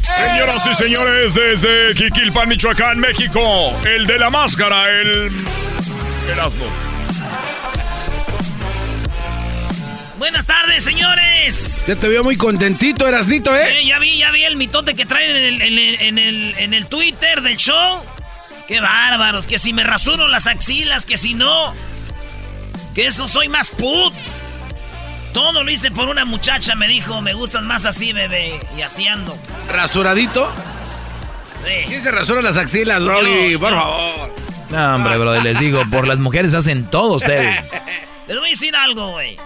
Señoras 0.00 0.66
y 0.66 0.74
señores, 0.74 1.34
desde 1.34 1.94
Quiquilpan, 1.94 2.48
Michoacán, 2.48 2.98
México, 2.98 3.72
el 3.84 4.06
de 4.06 4.18
la 4.18 4.30
máscara, 4.30 4.90
el 4.90 5.30
Erasmo. 6.30 6.66
Buenas 10.18 10.46
tardes, 10.46 10.82
señores. 10.84 11.84
Ya 11.86 11.96
te 11.96 12.08
veo 12.08 12.24
muy 12.24 12.36
contentito, 12.36 13.06
Erasnito, 13.06 13.54
¿eh? 13.54 13.80
Eh, 13.80 13.86
ya 13.86 13.98
vi, 13.98 14.16
ya 14.16 14.30
vi 14.30 14.44
el 14.44 14.56
mitote 14.56 14.94
que 14.94 15.04
traen 15.04 15.36
en 15.36 15.44
el, 15.44 15.62
en 15.62 15.78
el, 15.78 16.00
en 16.00 16.18
el, 16.18 16.54
en 16.58 16.74
el 16.74 16.86
Twitter 16.86 17.42
del 17.42 17.56
show. 17.56 18.02
Qué 18.66 18.80
bárbaros, 18.80 19.46
que 19.46 19.58
si 19.58 19.72
me 19.72 19.84
rasuro 19.84 20.28
las 20.28 20.46
axilas, 20.46 21.04
que 21.04 21.18
si 21.18 21.34
no. 21.34 21.74
Que 22.94 23.06
eso 23.06 23.28
soy 23.28 23.48
más 23.48 23.70
put. 23.70 24.14
Todo 25.34 25.62
lo 25.64 25.70
hice 25.70 25.90
por 25.90 26.08
una 26.08 26.24
muchacha, 26.24 26.74
me 26.76 26.88
dijo, 26.88 27.20
me 27.20 27.34
gustas 27.34 27.62
más 27.64 27.84
así, 27.84 28.12
bebé. 28.14 28.58
Y 28.78 28.82
así 28.82 29.06
ando. 29.08 29.36
¿Rasuradito? 29.68 30.50
Sí. 31.66 31.84
¿Quién 31.88 32.00
se 32.00 32.10
rasura 32.12 32.40
las 32.40 32.56
axilas? 32.56 33.02
Yo, 33.02 33.12
Por 33.58 33.70
yo. 33.70 33.80
favor. 33.80 34.34
No, 34.70 34.94
hombre, 34.94 35.18
bro, 35.18 35.40
les 35.42 35.58
digo, 35.58 35.82
por 35.90 36.06
las 36.06 36.20
mujeres 36.20 36.54
hacen 36.54 36.88
todo 36.90 37.14
ustedes. 37.14 37.58
Les 38.26 38.38
voy 38.38 38.46
a 38.46 38.50
decir 38.50 38.74
algo, 38.74 39.10
güey. 39.10 39.36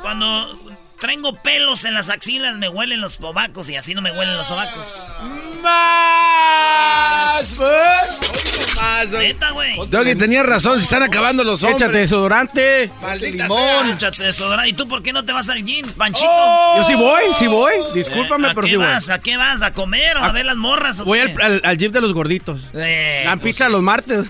Cuando 0.00 0.58
tengo 0.98 1.34
pelos 1.42 1.84
en 1.84 1.92
las 1.92 2.08
axilas, 2.08 2.56
me 2.56 2.70
huelen 2.70 3.02
los 3.02 3.14
sobacos 3.16 3.68
y 3.68 3.76
así 3.76 3.94
no 3.94 4.00
me 4.00 4.10
huelen 4.12 4.34
los 4.36 4.46
sobacos. 4.46 4.86
¡Más! 5.62 7.60
¡Más! 8.76 9.10
Güey. 9.52 9.88
Doggy, 9.88 10.14
tenías 10.16 10.44
razón, 10.46 10.78
se 10.78 10.84
están 10.84 11.02
acabando 11.02 11.44
los 11.44 11.62
hombres. 11.62 11.82
Échate 11.82 11.98
desodorante. 11.98 12.90
Maldita 13.00 13.44
limón. 13.44 13.90
Échate 13.90 14.22
desodorante. 14.24 14.70
¿Y 14.70 14.72
tú 14.72 14.88
por 14.88 15.02
qué 15.02 15.12
no 15.12 15.24
te 15.24 15.32
vas 15.32 15.48
al 15.48 15.62
gym, 15.64 15.86
Panchito? 15.96 16.28
¡Oh! 16.30 16.74
Yo 16.78 16.86
sí 16.88 16.94
voy, 16.94 17.22
sí 17.38 17.46
voy. 17.46 17.72
Discúlpame, 17.94 18.48
Eh, 18.48 18.50
¿A 18.50 18.54
pero 18.54 18.66
qué 18.66 18.70
sí 18.72 18.76
voy. 18.76 18.86
vas? 18.86 19.10
¿A 19.10 19.18
qué 19.18 19.36
vas? 19.36 19.62
¿A 19.62 19.72
comer 19.72 20.16
o 20.16 20.20
a, 20.20 20.26
A- 20.26 20.32
ver 20.32 20.46
las 20.46 20.56
morras? 20.56 21.00
o 21.00 21.04
Voy 21.04 21.18
qué? 21.20 21.32
al, 21.32 21.40
al, 21.40 21.60
al 21.64 21.76
gym 21.78 21.92
de 21.92 22.00
los 22.00 22.12
gorditos. 22.12 22.60
Eh, 22.74 23.22
Dan 23.24 23.38
pues, 23.38 23.54
pizza 23.54 23.68
los 23.68 23.82
martes. 23.82 24.24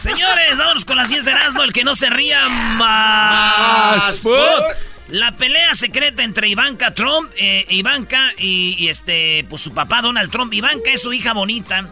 Señores, 0.00 0.58
vámonos 0.58 0.84
con 0.84 0.96
las 0.96 1.08
10 1.08 1.24
de 1.24 1.30
Erasmo. 1.30 1.62
El 1.62 1.72
que 1.72 1.84
no 1.84 1.94
se 1.94 2.10
ría 2.10 2.48
más. 2.48 4.20
food. 4.20 4.34
La 5.08 5.36
pelea 5.36 5.74
secreta 5.74 6.22
entre 6.24 6.48
Ivanka 6.48 6.94
Trump, 6.94 7.30
eh, 7.36 7.66
Ivanka 7.68 8.32
y, 8.38 8.74
y 8.78 8.88
este, 8.88 9.44
pues 9.50 9.62
su 9.62 9.74
papá 9.74 10.00
Donald 10.02 10.30
Trump. 10.30 10.52
Ivanka 10.52 10.90
es 10.90 11.02
su 11.02 11.12
hija 11.12 11.32
bonita. 11.32 11.88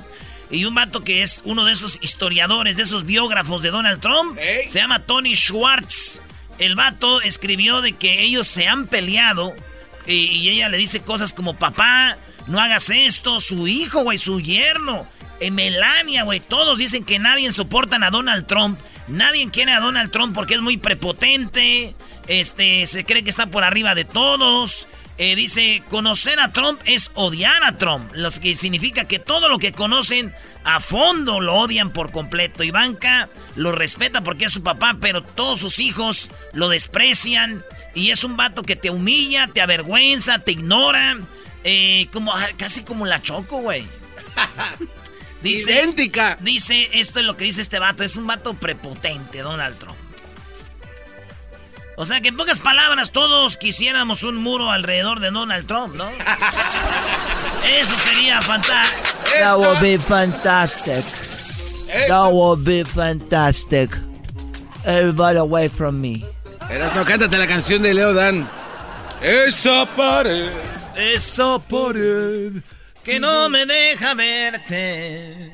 Y 0.50 0.66
un 0.66 0.74
vato 0.74 1.02
que 1.02 1.22
es 1.22 1.40
uno 1.44 1.64
de 1.64 1.72
esos 1.72 1.98
historiadores, 2.02 2.76
de 2.76 2.82
esos 2.82 3.06
biógrafos 3.06 3.62
de 3.62 3.70
Donald 3.70 4.00
Trump, 4.00 4.38
se 4.66 4.78
llama 4.78 4.98
Tony 4.98 5.34
Schwartz. 5.34 6.22
El 6.58 6.74
vato 6.74 7.22
escribió 7.22 7.80
de 7.80 7.94
que 7.94 8.22
ellos 8.22 8.48
se 8.48 8.68
han 8.68 8.86
peleado 8.86 9.54
y, 10.06 10.12
y 10.12 10.50
ella 10.50 10.68
le 10.68 10.76
dice 10.76 11.00
cosas 11.00 11.32
como, 11.32 11.54
papá, 11.54 12.18
no 12.46 12.60
hagas 12.60 12.90
esto, 12.90 13.40
su 13.40 13.66
hijo, 13.66 14.02
güey, 14.02 14.18
su 14.18 14.40
yerno, 14.40 15.06
eh, 15.40 15.50
Melania, 15.50 16.24
güey, 16.24 16.40
todos 16.40 16.78
dicen 16.78 17.04
que 17.04 17.18
nadie 17.18 17.50
soportan 17.50 18.02
a 18.02 18.10
Donald 18.10 18.46
Trump, 18.46 18.78
nadie 19.08 19.48
quiere 19.50 19.72
a 19.72 19.80
Donald 19.80 20.10
Trump 20.10 20.34
porque 20.34 20.54
es 20.54 20.60
muy 20.60 20.76
prepotente, 20.76 21.94
este, 22.28 22.86
se 22.86 23.04
cree 23.04 23.24
que 23.24 23.30
está 23.30 23.46
por 23.46 23.64
arriba 23.64 23.94
de 23.94 24.04
todos. 24.04 24.88
Eh, 25.18 25.36
dice, 25.36 25.82
conocer 25.88 26.40
a 26.40 26.52
Trump 26.52 26.80
es 26.84 27.10
odiar 27.14 27.62
a 27.64 27.76
Trump, 27.76 28.10
lo 28.14 28.30
que 28.30 28.56
significa 28.56 29.06
que 29.06 29.18
todo 29.18 29.48
lo 29.48 29.58
que 29.58 29.72
conocen 29.72 30.34
a 30.64 30.80
fondo 30.80 31.40
lo 31.40 31.54
odian 31.56 31.92
por 31.92 32.10
completo. 32.12 32.64
Ivanka 32.64 33.28
lo 33.54 33.72
respeta 33.72 34.22
porque 34.22 34.46
es 34.46 34.52
su 34.52 34.62
papá, 34.62 34.96
pero 35.00 35.22
todos 35.22 35.60
sus 35.60 35.78
hijos 35.78 36.30
lo 36.52 36.68
desprecian. 36.68 37.62
Y 37.94 38.10
es 38.10 38.24
un 38.24 38.36
vato 38.36 38.62
que 38.62 38.76
te 38.76 38.90
humilla, 38.90 39.48
te 39.52 39.60
avergüenza, 39.60 40.38
te 40.38 40.52
ignora. 40.52 41.18
eh, 41.64 42.08
como, 42.12 42.32
casi 42.56 42.82
como 42.82 43.06
la 43.06 43.20
choco, 43.22 43.58
güey. 43.58 43.86
Dice, 45.42 45.72
Idéntica. 45.72 46.38
Dice, 46.40 46.88
esto 46.92 47.18
es 47.18 47.26
lo 47.26 47.36
que 47.36 47.44
dice 47.44 47.60
este 47.60 47.80
vato, 47.80 48.04
es 48.04 48.16
un 48.16 48.26
vato 48.26 48.54
prepotente, 48.54 49.40
Donald 49.40 49.76
Trump. 49.78 49.98
O 51.96 52.06
sea 52.06 52.20
que 52.20 52.28
en 52.28 52.36
pocas 52.36 52.58
palabras 52.58 53.12
todos 53.12 53.56
quisiéramos 53.56 54.22
un 54.22 54.36
muro 54.36 54.70
alrededor 54.70 55.20
de 55.20 55.30
Donald 55.30 55.66
Trump, 55.66 55.94
¿no? 55.94 56.08
Eso 57.68 57.92
sería 58.08 58.40
fantástico. 58.40 59.38
That 59.38 59.58
would 59.58 59.80
be 59.80 59.98
fantastic. 59.98 61.04
That 62.08 62.32
would 62.32 62.64
be 62.64 62.84
fantastic. 62.84 63.90
Everybody 64.84 65.38
away 65.38 65.68
from 65.68 66.00
me. 66.00 66.24
Erasno, 66.70 67.04
cántate 67.04 67.36
la 67.36 67.46
canción 67.46 67.82
de 67.82 67.92
Leo 67.94 68.14
Dan. 68.14 68.48
Esa 69.20 69.86
pared. 69.94 70.50
Eso 70.96 71.62
por 71.68 71.96
él, 71.96 72.62
que 73.04 73.20
no 73.20 73.48
me 73.48 73.64
deja 73.66 74.14
verte. 74.14 75.52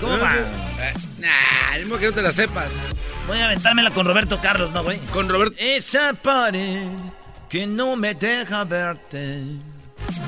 ¿Cómo 0.00 0.18
va? 0.18 0.36
Eh, 0.36 0.94
Nah, 1.18 1.76
es 1.76 1.98
que 1.98 2.06
no 2.06 2.12
te 2.12 2.22
la 2.22 2.32
sepas. 2.32 2.70
Voy 3.26 3.38
a 3.38 3.46
aventármela 3.46 3.90
con 3.90 4.06
Roberto 4.06 4.40
Carlos, 4.40 4.72
¿no, 4.72 4.82
güey? 4.82 4.98
Con 5.12 5.28
Roberto. 5.28 5.56
Esa 5.58 6.14
pared 6.14 6.88
que 7.48 7.66
no 7.66 7.96
me 7.96 8.14
deja 8.14 8.64
verte. 8.64 9.42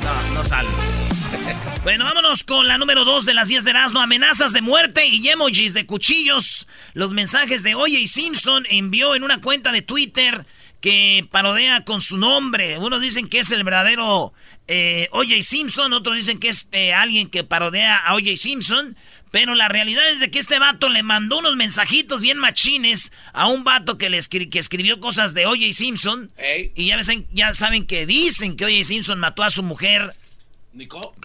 No, 0.02 0.34
no 0.34 0.44
sale. 0.44 0.68
Bueno, 1.82 2.04
vámonos 2.04 2.44
con 2.44 2.68
la 2.68 2.78
número 2.78 3.04
2 3.04 3.24
de 3.24 3.34
las 3.34 3.48
10 3.48 3.64
de 3.64 3.70
Erasmo. 3.70 3.98
Amenazas 3.98 4.52
de 4.52 4.62
muerte 4.62 5.04
y 5.08 5.26
emojis 5.28 5.74
de 5.74 5.84
cuchillos. 5.84 6.68
Los 6.94 7.12
mensajes 7.12 7.64
de 7.64 7.74
Oye 7.74 8.06
Simpson 8.06 8.64
envió 8.70 9.16
en 9.16 9.24
una 9.24 9.40
cuenta 9.40 9.72
de 9.72 9.82
Twitter 9.82 10.46
que 10.80 11.26
parodea 11.30 11.84
con 11.84 12.00
su 12.00 12.18
nombre. 12.18 12.78
Unos 12.78 13.00
dicen 13.00 13.28
que 13.28 13.40
es 13.40 13.50
el 13.50 13.64
verdadero 13.64 14.32
eh, 14.68 15.08
O.J. 15.12 15.42
Simpson, 15.42 15.92
otros 15.92 16.16
dicen 16.16 16.38
que 16.38 16.48
es 16.48 16.68
eh, 16.72 16.92
alguien 16.92 17.30
que 17.30 17.44
parodea 17.44 17.96
a 17.96 18.14
O.J. 18.14 18.36
Simpson. 18.36 18.96
Pero 19.32 19.54
la 19.56 19.66
realidad 19.68 20.08
es 20.10 20.20
de 20.20 20.30
que 20.30 20.38
este 20.38 20.58
vato 20.60 20.88
le 20.88 21.02
mandó 21.02 21.38
unos 21.38 21.56
mensajitos 21.56 22.20
bien 22.20 22.38
machines 22.38 23.10
a 23.32 23.48
un 23.48 23.64
vato 23.64 23.98
que, 23.98 24.10
le 24.10 24.18
escri- 24.18 24.48
que 24.50 24.58
escribió 24.60 25.00
cosas 25.00 25.34
de 25.34 25.46
O.J. 25.46 25.72
Simpson. 25.72 26.30
Ey. 26.36 26.70
Y 26.76 26.86
ya, 26.86 26.98
ven- 26.98 27.26
ya 27.32 27.52
saben 27.54 27.86
que 27.86 28.06
dicen 28.06 28.56
que 28.56 28.66
O.J. 28.66 28.84
Simpson 28.84 29.18
mató 29.18 29.42
a 29.42 29.50
su 29.50 29.62
mujer 29.64 30.14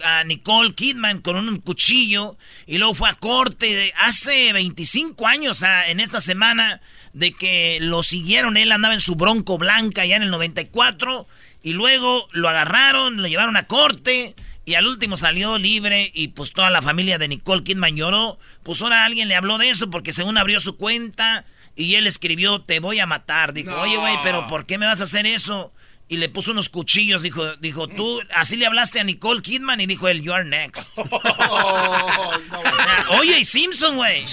a 0.04 0.24
Nicole 0.24 0.74
Kidman 0.74 1.20
con 1.22 1.36
un 1.36 1.58
cuchillo 1.60 2.36
y 2.66 2.78
luego 2.78 2.94
fue 2.94 3.08
a 3.08 3.14
corte 3.14 3.66
de 3.74 3.92
hace 3.96 4.52
25 4.52 5.26
años, 5.26 5.58
sea, 5.58 5.88
en 5.90 6.00
esta 6.00 6.20
semana 6.20 6.80
de 7.14 7.32
que 7.32 7.78
lo 7.80 8.02
siguieron, 8.02 8.56
él 8.58 8.70
andaba 8.72 8.92
en 8.94 9.00
su 9.00 9.14
bronco 9.16 9.56
blanca 9.56 10.04
ya 10.04 10.16
en 10.16 10.22
el 10.22 10.30
94 10.30 11.26
y 11.62 11.72
luego 11.72 12.28
lo 12.32 12.48
agarraron, 12.48 13.22
lo 13.22 13.28
llevaron 13.28 13.56
a 13.56 13.66
corte 13.66 14.34
y 14.68 14.74
al 14.74 14.86
último 14.86 15.16
salió 15.16 15.56
libre 15.56 16.10
y 16.12 16.28
pues 16.28 16.52
toda 16.52 16.68
la 16.68 16.82
familia 16.82 17.16
de 17.16 17.26
Nicole 17.26 17.64
Kidman 17.64 17.96
lloró. 17.96 18.38
Pues 18.62 18.82
ahora 18.82 19.06
alguien 19.06 19.26
le 19.26 19.34
habló 19.34 19.56
de 19.56 19.70
eso 19.70 19.88
porque 19.88 20.12
según 20.12 20.36
abrió 20.36 20.60
su 20.60 20.76
cuenta 20.76 21.46
y 21.74 21.94
él 21.94 22.06
escribió, 22.06 22.60
te 22.60 22.78
voy 22.78 23.00
a 23.00 23.06
matar. 23.06 23.54
Dijo, 23.54 23.74
oye 23.80 23.96
güey, 23.96 24.18
pero 24.22 24.46
¿por 24.46 24.66
qué 24.66 24.76
me 24.76 24.84
vas 24.84 25.00
a 25.00 25.04
hacer 25.04 25.24
eso? 25.24 25.72
Y 26.06 26.18
le 26.18 26.28
puso 26.28 26.50
unos 26.50 26.68
cuchillos, 26.68 27.22
dijo, 27.22 27.56
dijo, 27.56 27.88
tú, 27.88 28.20
así 28.34 28.58
le 28.58 28.66
hablaste 28.66 29.00
a 29.00 29.04
Nicole 29.04 29.40
Kidman 29.40 29.80
y 29.80 29.86
dijo 29.86 30.06
él, 30.06 30.20
you 30.20 30.34
are 30.34 30.44
next. 30.44 30.92
O 30.98 32.76
sea, 32.76 33.06
oye, 33.18 33.38
y 33.38 33.44
Simpson, 33.44 33.96
güey. 33.96 34.24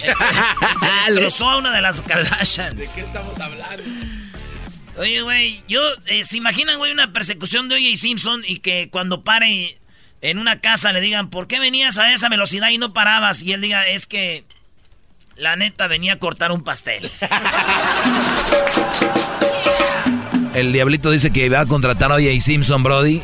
Destrozó 1.08 1.50
a 1.50 1.58
una 1.60 1.72
de 1.72 1.82
las 1.82 2.02
Kardashians. 2.02 2.76
¿De 2.76 2.90
qué 2.94 3.02
estamos 3.02 3.40
hablando? 3.40 3.84
Oye, 4.98 5.22
güey, 5.22 5.64
yo, 5.70 5.82
eh, 6.08 6.26
¿se 6.26 6.36
imaginan, 6.36 6.78
güey, 6.78 6.92
una 6.92 7.14
persecución 7.14 7.70
de 7.70 7.76
O.J. 7.76 7.96
Simpson 7.96 8.44
y 8.46 8.58
que 8.58 8.90
cuando 8.90 9.24
pare 9.24 9.80
en 10.30 10.40
una 10.40 10.60
casa 10.60 10.92
le 10.92 11.02
digan, 11.02 11.30
¿por 11.30 11.46
qué 11.48 11.60
venías 11.60 12.00
a 12.00 12.12
esa 12.12 12.30
velocidad 12.30 12.70
y 12.70 12.80
no 12.80 12.94
parabas? 12.94 13.44
Y 13.44 13.54
él 13.54 13.62
diga, 13.62 13.88
es 13.88 14.08
que 14.08 14.44
la 15.36 15.56
neta 15.56 15.86
venía 15.88 16.14
a 16.14 16.20
cortar 16.20 16.52
un 16.52 16.64
pastel. 16.64 17.12
El 20.56 20.74
diablito 20.74 21.12
dice 21.12 21.32
que 21.32 21.48
va 21.50 21.60
a 21.60 21.66
contratar 21.66 22.12
a 22.12 22.16
O.J. 22.16 22.40
Simpson, 22.40 22.82
Brody, 22.82 23.22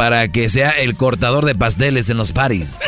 para 0.00 0.28
que 0.28 0.48
sea 0.48 0.70
el 0.70 0.96
cortador 0.96 1.44
de 1.44 1.54
pasteles 1.54 2.08
en 2.08 2.16
los 2.16 2.32
paris. 2.32 2.70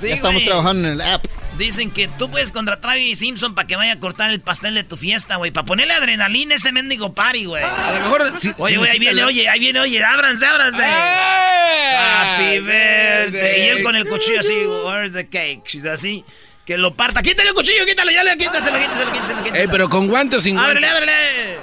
Sí, 0.00 0.08
ya 0.08 0.14
estamos 0.16 0.34
güey. 0.42 0.46
trabajando 0.46 0.88
en 0.88 0.94
el 0.94 1.00
app. 1.00 1.24
Dicen 1.56 1.90
que 1.90 2.08
tú 2.18 2.28
puedes 2.28 2.50
contratar 2.50 2.90
a 2.90 2.94
O.J. 2.94 3.14
Simpson 3.14 3.54
para 3.54 3.66
que 3.68 3.76
vaya 3.76 3.92
a 3.92 3.98
cortar 4.00 4.28
el 4.30 4.40
pastel 4.40 4.74
de 4.74 4.82
tu 4.84 4.96
fiesta, 4.96 5.36
güey. 5.36 5.52
Para 5.52 5.64
ponerle 5.64 5.94
adrenalina 5.94 6.54
a 6.54 6.56
ese 6.56 6.72
mendigo 6.72 7.14
party, 7.14 7.44
güey. 7.46 7.62
A 7.62 7.92
lo 7.92 8.00
mejor. 8.00 8.32
si- 8.40 8.52
Oye, 8.58 8.72
si 8.72 8.78
güey, 8.78 8.90
ahí 8.90 8.98
viene, 8.98 9.14
la- 9.20 9.26
oye, 9.26 9.48
ahí 9.48 9.60
viene, 9.60 9.80
oye, 9.80 10.04
ábranse, 10.04 10.44
ábranse. 10.44 10.82
Happy 10.84 12.58
birthday. 12.58 13.60
Y 13.60 13.68
él 13.68 13.82
con 13.84 13.94
el 13.96 14.06
cuchillo 14.06 14.40
así, 14.40 14.52
where's 14.84 15.12
the 15.12 15.26
cake? 15.28 15.62
She's 15.66 15.86
así, 15.86 16.24
que 16.66 16.76
lo 16.76 16.92
parta. 16.94 17.22
Quítale 17.22 17.50
el 17.50 17.54
cuchillo, 17.54 17.86
quítale, 17.86 18.12
ya 18.12 18.24
le 18.24 18.36
quítaselo, 18.36 18.76
quítaselo, 18.76 19.12
quítaselo, 19.12 19.38
quítaselo. 19.44 19.64
Eh, 19.64 19.68
pero 19.70 19.88
con 19.88 20.08
guantes 20.08 20.42
sin 20.42 20.56
guantes. 20.56 20.76
Ábrele, 20.76 20.88
ábrele. 20.88 21.58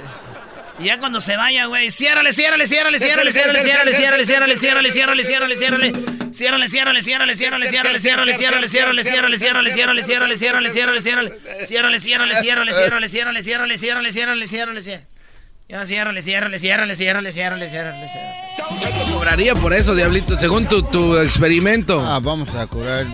Y 0.82 0.86
ya 0.86 0.98
cuando 0.98 1.20
se 1.20 1.36
vaya, 1.36 1.66
güey, 1.66 1.92
ciérrale, 1.92 2.32
ciérrale, 2.32 2.66
ciérrale, 2.66 2.98
ciérrale, 2.98 3.30
ciérrale, 3.30 3.62
ciérrale, 3.62 3.94
ciérrale, 3.94 4.24
ciérrale, 4.24 4.56
ciérrale, 4.56 4.90
ciérrale, 4.90 5.24
ciérrale, 5.24 5.56
ciérrale. 5.56 5.92
Ciérrale, 6.32 6.68
ciérrale, 6.68 7.02
ciérrale, 7.02 7.34
ciérrale, 7.36 7.66
ciérrale, 7.68 8.00
ciérrale, 8.00 8.34
ciérrale, 8.34 9.04
ciérrale, 9.04 9.38
ciérrale, 9.38 9.38
ciérrale, 9.38 9.68
ciérrale, 9.68 10.08
ciérrale, 10.08 10.42
ciérrale, 10.42 10.70
ciérrale, 10.70 11.00
ciérrale. 11.00 11.66
Ciérrale, 11.66 12.00
ciérrale, 12.00 12.34
ciérrale, 12.34 12.74
ciérrale, 12.74 13.08
ciérrale, 13.08 13.42
ciérrale, 13.42 13.78
ciérrale, 13.78 14.12
ciérrale, 14.12 14.48
ciérrale, 14.48 14.82
ciérrale. 14.82 15.06
Ya 15.68 15.86
ciérrale, 15.86 16.20
ciérrale, 16.20 16.58
ciérrale, 16.58 16.96
ciérrale, 16.96 17.32
ciérrale, 17.32 17.70
ciérrale, 17.70 18.08
ciérrale. 18.08 18.34
¿Cuánto 18.80 19.12
cobraría 19.12 19.54
por 19.54 19.72
eso, 19.72 19.94
Diablito? 19.94 20.36
Según 20.36 20.66
tu, 20.66 21.16
experimento. 21.18 22.00
Ah, 22.00 22.18
vamos 22.18 22.52
a 22.54 22.66
cobrar. 22.66 23.06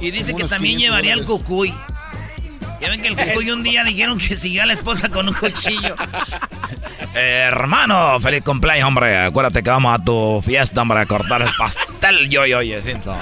Y 0.00 0.10
dice 0.10 0.34
que 0.34 0.44
también 0.44 0.78
500 0.78 0.80
llevaría 0.80 1.14
el 1.14 1.24
cucuy. 1.24 1.72
Ya 2.80 2.90
ven 2.90 3.00
que 3.00 3.08
el 3.08 3.16
cucuy 3.16 3.50
un 3.50 3.62
día 3.62 3.84
dijeron 3.84 4.18
que 4.18 4.36
siguió 4.36 4.62
a 4.62 4.66
la 4.66 4.74
esposa 4.74 5.08
con 5.08 5.28
un 5.28 5.34
cuchillo. 5.34 5.94
hermano, 7.14 8.20
feliz 8.20 8.42
cumpleaños, 8.42 8.86
hombre. 8.88 9.18
Acuérdate 9.18 9.62
que 9.62 9.70
vamos 9.70 9.98
a 9.98 10.04
tu 10.04 10.42
fiesta, 10.44 10.82
hombre, 10.82 11.00
a 11.00 11.06
cortar 11.06 11.42
el 11.42 11.48
pastel. 11.56 12.28
Yo, 12.28 12.44
yo, 12.46 12.60
yo, 12.62 12.82
Simpson. 12.82 13.16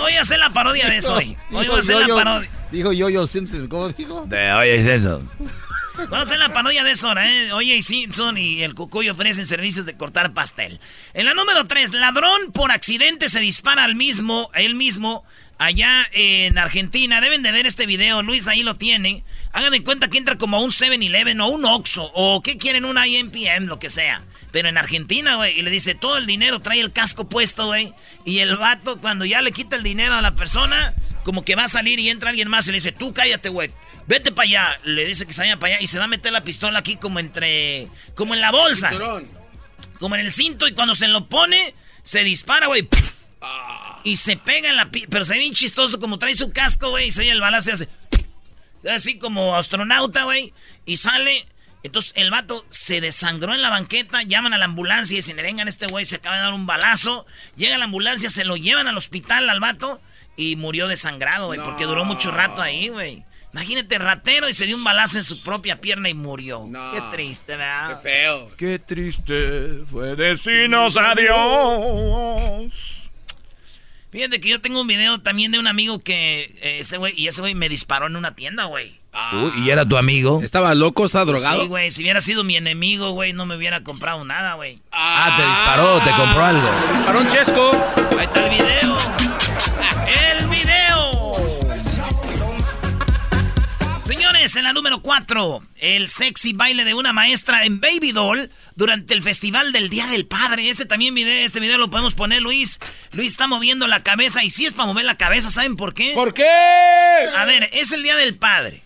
Voy 0.00 0.12
a 0.14 0.20
hacer 0.22 0.38
la 0.38 0.50
parodia 0.50 0.88
de 0.88 0.96
eso 0.98 1.14
hoy. 1.14 1.36
Hoy 1.52 1.62
Dijo 1.62 1.72
voy 1.72 1.76
a 1.76 1.78
hacer 1.80 1.94
la 1.96 2.00
Yo-Yo- 2.02 2.16
parodia. 2.16 2.50
Dijo 2.70 2.92
Yo-Yo 2.92 3.26
Simpson, 3.26 3.68
¿cómo 3.68 3.88
dijo? 3.90 4.24
De 4.26 4.52
oye, 4.52 4.82
Simpson. 4.84 5.28
Vamos 5.96 6.18
a 6.18 6.22
hacer 6.22 6.38
la 6.38 6.52
parodia 6.52 6.84
de 6.84 6.90
eso 6.90 7.08
ahora, 7.08 7.26
¿eh? 7.30 7.52
Oye, 7.52 7.80
Simpson 7.80 8.36
y 8.36 8.62
el 8.62 8.74
Cucuy 8.74 9.08
ofrecen 9.08 9.46
servicios 9.46 9.86
de 9.86 9.96
cortar 9.96 10.34
pastel. 10.34 10.78
En 11.14 11.24
la 11.24 11.32
número 11.32 11.66
3, 11.66 11.92
ladrón 11.92 12.52
por 12.52 12.70
accidente 12.70 13.28
se 13.30 13.40
dispara 13.40 13.84
al 13.84 13.94
mismo, 13.94 14.50
él 14.54 14.74
mismo, 14.74 15.24
allá 15.58 16.08
en 16.12 16.58
Argentina. 16.58 17.20
Deben 17.20 17.42
de 17.42 17.52
ver 17.52 17.66
este 17.66 17.86
video, 17.86 18.22
Luis 18.22 18.46
ahí 18.48 18.62
lo 18.62 18.76
tiene. 18.76 19.24
Hagan 19.52 19.72
de 19.72 19.82
cuenta 19.82 20.08
que 20.08 20.18
entra 20.18 20.36
como 20.36 20.56
a 20.56 20.60
un 20.60 20.70
7-Eleven 20.70 21.40
o 21.40 21.48
un 21.48 21.64
Oxxo, 21.64 22.10
o 22.14 22.42
que 22.42 22.58
quieren 22.58 22.84
un 22.84 22.98
IMPM, 23.02 23.66
lo 23.66 23.78
que 23.78 23.90
sea. 23.90 24.22
Pero 24.52 24.68
en 24.68 24.78
Argentina, 24.78 25.36
güey, 25.36 25.58
y 25.58 25.62
le 25.62 25.70
dice, 25.70 25.94
todo 25.94 26.16
el 26.16 26.26
dinero, 26.26 26.60
trae 26.60 26.80
el 26.80 26.92
casco 26.92 27.28
puesto, 27.28 27.66
güey. 27.66 27.92
Y 28.24 28.38
el 28.38 28.56
vato, 28.56 29.00
cuando 29.00 29.24
ya 29.24 29.42
le 29.42 29.52
quita 29.52 29.76
el 29.76 29.82
dinero 29.82 30.14
a 30.14 30.22
la 30.22 30.34
persona, 30.34 30.94
como 31.24 31.44
que 31.44 31.56
va 31.56 31.64
a 31.64 31.68
salir 31.68 31.98
y 32.00 32.08
entra 32.08 32.30
alguien 32.30 32.48
más 32.48 32.66
y 32.66 32.70
le 32.70 32.76
dice, 32.76 32.92
tú 32.92 33.12
cállate, 33.12 33.48
güey. 33.48 33.70
Vete 34.06 34.32
para 34.32 34.48
allá. 34.48 34.80
Le 34.84 35.04
dice 35.04 35.26
que 35.26 35.32
se 35.32 35.40
vaya 35.40 35.58
para 35.58 35.74
allá 35.74 35.82
y 35.82 35.88
se 35.88 35.98
va 35.98 36.04
a 36.04 36.08
meter 36.08 36.32
la 36.32 36.44
pistola 36.44 36.78
aquí 36.78 36.96
como 36.96 37.18
entre... 37.18 37.88
Como 38.14 38.34
en 38.34 38.40
la 38.40 38.50
bolsa. 38.50 38.90
Cinturón. 38.90 39.28
Como 39.98 40.14
en 40.14 40.20
el 40.22 40.32
cinto 40.32 40.68
y 40.68 40.72
cuando 40.72 40.94
se 40.94 41.08
lo 41.08 41.28
pone, 41.28 41.74
se 42.02 42.22
dispara, 42.22 42.66
güey. 42.68 42.82
¡puf! 42.82 43.12
Y 44.06 44.14
se 44.14 44.36
pega 44.36 44.70
en 44.70 44.76
la... 44.76 44.88
Pero 44.88 45.24
se 45.24 45.32
ve 45.32 45.40
bien 45.40 45.52
chistoso 45.52 45.98
como 45.98 46.16
trae 46.20 46.32
su 46.36 46.52
casco, 46.52 46.90
güey. 46.90 47.08
Y 47.08 47.10
se 47.10 47.22
oye 47.22 47.32
el 47.32 47.40
balazo 47.40 47.70
y 47.70 47.72
hace... 47.72 47.88
Así 48.88 49.18
como 49.18 49.56
astronauta, 49.56 50.22
güey. 50.22 50.52
Y 50.84 50.98
sale... 50.98 51.44
Entonces 51.82 52.12
el 52.14 52.30
vato 52.30 52.64
se 52.68 53.00
desangró 53.00 53.52
en 53.52 53.62
la 53.62 53.70
banqueta, 53.70 54.22
llaman 54.22 54.54
a 54.54 54.58
la 54.58 54.66
ambulancia 54.66 55.14
y 55.14 55.16
dicen, 55.16 55.36
vengan, 55.36 55.66
este 55.66 55.88
güey 55.88 56.04
se 56.04 56.16
acaba 56.16 56.36
de 56.36 56.42
dar 56.42 56.52
un 56.52 56.66
balazo. 56.66 57.26
Llega 57.56 57.78
la 57.78 57.86
ambulancia, 57.86 58.30
se 58.30 58.44
lo 58.44 58.56
llevan 58.56 58.86
al 58.86 58.96
hospital 58.96 59.50
al 59.50 59.58
vato 59.58 60.00
y 60.36 60.54
murió 60.54 60.86
desangrado, 60.86 61.46
güey, 61.46 61.58
porque 61.60 61.84
duró 61.84 62.04
mucho 62.04 62.30
rato 62.30 62.62
ahí, 62.62 62.88
güey. 62.88 63.24
Imagínate, 63.52 63.98
ratero 63.98 64.48
y 64.48 64.52
se 64.52 64.66
dio 64.66 64.76
un 64.76 64.84
balazo 64.84 65.18
en 65.18 65.24
su 65.24 65.42
propia 65.42 65.80
pierna 65.80 66.08
y 66.08 66.14
murió. 66.14 66.64
No. 66.68 66.92
Qué 66.92 67.02
triste, 67.10 67.56
¿verdad? 67.56 68.00
Qué 68.02 68.08
feo. 68.08 68.50
Qué 68.56 68.78
triste 68.78 69.84
fue 69.90 70.14
decirnos 70.14 70.96
adiós. 70.96 72.72
Fíjate 74.10 74.40
que 74.40 74.48
yo 74.48 74.60
tengo 74.60 74.80
un 74.80 74.86
video 74.86 75.20
también 75.20 75.52
de 75.52 75.58
un 75.58 75.66
amigo 75.66 75.98
que 75.98 76.56
eh, 76.62 76.78
ese 76.80 76.96
güey, 76.96 77.12
y 77.16 77.28
ese 77.28 77.40
güey 77.40 77.54
me 77.54 77.68
disparó 77.68 78.06
en 78.06 78.16
una 78.16 78.34
tienda, 78.34 78.64
güey. 78.64 78.98
Uy, 79.32 79.64
¿Y 79.64 79.70
era 79.70 79.86
tu 79.86 79.96
amigo? 79.96 80.40
¿Estaba 80.42 80.74
loco? 80.74 81.06
¿Estaba 81.06 81.24
drogado? 81.24 81.62
Sí, 81.62 81.68
güey, 81.68 81.90
si 81.90 82.02
hubiera 82.02 82.20
sido 82.20 82.44
mi 82.44 82.56
enemigo, 82.56 83.10
güey, 83.12 83.32
no 83.32 83.46
me 83.46 83.56
hubiera 83.56 83.82
comprado 83.82 84.24
nada, 84.24 84.54
güey. 84.54 84.78
Ah, 84.92 85.34
te 85.36 85.46
disparó, 85.46 86.00
te 86.00 86.10
compró 86.22 86.44
algo. 86.44 86.68
Para 87.06 87.18
un 87.18 87.28
chesco. 87.28 87.72
Ahí 88.18 88.24
está 88.24 88.46
el 88.46 88.50
video. 88.50 88.96
En 94.56 94.64
la 94.64 94.72
número 94.72 95.02
4, 95.02 95.62
el 95.78 96.08
sexy 96.08 96.52
baile 96.52 96.84
de 96.84 96.94
una 96.94 97.12
maestra 97.12 97.64
en 97.64 97.80
Baby 97.80 98.12
Doll 98.12 98.50
durante 98.74 99.14
el 99.14 99.22
festival 99.22 99.72
del 99.72 99.90
Día 99.90 100.06
del 100.06 100.26
Padre. 100.26 100.68
Este 100.68 100.86
también 100.86 101.14
video, 101.14 101.44
este 101.44 101.60
video 101.60 101.78
lo 101.78 101.90
podemos 101.90 102.14
poner, 102.14 102.42
Luis. 102.42 102.80
Luis 103.12 103.32
está 103.32 103.46
moviendo 103.46 103.86
la 103.86 104.02
cabeza 104.02 104.42
y 104.44 104.50
sí 104.50 104.66
es 104.66 104.72
para 104.72 104.86
mover 104.86 105.04
la 105.04 105.16
cabeza, 105.16 105.50
¿saben 105.50 105.76
por 105.76 105.94
qué? 105.94 106.12
¿Por 106.14 106.32
qué? 106.32 106.48
A 107.36 107.44
ver, 107.44 107.68
es 107.72 107.92
el 107.92 108.02
Día 108.02 108.16
del 108.16 108.36
Padre. 108.36 108.82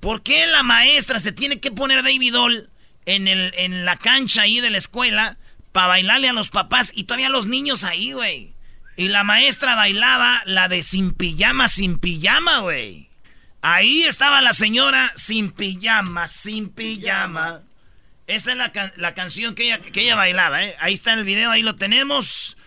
¿Por 0.00 0.22
qué 0.22 0.46
la 0.46 0.62
maestra 0.62 1.18
se 1.18 1.32
tiene 1.32 1.60
que 1.60 1.70
poner 1.70 2.02
Baby 2.02 2.30
Doll 2.30 2.68
en, 3.06 3.26
el, 3.26 3.54
en 3.56 3.84
la 3.84 3.96
cancha 3.96 4.42
ahí 4.42 4.60
de 4.60 4.70
la 4.70 4.78
escuela 4.78 5.38
para 5.72 5.88
bailarle 5.88 6.28
a 6.28 6.34
los 6.34 6.50
papás 6.50 6.92
y 6.94 7.04
todavía 7.04 7.30
los 7.30 7.46
niños 7.46 7.84
ahí, 7.84 8.12
güey? 8.12 8.54
Y 8.96 9.08
la 9.08 9.24
maestra 9.24 9.74
bailaba 9.74 10.42
la 10.44 10.68
de 10.68 10.82
sin 10.82 11.12
pijama, 11.12 11.68
sin 11.68 11.98
pijama, 11.98 12.58
güey. 12.58 13.13
Ahí 13.66 14.02
estaba 14.02 14.42
la 14.42 14.52
señora 14.52 15.10
sin 15.16 15.50
pijama, 15.50 16.28
sin 16.28 16.68
pijama. 16.68 17.62
Esa 18.26 18.50
es 18.52 18.58
la, 18.58 18.72
can- 18.72 18.92
la 18.96 19.14
canción 19.14 19.54
que 19.54 19.64
ella, 19.64 19.78
que 19.78 20.02
ella 20.02 20.16
bailaba, 20.16 20.62
¿eh? 20.62 20.76
Ahí 20.80 20.92
está 20.92 21.14
el 21.14 21.24
video, 21.24 21.50
ahí 21.50 21.62
lo 21.62 21.74
tenemos. 21.76 22.58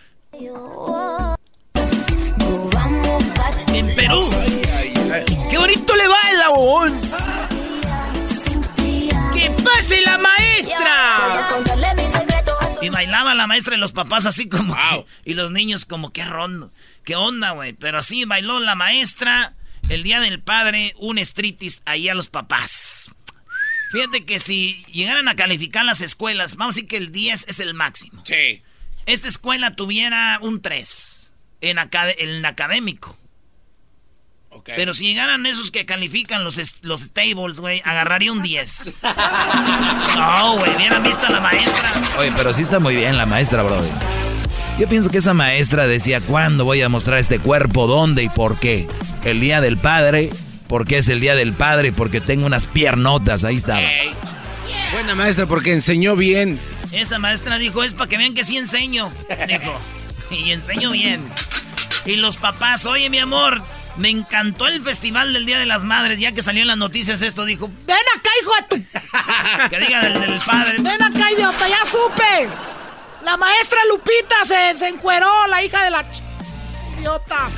En 3.72 3.94
Perú. 3.94 4.28
¡Qué 5.50 5.56
bonito 5.58 5.94
le 5.94 6.08
baila, 6.08 6.48
bon! 6.48 7.00
¡Que 9.34 9.50
pase 9.62 10.00
la 10.00 10.18
maestra! 10.18 11.60
Y 12.82 12.88
bailaba 12.88 13.36
la 13.36 13.46
maestra 13.46 13.76
y 13.76 13.78
los 13.78 13.92
papás 13.92 14.26
así 14.26 14.48
como 14.48 14.74
que- 14.74 15.06
Y 15.24 15.34
los 15.34 15.52
niños 15.52 15.84
como 15.84 16.12
que 16.12 16.24
rondo. 16.24 16.72
¿Qué 17.04 17.14
onda, 17.14 17.52
güey? 17.52 17.72
Pero 17.72 17.98
así 17.98 18.24
bailó 18.24 18.58
la 18.58 18.74
maestra 18.74 19.54
el 19.88 20.02
día 20.02 20.20
del 20.20 20.40
padre, 20.40 20.94
un 20.98 21.24
streetis 21.24 21.82
ahí 21.84 22.08
a 22.08 22.14
los 22.14 22.28
papás. 22.28 23.10
Fíjate 23.92 24.24
que 24.26 24.38
si 24.38 24.84
llegaran 24.92 25.28
a 25.28 25.34
calificar 25.36 25.84
las 25.84 26.00
escuelas, 26.02 26.56
vamos 26.56 26.74
a 26.74 26.76
decir 26.76 26.88
que 26.88 26.98
el 26.98 27.10
10 27.10 27.46
es 27.48 27.58
el 27.60 27.72
máximo. 27.74 28.22
Sí. 28.24 28.62
Esta 29.06 29.28
escuela 29.28 29.74
tuviera 29.76 30.38
un 30.42 30.60
3 30.60 31.32
en, 31.62 31.78
acad- 31.78 32.14
en 32.18 32.44
académico. 32.44 33.18
Pero 34.64 34.92
si 34.92 35.06
llegaran 35.06 35.46
esos 35.46 35.70
que 35.70 35.86
califican 35.86 36.42
los, 36.44 36.58
los 36.82 37.10
tables, 37.12 37.60
güey, 37.60 37.80
agarraría 37.84 38.32
un 38.32 38.42
10. 38.42 39.00
No, 39.04 40.56
güey, 40.58 40.74
hubieran 40.76 41.02
visto 41.02 41.26
a 41.26 41.30
la 41.30 41.40
maestra. 41.40 41.90
Oye, 42.18 42.32
pero 42.36 42.52
sí 42.52 42.62
está 42.62 42.78
muy 42.80 42.96
bien 42.96 43.16
la 43.16 43.24
maestra, 43.24 43.62
brother. 43.62 43.92
Yo 44.78 44.86
pienso 44.88 45.10
que 45.10 45.18
esa 45.18 45.34
maestra 45.34 45.88
decía, 45.88 46.20
¿cuándo 46.20 46.64
voy 46.64 46.82
a 46.82 46.88
mostrar 46.88 47.18
este 47.18 47.40
cuerpo? 47.40 47.88
¿Dónde 47.88 48.22
y 48.22 48.28
por 48.28 48.60
qué? 48.60 48.86
El 49.24 49.40
día 49.40 49.60
del 49.60 49.76
padre, 49.76 50.30
porque 50.68 50.98
es 50.98 51.08
el 51.08 51.18
día 51.18 51.34
del 51.34 51.52
padre, 51.52 51.90
porque 51.90 52.20
tengo 52.20 52.46
unas 52.46 52.68
piernotas, 52.68 53.42
ahí 53.42 53.56
estaba. 53.56 53.80
Buena 54.92 55.16
maestra 55.16 55.46
porque 55.46 55.72
enseñó 55.72 56.14
bien. 56.14 56.60
Esa 56.92 57.18
maestra 57.18 57.58
dijo, 57.58 57.82
es 57.82 57.94
para 57.94 58.08
que 58.08 58.18
vean 58.18 58.34
que 58.34 58.44
sí 58.44 58.56
enseño. 58.56 59.12
Dijo, 59.48 59.74
y 60.30 60.52
enseño 60.52 60.92
bien. 60.92 61.26
Y 62.06 62.14
los 62.14 62.36
papás, 62.36 62.86
oye 62.86 63.10
mi 63.10 63.18
amor, 63.18 63.60
me 63.96 64.10
encantó 64.10 64.68
el 64.68 64.80
festival 64.80 65.32
del 65.32 65.44
Día 65.44 65.58
de 65.58 65.66
las 65.66 65.82
Madres, 65.82 66.20
ya 66.20 66.30
que 66.30 66.40
salió 66.40 66.62
en 66.62 66.68
las 66.68 66.76
noticias 66.76 67.20
esto, 67.20 67.44
dijo, 67.44 67.68
Ven 67.84 67.96
acá, 68.16 68.30
hijo 68.40 68.52
de 68.54 68.76
tu... 68.76 69.70
que 69.70 69.80
diga 69.80 70.02
del, 70.04 70.20
del 70.20 70.38
padre. 70.38 70.76
Ven 70.78 71.02
acá, 71.02 71.32
idiota, 71.32 71.68
ya 71.68 71.84
supe. 71.84 72.77
La 73.24 73.36
maestra 73.36 73.78
Lupita 73.90 74.44
se, 74.44 74.74
se 74.78 74.88
encueró, 74.88 75.28
la 75.48 75.62
hija 75.62 75.82
de 75.84 75.90
la... 75.90 76.02
ch- 76.02 76.20
Idiota. 76.98 77.48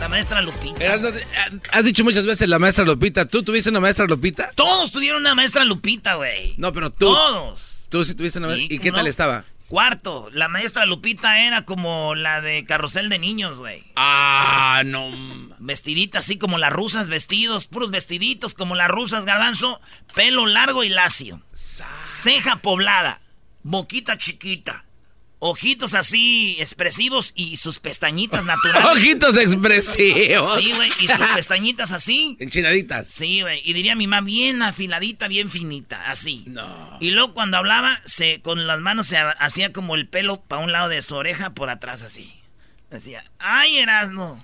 La 0.00 0.08
maestra 0.08 0.40
Lupita. 0.42 0.84
Erasno, 0.84 1.08
Has 1.72 1.84
dicho 1.84 2.04
muchas 2.04 2.24
veces 2.24 2.48
la 2.48 2.58
maestra 2.58 2.84
Lupita. 2.84 3.26
¿Tú 3.26 3.42
tuviste 3.42 3.70
una 3.70 3.80
maestra 3.80 4.06
Lupita? 4.06 4.50
Todos 4.54 4.92
tuvieron 4.92 5.20
una 5.22 5.34
maestra 5.34 5.64
Lupita, 5.64 6.14
güey. 6.16 6.54
No, 6.56 6.72
pero 6.72 6.90
tú. 6.90 7.06
Todos. 7.06 7.60
Tú 7.88 8.04
sí 8.04 8.14
tuviste 8.14 8.38
una 8.38 8.48
maestra. 8.48 8.74
¿Y 8.74 8.78
qué 8.78 8.88
¿cómo 8.90 8.98
tal 8.98 9.06
estaba? 9.06 9.44
Cuarto, 9.68 10.28
la 10.32 10.48
maestra 10.48 10.84
Lupita 10.84 11.40
era 11.40 11.64
como 11.64 12.14
la 12.14 12.40
de 12.40 12.64
carrusel 12.66 13.08
de 13.08 13.18
niños, 13.18 13.56
güey. 13.58 13.82
Ah, 13.96 14.82
no. 14.84 15.10
Vestidita 15.58 16.18
así 16.18 16.38
como 16.38 16.58
las 16.58 16.72
rusas, 16.72 17.08
vestidos, 17.08 17.66
puros 17.66 17.90
vestiditos 17.90 18.52
como 18.54 18.74
las 18.76 18.88
rusas, 18.90 19.24
garbanzo, 19.24 19.80
pelo 20.14 20.46
largo 20.46 20.84
y 20.84 20.90
lacio. 20.90 21.40
Ceja 21.54 22.56
poblada, 22.56 23.20
boquita 23.64 24.16
chiquita, 24.16 24.84
ojitos 25.40 25.92
así 25.94 26.56
expresivos 26.60 27.32
y 27.34 27.56
sus 27.56 27.78
pestañitas 27.80 28.44
naturales. 28.46 28.86
Ojitos 28.92 29.36
expresivos. 29.36 30.58
Sí, 30.58 30.72
güey, 30.72 30.88
y 31.00 31.08
sus 31.08 31.26
pestañitas 31.34 31.90
así. 31.92 32.36
Enchinaditas. 32.40 33.08
Sí, 33.08 33.40
güey, 33.42 33.60
y 33.64 33.72
diría 33.72 33.96
mi 33.96 34.06
mamá 34.06 34.24
bien 34.24 34.62
afiladita, 34.62 35.26
bien 35.28 35.50
finita, 35.50 36.10
así. 36.10 36.44
No. 36.46 36.96
Y 37.00 37.10
luego 37.10 37.34
cuando 37.34 37.56
hablaba, 37.56 38.00
se 38.04 38.40
con 38.40 38.66
las 38.66 38.80
manos 38.80 39.06
se 39.08 39.16
ha- 39.18 39.30
hacía 39.32 39.72
como 39.72 39.96
el 39.96 40.06
pelo 40.08 40.40
para 40.40 40.62
un 40.62 40.70
lado 40.72 40.88
de 40.88 41.02
su 41.02 41.14
oreja, 41.16 41.50
por 41.50 41.68
atrás 41.68 42.02
así. 42.02 42.32
Decía, 42.90 43.24
ay, 43.40 43.78
Erasno, 43.78 44.42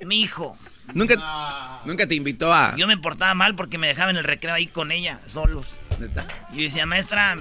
mi 0.00 0.20
hijo. 0.22 0.58
Nunca, 0.94 1.80
nunca 1.84 2.06
te 2.08 2.14
invitó 2.14 2.52
a. 2.52 2.74
Yo 2.76 2.86
me 2.86 2.96
portaba 2.96 3.34
mal 3.34 3.54
porque 3.54 3.76
me 3.78 3.86
dejaba 3.86 4.10
en 4.10 4.16
el 4.16 4.24
recreo 4.24 4.54
ahí 4.54 4.66
con 4.66 4.90
ella, 4.90 5.20
solos. 5.26 5.76
¿Neta? 5.98 6.26
Y 6.52 6.56
yo 6.56 6.62
decía, 6.62 6.86
maestra, 6.86 7.36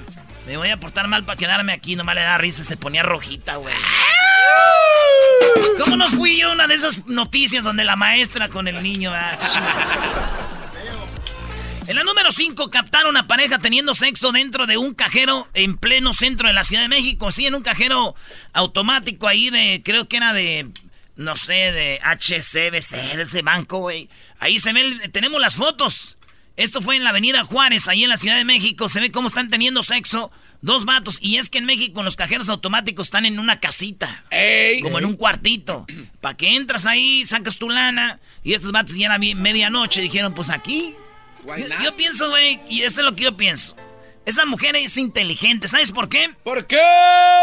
me 0.48 0.58
voy 0.58 0.70
a 0.70 0.78
portar 0.78 1.08
mal 1.08 1.24
para 1.26 1.38
quedarme 1.38 1.74
aquí. 1.74 1.96
Nomás 1.96 2.16
le 2.16 2.22
da 2.22 2.38
risa, 2.38 2.64
se 2.64 2.78
ponía 2.78 3.04
rojita, 3.04 3.58
güey. 3.58 3.76
¿Cómo 5.80 5.98
no 5.98 6.08
fui 6.10 6.38
yo 6.40 6.52
una 6.52 6.68
de 6.68 6.76
esas 6.76 7.06
noticias 7.06 7.64
donde 7.64 7.84
la 7.86 7.96
maestra 7.96 8.50
con 8.50 8.68
el 8.68 8.82
niño? 8.82 9.12
ah, 9.14 9.38
En 11.88 11.96
la 11.96 12.04
número 12.04 12.32
5 12.32 12.70
captaron 12.72 13.16
a 13.18 13.28
pareja 13.28 13.60
teniendo 13.60 13.94
sexo 13.94 14.32
dentro 14.32 14.66
de 14.68 14.78
un 14.78 14.94
cajero 14.94 15.48
en 15.54 15.78
pleno 15.78 16.14
centro 16.14 16.48
de 16.48 16.54
la 16.54 16.64
Ciudad 16.64 16.82
de 16.84 16.90
México. 16.90 17.32
Sí, 17.32 17.46
en 17.46 17.56
un 17.56 17.62
cajero 17.62 18.16
automático 18.54 19.28
ahí 19.28 19.50
de, 19.50 19.82
creo 19.84 20.08
que 20.08 20.18
era 20.18 20.34
de, 20.34 20.68
no 21.16 21.36
sé, 21.36 21.54
de 21.54 22.00
HCBC, 22.04 23.16
de 23.16 23.22
ese 23.22 23.42
banco, 23.42 23.80
güey. 23.80 24.10
Ahí 24.40 24.60
se 24.60 24.74
ve, 24.74 25.10
tenemos 25.12 25.40
las 25.42 25.56
fotos. 25.58 26.17
Esto 26.58 26.82
fue 26.82 26.96
en 26.96 27.04
la 27.04 27.12
avenida 27.12 27.44
Juárez, 27.44 27.88
ahí 27.88 28.04
en 28.04 28.10
la 28.10 28.18
Ciudad 28.18 28.36
de 28.36 28.44
México. 28.44 28.90
Se 28.90 29.00
ve 29.00 29.12
cómo 29.12 29.28
están 29.28 29.48
teniendo 29.48 29.84
sexo 29.84 30.32
dos 30.62 30.86
vatos. 30.86 31.20
Y 31.22 31.38
es 31.38 31.50
que 31.50 31.60
en 31.60 31.66
México 31.66 32.02
los 32.02 32.16
cajeros 32.16 32.50
automáticos 32.50 33.08
están 33.08 33.26
en 33.26 33.40
una 33.40 33.60
casita. 33.60 34.26
Como 34.82 34.98
en 34.98 35.06
un 35.06 35.16
cuartito. 35.16 35.86
Para 36.22 36.36
que 36.36 36.56
entras 36.56 36.88
ahí, 36.88 37.26
sacas 37.26 37.58
tu 37.58 37.70
lana. 37.70 38.20
Y 38.44 38.54
estos 38.54 38.72
vatos 38.72 38.96
ya 38.96 39.06
era 39.06 39.20
medianoche. 39.20 40.02
Dijeron, 40.02 40.34
pues 40.34 40.50
aquí. 40.50 40.96
Yo, 41.46 41.84
yo 41.84 41.96
pienso, 41.96 42.30
güey, 42.30 42.60
y 42.70 42.82
esto 42.82 43.02
es 43.02 43.06
lo 43.06 43.16
que 43.16 43.24
yo 43.24 43.38
pienso. 43.38 43.76
Esa 44.28 44.46
mujer 44.46 44.76
es 44.76 44.98
inteligente, 44.98 45.70
¿sabes 45.70 45.94
por 45.94 46.10
qué? 46.10 46.30
¿Por 46.44 46.68
qué? 46.68 46.82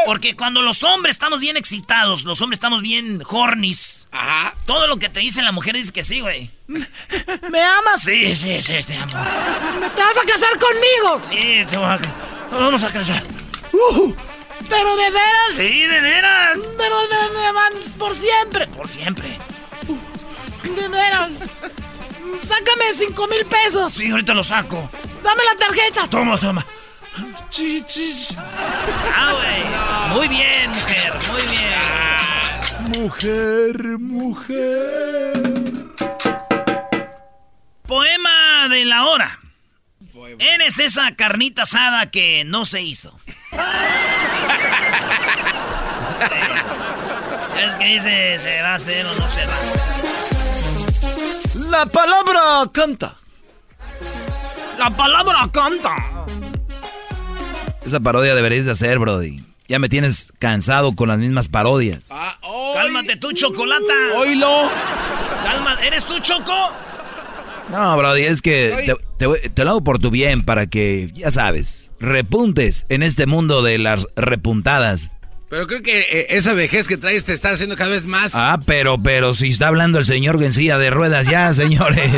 Porque 0.04 0.36
cuando 0.36 0.60
los 0.60 0.82
hombres 0.82 1.16
estamos 1.16 1.40
bien 1.40 1.56
excitados, 1.56 2.24
los 2.24 2.42
hombres 2.42 2.58
estamos 2.58 2.82
bien 2.82 3.22
hornis. 3.26 4.06
Ajá. 4.12 4.54
Todo 4.66 4.86
lo 4.86 4.98
que 4.98 5.08
te 5.08 5.20
dice 5.20 5.40
la 5.40 5.50
mujer 5.50 5.76
dice 5.76 5.94
que 5.94 6.04
sí, 6.04 6.20
güey. 6.20 6.50
¿Me 6.68 7.62
amas? 7.62 8.02
Sí, 8.02 8.36
sí, 8.36 8.60
sí, 8.60 8.82
te 8.82 8.98
amo. 8.98 9.14
¿Me 9.80 9.88
te 9.88 10.02
vas 10.02 10.18
a 10.18 10.26
casar 10.30 10.58
conmigo? 10.58 11.22
Sí, 11.30 11.64
te 11.70 11.78
voy 11.78 11.86
a... 11.86 11.98
Vamos 12.50 12.82
a 12.82 12.92
casar. 12.92 13.24
Uh, 13.72 14.14
¿Pero 14.68 14.96
de 14.98 15.10
veras? 15.10 15.54
Sí, 15.56 15.84
de 15.84 16.00
veras. 16.02 16.58
Pero 16.76 16.96
me, 17.08 17.40
me 17.40 17.52
van 17.52 17.72
por 17.98 18.14
siempre. 18.14 18.66
Por 18.66 18.88
siempre. 18.88 19.38
De 20.64 20.88
veras. 20.88 21.44
Sácame 22.42 22.94
cinco 22.94 23.26
mil 23.28 23.44
pesos. 23.44 23.92
Sí, 23.92 24.10
ahorita 24.10 24.34
lo 24.34 24.44
saco. 24.44 24.90
Dame 25.22 25.42
la 25.44 25.58
tarjeta. 25.58 26.08
Toma, 26.08 26.38
toma. 26.38 26.64
Ah, 29.14 29.32
güey. 29.32 30.18
Muy 30.18 30.28
bien, 30.28 30.70
mujer, 30.70 31.12
muy 31.32 31.42
bien. 31.50 33.02
Mujer, 33.02 33.98
mujer. 33.98 35.32
Poema 37.86 38.68
de 38.68 38.84
la 38.84 39.06
hora. 39.06 39.40
Eres 40.38 40.78
esa 40.78 41.14
carnita 41.14 41.62
asada 41.62 42.10
que 42.10 42.44
no 42.44 42.66
se 42.66 42.82
hizo. 42.82 43.18
es 47.58 47.76
que 47.76 47.84
dice, 47.84 48.40
se 48.40 48.62
va 48.62 48.72
a 48.72 48.74
hacer 48.74 49.06
o 49.06 49.14
no 49.14 49.28
se 49.28 49.46
va. 49.46 50.43
La 51.70 51.86
palabra 51.86 52.40
canta. 52.72 53.14
La 54.78 54.90
palabra 54.90 55.48
canta. 55.52 55.96
Esa 57.84 58.00
parodia 58.00 58.34
deberías 58.34 58.64
de 58.66 58.72
hacer, 58.72 58.98
Brody. 58.98 59.44
Ya 59.68 59.78
me 59.78 59.88
tienes 59.88 60.32
cansado 60.38 60.94
con 60.94 61.08
las 61.08 61.18
mismas 61.18 61.48
parodias. 61.48 62.00
Ah, 62.10 62.38
Cálmate 62.74 63.16
tú, 63.16 63.32
chocolata. 63.32 63.94
Oílo. 64.16 64.68
Calma, 65.44 65.76
¿eres 65.84 66.04
tú, 66.04 66.18
Choco? 66.20 66.52
No, 67.70 67.96
Brody, 67.96 68.24
es 68.24 68.42
que 68.42 68.96
te, 69.18 69.26
te 69.26 69.48
te 69.50 69.64
lo 69.64 69.70
hago 69.70 69.84
por 69.84 69.98
tu 69.98 70.10
bien 70.10 70.42
para 70.42 70.66
que, 70.66 71.10
ya 71.14 71.30
sabes, 71.30 71.90
repuntes 71.98 72.84
en 72.88 73.02
este 73.02 73.26
mundo 73.26 73.62
de 73.62 73.78
las 73.78 74.06
repuntadas. 74.16 75.14
Pero 75.50 75.66
creo 75.66 75.82
que 75.82 76.00
eh, 76.00 76.26
esa 76.30 76.54
vejez 76.54 76.88
que 76.88 76.96
traes 76.96 77.24
te 77.24 77.32
está 77.32 77.50
haciendo 77.50 77.76
cada 77.76 77.90
vez 77.90 78.06
más. 78.06 78.32
Ah, 78.34 78.58
pero, 78.66 79.00
pero 79.02 79.34
si 79.34 79.50
está 79.50 79.68
hablando 79.68 79.98
el 79.98 80.06
señor 80.06 80.42
en 80.42 80.52
silla 80.52 80.78
de 80.78 80.90
ruedas 80.90 81.26
ya, 81.28 81.52
señores. 81.54 82.10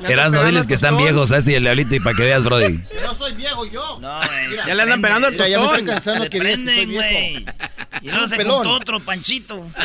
Erasno, 0.00 0.44
diles 0.44 0.66
que 0.68 0.74
están 0.74 0.96
viejos 0.96 1.32
a 1.32 1.38
este 1.38 1.52
y 1.52 1.54
el 1.56 1.62
diablito 1.64 1.94
y 1.94 2.00
para 2.00 2.16
que 2.16 2.22
veas, 2.22 2.44
Brody. 2.44 2.80
No 3.04 3.14
soy 3.14 3.34
viejo 3.34 3.66
yo. 3.66 3.98
No, 4.00 4.16
güey. 4.18 4.56
Ya 4.66 4.74
le 4.74 4.82
andan 4.82 5.02
pegando 5.02 5.26
el 5.28 5.34
Mira, 5.34 5.48
ya 5.48 5.58
me 5.58 5.64
estoy 5.64 5.78
tostón. 5.84 5.94
cansando 5.94 6.24
Se 6.24 6.30
que 6.30 6.40
digas 6.40 6.58
que 6.58 6.64
soy 6.64 6.74
prenden, 6.74 6.94
güey. 6.94 7.36
viejo. 7.44 7.52
Y 8.02 8.10
luego 8.10 8.26
se 8.28 8.36
Pelón. 8.36 8.54
juntó 8.58 8.70
otro 8.74 9.00
panchito. 9.00 9.66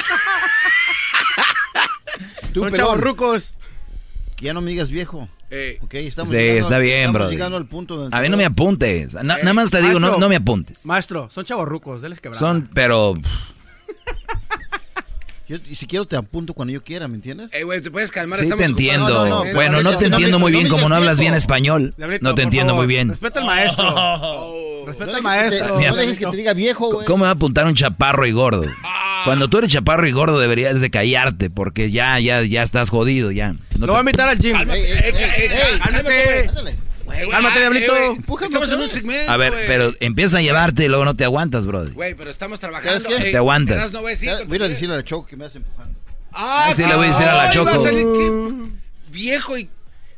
Tú, 2.53 2.59
Son 2.61 2.71
chavos 2.73 2.99
rucos. 2.99 3.55
ya 4.39 4.53
no 4.53 4.61
me 4.61 4.69
digas 4.71 4.91
viejo. 4.91 5.27
Eh, 5.55 5.77
Ok, 5.83 5.93
estamos 5.95 6.29
Sí, 6.31 6.35
llegando 6.35 6.61
está 6.61 6.79
bien, 6.79 6.97
estamos 7.01 7.13
Brody. 7.21 7.31
llegando 7.35 7.57
al 7.57 7.65
punto 7.67 7.95
donde 7.95 8.17
A 8.17 8.21
mí 8.21 8.29
no 8.29 8.37
me 8.37 8.45
apuntes. 8.45 9.13
Na- 9.13 9.35
Eh, 9.35 9.39
nada 9.41 9.53
más 9.53 9.69
te 9.69 9.81
digo, 9.83 9.99
no, 9.99 10.27
me 10.27 10.35
apuntes. 10.35 10.83
Maestro, 10.85 11.29
son 11.29 11.45
chavos 11.45 11.67
rucos, 11.67 12.01
déles 12.01 12.19
quebrada. 12.19 12.39
Son, 12.45 12.67
pero... 12.73 13.13
Yo, 15.47 15.57
y 15.69 15.75
si 15.75 15.85
quiero 15.87 16.05
te 16.07 16.15
apunto 16.15 16.53
cuando 16.53 16.73
yo 16.73 16.81
quiera, 16.81 17.09
¿me 17.09 17.15
entiendes? 17.15 17.53
eh, 17.53 17.63
güey, 17.63 17.81
¿te 17.81 17.91
puedes 17.91 18.11
calmar? 18.11 18.39
Sí 18.39 18.45
Estamos 18.45 18.63
te 18.63 18.69
entiendo. 18.71 19.09
No, 19.09 19.25
no, 19.25 19.43
no, 19.45 19.53
bueno, 19.53 19.81
no 19.83 19.93
te 19.97 20.05
entiendo 20.05 20.39
muy 20.39 20.53
bien 20.53 20.69
como 20.69 20.87
no 20.87 20.95
hablas 20.95 21.19
bien 21.19 21.33
español. 21.33 21.93
Diablito, 21.97 22.23
No 22.23 22.33
te 22.33 22.43
entiendo 22.43 22.71
favor, 22.71 22.85
muy 22.85 22.93
bien. 22.95 23.09
Respeta 23.09 23.41
al 23.41 23.45
maestro. 23.45 23.93
Oh. 23.93 24.83
Respeta 24.87 25.11
al 25.11 25.17
te- 25.17 25.21
maestro. 25.21 25.75
Mira. 25.77 25.91
no 25.91 25.97
dejes 25.97 26.17
que 26.17 26.25
te 26.27 26.37
diga 26.37 26.53
viejo, 26.53 26.89
güey. 26.93 27.05
¿Cómo 27.05 27.17
me 27.17 27.23
va 27.23 27.29
a 27.29 27.33
apuntar 27.33 27.65
un 27.65 27.75
chaparro 27.75 28.25
y 28.25 28.31
gordo? 28.31 28.63
Cuando 29.25 29.49
tú 29.49 29.57
eres 29.59 29.69
chaparro 29.71 30.07
y 30.07 30.11
gordo 30.11 30.39
deberías 30.39 30.79
de 30.81 30.89
callarte 30.91 31.49
porque 31.49 31.91
ya, 31.91 32.19
ya, 32.19 32.41
ya 32.43 32.63
estás 32.63 32.89
jodido 32.89 33.31
ya. 33.31 33.53
No 33.77 33.87
Lo 33.87 33.93
voy 33.93 33.93
a 33.93 33.97
te- 33.97 34.01
invitar 34.09 34.27
al 34.29 34.37
gym. 34.39 34.51
Cálmate. 34.53 36.49
diablito. 37.59 37.95
eh, 37.95 38.17
Estamos 38.43 38.71
en 38.71 38.79
un 38.81 38.89
segmento. 38.89 39.31
A 39.31 39.37
ver, 39.37 39.53
pero 39.67 39.93
empieza 39.99 40.37
a 40.37 40.41
llevarte 40.41 40.85
y 40.85 40.87
luego 40.87 41.05
no 41.05 41.15
te 41.15 41.23
aguantas, 41.23 41.67
brother. 41.67 41.93
Güey, 41.93 42.15
pero 42.15 42.29
estamos 42.29 42.59
trabajando. 42.59 42.99
¿Sabes 42.99 43.17
qué? 43.17 43.25
Ey, 43.27 43.31
Te 43.31 43.37
aguantas. 43.37 43.91
Voy 43.91 44.11
a 44.11 44.65
a 44.65 44.67
decirle 44.67 44.93
a 44.93 44.97
la 44.97 45.03
Choco 45.03 45.27
que 45.27 45.37
me 45.37 45.45
hace 45.45 45.59
empujando. 45.59 45.97
Ah, 46.31 46.71
Sí, 46.75 46.83
le 46.83 46.95
voy 46.95 47.05
a 47.05 47.09
decir 47.09 47.25
a 47.25 47.35
la 47.35 47.51
Choco. 47.51 47.65
va 47.71 47.75
a 47.75 47.79
salir 47.79 48.03
que- 48.03 48.71
Viejo 49.11 49.57
y. 49.57 49.69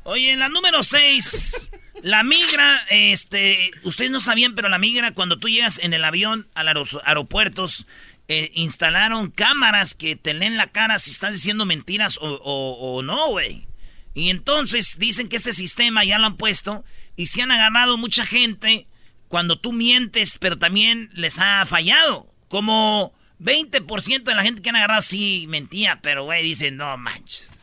Oye, 0.04 0.32
en 0.32 0.40
la 0.40 0.50
número 0.50 0.84
6, 0.84 1.70
la 2.04 2.24
migra, 2.24 2.80
este, 2.92 3.72
ustedes 3.84 4.12
no 4.12 4.20
sabían, 4.20 4.54
pero 4.56 4.70
la 4.70 4.78
migra, 4.78 5.12
cuando 5.12 5.38
tú 5.40 5.50
llegas 5.50 5.80
en 5.84 5.94
el 5.94 6.04
avión 6.06 6.48
a 6.54 6.64
los 6.74 7.00
aeropuertos 7.04 7.88
eh, 8.28 8.52
instalaron 8.56 9.30
cámaras 9.30 9.94
que 9.94 10.16
te 10.16 10.34
leen 10.34 10.58
la 10.58 10.68
cara 10.68 10.98
si 11.00 11.12
estás 11.12 11.34
diciendo 11.34 11.66
mentiras 11.66 12.18
o, 12.22 13.02
no, 13.04 13.30
güey. 13.30 13.68
Y 14.14 14.30
entonces 14.30 14.98
dicen 14.98 15.28
que 15.28 15.36
este 15.36 15.54
sistema 15.54 16.04
ya 16.04 16.18
lo 16.18 16.26
han 16.26 16.38
puesto 16.38 16.84
y 17.16 17.28
se 17.28 17.42
han 17.42 17.52
agarrado 17.52 17.98
mucha 17.98 18.26
gente 18.26 18.88
cuando 19.28 19.60
tú 19.60 19.74
mientes, 19.74 20.38
pero 20.40 20.58
también 20.58 21.10
les 21.14 21.38
ha 21.40 21.66
fallado. 21.66 22.32
Como 22.48 23.14
20% 23.40 24.24
de 24.24 24.36
la 24.36 24.44
gente 24.44 24.62
que 24.62 24.70
han 24.70 24.78
agarrado 24.78 25.02
sí 25.02 25.46
mentía, 25.50 26.00
pero 26.02 26.24
güey, 26.24 26.44
dicen, 26.44 26.78
no 26.78 26.96
manches. 26.98 27.54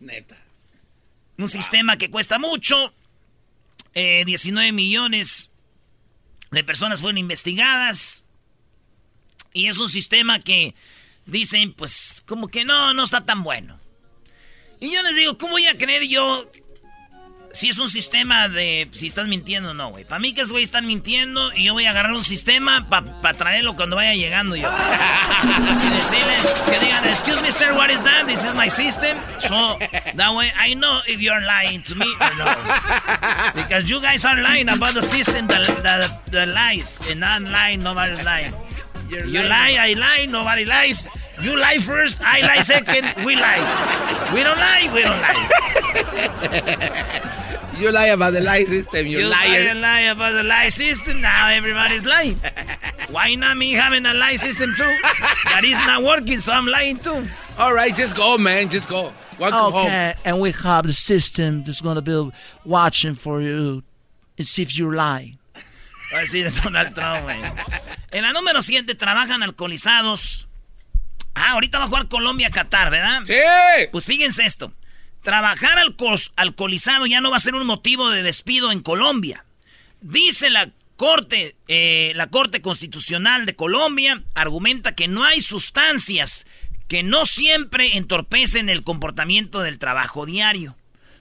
Neta. 0.00 0.36
Un 1.38 1.48
sistema 1.48 1.96
que 1.96 2.10
cuesta 2.10 2.38
mucho. 2.38 2.94
eh, 3.94 4.24
19 4.26 4.72
millones 4.72 5.50
de 6.50 6.64
personas 6.64 7.00
fueron 7.00 7.18
investigadas. 7.18 8.23
Y 9.54 9.68
es 9.68 9.78
un 9.78 9.88
sistema 9.88 10.40
que 10.40 10.74
dicen, 11.26 11.72
pues, 11.72 12.22
como 12.26 12.48
que 12.48 12.64
no, 12.64 12.92
no 12.92 13.04
está 13.04 13.24
tan 13.24 13.44
bueno. 13.44 13.78
Y 14.80 14.92
yo 14.92 15.02
les 15.04 15.14
digo, 15.14 15.38
¿cómo 15.38 15.52
voy 15.52 15.66
a 15.66 15.78
creer 15.78 16.02
yo 16.08 16.50
si 17.52 17.68
es 17.68 17.78
un 17.78 17.88
sistema 17.88 18.48
de 18.48 18.88
si 18.92 19.06
estás 19.06 19.28
mintiendo 19.28 19.70
o 19.70 19.74
no, 19.74 19.90
güey? 19.90 20.04
Para 20.04 20.18
mí 20.18 20.34
que 20.34 20.40
esos 20.40 20.50
güeyes 20.50 20.68
están 20.68 20.86
mintiendo 20.86 21.54
y 21.54 21.64
yo 21.64 21.72
voy 21.72 21.86
a 21.86 21.90
agarrar 21.90 22.12
un 22.12 22.24
sistema 22.24 22.88
para 22.88 23.38
traerlo 23.38 23.76
cuando 23.76 23.94
vaya 23.94 24.14
llegando 24.14 24.56
yo. 24.56 24.68
Y 25.44 25.88
decirles 25.88 26.46
que 26.68 26.78
digan, 26.80 27.06
excuse 27.06 27.40
me, 27.42 27.52
sir, 27.52 27.72
what 27.74 27.90
is 27.90 28.02
that? 28.02 28.26
This 28.26 28.42
is 28.44 28.54
my 28.54 28.68
system. 28.68 29.16
So, 29.38 29.78
that 30.16 30.34
way 30.34 30.50
I 30.58 30.74
know 30.74 31.00
if 31.06 31.20
you're 31.20 31.42
lying 31.42 31.82
to 31.84 31.94
me 31.94 32.06
or 32.20 32.34
no. 32.36 32.46
Because 33.54 33.88
you 33.88 34.00
guys 34.00 34.24
are 34.24 34.40
lying 34.40 34.68
about 34.68 34.94
the 34.94 35.02
system, 35.02 35.46
the, 35.46 35.60
the, 35.82 36.30
the 36.30 36.46
lies. 36.46 36.98
And 37.08 37.24
I'm 37.24 37.44
lying, 37.44 37.82
nobody's 37.82 38.24
lying. 38.24 38.54
You 39.08 39.42
lie, 39.42 39.76
I 39.78 39.92
lie, 39.94 40.26
nobody 40.28 40.64
lies. 40.64 41.08
You 41.42 41.56
lie 41.58 41.78
first, 41.78 42.20
I 42.22 42.40
lie 42.42 42.60
second, 42.60 43.12
we 43.24 43.34
lie. 43.36 44.30
We 44.32 44.42
don't 44.42 44.58
lie, 44.58 44.90
we 44.92 45.02
don't 45.02 45.20
lie. 45.20 47.30
You 47.78 47.90
lie 47.90 48.06
about 48.06 48.34
the 48.34 48.40
lie 48.40 48.62
system, 48.64 49.06
you, 49.08 49.18
You 49.18 49.26
lie 49.26 49.48
liar. 49.48 49.68
and 49.70 49.80
lie 49.80 50.00
about 50.02 50.30
the 50.32 50.44
lie 50.44 50.68
system. 50.68 51.20
Now 51.20 51.48
everybody's 51.48 52.04
lying. 52.04 52.38
Why 53.10 53.34
not 53.34 53.56
me 53.56 53.72
having 53.72 54.06
a 54.06 54.14
lie 54.14 54.36
system 54.36 54.72
too? 54.76 54.84
That 55.46 55.62
is 55.64 55.76
not 55.84 56.04
working, 56.04 56.38
so 56.38 56.52
I'm 56.52 56.66
lying 56.68 56.98
too. 56.98 57.26
All 57.58 57.74
right, 57.74 57.92
just 57.92 58.14
go, 58.16 58.38
man. 58.38 58.68
Just 58.68 58.88
go. 58.88 59.12
Welcome 59.40 59.72
home. 59.72 59.86
Okay, 59.86 60.14
and 60.24 60.38
we 60.40 60.52
have 60.52 60.86
the 60.86 60.92
system 60.92 61.64
that's 61.64 61.80
gonna 61.80 62.00
be 62.00 62.30
watching 62.64 63.16
for 63.16 63.40
you 63.42 63.82
and 64.38 64.46
see 64.46 64.62
if 64.62 64.78
you're 64.78 64.94
lying. 64.94 65.38
Va 66.12 66.18
a 66.18 66.20
decir 66.20 66.50
Donald 66.62 66.94
Trump, 66.94 67.22
güey. 67.22 67.40
En 68.10 68.22
la 68.22 68.32
número 68.32 68.62
7 68.62 68.94
trabajan 68.94 69.42
alcoholizados. 69.42 70.46
Ah, 71.34 71.52
ahorita 71.52 71.78
va 71.78 71.84
a 71.84 71.88
jugar 71.88 72.08
Colombia-Qatar, 72.08 72.90
¿verdad? 72.90 73.22
Sí. 73.24 73.34
Pues 73.90 74.06
fíjense 74.06 74.44
esto. 74.44 74.72
Trabajar 75.22 75.78
alco- 75.78 76.30
alcoholizado 76.36 77.06
ya 77.06 77.20
no 77.20 77.30
va 77.30 77.38
a 77.38 77.40
ser 77.40 77.54
un 77.54 77.66
motivo 77.66 78.10
de 78.10 78.22
despido 78.22 78.70
en 78.70 78.80
Colombia. 78.82 79.44
Dice 80.00 80.50
la 80.50 80.70
Corte, 80.96 81.56
eh, 81.66 82.12
la 82.14 82.28
Corte 82.28 82.60
Constitucional 82.62 83.46
de 83.46 83.56
Colombia, 83.56 84.22
argumenta 84.34 84.94
que 84.94 85.08
no 85.08 85.24
hay 85.24 85.40
sustancias 85.40 86.46
que 86.86 87.02
no 87.02 87.24
siempre 87.24 87.96
entorpecen 87.96 88.68
el 88.68 88.84
comportamiento 88.84 89.60
del 89.62 89.78
trabajo 89.80 90.24
diario. 90.26 90.76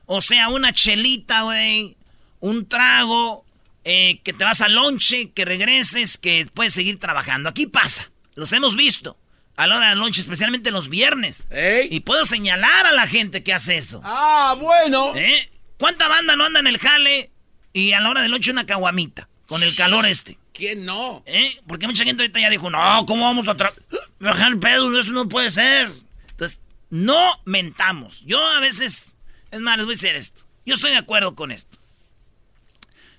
O 0.05 0.21
sea, 0.21 0.49
una 0.49 0.73
chelita, 0.73 1.43
güey, 1.43 1.95
un 2.39 2.67
trago, 2.67 3.42
eh, 3.83 4.19
que 4.23 4.33
te 4.33 4.43
vas 4.43 4.61
al 4.61 4.73
lonche, 4.75 5.31
que 5.31 5.45
regreses, 5.45 6.17
que 6.17 6.47
puedes 6.53 6.73
seguir 6.73 6.99
trabajando. 6.99 7.49
Aquí 7.49 7.67
pasa, 7.67 8.09
los 8.35 8.51
hemos 8.53 8.75
visto 8.75 9.17
a 9.55 9.67
la 9.67 9.77
hora 9.77 9.89
del 9.89 9.99
lonche, 9.99 10.21
especialmente 10.21 10.71
los 10.71 10.89
viernes. 10.89 11.47
Y 11.91 11.99
puedo 12.01 12.25
señalar 12.25 12.85
a 12.85 12.91
la 12.91 13.07
gente 13.07 13.43
que 13.43 13.53
hace 13.53 13.77
eso. 13.77 14.01
Ah, 14.03 14.55
bueno. 14.59 15.13
¿Eh? 15.15 15.49
¿Cuánta 15.77 16.07
banda 16.07 16.35
no 16.35 16.45
anda 16.45 16.59
en 16.59 16.67
el 16.67 16.77
jale 16.77 17.31
y 17.73 17.91
a 17.91 17.99
la 17.99 18.09
hora 18.09 18.21
del 18.21 18.31
lonche 18.31 18.51
una 18.51 18.65
caguamita? 18.65 19.27
Con 19.47 19.61
el 19.61 19.75
calor 19.75 20.05
este. 20.05 20.37
¿Quién 20.53 20.85
no? 20.85 21.23
¿Eh? 21.25 21.51
Porque 21.67 21.87
mucha 21.87 22.03
gente 22.05 22.23
ahorita 22.23 22.39
ya 22.39 22.49
dijo, 22.49 22.69
no, 22.69 23.05
¿cómo 23.05 23.25
vamos 23.25 23.47
a 23.47 23.55
tra- 23.57 23.73
bajar 24.19 24.51
el 24.51 24.59
pedo? 24.59 24.97
Eso 24.97 25.11
no 25.11 25.27
puede 25.27 25.51
ser. 25.51 25.91
Entonces, 26.29 26.61
no 26.89 27.41
mentamos. 27.45 28.21
Yo 28.25 28.43
a 28.43 28.59
veces, 28.59 29.17
es 29.51 29.59
más, 29.59 29.77
les 29.77 29.85
voy 29.85 29.93
a 29.93 29.97
decir 29.97 30.15
esto. 30.15 30.45
Yo 30.65 30.75
estoy 30.75 30.91
de 30.91 30.97
acuerdo 30.97 31.35
con 31.35 31.51
esto. 31.51 31.77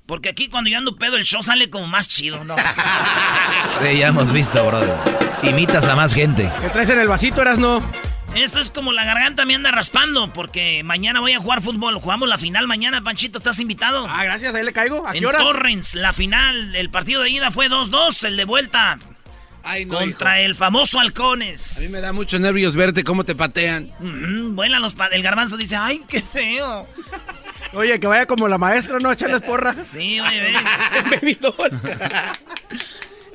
Porque 0.06 0.28
aquí 0.28 0.48
cuando 0.48 0.68
yo 0.70 0.76
ando 0.78 0.96
pedo, 0.96 1.16
el 1.16 1.24
show 1.24 1.42
sale 1.42 1.70
como 1.70 1.86
más 1.86 2.08
chido, 2.08 2.44
¿no? 2.44 2.56
Sí, 3.82 3.98
ya 3.98 4.08
hemos 4.08 4.32
visto, 4.32 4.64
brother. 4.64 4.96
Imitas 5.42 5.86
a 5.86 5.96
más 5.96 6.14
gente. 6.14 6.48
¿Qué 6.62 6.68
traes 6.70 6.88
en 6.90 7.00
el 7.00 7.08
vasito, 7.08 7.40
eras 7.42 7.58
no? 7.58 7.82
Esto 8.34 8.60
es 8.60 8.70
como 8.70 8.92
la 8.92 9.04
garganta 9.04 9.44
me 9.44 9.54
anda 9.54 9.70
raspando, 9.70 10.32
porque 10.32 10.82
mañana 10.84 11.20
voy 11.20 11.32
a 11.32 11.38
jugar 11.40 11.60
fútbol. 11.62 11.96
Jugamos 11.98 12.28
la 12.28 12.38
final 12.38 12.66
mañana, 12.66 13.02
Panchito, 13.02 13.38
¿estás 13.38 13.58
invitado? 13.60 14.06
Ah, 14.08 14.24
gracias, 14.24 14.54
ahí 14.54 14.64
le 14.64 14.72
caigo. 14.72 15.06
¿A 15.06 15.12
qué 15.12 15.18
en 15.18 15.26
hora? 15.26 15.38
Torrens, 15.38 15.94
la 15.94 16.12
final, 16.12 16.74
el 16.76 16.90
partido 16.90 17.22
de 17.22 17.30
ida 17.30 17.50
fue 17.50 17.68
2-2, 17.68 18.24
el 18.26 18.36
de 18.36 18.44
vuelta. 18.44 18.98
Ay, 19.62 19.86
no, 19.86 19.98
contra 19.98 20.40
el 20.40 20.54
famoso 20.54 21.00
Halcones. 21.00 21.78
A 21.78 21.80
mí 21.80 21.88
me 21.88 22.00
da 22.00 22.12
mucho 22.12 22.38
nervios 22.38 22.74
verte 22.74 23.02
cómo 23.04 23.24
te 23.24 23.34
patean. 23.34 23.90
Ujú, 24.00 24.52
vuelan 24.54 24.82
los 24.82 24.94
pa- 24.94 25.06
El 25.08 25.22
garbanzo 25.22 25.56
dice, 25.56 25.76
ay, 25.76 26.02
qué 26.08 26.20
feo. 26.20 26.86
Oye, 27.74 27.98
que 28.00 28.06
vaya 28.06 28.26
como 28.26 28.48
la 28.48 28.58
maestra, 28.58 28.98
¿no? 28.98 29.10
Echarles 29.10 29.42
porras. 29.42 29.76
Sí, 29.88 30.20
oye, 30.20 30.40
ven. 30.40 31.38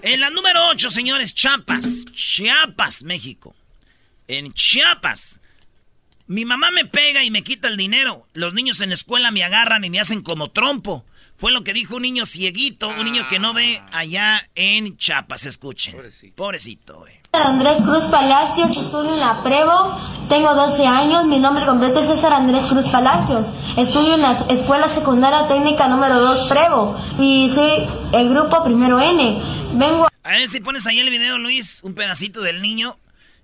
En 0.02 0.22
la 0.22 0.30
número 0.30 0.68
8, 0.70 0.92
señores, 0.92 1.34
Chiapas. 1.34 2.06
Chiapas, 2.14 3.04
México. 3.04 3.54
En 4.30 4.54
Chiapas. 4.54 5.42
Mi 6.26 6.46
mamá 6.46 6.72
me 6.72 6.86
pega 6.86 7.24
y 7.24 7.32
me 7.32 7.44
quita 7.44 7.68
el 7.68 7.76
dinero. 7.76 8.26
Los 8.34 8.54
niños 8.54 8.80
en 8.80 8.90
la 8.90 8.96
escuela 8.96 9.32
me 9.32 9.44
agarran 9.44 9.84
y 9.84 9.90
me 9.90 10.00
hacen 10.00 10.22
como 10.22 10.52
trompo. 10.52 11.06
Fue 11.38 11.52
lo 11.52 11.64
que 11.64 11.74
dijo 11.74 11.98
un 11.98 12.04
niño 12.04 12.26
cieguito, 12.26 12.88
un 12.88 13.04
niño 13.06 13.28
que 13.28 13.40
no 13.40 13.54
ve 13.54 13.82
allá 13.92 14.48
en 14.56 14.96
Chiapas. 14.98 15.46
Escuchen. 15.46 15.96
Pobrecito, 16.36 17.00
güey. 17.00 17.19
Andrés 17.32 17.84
Cruz 17.84 18.06
Palacios, 18.06 18.72
estudio 18.76 19.14
en 19.14 19.20
la 19.20 19.44
Prevo, 19.44 19.96
tengo 20.30 20.56
12 20.56 20.88
años, 20.88 21.26
mi 21.26 21.38
nombre 21.40 21.64
completo 21.64 22.00
es 22.00 22.08
César 22.08 22.34
Andrés 22.34 22.66
Cruz 22.66 22.90
Palacios, 22.90 23.46
estudio 23.78 24.16
en 24.16 24.24
la 24.24 24.32
Escuela 24.50 24.90
Secundaria 24.90 25.48
Técnica 25.48 25.88
número 25.88 26.20
2 26.20 26.48
Prevo 26.48 26.98
y 27.20 27.52
soy 27.52 27.88
el 28.14 28.30
grupo 28.30 28.64
Primero 28.64 29.00
N. 29.00 29.40
Vengo 29.74 30.08
A 30.24 30.30
ver 30.30 30.48
si 30.48 30.60
pones 30.60 30.88
ahí 30.88 31.00
el 31.00 31.12
video, 31.12 31.38
Luis, 31.38 31.82
un 31.84 31.94
pedacito 31.94 32.42
del 32.42 32.64
niño, 32.64 32.98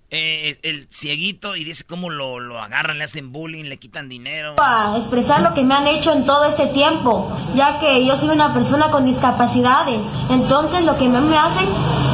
eh, 0.09 0.57
el 0.63 0.87
cieguito, 0.89 1.55
y 1.55 1.63
dice 1.63 1.83
cómo 1.83 2.09
lo, 2.09 2.39
lo 2.39 2.59
agarran, 2.59 2.97
le 2.97 3.03
hacen 3.03 3.31
bullying, 3.31 3.65
le 3.65 3.77
quitan 3.77 4.09
dinero. 4.09 4.55
a 4.57 4.95
expresar 4.97 5.41
lo 5.41 5.53
que 5.53 5.61
me 5.61 5.75
han 5.75 5.85
hecho 5.85 6.11
en 6.11 6.25
todo 6.25 6.45
este 6.45 6.65
tiempo, 6.67 7.31
ya 7.55 7.79
que 7.79 8.03
yo 8.03 8.17
soy 8.17 8.29
una 8.29 8.51
persona 8.51 8.89
con 8.89 9.05
discapacidades. 9.05 10.01
Entonces 10.31 10.83
lo 10.83 10.97
que 10.97 11.07
me 11.07 11.37
hacen, 11.37 11.67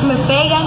me 0.06 0.16
pegan, 0.28 0.64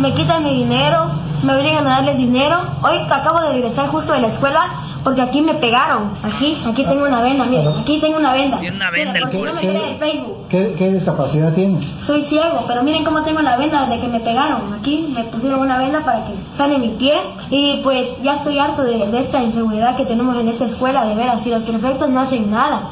me 0.00 0.12
quitan 0.14 0.44
mi 0.44 0.54
dinero, 0.54 1.06
me 1.42 1.54
obligan 1.56 1.86
a 1.86 1.90
darles 1.90 2.18
dinero. 2.18 2.58
Hoy 2.82 2.98
acabo 3.10 3.40
de 3.40 3.52
regresar 3.52 3.88
justo 3.88 4.12
de 4.12 4.20
la 4.20 4.28
escuela 4.28 4.66
porque 5.02 5.22
aquí 5.22 5.40
me 5.40 5.54
pegaron. 5.54 6.10
Aquí, 6.22 6.56
aquí 6.66 6.84
tengo 6.84 7.04
una 7.04 7.22
venda, 7.22 7.44
mira, 7.44 7.70
aquí 7.80 7.98
tengo 8.00 8.18
una 8.18 8.32
venda. 8.32 8.58
Tiene 8.58 8.76
una 8.76 8.90
venda 8.90 9.18
el 9.18 9.22
porque 9.22 9.38
no. 9.38 10.38
¿Qué, 10.48 10.74
qué 10.78 10.92
discapacidad 10.92 11.52
tienes? 11.52 11.84
Soy 12.02 12.22
ciego, 12.22 12.64
pero 12.66 12.82
miren 12.82 13.04
cómo 13.04 13.22
tengo 13.22 13.40
la 13.42 13.56
venda 13.56 13.86
desde 13.86 14.00
que 14.00 14.08
me 14.08 14.20
pegaron. 14.20 14.72
Aquí 14.72 15.12
me 15.14 15.24
pusieron 15.24 15.60
una 15.60 15.78
venda 15.78 16.00
para 16.04 16.24
que 16.24 16.32
sane 16.56 16.78
mi 16.78 16.88
pie. 16.90 17.14
Y 17.50 17.80
pues 17.82 18.22
ya 18.22 18.34
estoy 18.34 18.58
harto 18.58 18.82
de, 18.82 19.06
de 19.06 19.20
esta 19.20 19.42
inseguridad 19.42 19.96
que 19.96 20.04
tenemos 20.04 20.36
en 20.36 20.48
esta 20.48 20.66
escuela, 20.66 21.04
de 21.04 21.14
veras. 21.14 21.46
Y 21.46 21.50
los 21.50 21.62
prefectos 21.62 22.08
no 22.08 22.20
hacen 22.20 22.50
nada. 22.50 22.82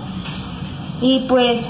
Y 1.01 1.21
pues 1.29 1.66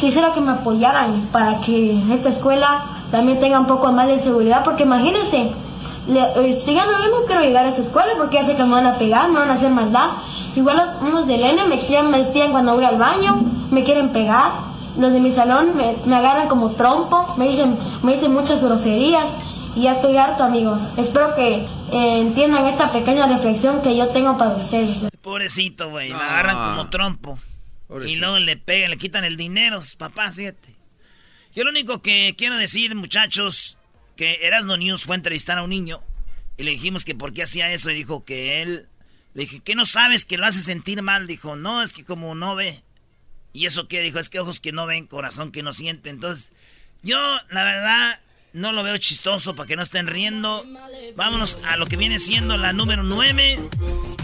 quisiera 0.00 0.32
que 0.32 0.40
me 0.40 0.52
apoyaran 0.52 1.28
para 1.32 1.60
que 1.60 1.92
en 1.92 2.12
esta 2.12 2.28
escuela 2.28 2.84
también 3.10 3.40
tenga 3.40 3.60
un 3.60 3.66
poco 3.66 3.92
más 3.92 4.08
de 4.08 4.18
seguridad. 4.18 4.62
Porque 4.64 4.82
imagínense, 4.84 5.52
le, 6.08 6.20
eh, 6.20 6.54
si 6.54 6.74
ya 6.74 6.86
no 6.86 6.98
mismo 6.98 7.24
quiero 7.26 7.42
llegar 7.42 7.66
a 7.66 7.70
esa 7.70 7.82
escuela 7.82 8.12
porque 8.16 8.36
ya 8.36 8.44
sé 8.46 8.54
que 8.56 8.62
me 8.64 8.70
van 8.70 8.86
a 8.86 8.98
pegar, 8.98 9.28
me 9.30 9.38
van 9.40 9.50
a 9.50 9.54
hacer 9.54 9.70
maldad. 9.70 10.10
Igual 10.54 10.76
los- 10.76 11.02
unos 11.08 11.26
del 11.26 11.40
N 11.42 11.66
me 11.66 11.80
quieren, 11.80 12.10
me 12.10 12.18
despiden 12.18 12.50
cuando 12.52 12.74
voy 12.74 12.84
al 12.84 12.96
baño, 12.98 13.42
me 13.70 13.82
quieren 13.84 14.10
pegar. 14.10 14.52
Los 14.98 15.12
de 15.12 15.20
mi 15.20 15.30
salón 15.30 15.76
me, 15.76 15.94
me 16.06 16.16
agarran 16.16 16.48
como 16.48 16.70
trompo, 16.70 17.34
me 17.36 17.48
dicen, 17.48 17.76
me 18.02 18.12
dicen 18.14 18.32
muchas 18.32 18.62
groserías 18.64 19.30
y 19.74 19.82
ya 19.82 19.92
estoy 19.92 20.16
harto 20.16 20.44
amigos. 20.44 20.80
Espero 20.96 21.34
que 21.34 21.66
eh, 21.92 22.20
entiendan 22.20 22.64
esta 22.66 22.90
pequeña 22.90 23.26
reflexión 23.26 23.82
que 23.82 23.94
yo 23.94 24.08
tengo 24.08 24.38
para 24.38 24.52
ustedes. 24.56 24.96
Pobrecito, 25.20 25.90
güey, 25.90 26.08
lo 26.08 26.16
agarran 26.16 26.56
como 26.76 26.88
trompo. 26.88 27.38
Y 28.06 28.16
luego 28.16 28.38
le 28.38 28.56
pegan, 28.56 28.90
le 28.90 28.96
quitan 28.96 29.24
el 29.24 29.36
dinero, 29.36 29.80
sus 29.82 29.96
papás, 29.96 30.36
fíjate. 30.36 30.74
Yo 31.56 31.64
lo 31.64 31.70
único 31.70 32.02
que 32.02 32.34
quiero 32.36 32.58
decir, 32.58 32.94
muchachos, 32.94 33.78
que 34.14 34.46
Erasmo 34.46 34.76
News 34.76 35.04
fue 35.04 35.16
a 35.16 35.16
entrevistar 35.16 35.56
a 35.56 35.62
un 35.62 35.70
niño 35.70 36.02
y 36.58 36.64
le 36.64 36.72
dijimos 36.72 37.06
que 37.06 37.14
por 37.14 37.32
qué 37.32 37.44
hacía 37.44 37.72
eso 37.72 37.90
y 37.90 37.94
dijo 37.94 38.26
que 38.26 38.60
él, 38.60 38.88
le 39.32 39.44
dije, 39.44 39.60
¿qué 39.60 39.74
no 39.74 39.86
sabes 39.86 40.26
que 40.26 40.36
lo 40.36 40.44
hace 40.44 40.60
sentir 40.60 41.00
mal? 41.00 41.26
Dijo, 41.26 41.56
no, 41.56 41.82
es 41.82 41.94
que 41.94 42.04
como 42.04 42.34
no 42.34 42.56
ve. 42.56 42.82
¿Y 43.54 43.64
eso 43.64 43.88
qué? 43.88 44.02
Dijo, 44.02 44.18
es 44.18 44.28
que 44.28 44.38
ojos 44.38 44.60
que 44.60 44.72
no 44.72 44.84
ven, 44.84 45.06
corazón 45.06 45.50
que 45.50 45.62
no 45.62 45.72
siente. 45.72 46.10
Entonces, 46.10 46.52
yo, 47.02 47.18
la 47.48 47.64
verdad, 47.64 48.20
no 48.52 48.72
lo 48.72 48.82
veo 48.82 48.98
chistoso 48.98 49.56
para 49.56 49.66
que 49.66 49.76
no 49.76 49.82
estén 49.82 50.08
riendo. 50.08 50.62
Vámonos 51.14 51.58
a 51.66 51.78
lo 51.78 51.86
que 51.86 51.96
viene 51.96 52.18
siendo 52.18 52.58
la 52.58 52.74
número 52.74 53.02
9. 53.02 53.70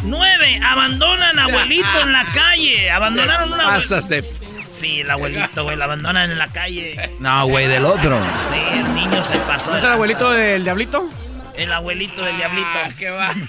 9. 0.04 0.60
Abandonan 0.62 1.38
a 1.38 1.44
abuelito 1.48 2.02
en 2.02 2.12
la 2.12 2.26
calle. 2.26 2.90
Abandonaron 2.90 3.54
una 3.54 3.78
de... 3.78 4.51
Sí, 4.72 5.00
el 5.00 5.10
abuelito, 5.10 5.64
güey, 5.64 5.76
lo 5.76 5.84
abandonan 5.84 6.30
en 6.30 6.38
la 6.38 6.48
calle. 6.48 6.96
No, 7.20 7.46
güey, 7.46 7.68
del 7.68 7.84
otro. 7.84 8.18
Sí, 8.50 8.58
el 8.78 8.94
niño 8.94 9.22
se 9.22 9.38
pasó. 9.40 9.70
¿No 9.70 9.76
es 9.76 9.84
el 9.84 9.92
abuelito 9.92 10.30
del 10.32 10.64
diablito? 10.64 11.08
El 11.54 11.72
abuelito 11.72 12.24
del 12.24 12.36
diablito. 12.38 12.68
¿Qué 12.98 13.10
va? 13.10 13.32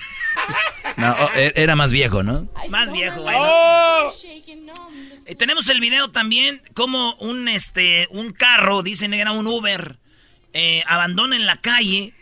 No, 0.98 1.12
oh, 1.18 1.30
e- 1.36 1.54
era 1.56 1.76
más 1.76 1.92
viejo, 1.92 2.22
¿no? 2.24 2.48
Más 2.70 2.92
viejo, 2.92 3.22
güey. 3.22 3.36
Eh, 5.26 5.36
tenemos 5.36 5.70
el 5.70 5.80
video 5.80 6.12
también 6.12 6.62
como 6.74 7.16
un 7.16 7.48
este 7.48 8.08
un 8.12 8.34
carro, 8.34 8.84
dicen 8.84 9.14
era 9.14 9.32
un 9.32 9.48
Uber, 9.48 9.98
eh, 10.52 10.84
abandona 10.86 11.36
en 11.36 11.46
la 11.46 11.56
calle 11.56 12.14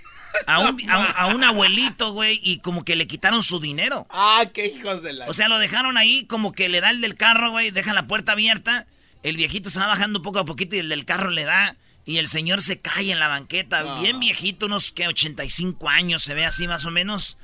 a 0.48 0.60
un, 0.60 0.90
a, 0.90 1.00
un- 1.00 1.08
a 1.16 1.28
un 1.28 1.44
abuelito, 1.44 2.12
güey, 2.14 2.40
y 2.44 2.60
como 2.60 2.84
que 2.84 2.96
le 2.96 3.08
quitaron 3.08 3.44
su 3.44 3.60
dinero. 3.60 4.08
Ah, 4.10 4.44
qué 4.54 4.68
hijos 4.68 5.02
de 5.04 5.14
la... 5.14 5.28
O 5.28 5.34
sea, 5.34 5.48
lo 5.50 5.60
dejaron 5.60 5.98
ahí 5.98 6.26
como 6.26 6.52
que 6.52 6.70
le 6.70 6.82
da 6.82 6.90
el 6.90 7.02
del 7.02 7.16
carro, 7.16 7.52
güey, 7.52 7.72
deja 7.72 7.94
la 7.94 8.08
puerta 8.08 8.32
abierta, 8.34 8.86
el 9.24 9.38
viejito 9.38 9.70
se 9.70 9.80
va 9.80 9.88
bajando 9.88 10.22
poco 10.22 10.40
a 10.40 10.46
poquito 10.46 10.76
y 10.76 10.80
el 10.80 10.90
del 10.90 11.06
carro 11.06 11.30
le 11.30 11.44
da 11.44 11.76
y 12.06 12.18
el 12.18 12.28
señor 12.28 12.62
se 12.62 12.80
cae 12.80 13.12
en 13.12 13.20
la 13.20 13.28
banqueta, 13.28 14.00
bien 14.00 14.20
viejito, 14.20 14.66
unos 14.66 14.92
que 14.92 15.08
85 15.08 15.88
años, 15.90 16.24
se 16.24 16.34
ve 16.34 16.46
así 16.46 16.68
más 16.68 16.86
o 16.86 16.92
menos. 16.92 17.38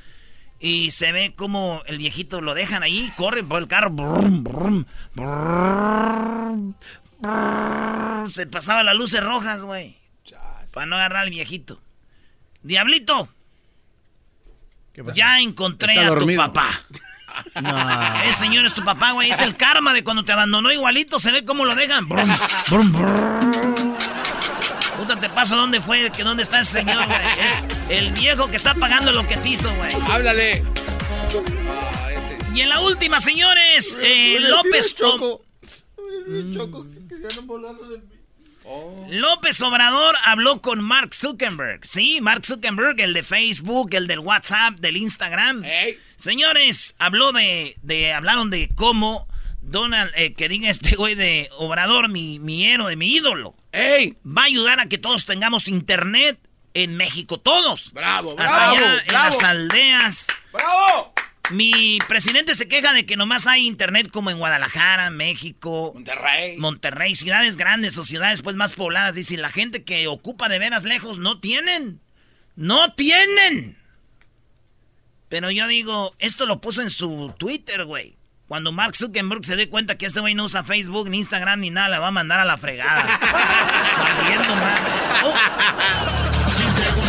Y 0.60 0.90
se 0.90 1.12
ve 1.12 1.34
como 1.36 1.84
el 1.86 2.00
viejito 2.00 2.42
lo 2.42 2.56
dejan 2.56 2.82
ahí, 2.82 3.14
corren 3.16 3.48
por 3.48 3.62
el 3.62 3.68
carro. 3.68 3.92
brum, 3.92 4.44
brum, 4.44 4.86
brum, 5.14 6.74
brum. 7.22 8.30
Se 8.32 8.48
pasaba 8.48 8.84
las 8.84 8.96
luces 8.96 9.24
rojas, 9.24 9.62
güey. 9.62 9.98
Para 10.74 10.86
no 10.88 10.96
agarrar 10.96 11.24
al 11.24 11.30
viejito. 11.30 11.80
Diablito. 12.64 13.30
Ya 15.14 15.40
encontré 15.40 15.94
Está 15.94 16.06
a 16.06 16.10
dormido. 16.10 16.44
tu 16.46 16.54
papá. 16.54 16.84
Ese 18.26 18.34
señor 18.40 18.66
es 18.66 18.74
tu 18.74 18.84
papá, 18.84 19.12
güey. 19.12 19.30
Es 19.30 19.40
el 19.40 19.56
karma 19.56 19.94
de 19.94 20.04
cuando 20.04 20.26
te 20.26 20.32
abandonó 20.32 20.72
igualito. 20.72 21.20
Se 21.20 21.32
ve 21.32 21.46
cómo 21.46 21.66
lo 21.66 21.76
dejan. 21.76 22.08
Brum, 22.10 22.28
brum, 22.68 22.92
brum. 22.92 23.96
Puta, 24.98 25.20
te 25.20 25.30
paso 25.30 25.56
dónde 25.56 25.80
fue, 25.80 26.12
que 26.12 26.24
dónde 26.24 26.42
está 26.42 26.60
ese 26.62 26.80
señor, 26.80 27.06
güey. 27.06 27.20
Es 27.48 27.68
el 27.90 28.12
viejo 28.14 28.50
que 28.50 28.56
está 28.56 28.74
pagando 28.74 29.12
lo 29.12 29.28
que 29.28 29.38
te 29.38 29.50
hizo, 29.50 29.72
güey. 29.76 29.94
Háblale. 30.10 30.64
Y 32.56 32.62
en 32.62 32.70
la 32.70 32.80
última, 32.80 33.20
señores, 33.20 33.96
eh, 34.02 34.38
López 34.40 34.96
Choco. 34.96 35.44
Choco, 36.52 36.86
que 37.08 37.16
se 37.18 37.28
andan 37.28 37.46
volando 37.46 37.88
de 37.88 38.00
mí. 38.00 38.17
López 39.10 39.62
Obrador 39.62 40.16
habló 40.26 40.62
con 40.62 40.84
Mark 40.84 41.14
Zuckerberg. 41.14 41.86
Sí, 41.86 42.20
Mark 42.22 42.46
Zuckerberg, 42.46 43.00
el 43.02 43.14
de 43.14 43.24
Facebook, 43.24 43.94
el 43.94 44.08
del 44.08 44.20
WhatsApp, 44.20 44.76
del 44.80 44.98
Instagram. 44.98 45.64
Señores, 46.18 46.96
habló 47.00 47.32
de, 47.32 47.76
de, 47.84 48.14
hablaron 48.14 48.50
de 48.50 48.70
cómo 48.76 49.28
Donald, 49.62 50.12
eh, 50.16 50.34
que 50.34 50.50
diga 50.50 50.70
este 50.70 50.96
güey 50.96 51.16
de 51.16 51.50
Obrador, 51.58 52.10
mi, 52.10 52.40
mi 52.40 52.66
héroe, 52.66 52.96
mi 52.96 53.14
ídolo. 53.16 53.56
Va 53.74 54.42
a 54.42 54.46
ayudar 54.46 54.80
a 54.80 54.88
que 54.88 54.98
todos 54.98 55.26
tengamos 55.26 55.68
internet 55.68 56.40
en 56.74 56.96
México, 56.96 57.40
todos. 57.40 57.92
Bravo, 57.94 58.36
Hasta 58.38 58.56
bravo, 58.56 58.76
allá, 58.78 59.00
en 59.02 59.08
bravo. 59.08 59.26
las 59.30 59.44
aldeas. 59.44 60.28
¡Bravo! 60.54 61.14
Mi 61.50 62.00
presidente 62.08 62.56
se 62.56 62.68
queja 62.68 62.94
de 62.94 63.06
que 63.06 63.16
nomás 63.16 63.48
hay 63.48 63.66
internet 63.66 64.10
como 64.12 64.30
en 64.30 64.38
Guadalajara, 64.38 65.10
México. 65.10 65.92
Monterrey. 65.94 66.58
Monterrey, 66.58 67.16
ciudades 67.16 67.58
grandes 67.58 67.98
o 67.98 68.04
ciudades 68.04 68.42
pues 68.42 68.56
más 68.56 68.74
pobladas. 68.74 69.16
Dice, 69.16 69.38
la 69.38 69.50
gente 69.50 69.84
que 69.84 70.08
ocupa 70.08 70.50
de 70.50 70.60
veras 70.60 70.84
lejos 70.84 71.20
no 71.20 71.40
tienen. 71.40 72.02
No 72.56 72.94
tienen. 72.94 73.78
Pero 75.30 75.52
yo 75.52 75.68
digo, 75.68 76.16
esto 76.20 76.46
lo 76.46 76.60
puso 76.62 76.82
en 76.82 76.90
su 76.90 77.34
Twitter, 77.38 77.86
güey. 77.86 78.18
Cuando 78.48 78.72
Mark 78.72 78.96
Zuckerberg 78.96 79.46
se 79.46 79.58
dé 79.58 79.70
cuenta 79.70 79.98
que 79.98 80.06
este 80.06 80.22
güey 80.22 80.34
no 80.34 80.46
usa 80.46 80.64
Facebook, 80.64 81.10
ni 81.10 81.18
Instagram, 81.18 81.60
ni 81.60 81.70
nada, 81.70 81.90
la 81.90 82.00
va 82.00 82.08
a 82.08 82.12
mandar 82.12 82.40
a 82.40 82.46
la 82.46 82.58
fregada. 82.58 83.06
Valiendo 84.18 84.56
madre. 84.56 84.82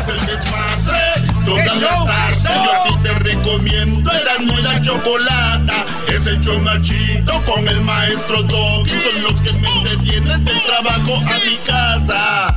el 0.09 0.27
desmadre. 0.27 1.28
Todas 1.49 1.81
las 1.81 2.05
tardes 2.05 2.43
yo 2.45 2.73
a 2.73 2.83
ti 2.85 2.95
te 3.03 3.15
recomiendo 3.21 4.13
Erasmo 4.13 4.53
y 4.53 4.63
la 4.63 4.83
Chocolata. 4.83 5.87
Es 6.09 6.27
el 6.27 6.41
show 6.43 6.59
más 6.61 6.83
chido 6.83 7.43
con 7.47 7.67
el 7.67 7.81
maestro 7.81 8.43
Doggy. 8.43 8.91
Son 8.91 9.23
los 9.23 9.41
que 9.41 9.53
me 9.55 9.67
entretienen 9.67 10.45
del 10.45 10.63
trabajo 10.65 11.17
a 11.17 11.39
mi 11.47 11.57
casa. 11.65 12.55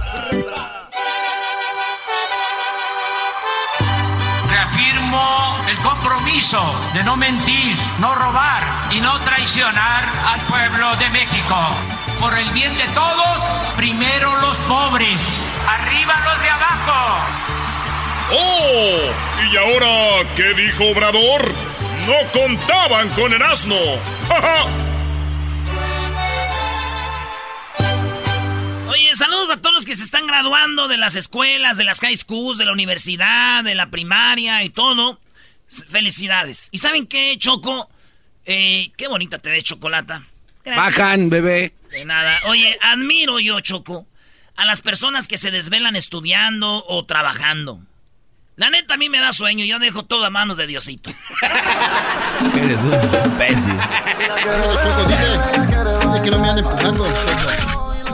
Reafirmo 4.49 5.55
el 5.69 5.77
compromiso 5.77 6.61
de 6.93 7.03
no 7.05 7.15
mentir, 7.15 7.77
no 7.99 8.13
robar 8.13 8.61
y 8.91 8.99
no 8.99 9.17
traicionar 9.19 10.03
al 10.33 10.41
pueblo 10.41 10.97
de 10.97 11.09
México. 11.11 11.57
Por 12.19 12.37
el 12.37 12.49
bien 12.49 12.77
de 12.77 12.87
todos, 12.89 13.41
primero 13.77 14.35
los 14.41 14.57
pobres, 14.61 15.59
arriba 15.65 16.13
los 16.25 16.41
de 16.41 16.49
abajo. 16.49 17.60
¡Oh! 18.33 19.13
¿Y 19.51 19.57
ahora 19.57 20.29
qué 20.35 20.53
dijo 20.53 20.85
Obrador? 20.89 21.53
No 22.07 22.31
contaban 22.31 23.09
con 23.09 23.33
el 23.33 23.41
asno. 23.41 23.75
¡Ja, 24.27 24.41
ja! 24.41 24.65
Oye, 28.89 29.15
saludos 29.15 29.49
a 29.49 29.57
todos 29.57 29.75
los 29.75 29.85
que 29.85 29.95
se 29.95 30.03
están 30.03 30.27
graduando 30.27 30.87
de 30.87 30.97
las 30.97 31.15
escuelas, 31.15 31.77
de 31.77 31.83
las 31.83 31.99
high 31.99 32.15
schools, 32.15 32.57
de 32.57 32.65
la 32.65 32.71
universidad, 32.71 33.63
de 33.63 33.75
la 33.75 33.89
primaria 33.89 34.63
y 34.63 34.69
todo. 34.69 35.19
Felicidades. 35.89 36.69
¿Y 36.71 36.79
saben 36.79 37.07
qué, 37.07 37.37
Choco? 37.37 37.89
Eh, 38.45 38.91
qué 38.97 39.07
bonita 39.07 39.37
te 39.39 39.49
ve 39.51 39.61
chocolata. 39.61 40.23
Bajan, 40.65 41.29
bebé. 41.29 41.73
De 41.89 42.05
nada. 42.05 42.39
Oye, 42.45 42.77
admiro 42.81 43.39
yo, 43.39 43.59
Choco, 43.61 44.07
a 44.55 44.65
las 44.65 44.81
personas 44.81 45.27
que 45.27 45.37
se 45.37 45.51
desvelan 45.51 45.95
estudiando 45.95 46.83
o 46.87 47.05
trabajando. 47.05 47.81
La 48.61 48.69
neta, 48.69 48.93
a 48.93 48.97
mí 48.97 49.09
me 49.09 49.19
da 49.19 49.33
sueño. 49.33 49.65
Yo 49.65 49.79
dejo 49.79 50.03
todo 50.05 50.23
a 50.23 50.29
manos 50.29 50.55
de 50.55 50.67
Diosito. 50.67 51.09
Eres 52.55 52.79
un 52.81 52.93
imbécil. 53.25 53.73
Que 56.23 56.29
no 56.29 56.37
me 56.37 56.49
empujando. 56.59 57.07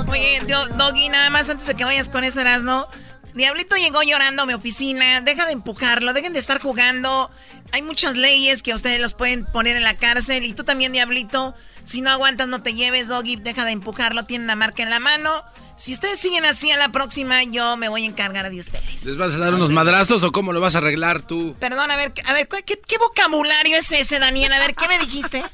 Oye, 0.08 0.40
Do- 0.48 0.68
Doggy, 0.78 1.10
nada 1.10 1.30
más 1.32 1.50
antes 1.50 1.68
de 1.68 1.76
que 1.76 1.84
vayas 1.84 2.08
con 2.08 2.24
eso, 2.24 2.40
Erasno. 2.40 2.88
Diablito 3.34 3.76
llegó 3.76 4.04
llorando 4.04 4.44
a 4.44 4.46
mi 4.46 4.54
oficina. 4.54 5.20
Deja 5.20 5.46
de 5.48 5.52
empujarlo, 5.52 6.14
dejen 6.14 6.32
de 6.32 6.40
estar 6.40 6.62
jugando. 6.62 7.30
Hay 7.74 7.82
muchas 7.82 8.16
leyes 8.16 8.64
que 8.64 8.74
ustedes 8.74 9.02
los 9.02 9.14
pueden 9.16 9.44
poner 9.48 9.76
en 9.76 9.84
la 9.84 9.98
cárcel. 9.98 10.46
Y 10.46 10.54
tú 10.54 10.64
también, 10.64 10.94
Diablito. 10.94 11.56
Si 11.88 12.02
no 12.02 12.10
aguantas, 12.12 12.48
no 12.48 12.62
te 12.62 12.74
lleves, 12.74 13.08
Doggy. 13.08 13.38
Deja 13.38 13.64
de 13.66 13.72
empujarlo. 13.72 14.26
Tiene 14.26 14.44
una 14.44 14.56
marca 14.56 14.84
en 14.84 14.90
la 14.90 15.00
mano. 15.00 15.44
Si 15.78 15.94
ustedes 15.94 16.20
siguen 16.20 16.44
así 16.46 16.70
a 16.72 16.78
la 16.78 16.90
próxima, 16.92 17.44
yo 17.44 17.78
me 17.78 17.88
voy 17.88 18.04
a 18.04 18.08
encargar 18.08 18.50
de 18.50 18.60
ustedes. 18.60 19.06
¿Les 19.06 19.16
vas 19.18 19.34
a 19.36 19.38
dar 19.38 19.54
unos 19.54 19.72
madrazos 19.72 20.24
o 20.24 20.32
cómo 20.32 20.52
lo 20.52 20.60
vas 20.60 20.76
a 20.76 20.80
arreglar 20.80 21.22
tú? 21.22 21.56
Perdón, 21.60 21.90
a 21.92 21.96
ver, 21.96 22.14
a 22.26 22.34
ver, 22.34 22.48
¿qué, 22.48 22.64
qué 22.64 22.98
vocabulario 22.98 23.78
es 23.78 23.92
ese, 23.92 24.20
Daniel? 24.20 24.52
A 24.54 24.60
ver, 24.60 24.76
¿qué 24.76 24.88
me 24.88 25.00
dijiste? 25.00 25.44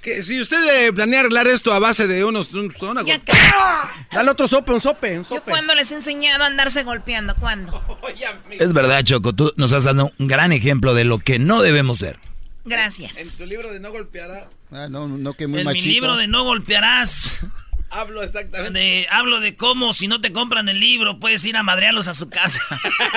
Que 0.00 0.22
si 0.22 0.40
usted 0.40 0.86
eh, 0.86 0.92
planea 0.92 1.20
arreglar 1.20 1.48
esto 1.48 1.74
a 1.74 1.80
base 1.80 2.06
de 2.06 2.24
unos... 2.24 2.54
un- 2.54 2.72
una- 2.82 3.02
Ya 3.02 3.20
Dale 4.12 4.30
otro 4.30 4.46
sope, 4.46 4.72
un 4.72 4.80
sope, 4.80 5.18
un 5.18 5.24
¿Yo 5.24 5.28
sope. 5.36 5.50
cuándo 5.50 5.74
les 5.74 5.90
he 5.90 5.96
enseñado 5.96 6.44
a 6.44 6.46
andarse 6.46 6.84
golpeando? 6.84 7.34
¿Cuándo? 7.34 7.82
Es 8.52 8.72
verdad, 8.72 9.02
Choco, 9.02 9.34
tú 9.34 9.52
nos 9.56 9.72
has 9.72 9.84
dado 9.84 10.12
un 10.18 10.28
gran 10.28 10.52
ejemplo 10.52 10.94
de 10.94 11.02
lo 11.04 11.18
que 11.18 11.40
no 11.40 11.60
debemos 11.62 11.98
ser. 11.98 12.20
Gracias. 12.64 13.18
En 13.18 13.36
tu 13.36 13.44
libro 13.44 13.72
de 13.72 13.80
no 13.80 13.90
golpeará, 13.90 14.48
Ah, 14.70 14.86
no, 14.90 15.08
no, 15.08 15.32
que 15.34 15.46
muy 15.46 15.60
En 15.60 15.66
mi 15.66 15.72
machito. 15.72 15.88
libro 15.88 16.16
de 16.16 16.26
No 16.28 16.44
Golpearás. 16.44 17.30
hablo 17.90 18.22
exactamente. 18.22 18.78
de- 18.78 19.06
hablo 19.10 19.40
de 19.40 19.56
cómo 19.56 19.94
si 19.94 20.08
no 20.08 20.20
te 20.20 20.30
compran 20.32 20.68
el 20.68 20.78
libro 20.78 21.18
puedes 21.18 21.42
ir 21.46 21.56
a 21.56 21.62
madrearlos 21.62 22.06
a 22.08 22.14
su 22.14 22.28
casa. 22.28 22.60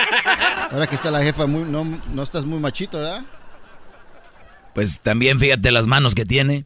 Ahora 0.72 0.88
que 0.88 0.96
está 0.96 1.12
la 1.12 1.22
jefa, 1.24 1.46
muy, 1.48 1.64
no, 1.70 1.84
no 1.84 2.24
estás 2.24 2.46
muy 2.46 2.60
machito, 2.60 2.98
¿verdad? 3.00 3.26
Pues 4.74 5.02
también 5.02 5.38
fíjate 5.40 5.72
las 5.72 5.88
manos 5.88 6.16
que 6.16 6.26
tiene. 6.26 6.66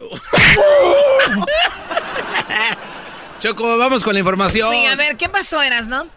Choco, 3.40 3.76
vamos 3.78 4.02
con 4.02 4.14
la 4.14 4.20
información. 4.20 4.72
Sí, 4.72 4.86
a 4.86 4.96
ver, 4.96 5.16
¿qué 5.16 5.28
pasó, 5.28 5.62
Eras, 5.62 5.86
no? 5.88 6.08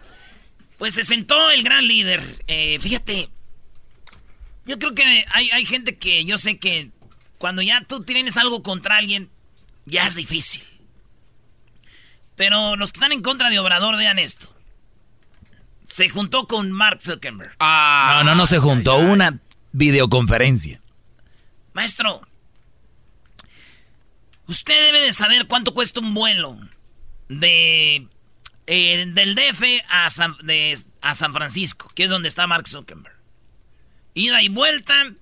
Pues 0.78 0.94
se 0.94 1.04
sentó 1.04 1.50
el 1.50 1.62
gran 1.62 1.86
líder. 1.86 2.22
Eh, 2.46 2.78
fíjate, 2.80 3.28
yo 4.64 4.78
creo 4.78 4.94
que 4.94 5.24
hay, 5.30 5.50
hay 5.50 5.64
gente 5.66 5.96
que 5.98 6.24
yo 6.24 6.38
sé 6.38 6.58
que 6.58 6.90
cuando 7.38 7.62
ya 7.62 7.80
tú 7.82 8.02
tienes 8.02 8.36
algo 8.36 8.62
contra 8.62 8.96
alguien, 8.96 9.30
ya 9.86 10.06
es 10.06 10.16
difícil. 10.16 10.62
Pero 12.36 12.76
los 12.76 12.92
que 12.92 12.98
están 12.98 13.12
en 13.12 13.22
contra 13.22 13.50
de 13.50 13.58
Obrador, 13.58 13.96
vean 13.96 14.18
esto. 14.18 14.54
Se 15.84 16.08
juntó 16.08 16.46
con 16.46 16.70
Mark 16.70 17.00
Zuckerberg. 17.02 17.56
no, 17.58 18.24
no, 18.24 18.34
no 18.34 18.46
se 18.46 18.58
juntó. 18.58 18.96
Una 18.96 19.38
videoconferencia. 19.72 20.80
Maestro, 21.72 22.22
usted 24.46 24.86
debe 24.86 25.00
de 25.00 25.12
saber 25.12 25.46
cuánto 25.46 25.74
cuesta 25.74 26.00
un 26.00 26.14
vuelo 26.14 26.58
de 27.28 28.06
eh, 28.66 29.04
del 29.08 29.34
DF 29.34 29.62
a 29.88 30.10
San, 30.10 30.36
de, 30.42 30.78
a 31.00 31.14
San 31.14 31.32
Francisco, 31.32 31.90
que 31.94 32.04
es 32.04 32.10
donde 32.10 32.28
está 32.28 32.46
Mark 32.46 32.68
Zuckerberg. 32.68 33.16
Ida 34.14 34.42
y 34.42 34.48
vuelta. 34.48 35.12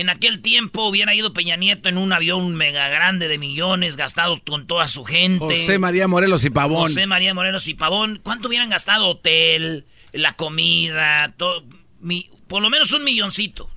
En 0.00 0.08
aquel 0.08 0.40
tiempo 0.40 0.88
hubiera 0.88 1.14
ido 1.14 1.34
Peña 1.34 1.56
Nieto 1.56 1.90
en 1.90 1.98
un 1.98 2.10
avión 2.14 2.54
mega 2.54 2.88
grande 2.88 3.28
de 3.28 3.36
millones 3.36 3.96
gastados 3.96 4.40
con 4.48 4.66
toda 4.66 4.88
su 4.88 5.04
gente. 5.04 5.44
José 5.44 5.78
María 5.78 6.08
Morelos 6.08 6.42
y 6.46 6.48
Pavón. 6.48 6.88
José 6.88 7.06
María 7.06 7.34
Morelos 7.34 7.68
y 7.68 7.74
Pavón. 7.74 8.18
¿Cuánto 8.22 8.48
hubieran 8.48 8.70
gastado 8.70 9.08
hotel, 9.08 9.84
la 10.12 10.36
comida, 10.36 11.34
todo? 11.36 11.66
Mi, 12.00 12.30
por 12.48 12.62
lo 12.62 12.70
menos 12.70 12.92
un 12.92 13.04
milloncito. 13.04 13.68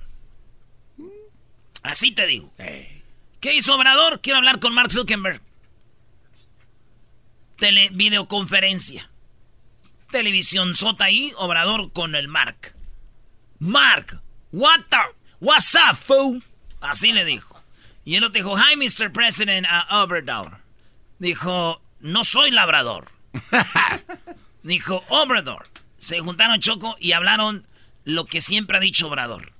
Así 1.82 2.10
te 2.12 2.26
digo. 2.26 2.50
¿Qué 3.40 3.54
hizo 3.54 3.74
Obrador? 3.74 4.22
Quiero 4.22 4.38
hablar 4.38 4.60
con 4.60 4.72
Mark 4.72 4.92
Zuckerberg. 4.92 5.42
Tele, 7.58 7.90
videoconferencia. 7.92 9.10
Televisión 10.10 10.74
sota 10.74 11.04
ahí, 11.04 11.34
Obrador 11.36 11.92
con 11.92 12.14
el 12.14 12.28
Mark. 12.28 12.74
Mark, 13.58 14.22
what 14.52 14.80
the, 14.88 14.96
what's 15.40 15.74
up, 15.74 15.96
fool? 15.96 16.42
Así 16.80 17.12
le 17.12 17.24
dijo. 17.24 17.60
Y 18.04 18.16
él 18.16 18.24
otro 18.24 18.34
dijo, 18.34 18.56
hi, 18.56 18.76
Mr. 18.76 19.10
President 19.12 19.66
uh, 19.66 19.94
Obrador. 19.96 20.58
Dijo, 21.18 21.80
no 22.00 22.24
soy 22.24 22.50
labrador. 22.50 23.10
dijo, 24.62 25.02
Obrador. 25.08 25.66
Se 25.98 26.20
juntaron 26.20 26.60
Choco 26.60 26.96
y 27.00 27.12
hablaron 27.12 27.66
lo 28.04 28.26
que 28.26 28.42
siempre 28.42 28.76
ha 28.76 28.80
dicho 28.80 29.08
Obrador. 29.08 29.52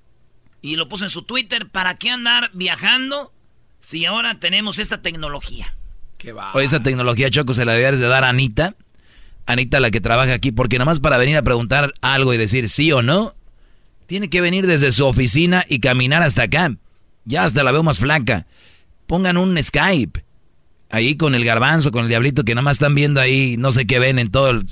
Y 0.60 0.76
lo 0.76 0.88
puso 0.88 1.04
en 1.04 1.10
su 1.10 1.22
Twitter, 1.22 1.68
¿para 1.68 1.96
qué 1.96 2.10
andar 2.10 2.50
viajando 2.52 3.32
si 3.80 4.04
ahora 4.04 4.40
tenemos 4.40 4.78
esta 4.78 5.02
tecnología? 5.02 5.74
¿Qué 6.18 6.32
va? 6.32 6.52
O 6.52 6.60
esa 6.60 6.82
tecnología, 6.82 7.30
Choco, 7.30 7.52
se 7.52 7.64
la 7.64 7.72
debías 7.72 7.98
de 7.98 8.06
dar 8.06 8.24
a 8.24 8.30
Anita. 8.30 8.74
Anita, 9.46 9.80
la 9.80 9.90
que 9.90 10.00
trabaja 10.00 10.32
aquí, 10.32 10.52
porque 10.52 10.78
nomás 10.78 11.00
para 11.00 11.18
venir 11.18 11.36
a 11.36 11.42
preguntar 11.42 11.92
algo 12.00 12.32
y 12.32 12.38
decir 12.38 12.68
sí 12.70 12.92
o 12.92 13.02
no, 13.02 13.34
tiene 14.06 14.30
que 14.30 14.40
venir 14.40 14.66
desde 14.66 14.92
su 14.92 15.06
oficina 15.06 15.64
y 15.68 15.80
caminar 15.80 16.22
hasta 16.22 16.44
acá. 16.44 16.76
Ya 17.24 17.44
hasta 17.44 17.62
la 17.62 17.72
veo 17.72 17.82
más 17.82 17.98
flaca. 17.98 18.46
Pongan 19.06 19.36
un 19.36 19.62
Skype. 19.62 20.24
Ahí 20.90 21.16
con 21.16 21.34
el 21.34 21.44
garbanzo, 21.44 21.90
con 21.90 22.04
el 22.04 22.08
diablito, 22.08 22.44
que 22.44 22.54
nomás 22.54 22.76
están 22.76 22.94
viendo 22.94 23.20
ahí, 23.20 23.56
no 23.56 23.72
sé 23.72 23.86
qué 23.86 23.98
ven 23.98 24.18
en 24.18 24.30
todo 24.30 24.50
el 24.50 24.66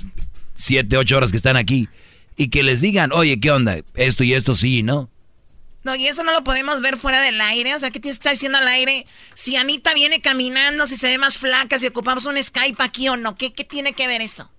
7, 0.55 0.97
8 0.97 1.17
horas 1.17 1.31
que 1.31 1.37
están 1.37 1.57
aquí. 1.57 1.89
Y 2.37 2.49
que 2.49 2.63
les 2.63 2.81
digan, 2.81 3.11
oye, 3.11 3.39
¿qué 3.39 3.51
onda? 3.51 3.77
Esto 3.95 4.23
y 4.23 4.33
esto 4.33 4.55
sí, 4.55 4.83
¿no? 4.83 5.09
No, 5.83 5.95
y 5.95 6.07
eso 6.07 6.23
no 6.23 6.31
lo 6.31 6.43
podemos 6.43 6.79
ver 6.79 6.97
fuera 6.97 7.21
del 7.21 7.41
aire. 7.41 7.75
O 7.75 7.79
sea, 7.79 7.91
¿qué 7.91 7.99
tienes 7.99 8.17
que 8.17 8.21
estar 8.21 8.33
diciendo 8.33 8.57
al 8.57 8.67
aire? 8.67 9.05
Si 9.33 9.57
Anita 9.57 9.93
viene 9.93 10.21
caminando, 10.21 10.87
si 10.87 10.95
se 10.95 11.09
ve 11.09 11.17
más 11.17 11.37
flaca, 11.37 11.77
si 11.77 11.87
ocupamos 11.87 12.25
un 12.25 12.41
Skype 12.41 12.81
aquí 12.81 13.09
o 13.09 13.17
no. 13.17 13.35
¿Qué, 13.35 13.53
qué 13.53 13.65
tiene 13.65 13.93
que 13.93 14.07
ver 14.07 14.21
eso? 14.21 14.49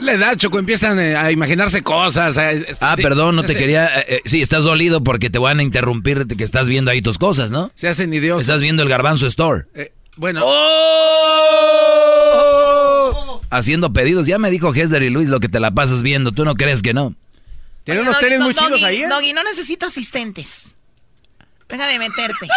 La 0.00 0.12
edad, 0.12 0.36
Choco, 0.36 0.58
empiezan 0.58 0.98
eh, 0.98 1.14
a 1.16 1.30
imaginarse 1.30 1.82
cosas. 1.82 2.36
ah, 2.80 2.96
perdón, 2.96 3.36
no 3.36 3.44
te 3.44 3.54
quería... 3.54 3.86
Eh, 3.86 4.06
eh, 4.08 4.20
sí, 4.24 4.42
estás 4.42 4.64
dolido 4.64 5.04
porque 5.04 5.30
te 5.30 5.38
van 5.38 5.60
a 5.60 5.62
interrumpir 5.62 6.26
que 6.26 6.42
estás 6.42 6.68
viendo 6.68 6.90
ahí 6.90 7.00
tus 7.00 7.16
cosas, 7.18 7.52
¿no? 7.52 7.70
Se 7.74 7.88
hacen 7.88 8.12
idiotas. 8.12 8.42
Estás 8.42 8.60
viendo 8.60 8.82
el 8.82 8.88
Garbanzo 8.88 9.26
Store. 9.26 9.66
bueno. 10.16 10.40
¡Oh! 10.44 10.64
Haciendo 13.50 13.92
pedidos. 13.92 14.26
Ya 14.26 14.38
me 14.38 14.50
dijo 14.50 14.74
Hesler 14.74 15.04
y 15.04 15.10
Luis 15.10 15.28
lo 15.28 15.38
que 15.38 15.48
te 15.48 15.60
la 15.60 15.70
pasas 15.70 16.02
viendo. 16.02 16.32
¿Tú 16.32 16.44
no 16.44 16.56
crees 16.56 16.82
que 16.82 16.92
no? 16.92 17.14
Tiene 17.84 18.00
unos 18.00 18.18
tenis 18.18 18.40
muy 18.40 18.54
chidos 18.54 18.82
ahí, 18.82 19.02
¿eh? 19.02 19.08
Doggy, 19.08 19.32
no 19.32 19.44
necesito 19.44 19.86
asistentes. 19.86 20.74
Deja 21.68 21.86
de 21.86 21.98
meterte. 21.98 22.48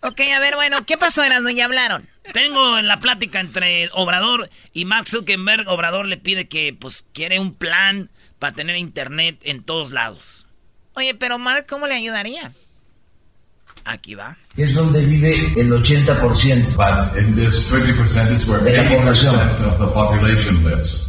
ok, 0.00 0.20
a 0.36 0.40
ver, 0.40 0.56
bueno, 0.56 0.84
¿qué 0.84 0.98
pasó, 0.98 1.22
Erasmo? 1.24 1.48
Ya 1.50 1.64
hablaron. 1.64 2.06
Tengo 2.32 2.80
la 2.82 3.00
plática 3.00 3.40
entre 3.40 3.88
Obrador 3.92 4.50
y 4.72 4.84
Max 4.84 5.10
Zuckerberg. 5.10 5.68
Obrador 5.68 6.06
le 6.06 6.16
pide 6.16 6.48
que, 6.48 6.72
pues, 6.72 7.06
quiere 7.12 7.38
un 7.38 7.54
plan 7.54 8.10
para 8.38 8.54
tener 8.54 8.76
internet 8.76 9.38
en 9.42 9.62
todos 9.62 9.92
lados. 9.92 10.46
Oye, 10.94 11.14
pero 11.14 11.38
Mark, 11.38 11.66
¿cómo 11.68 11.86
le 11.86 11.94
ayudaría? 11.94 12.52
Aquí 13.84 14.14
va. 14.14 14.36
Es 14.56 14.72
donde 14.72 15.04
vive 15.04 15.34
el 15.54 15.70
80% 15.70 16.06
de 16.06 16.06
la 16.06 16.18
población. 18.88 19.38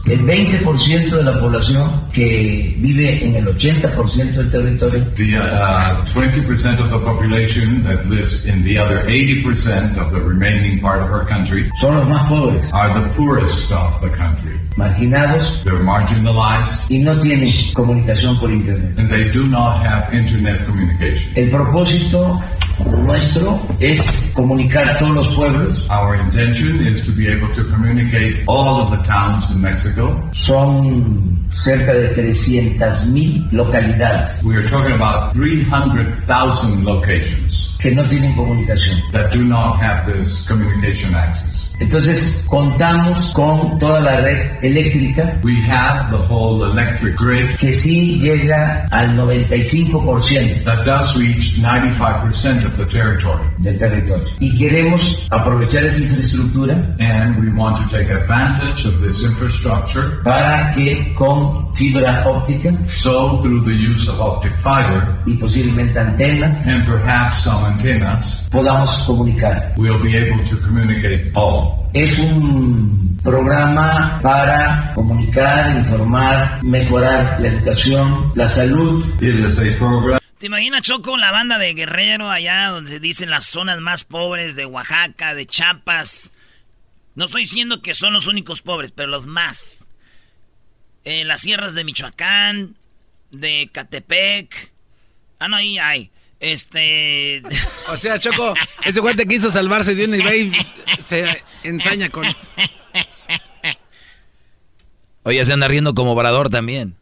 El 0.05 0.25
20% 0.25 1.10
de 1.15 1.23
la 1.23 1.39
población 1.39 2.07
que 2.12 2.75
vive 2.77 3.23
en 3.25 3.36
el 3.36 3.45
80% 3.47 4.31
del 4.33 4.49
territorio. 4.51 5.01
The 5.15 5.38
uh, 5.38 6.03
20% 6.13 6.79
of 6.79 6.91
the 6.91 6.99
population 6.99 7.86
that 7.86 8.05
lives 8.10 8.45
in 8.45 8.65
the 8.65 8.77
other 8.77 9.05
80% 9.05 9.97
of 9.97 10.12
the 10.12 10.19
remaining 10.19 10.81
part 10.81 11.01
of 11.01 11.10
our 11.10 11.25
country 11.25 11.69
son 11.79 11.95
los 11.95 12.05
más 12.05 12.27
pobres. 12.27 12.69
Are 12.73 13.01
the 13.01 13.07
poorest 13.15 13.71
of 13.71 14.01
the 14.01 14.10
country. 14.10 14.60
Marginados. 14.75 15.63
They're 15.63 15.79
marginalized. 15.79 16.89
Y 16.89 16.99
no 16.99 17.17
tienen 17.19 17.53
comunicación 17.73 18.38
por 18.41 18.51
internet. 18.51 18.99
And 18.99 19.10
they 19.10 19.31
do 19.31 19.47
not 19.47 19.86
have 19.86 20.13
internet 20.13 20.65
communication. 20.65 21.31
El 21.36 21.49
propósito 21.49 22.41
nuestro 22.85 23.59
es 23.79 24.31
comunicar 24.33 24.89
a 24.89 24.97
todos 24.97 25.15
los 25.15 25.27
pueblos. 25.35 25.87
Our 25.89 26.15
intention 26.15 26.85
is 26.85 27.05
to 27.05 27.11
be 27.11 27.27
able 27.27 27.53
to 27.55 27.63
communicate 27.65 28.43
all 28.47 28.81
of 28.81 28.91
the 28.91 29.03
towns 29.03 29.49
in 29.51 29.61
Mexico. 29.61 30.21
Son 30.33 31.37
cerca 31.49 31.93
de 31.93 32.09
300,000 32.09 33.49
localidades. 33.51 34.43
We 34.43 34.57
are 34.57 34.67
talking 34.67 34.93
about 34.93 35.33
300,000 35.33 36.85
locations 36.85 37.75
que 37.79 37.91
no 37.91 38.03
tienen 38.07 38.35
comunicación. 38.35 38.99
That 39.11 39.31
do 39.31 39.43
not 39.43 39.79
have 39.79 40.11
this 40.11 40.45
communication 40.47 41.15
access. 41.15 41.71
Entonces, 41.79 42.43
contamos 42.47 43.31
con 43.33 43.77
toda 43.77 43.99
la 43.99 44.19
red 44.21 44.63
eléctrica. 44.63 45.39
We 45.43 45.61
have 45.69 46.09
the 46.09 46.17
whole 46.17 46.65
electric 46.65 47.15
grid. 47.17 47.57
Que 47.57 47.71
sí 47.71 48.19
llega 48.19 48.87
al 48.91 49.15
95%. 49.15 50.63
That 50.63 50.85
does 50.85 51.15
reach 51.15 51.59
95% 51.59 52.65
of 52.65 52.77
the 52.77 52.85
territory. 52.85 53.47
Del 53.59 53.77
territorio. 53.77 54.27
Y 54.39 54.57
queremos 54.57 55.27
aprovechar 55.29 55.83
esa 55.83 56.03
infraestructura. 56.03 56.73
And 56.99 57.37
we 57.39 57.49
want 57.49 57.77
to 57.77 57.95
take 57.95 58.11
advantage 58.11 58.85
of 58.85 58.99
this 59.01 59.23
infrastructure. 59.23 60.21
Para 60.23 60.71
que 60.73 61.13
con 61.13 61.73
fibra 61.75 62.23
óptica. 62.27 62.73
So, 62.89 63.37
through 63.41 63.65
the 63.65 63.73
use 63.73 64.09
of 64.09 64.19
optic 64.19 64.57
fiber. 64.57 65.15
Y 65.27 65.33
posiblemente 65.35 65.99
antenas. 65.99 66.65
And 66.65 66.85
perhaps 66.85 67.43
some 67.43 67.63
antenas. 67.65 68.47
Podamos 68.49 68.97
comunicar. 69.05 69.73
We'll 69.77 70.01
be 70.01 70.17
able 70.17 70.43
to 70.45 70.57
communicate 70.57 71.31
all. 71.35 71.66
Es 71.93 72.19
un 72.19 73.19
programa 73.23 74.19
para 74.21 74.93
comunicar, 74.93 75.75
informar, 75.77 76.63
mejorar 76.63 77.39
la 77.41 77.47
educación, 77.47 78.32
la 78.36 78.47
salud. 78.47 79.03
¿Te 80.38 80.45
imaginas, 80.45 80.84
Choco, 80.84 81.17
la 81.17 81.32
banda 81.32 81.58
de 81.58 81.73
Guerrero 81.73 82.30
allá 82.30 82.67
donde 82.67 82.91
se 82.91 82.99
dicen 82.99 83.30
las 83.30 83.45
zonas 83.45 83.82
más 83.82 84.03
pobres 84.03 84.56
de 84.56 84.65
Oaxaca, 84.65 85.34
de 85.34 85.45
Chiapas? 85.45 86.32
No 87.15 87.25
estoy 87.25 87.41
diciendo 87.41 87.82
que 87.82 87.95
son 87.95 88.13
los 88.13 88.27
únicos 88.27 88.62
pobres, 88.62 88.91
pero 88.91 89.10
los 89.10 89.25
más. 89.25 89.88
En 91.03 91.27
las 91.27 91.41
sierras 91.41 91.73
de 91.73 91.84
Michoacán, 91.84 92.75
de 93.32 93.69
Catepec. 93.73 94.71
Ah, 95.39 95.47
no, 95.47 95.56
ahí 95.56 95.80
hay. 95.80 96.12
Este. 96.39 97.41
O 97.89 97.97
sea, 97.97 98.19
Choco, 98.19 98.54
ese 98.86 99.02
cuate 99.02 99.26
quiso 99.26 99.50
salvarse 99.50 99.95
de 99.95 100.06
un 100.06 100.12
nivel 100.12 100.52
se 101.06 101.43
ensaña 101.63 102.10
con. 102.10 102.28
Oye, 105.23 105.43
se 105.45 105.54
anda 105.54 105.67
riendo 105.67 105.93
como 105.93 106.13
obrador 106.13 106.50
también. 106.50 106.95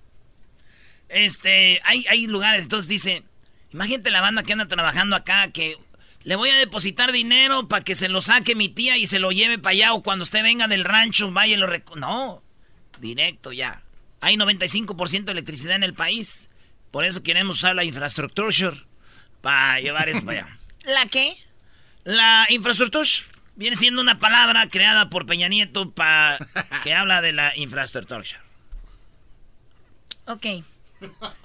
Este, 1.09 1.79
hay, 1.83 2.05
hay 2.09 2.27
lugares, 2.27 2.63
entonces 2.63 2.89
dice, 2.89 3.23
imagínate 3.71 4.09
la 4.09 4.21
banda 4.21 4.43
que 4.43 4.53
anda 4.53 4.67
trabajando 4.67 5.15
acá, 5.15 5.51
que 5.51 5.77
le 6.23 6.35
voy 6.35 6.49
a 6.49 6.55
depositar 6.55 7.11
dinero 7.11 7.67
para 7.67 7.83
que 7.83 7.93
se 7.95 8.09
lo 8.09 8.21
saque 8.21 8.55
mi 8.55 8.67
tía 8.67 8.97
y 8.97 9.05
se 9.05 9.19
lo 9.19 9.31
lleve 9.31 9.59
para 9.59 9.73
allá, 9.73 9.93
o 9.93 10.01
cuando 10.01 10.23
usted 10.23 10.41
venga 10.41 10.67
del 10.67 10.83
rancho, 10.83 11.31
vaya 11.31 11.55
y 11.55 11.59
lo 11.59 11.67
rec 11.67 11.95
No, 11.95 12.41
directo 12.99 13.51
ya. 13.53 13.83
Hay 14.21 14.35
95% 14.37 15.25
de 15.25 15.31
electricidad 15.33 15.75
en 15.75 15.83
el 15.83 15.93
país. 15.93 16.49
Por 16.89 17.05
eso 17.05 17.21
queremos 17.21 17.57
usar 17.57 17.75
la 17.75 17.83
infraestructura 17.83 18.47
para 19.45 19.79
llevar 19.79 20.09
eso 20.09 20.25
para 20.25 20.39
allá. 20.39 20.57
¿La 20.85 21.05
qué? 21.05 21.37
La 22.03 22.47
infraestructura 22.49 23.07
viene 23.55 23.75
siendo 23.75 24.01
una 24.01 24.17
palabra 24.17 24.67
creada 24.71 25.11
por 25.11 25.27
Peña 25.27 25.47
Nieto 25.47 25.91
para 25.91 26.39
que 26.83 26.93
habla 26.95 27.21
de 27.21 27.31
la 27.31 27.55
infraestructura. 27.55 28.23
Ok. 30.25 30.47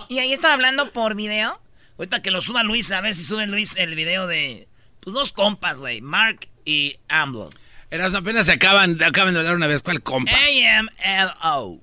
¿Y 0.08 0.18
ahí 0.18 0.32
está 0.32 0.54
hablando 0.54 0.92
por 0.92 1.14
video? 1.14 1.60
Ahorita 1.98 2.22
que 2.22 2.30
lo 2.30 2.40
suba 2.40 2.62
Luis, 2.62 2.90
a 2.90 3.02
ver 3.02 3.14
si 3.14 3.22
sube 3.22 3.46
Luis 3.46 3.76
el 3.76 3.94
video 3.94 4.26
de... 4.26 4.66
Pues 5.00 5.12
dos 5.12 5.32
compas, 5.32 5.80
güey. 5.80 6.00
Mark 6.00 6.48
y 6.64 6.96
AMLO. 7.08 7.50
Eras 7.90 8.14
apenas 8.14 8.46
se 8.46 8.52
acaban, 8.52 9.02
acaban 9.02 9.34
de 9.34 9.40
hablar 9.40 9.56
una 9.56 9.66
vez. 9.66 9.82
¿Cuál 9.82 10.02
compa? 10.02 10.32
A-M-L-O. 10.32 11.80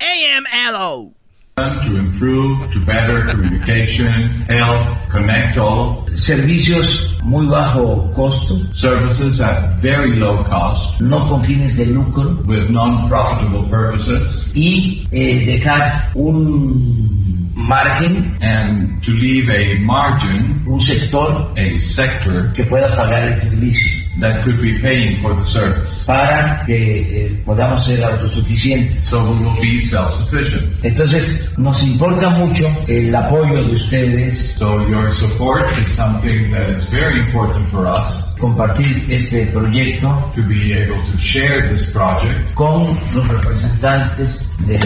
A-M-L-O. 0.00 1.14
To 1.56 1.96
improve, 1.96 2.70
to 2.72 2.78
better 2.84 3.24
communication, 3.30 4.44
health, 4.44 5.08
connect 5.08 5.56
all. 5.56 6.04
Servicios 6.14 7.16
muy 7.24 7.46
bajo 7.46 8.12
costo. 8.12 8.70
Services 8.74 9.40
at 9.40 9.80
very 9.80 10.16
low 10.16 10.44
cost. 10.44 11.00
No 11.00 11.26
con 11.26 11.42
fines 11.42 11.78
de 11.78 11.86
lucro. 11.86 12.36
With 12.44 12.68
non-profitable 12.68 13.70
purposes. 13.70 14.52
Y 14.54 15.08
eh, 15.12 15.46
dejar 15.46 16.10
un 16.14 17.50
margen. 17.54 18.36
And 18.42 19.02
to 19.02 19.12
leave 19.12 19.48
a 19.48 19.80
margin. 19.80 20.62
Un 20.66 20.78
sector. 20.78 21.50
A 21.56 21.80
sector. 21.80 22.52
Que 22.52 22.64
pueda 22.64 22.94
pagar 22.94 23.28
el 23.28 23.36
servicio 23.38 24.05
that 24.20 24.42
could 24.42 24.60
be 24.62 24.78
paying 24.80 25.16
for 25.18 25.34
the 25.34 25.44
service. 25.44 26.04
Para 26.06 26.64
que 26.64 27.26
eh, 27.26 27.42
podamos 27.44 27.84
ser 27.84 28.02
autosuficientes. 28.02 29.02
So 29.04 29.22
we 29.22 29.44
will 29.44 29.60
be 29.60 29.80
self-sufficient. 29.80 30.84
Entonces, 30.84 31.54
nos 31.58 31.82
importa 31.82 32.30
mucho 32.30 32.66
el 32.88 33.14
apoyo 33.14 33.64
de 33.64 33.72
ustedes. 33.72 34.54
So 34.58 34.86
your 34.88 35.12
support 35.12 35.64
is 35.78 35.90
something 35.90 36.50
that 36.52 36.68
is 36.70 36.86
very 36.90 37.20
important 37.20 37.68
for 37.68 37.86
us. 37.86 38.34
Compartir 38.38 39.04
este 39.08 39.46
proyecto. 39.46 40.06
To 40.34 40.42
be 40.42 40.72
able 40.72 40.96
to 40.96 41.18
share 41.18 41.72
this 41.72 41.90
project. 41.92 42.54
Con 42.54 42.96
los 43.14 43.28
representantes 43.28 44.52
de 44.66 44.78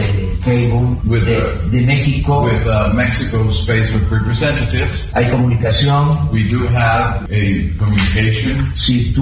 Facebook 0.42 1.00
with 1.04 1.24
de, 1.24 1.40
the, 1.70 1.78
de 1.78 1.86
México. 1.86 2.42
With 2.42 2.66
uh, 2.66 2.92
Mexico's 2.94 3.66
Facebook 3.66 4.10
representatives. 4.10 5.10
Hay 5.14 5.30
comunicación. 5.30 6.10
We 6.32 6.48
do 6.48 6.66
have 6.68 7.26
a 7.30 7.78
communication. 7.78 8.72
Si 8.74 9.12
tú 9.12 9.19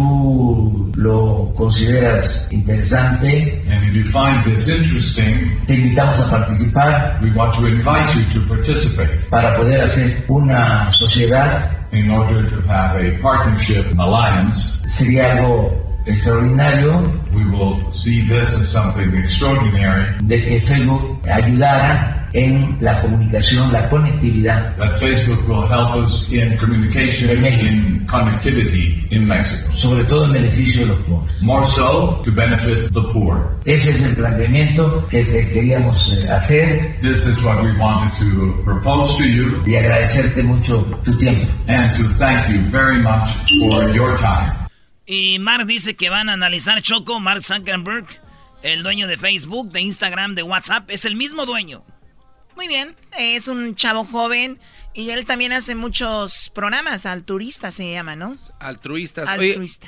lo 0.97 1.53
consideras 1.57 2.49
interesante, 2.51 3.63
and 3.69 3.85
if 3.85 3.95
you 3.95 4.05
find 4.05 4.45
this 4.45 4.69
interesting, 4.69 5.61
te 5.67 5.75
invitamos 5.75 6.19
a 6.21 6.31
participar. 6.31 7.19
We 7.23 7.31
want 7.33 7.55
to 7.57 7.67
invite 7.67 8.15
you 8.15 8.25
to 8.41 8.49
participate. 8.49 9.29
Para 9.31 9.57
poder 9.57 9.81
hacer 9.83 10.25
una 10.29 10.93
sociedad. 10.93 11.71
In 11.91 12.11
order 12.11 12.47
to 12.51 12.61
have 12.69 13.01
a 13.01 13.19
partnership, 13.23 13.87
an 13.93 13.99
alliance. 14.01 14.83
Sería 14.87 15.33
algo 15.33 15.73
extraordinario. 16.05 17.03
We 17.33 17.45
will 17.45 17.77
see 17.93 18.29
this 18.29 18.59
as 18.61 18.69
something 18.69 19.15
extraordinary. 19.15 20.17
De 20.25 20.43
que 20.43 20.61
Facebook 20.61 21.27
ayudara 21.27 22.18
en 22.33 22.77
la 22.81 23.01
comunicación, 23.01 23.73
la 23.73 23.89
conectividad. 23.89 24.77
That 24.77 24.99
Facebook 24.99 25.47
will 25.49 25.67
help 25.67 25.97
us 25.97 26.31
in 26.33 26.57
communication, 26.59 27.45
in 27.45 28.07
connectivity 28.07 29.07
in 29.11 29.27
Mexico. 29.27 29.73
Sobre 29.73 30.05
todo 30.05 30.27
en 30.27 30.33
beneficio 30.33 30.83
de 30.83 30.87
los 30.87 31.01
pobres. 31.01 31.43
More 31.43 31.67
so 31.67 32.21
to 32.25 32.31
benefit 32.33 32.93
the 32.93 33.03
poor. 33.13 33.57
Ese 33.65 33.91
es 33.91 34.03
el 34.03 34.15
planteamiento 34.15 35.07
que 35.09 35.25
te 35.25 35.49
queríamos 35.51 36.17
hacer. 36.31 36.97
This 37.01 37.27
is 37.27 37.43
what 37.43 37.63
we 37.63 37.77
wanted 37.79 38.13
to 38.19 38.63
propose 38.65 39.17
to 39.19 39.25
you. 39.25 39.63
Y 39.67 39.77
agradecerte 39.77 40.43
mucho 40.43 40.83
tu 41.05 41.17
tiempo. 41.19 41.47
And 41.67 41.97
to 41.97 42.05
thank 42.15 42.49
you 42.49 42.71
very 42.71 43.03
much 43.03 43.29
for 43.61 43.91
your 43.95 44.17
time. 44.19 44.69
Y 45.07 45.39
Mark 45.39 45.65
dice 45.65 45.97
que 45.97 46.11
van 46.11 46.29
a 46.29 46.35
analizar 46.35 46.83
Choco, 46.83 47.19
Mark 47.19 47.43
Zuckerberg, 47.43 48.07
el 48.63 48.83
dueño 48.83 49.07
de 49.07 49.17
Facebook, 49.17 49.71
de 49.73 49.81
Instagram, 49.81 50.35
de 50.35 50.43
WhatsApp, 50.43 50.91
es 50.91 51.07
el 51.07 51.17
mismo 51.17 51.47
dueño. 51.47 51.83
Muy 52.59 52.67
bien, 52.67 52.97
es 53.17 53.47
un 53.47 53.77
chavo 53.77 54.05
joven 54.05 54.59
y 54.93 55.11
él 55.11 55.27
también 55.27 55.53
hace 55.53 55.77
muchos 55.77 56.51
programas, 56.53 57.07
altruistas 57.07 57.73
se 57.77 57.89
llama, 57.89 58.17
¿no? 58.17 58.37
Altruistas. 58.59 59.29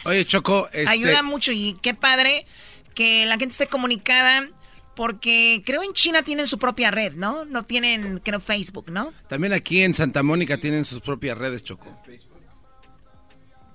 Oye, 0.05 0.25
Choco, 0.25 0.69
este 0.73 0.89
ayuda 0.89 1.25
mucho 1.25 1.51
y 1.51 1.77
qué 1.83 1.95
padre 1.95 2.47
que 2.95 3.27
la 3.27 3.39
gente 3.39 3.49
esté 3.49 3.67
comunicada 3.67 4.49
porque 4.95 5.65
creo 5.67 5.83
en 5.83 5.95
China 5.95 6.23
tienen 6.23 6.47
su 6.47 6.61
propia 6.61 6.93
red, 6.93 7.15
¿no? 7.15 7.45
No 7.45 7.65
tienen, 7.65 8.19
creo, 8.19 8.39
Facebook, 8.39 8.89
¿no? 8.89 9.13
También 9.29 9.53
aquí 9.53 9.83
en 9.83 9.93
Santa 9.93 10.23
Mónica 10.23 10.57
tienen 10.57 10.85
sus 10.85 11.01
propias 11.01 11.37
redes, 11.37 11.65
Choco. 11.65 11.89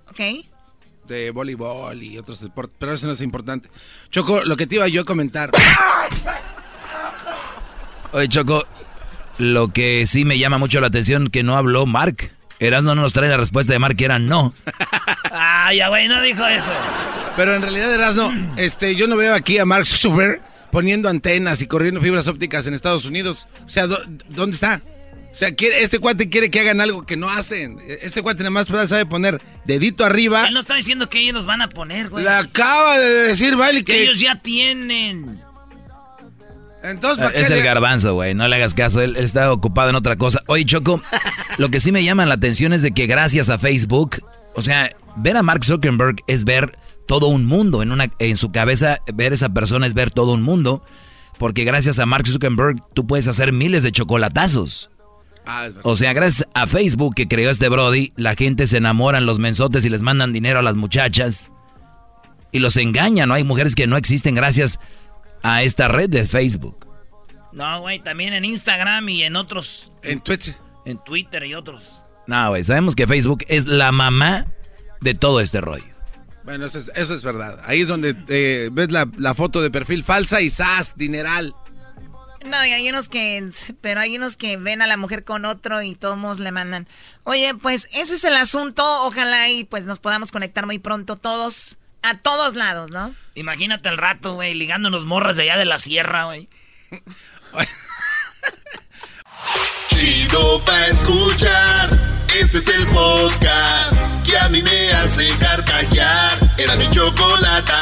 Ok. 0.10 0.22
De 1.06 1.32
voleibol 1.32 2.02
y 2.02 2.18
otros 2.18 2.40
deportes, 2.40 2.78
pero 2.80 2.94
eso 2.94 3.08
no 3.08 3.12
es 3.12 3.22
importante. 3.22 3.70
Choco, 4.10 4.46
lo 4.46 4.56
que 4.56 4.68
te 4.68 4.76
iba 4.76 4.88
yo 4.88 5.02
a 5.02 5.06
comentar. 5.06 5.52
Oye, 8.16 8.30
Choco, 8.30 8.64
lo 9.38 9.72
que 9.72 10.06
sí 10.08 10.26
me 10.26 10.38
llama 10.40 10.58
mucho 10.58 10.80
la 10.82 10.88
atención 10.88 11.30
que 11.30 11.44
no 11.44 11.58
habló 11.58 11.86
Mark. 11.86 12.32
Erasmo 12.60 12.96
no 12.96 13.02
nos 13.02 13.14
trae 13.14 13.30
la 13.30 13.38
respuesta 13.38 13.74
de 13.74 13.80
Mark 13.80 13.98
que 13.98 14.06
era 14.06 14.20
no. 14.20 14.54
Ay, 15.32 15.78
ya 15.78 15.90
güey, 15.90 16.08
no 16.08 16.22
dijo 16.22 16.46
eso. 16.46 16.72
Pero 17.36 17.54
en 17.54 17.62
realidad, 17.62 17.94
Erasmo, 17.94 18.32
este, 18.56 18.96
yo 18.96 19.08
no 19.08 19.18
veo 19.18 19.34
aquí 19.34 19.58
a 19.58 19.66
Mark 19.66 19.86
Zuckerberg 19.86 20.42
poniendo 20.72 21.10
antenas 21.10 21.62
y 21.62 21.68
corriendo 21.68 22.02
fibras 22.02 22.28
ópticas 22.28 22.66
en 22.68 22.74
Estados 22.74 23.06
Unidos. 23.06 23.48
O 23.66 23.70
sea, 23.70 23.88
¿dónde 23.88 24.56
está? 24.56 24.82
O 25.32 25.38
sea, 25.38 25.50
este 25.50 26.00
cuate 26.00 26.30
quiere 26.30 26.50
que 26.50 26.62
hagan 26.62 26.80
algo 26.80 27.06
que 27.06 27.18
no 27.18 27.30
hacen. 27.30 27.78
Este 28.02 28.22
cuate 28.22 28.44
nada 28.44 28.52
más 28.52 28.68
sabe 28.68 29.06
poner 29.06 29.42
dedito 29.66 30.06
arriba. 30.06 30.48
Él 30.48 30.54
no 30.54 30.62
está 30.62 30.76
diciendo 30.76 31.10
que 31.10 31.20
ellos 31.20 31.34
nos 31.34 31.46
van 31.46 31.62
a 31.62 31.68
poner, 31.68 32.08
güey. 32.08 32.24
Le 32.24 32.30
acaba 32.30 32.98
de 32.98 33.10
decir, 33.10 33.58
vale, 33.58 33.84
que... 33.84 33.92
que 33.92 34.04
ellos 34.04 34.22
ya 34.22 34.36
tienen. 34.36 35.42
Entonces, 36.90 37.32
es 37.34 37.50
el 37.50 37.64
garbanzo, 37.64 38.14
güey. 38.14 38.34
No 38.34 38.48
le 38.48 38.56
hagas 38.56 38.74
caso. 38.74 39.02
Él, 39.02 39.16
está 39.16 39.52
ocupado 39.52 39.90
en 39.90 39.96
otra 39.96 40.16
cosa. 40.16 40.42
Oye, 40.48 40.66
Choco, 40.66 41.02
lo 41.58 41.70
que 41.70 41.80
sí 41.80 41.92
me 41.92 42.04
llama 42.04 42.26
la 42.26 42.36
atención 42.36 42.74
es 42.74 42.82
de 42.82 42.92
que 42.92 43.08
gracias 43.08 43.50
a 43.50 43.58
Facebook, 43.58 44.24
o 44.56 44.62
sea, 44.62 44.90
ver 45.16 45.38
a 45.38 45.44
Mark 45.44 45.64
Zuckerberg 45.64 46.18
es 46.28 46.46
ver 46.46 46.78
todo 47.08 47.28
un 47.28 47.46
mundo. 47.46 47.82
En, 47.82 47.92
una, 47.92 48.08
en 48.20 48.38
su 48.38 48.52
cabeza, 48.52 49.00
ver 49.14 49.34
esa 49.34 49.50
persona 49.50 49.88
es 49.88 49.94
ver 49.94 50.12
todo 50.12 50.34
un 50.34 50.42
mundo. 50.42 50.84
Porque 51.38 51.64
gracias 51.64 52.00
a 52.00 52.06
Mark 52.06 52.28
Zuckerberg, 52.28 52.78
tú 52.94 53.06
puedes 53.08 53.28
hacer 53.28 53.52
miles 53.52 53.84
de 53.84 53.92
chocolatazos. 53.92 54.90
Ah, 55.48 55.68
o 55.84 55.96
sea, 55.96 56.14
gracias 56.14 56.48
a 56.54 56.66
Facebook 56.66 57.14
que 57.14 57.28
creó 57.28 57.52
este 57.52 57.70
Brody, 57.70 58.14
la 58.16 58.36
gente 58.36 58.66
se 58.66 58.78
enamora 58.78 59.20
en 59.20 59.28
los 59.28 59.38
mensotes 59.38 59.86
y 59.86 59.90
les 59.90 60.02
mandan 60.02 60.34
dinero 60.34 60.60
a 60.60 60.64
las 60.64 60.76
muchachas. 60.76 61.52
Y 62.52 62.60
los 62.60 62.78
engañan, 62.78 63.30
¿no? 63.30 63.36
Hay 63.36 63.44
mujeres 63.44 63.76
que 63.76 63.86
no 63.86 63.98
existen 63.98 64.34
gracias 64.34 64.80
a 64.80 64.80
esta 65.64 65.88
red 65.88 66.10
de 66.10 66.24
Facebook. 66.26 66.88
No, 67.52 67.82
güey, 67.82 68.00
también 68.00 68.34
en 68.34 68.44
Instagram 68.46 69.08
y 69.10 69.24
en 69.24 69.36
otros. 69.36 69.92
En 70.04 70.20
Twitter. 70.20 70.56
En 70.86 71.04
Twitter 71.04 71.44
y 71.46 71.54
otros. 71.56 72.02
No, 72.28 72.50
güey, 72.50 72.64
sabemos 72.64 72.96
que 72.96 73.08
Facebook 73.08 73.46
es 73.48 73.66
la 73.66 73.92
mamá 73.92 74.48
de 75.02 75.14
todo 75.14 75.40
este 75.40 75.62
rollo. 75.62 75.96
Bueno, 76.44 76.66
eso 76.66 76.80
es, 76.80 77.24
verdad. 77.24 77.60
Ahí 77.66 77.82
es 77.82 77.88
donde 77.88 78.16
eh, 78.28 78.70
ves 78.72 78.92
la, 78.92 79.34
foto 79.34 79.62
de 79.62 79.72
perfil 79.72 80.04
falsa 80.04 80.42
y 80.42 80.50
¡zas! 80.52 80.96
Dineral. 80.96 81.56
No, 82.46 82.64
y 82.64 82.72
hay 82.72 82.88
unos 82.88 83.10
que, 83.10 83.50
pero 83.82 84.02
hay 84.02 84.16
unos 84.18 84.38
que 84.38 84.56
ven 84.58 84.84
a 84.84 84.88
la 84.88 84.98
mujer 84.98 85.24
con 85.24 85.46
otro 85.46 85.82
y 85.82 85.96
todos 85.96 86.40
le 86.40 86.52
mandan. 86.52 86.88
Oye, 87.24 87.56
pues 87.56 87.90
ese 87.94 88.14
es 88.14 88.24
el 88.24 88.36
asunto. 88.36 88.84
Ojalá 89.06 89.50
y 89.50 89.64
pues 89.64 89.88
nos 89.88 89.98
podamos 89.98 90.32
conectar 90.32 90.68
muy 90.68 90.78
pronto 90.78 91.16
todos. 91.16 91.80
A 92.08 92.18
todos 92.20 92.54
lados, 92.54 92.92
¿no? 92.92 93.16
Imagínate 93.34 93.90
el 93.90 93.98
rato, 93.98 94.36
güey, 94.36 94.54
ligándonos 94.54 95.06
morras 95.06 95.38
de 95.38 95.44
allá 95.44 95.58
de 95.58 95.66
la 95.66 95.80
sierra, 95.80 96.26
güey. 96.26 96.48
Chido 99.88 100.64
pa' 100.64 100.86
escuchar. 100.88 102.00
Este 102.40 102.60
es 102.60 102.68
el 102.68 102.86
podcast 102.88 103.98
que 104.24 104.38
a 104.38 104.50
mí 104.50 104.62
me 104.62 104.92
hace 104.92 105.28
carcajear. 105.40 106.38
Era 106.60 106.76
mi 106.76 106.90
chocolate. 106.92 107.74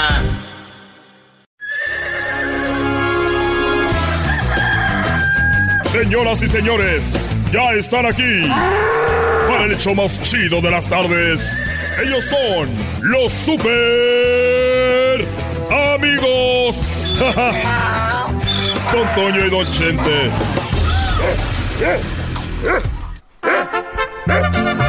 Señoras 5.94 6.42
y 6.42 6.48
señores, 6.48 7.30
ya 7.52 7.72
están 7.74 8.08
aquí 8.08 8.50
para 9.48 9.66
el 9.66 9.74
hecho 9.74 9.94
más 9.94 10.20
chido 10.24 10.60
de 10.60 10.72
las 10.72 10.90
tardes. 10.90 11.62
Ellos 12.04 12.26
son 12.26 12.68
los 13.12 13.32
super 13.32 15.24
amigos. 15.94 17.16
Don 18.92 19.08
Toño 19.14 19.46
y 19.46 19.50
Don 19.52 19.70
Chente. 19.70 20.32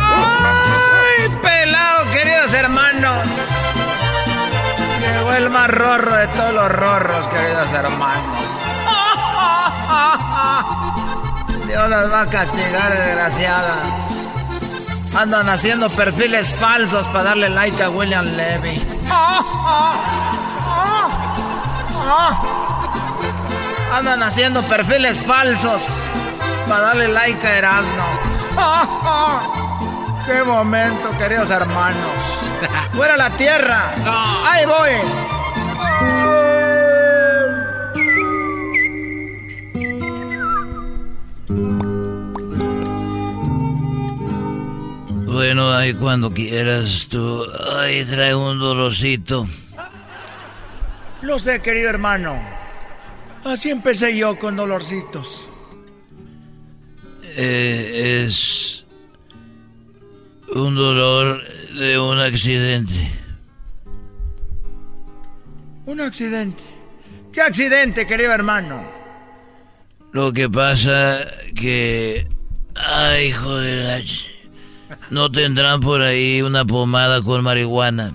¡Ay, 0.01 1.29
pelado, 1.43 2.11
queridos 2.15 2.55
hermanos! 2.55 3.29
Llegó 5.03 5.35
el 5.35 5.51
más 5.51 5.69
rorro 5.69 6.17
de 6.17 6.29
todos 6.29 6.55
los 6.55 6.73
rorros, 6.73 7.29
queridos 7.29 7.75
hermanos. 7.75 8.55
Dios 11.75 11.91
las 11.91 12.09
va 12.09 12.21
a 12.21 12.27
castigar, 12.29 12.97
desgraciadas. 12.97 13.99
Andan 15.17 15.49
haciendo 15.49 15.91
perfiles 15.91 16.55
falsos 16.55 17.09
para 17.09 17.25
darle 17.25 17.49
like 17.49 17.83
a 17.83 17.91
William 17.91 18.25
Levy. 18.25 18.81
Andan 23.93 24.23
haciendo 24.23 24.63
perfiles 24.63 25.21
falsos 25.21 25.83
para 26.69 26.81
darle 26.81 27.09
like 27.09 27.45
a 27.45 27.59
Erasmo. 27.59 28.07
¡Qué 30.27 30.45
momento, 30.45 31.11
queridos 31.19 31.51
hermanos! 31.51 32.21
¡Fuera 32.93 33.17
la 33.17 33.31
tierra! 33.31 33.91
¡Ahí 34.47 34.65
voy! 34.65 34.93
Bueno, 45.27 45.73
ahí 45.73 45.93
cuando 45.95 46.33
quieras 46.33 47.09
tú. 47.11 47.45
Ay, 47.77 48.05
trae 48.05 48.35
un 48.35 48.59
dolorcito. 48.59 49.47
Lo 51.23 51.39
sé, 51.39 51.61
querido 51.61 51.91
hermano. 51.91 52.41
Así 53.45 53.71
empecé 53.71 54.17
yo 54.17 54.39
con 54.39 54.57
dolorcitos. 54.57 55.45
Eh, 57.37 58.25
es 58.25 58.85
un 60.55 60.75
dolor 60.75 61.43
de 61.77 61.99
un 61.99 62.19
accidente. 62.21 63.11
¿Un 65.85 66.01
accidente? 66.01 66.63
¿Qué 67.33 67.43
accidente, 67.43 68.07
querido 68.07 68.33
hermano? 68.33 68.94
Lo 70.15 70.33
que 70.33 70.49
pasa 70.49 71.19
que... 71.57 72.29
Ay, 72.77 73.27
hijo 73.27 73.57
de 73.57 73.83
la... 73.83 74.01
No 75.11 75.29
tendrán 75.29 75.81
por 75.81 76.03
ahí 76.03 76.41
una 76.41 76.65
pomada 76.65 77.21
con 77.21 77.43
marihuana. 77.43 78.15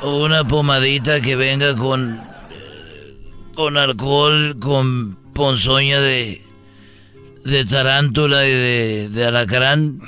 O 0.00 0.24
una 0.24 0.46
pomadita 0.46 1.20
que 1.20 1.36
venga 1.36 1.76
con... 1.76 2.22
Con 3.54 3.76
alcohol, 3.76 4.56
con 4.58 5.16
ponzoña 5.34 6.00
de... 6.00 6.42
De 7.44 7.66
tarántula 7.66 8.46
y 8.46 8.52
de, 8.52 9.08
de 9.10 9.26
alacrán. 9.26 10.00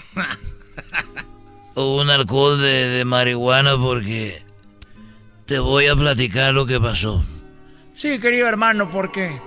O 1.75 2.01
un 2.01 2.09
alcohol 2.09 2.59
de, 2.59 2.89
de 2.89 3.05
marihuana 3.05 3.77
porque... 3.77 4.43
Te 5.45 5.59
voy 5.59 5.89
a 5.89 5.95
platicar 5.95 6.55
lo 6.55 6.65
que 6.65 6.81
pasó. 6.81 7.23
Sí, 7.95 8.19
querido 8.19 8.49
hermano, 8.49 8.91
¿por 8.91 9.13
qué? 9.13 9.39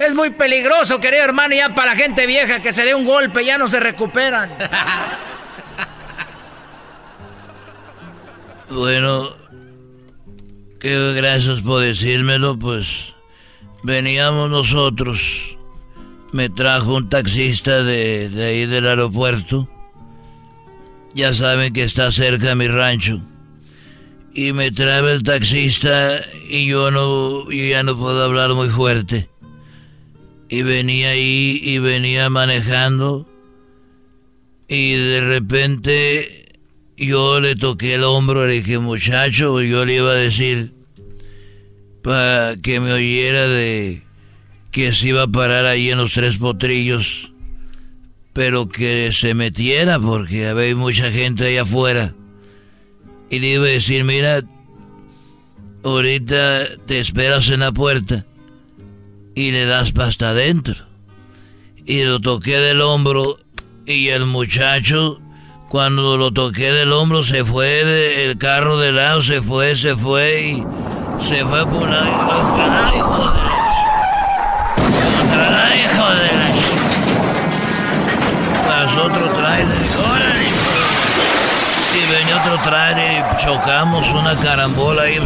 Es 0.00 0.14
muy 0.14 0.30
peligroso, 0.30 0.98
querido 0.98 1.24
hermano, 1.24 1.54
ya 1.54 1.74
para 1.74 1.92
la 1.92 1.96
gente 1.96 2.26
vieja 2.26 2.62
que 2.62 2.72
se 2.72 2.84
dé 2.84 2.94
un 2.94 3.04
golpe, 3.04 3.44
ya 3.44 3.58
no 3.58 3.68
se 3.68 3.78
recuperan. 3.78 4.50
Bueno, 8.72 9.30
qué 10.78 11.12
gracias 11.14 11.60
por 11.60 11.82
decírmelo, 11.82 12.56
pues 12.56 13.14
veníamos 13.82 14.48
nosotros. 14.48 15.56
Me 16.30 16.48
trajo 16.48 16.94
un 16.94 17.08
taxista 17.08 17.82
de, 17.82 18.28
de 18.28 18.44
ahí 18.44 18.66
del 18.66 18.86
aeropuerto. 18.86 19.68
Ya 21.14 21.32
saben 21.32 21.72
que 21.72 21.82
está 21.82 22.12
cerca 22.12 22.54
mi 22.54 22.68
rancho. 22.68 23.20
Y 24.32 24.52
me 24.52 24.70
trae 24.70 25.00
el 25.10 25.24
taxista 25.24 26.20
y 26.48 26.66
yo 26.66 26.92
no, 26.92 27.50
yo 27.50 27.64
ya 27.64 27.82
no 27.82 27.96
puedo 27.96 28.22
hablar 28.22 28.54
muy 28.54 28.68
fuerte. 28.68 29.29
Y 30.50 30.62
venía 30.62 31.10
ahí 31.10 31.60
y 31.62 31.78
venía 31.78 32.28
manejando. 32.28 33.24
Y 34.66 34.94
de 34.94 35.20
repente 35.20 36.48
yo 36.96 37.40
le 37.40 37.54
toqué 37.54 37.94
el 37.94 38.04
hombro, 38.04 38.46
le 38.48 38.54
dije, 38.54 38.80
muchacho, 38.80 39.62
yo 39.62 39.84
le 39.84 39.94
iba 39.94 40.10
a 40.10 40.14
decir 40.14 40.72
para 42.02 42.56
que 42.56 42.80
me 42.80 42.92
oyera 42.92 43.46
de 43.46 44.02
que 44.72 44.92
se 44.92 45.08
iba 45.08 45.22
a 45.22 45.28
parar 45.28 45.66
ahí 45.66 45.90
en 45.90 45.98
los 45.98 46.12
tres 46.12 46.36
potrillos, 46.36 47.32
pero 48.32 48.68
que 48.68 49.10
se 49.12 49.34
metiera 49.34 50.00
porque 50.00 50.48
había 50.48 50.74
mucha 50.74 51.12
gente 51.12 51.46
ahí 51.46 51.58
afuera. 51.58 52.14
Y 53.30 53.38
le 53.38 53.52
iba 53.52 53.66
a 53.66 53.68
decir, 53.68 54.02
mira, 54.02 54.42
ahorita 55.84 56.76
te 56.86 56.98
esperas 56.98 57.48
en 57.50 57.60
la 57.60 57.70
puerta 57.70 58.26
y 59.40 59.50
le 59.52 59.64
das 59.64 59.92
pasta 59.92 60.30
adentro. 60.30 60.74
Y 61.86 62.02
lo 62.04 62.20
toqué 62.20 62.58
del 62.58 62.82
hombro 62.82 63.38
y 63.86 64.08
el 64.08 64.26
muchacho, 64.26 65.18
cuando 65.70 66.18
lo 66.18 66.30
toqué 66.30 66.70
del 66.72 66.92
hombro, 66.92 67.24
se 67.24 67.42
fue, 67.42 68.22
el 68.26 68.36
carro 68.36 68.76
de 68.76 68.92
lado 68.92 69.22
se 69.22 69.40
fue, 69.40 69.74
se 69.76 69.96
fue 69.96 70.42
y 70.42 70.66
se 71.26 71.42
fue 71.46 71.66
por 71.66 71.88
la... 71.88 72.02
¡Ay, 72.02 73.00
joder! 73.00 73.50
¡Ay, 75.32 75.84
joder! 75.96 76.30
Pasó 78.68 79.04
otro 79.04 79.26
trailer. 79.38 79.78
Y 81.94 82.12
venía 82.12 82.36
otro 82.36 82.58
trailer 82.62 83.24
y 83.24 83.36
chocamos 83.38 84.06
una 84.10 84.36
carambola 84.36 85.02
ahí. 85.02 85.18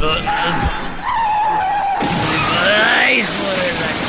¡Ay, 3.02 3.22
joder! 3.22 4.03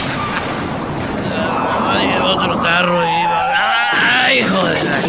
Ay, 1.95 2.17
otro 2.21 2.61
carro 2.61 3.03
iba. 3.03 4.25
¡Ay, 4.25 4.43
joder! 4.43 5.05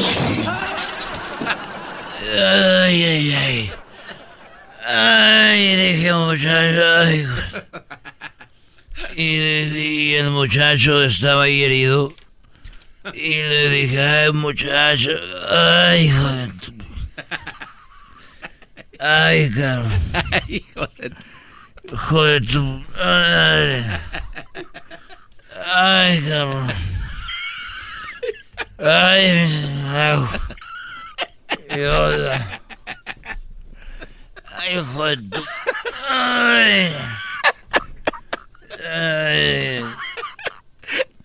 ¡Ay, 2.38 3.04
ay, 3.04 3.34
ay! 3.34 3.70
Ay, 4.86 5.76
dije 5.76 6.12
muchacho, 6.12 6.84
ay. 6.98 7.26
Y, 9.16 9.24
y, 9.24 10.14
el 10.14 10.30
muchacho 10.30 11.02
estaba 11.02 11.44
ahí 11.44 11.64
herido. 11.64 12.12
Y 13.14 13.42
le 13.42 13.70
dije, 13.70 14.00
ay, 14.00 14.32
muchacho, 14.32 15.10
ay, 15.50 16.04
hijo 16.06 16.28
de 16.28 16.48
tu... 16.48 16.72
Ay, 19.00 19.50
cabrón. 19.50 20.00
Ay, 20.30 20.42
hijo 20.48 20.86
de 20.98 21.10
tu... 21.10 21.94
Hijo 21.94 22.24
de 22.24 22.40
tu... 22.40 22.84
Ay, 23.00 23.84
ay 25.64 26.20
cabrón. 26.22 26.72
Ay, 28.78 29.48
ay. 29.88 30.28
Ay, 34.58 34.76
hijo 34.76 35.06
de 35.06 35.16
tu... 35.16 35.44
Ay. 36.10 36.94
Ay. 38.92 39.84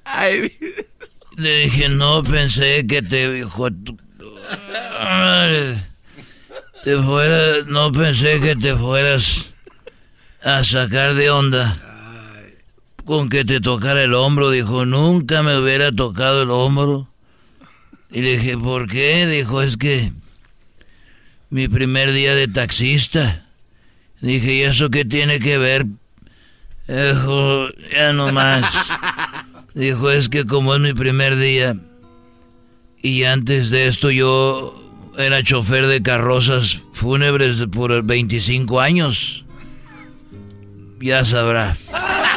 Ay. 0.06 0.52
Le 1.38 1.58
dije, 1.60 1.90
no 1.90 2.24
pensé 2.24 2.86
que 2.88 3.02
te 3.02 3.40
hijo 3.40 3.70
de 3.70 3.84
tu... 3.84 4.00
Ay. 5.00 5.84
Te 6.84 6.98
fuera, 6.98 7.64
no 7.68 7.92
pensé 7.92 8.40
que 8.40 8.56
te 8.56 8.76
fueras 8.76 9.50
a 10.44 10.64
sacar 10.64 11.14
de 11.16 11.30
onda 11.30 11.91
con 13.06 13.30
que 13.30 13.46
te 13.46 13.60
tocara 13.60 14.04
el 14.04 14.14
hombro. 14.14 14.50
Dijo, 14.50 14.86
nunca 14.86 15.44
me 15.44 15.58
hubiera 15.58 15.92
tocado 15.92 16.44
el 16.44 16.52
hombro. 16.52 17.08
Y 18.12 18.22
le 18.22 18.38
dije, 18.38 18.58
¿por 18.58 18.88
qué? 18.88 19.28
Dijo, 19.28 19.62
es 19.62 19.78
que 19.78 20.12
mi 21.50 21.68
primer 21.68 22.12
día 22.12 22.36
de 22.36 22.48
taxista. 22.48 23.46
Dije, 24.22 24.54
¿y 24.54 24.62
eso 24.62 24.90
qué 24.90 25.06
tiene 25.06 25.40
que 25.40 25.58
ver? 25.58 25.86
Dijo, 26.88 27.68
ya 27.92 28.14
no 28.14 28.32
más. 28.32 28.66
Dijo, 29.74 30.12
es 30.12 30.30
que 30.30 30.46
como 30.46 30.76
es 30.76 30.82
mi 30.82 30.94
primer 30.94 31.38
día 31.38 31.76
y 33.02 33.24
antes 33.24 33.70
de 33.70 33.88
esto 33.88 34.12
yo 34.12 34.74
era 35.18 35.44
chofer 35.44 35.88
de 35.88 36.02
carrozas 36.02 36.82
fúnebres 36.94 37.66
por 37.72 38.04
25 38.04 38.80
años. 38.80 39.46
Ya 41.00 41.26
sabrá. 41.26 41.76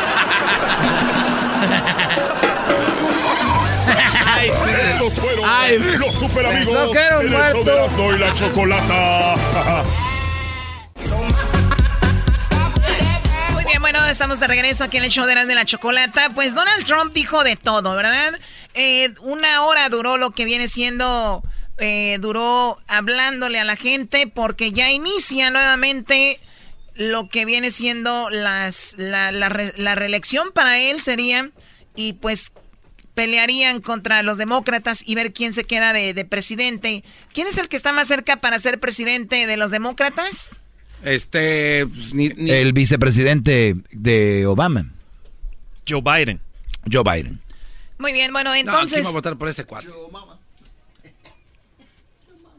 Los 5.98 6.14
super 6.14 6.44
amigos 6.44 6.90
un 6.90 6.96
en 6.96 7.32
el 7.32 7.52
show 7.52 7.64
de 7.64 8.16
y 8.16 8.18
la 8.18 8.34
Chocolata. 8.34 9.34
Muy 13.52 13.64
bien, 13.64 13.80
bueno, 13.80 14.04
estamos 14.06 14.38
de 14.40 14.46
regreso 14.46 14.84
aquí 14.84 14.98
en 14.98 15.04
el 15.04 15.10
show 15.10 15.24
de 15.24 15.32
Erasmo 15.32 15.48
de 15.48 15.54
la 15.54 15.64
Chocolata. 15.64 16.30
Pues 16.34 16.54
Donald 16.54 16.84
Trump 16.84 17.14
dijo 17.14 17.42
de 17.44 17.56
todo, 17.56 17.94
¿verdad? 17.94 18.38
Eh, 18.74 19.14
una 19.22 19.62
hora 19.62 19.88
duró 19.88 20.18
lo 20.18 20.32
que 20.32 20.44
viene 20.44 20.68
siendo, 20.68 21.42
eh, 21.78 22.18
duró 22.20 22.76
hablándole 22.86 23.58
a 23.58 23.64
la 23.64 23.76
gente 23.76 24.26
porque 24.26 24.72
ya 24.72 24.90
inicia 24.90 25.48
nuevamente 25.50 26.40
lo 26.94 27.28
que 27.28 27.46
viene 27.46 27.70
siendo 27.70 28.28
las, 28.28 28.94
la, 28.98 29.32
la, 29.32 29.48
re- 29.48 29.72
la 29.76 29.94
reelección 29.94 30.52
para 30.52 30.78
él 30.78 31.00
sería 31.00 31.50
y 31.96 32.12
pues 32.14 32.52
pelearían 33.14 33.80
contra 33.80 34.22
los 34.22 34.38
demócratas 34.38 35.02
y 35.06 35.14
ver 35.14 35.32
quién 35.32 35.52
se 35.52 35.64
queda 35.64 35.92
de, 35.92 36.14
de 36.14 36.24
presidente. 36.24 37.04
¿Quién 37.32 37.46
es 37.46 37.56
el 37.58 37.68
que 37.68 37.76
está 37.76 37.92
más 37.92 38.08
cerca 38.08 38.36
para 38.36 38.58
ser 38.58 38.80
presidente 38.80 39.46
de 39.46 39.56
los 39.56 39.70
demócratas? 39.70 40.60
Este, 41.04 41.86
pues, 41.86 42.12
ni, 42.14 42.28
ni- 42.30 42.50
El 42.50 42.72
vicepresidente 42.72 43.76
de 43.92 44.46
Obama. 44.46 44.86
Joe 45.88 46.00
Biden. 46.02 46.40
Joe 46.90 47.02
Biden. 47.04 47.40
Muy 47.98 48.12
bien, 48.12 48.32
bueno, 48.32 48.50
No, 48.50 48.54
¿quién 48.54 48.66
entonces... 48.68 49.04
va 49.06 49.10
a 49.10 49.12
votar 49.12 49.36
por 49.36 49.48
ese 49.48 49.64
cuate? 49.64 49.88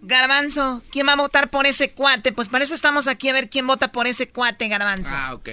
Garbanzo, 0.02 0.84
¿quién 0.92 1.08
va 1.08 1.14
a 1.14 1.18
votar 1.18 1.50
por 1.50 1.66
ese 1.66 1.92
cuate? 1.92 2.32
Pues 2.32 2.48
para 2.50 2.64
eso 2.64 2.76
estamos 2.76 3.08
aquí 3.08 3.28
a 3.30 3.34
ver 3.34 3.50
quién 3.50 3.66
vota 3.66 3.92
por 3.92 4.06
ese 4.06 4.30
cuate, 4.30 4.68
Garbanzo. 4.68 5.10
Ah, 5.14 5.34
ok. 5.34 5.50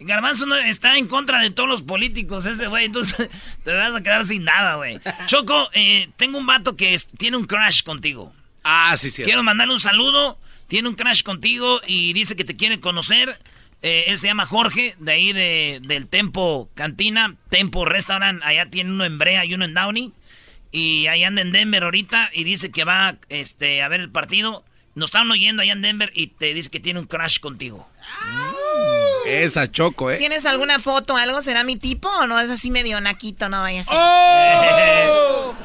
Garbanzo 0.00 0.46
no, 0.46 0.56
está 0.56 0.98
en 0.98 1.06
contra 1.06 1.40
de 1.40 1.50
todos 1.50 1.68
los 1.68 1.82
políticos, 1.82 2.46
ese 2.46 2.66
güey, 2.66 2.86
entonces 2.86 3.30
te 3.64 3.72
vas 3.72 3.94
a 3.94 4.02
quedar 4.02 4.24
sin 4.24 4.44
nada, 4.44 4.76
güey. 4.76 5.00
Choco, 5.26 5.70
eh, 5.72 6.08
tengo 6.16 6.38
un 6.38 6.46
vato 6.46 6.76
que 6.76 6.96
tiene 7.16 7.36
un 7.36 7.46
crush 7.46 7.82
contigo. 7.82 8.32
Ah, 8.64 8.96
sí, 8.96 9.10
sí. 9.10 9.22
Quiero 9.22 9.42
mandarle 9.42 9.74
un 9.74 9.80
saludo, 9.80 10.38
tiene 10.66 10.88
un 10.88 10.94
crush 10.94 11.22
contigo 11.22 11.80
y 11.86 12.12
dice 12.12 12.36
que 12.36 12.44
te 12.44 12.56
quiere 12.56 12.80
conocer. 12.80 13.38
Eh, 13.82 14.06
él 14.08 14.18
se 14.18 14.28
llama 14.28 14.46
Jorge, 14.46 14.96
de 14.98 15.12
ahí 15.12 15.32
de, 15.34 15.80
del 15.82 16.06
Tempo 16.08 16.70
Cantina, 16.74 17.36
Tempo 17.50 17.84
Restaurant, 17.84 18.42
allá 18.42 18.70
tiene 18.70 18.90
uno 18.90 19.04
en 19.04 19.18
Brea 19.18 19.44
y 19.44 19.54
uno 19.54 19.66
en 19.66 19.74
Downey. 19.74 20.12
Y 20.72 21.06
ahí 21.06 21.22
anda 21.22 21.42
en 21.42 21.52
Denver 21.52 21.84
ahorita 21.84 22.30
y 22.32 22.44
dice 22.44 22.72
que 22.72 22.84
va 22.84 23.16
este, 23.28 23.82
a 23.82 23.88
ver 23.88 24.00
el 24.00 24.10
partido. 24.10 24.64
Nos 24.94 25.08
estaban 25.08 25.30
oyendo 25.30 25.62
allá 25.62 25.72
en 25.72 25.82
Denver 25.82 26.10
y 26.14 26.28
te 26.28 26.54
dice 26.54 26.70
que 26.70 26.80
tiene 26.80 26.98
un 26.98 27.06
crush 27.06 27.38
contigo. 27.40 27.88
Esa 29.26 29.70
choco, 29.70 30.10
¿eh? 30.10 30.18
¿Tienes 30.18 30.44
alguna 30.46 30.78
foto 30.80 31.14
o 31.14 31.16
algo? 31.16 31.40
¿Será 31.40 31.64
mi 31.64 31.76
tipo 31.76 32.08
o 32.08 32.26
no? 32.26 32.38
Es 32.38 32.50
así 32.50 32.70
medio 32.70 33.00
naquito, 33.00 33.48
no 33.48 33.60
vaya 33.60 33.80
a 33.80 33.84
ser. 33.84 33.96
¡Oh! 33.98 35.54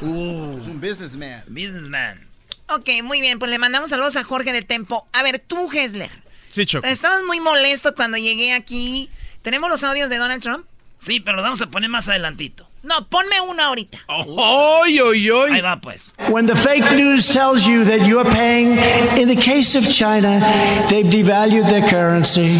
Es 0.60 0.66
un 0.66 0.80
businessman. 0.80 1.44
Businessman. 1.46 2.26
Ok, 2.68 2.88
muy 3.02 3.20
bien. 3.20 3.38
Pues 3.38 3.50
le 3.50 3.58
mandamos 3.58 3.90
saludos 3.90 4.16
a 4.16 4.24
Jorge 4.24 4.52
de 4.52 4.62
Tempo. 4.62 5.06
A 5.12 5.22
ver, 5.22 5.38
tú, 5.40 5.70
Hessler. 5.70 6.10
Sí, 6.50 6.64
Choco. 6.66 6.86
Estabas 6.86 7.22
muy 7.24 7.40
molesto 7.40 7.94
cuando 7.94 8.16
llegué 8.16 8.52
aquí. 8.52 9.10
¿Tenemos 9.42 9.68
los 9.68 9.84
audios 9.84 10.08
de 10.08 10.16
Donald 10.18 10.42
Trump? 10.42 10.64
Sí, 10.98 11.20
pero 11.20 11.36
lo 11.36 11.42
vamos 11.42 11.60
a 11.60 11.66
poner 11.66 11.90
más 11.90 12.08
adelantito. 12.08 12.68
No, 12.82 13.06
ponme 13.10 13.38
uno 13.46 13.62
ahorita. 13.62 13.98
¡Oy, 14.08 15.00
oy, 15.00 15.30
oy! 15.30 15.50
Ahí 15.50 15.60
va, 15.60 15.78
pues. 15.82 16.12
When 16.30 16.46
the 16.46 16.56
fake 16.56 16.90
news 16.92 17.28
tells 17.28 17.66
you 17.66 17.84
that 17.84 18.06
you're 18.06 18.24
paying, 18.24 18.78
in 19.18 19.28
the 19.28 19.36
case 19.36 19.74
of 19.74 19.84
China, 19.84 20.40
they've 20.88 21.04
devalued 21.04 21.68
their 21.68 21.86
currency. 21.86 22.56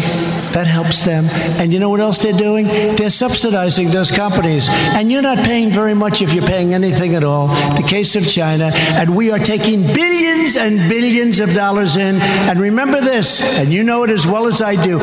That 0.53 0.67
helps 0.67 1.05
them. 1.05 1.25
And 1.59 1.73
you 1.73 1.79
know 1.79 1.89
what 1.89 2.01
else 2.01 2.21
they're 2.21 2.33
doing? 2.33 2.67
They're 2.67 3.09
subsidizing 3.09 3.89
those 3.89 4.11
companies. 4.11 4.69
And 4.69 5.11
you're 5.11 5.23
not 5.23 5.39
paying 5.39 5.71
very 5.71 5.95
much 5.95 6.21
if 6.21 6.33
you're 6.35 6.45
paying 6.45 6.75
anything 6.75 7.15
at 7.15 7.23
all. 7.23 7.47
The 7.75 7.85
case 7.87 8.15
of 8.15 8.27
China. 8.27 8.71
And 8.93 9.15
we 9.15 9.31
are 9.31 9.39
taking 9.39 9.81
billions 9.87 10.55
and 10.55 10.87
billions 10.87 11.39
of 11.39 11.53
dollars 11.53 11.95
in. 11.95 12.21
And 12.21 12.59
remember 12.59 13.01
this, 13.01 13.57
and 13.57 13.69
you 13.69 13.83
know 13.83 14.03
it 14.03 14.11
as 14.11 14.27
well 14.27 14.45
as 14.45 14.61
I 14.61 14.75
do. 14.75 14.99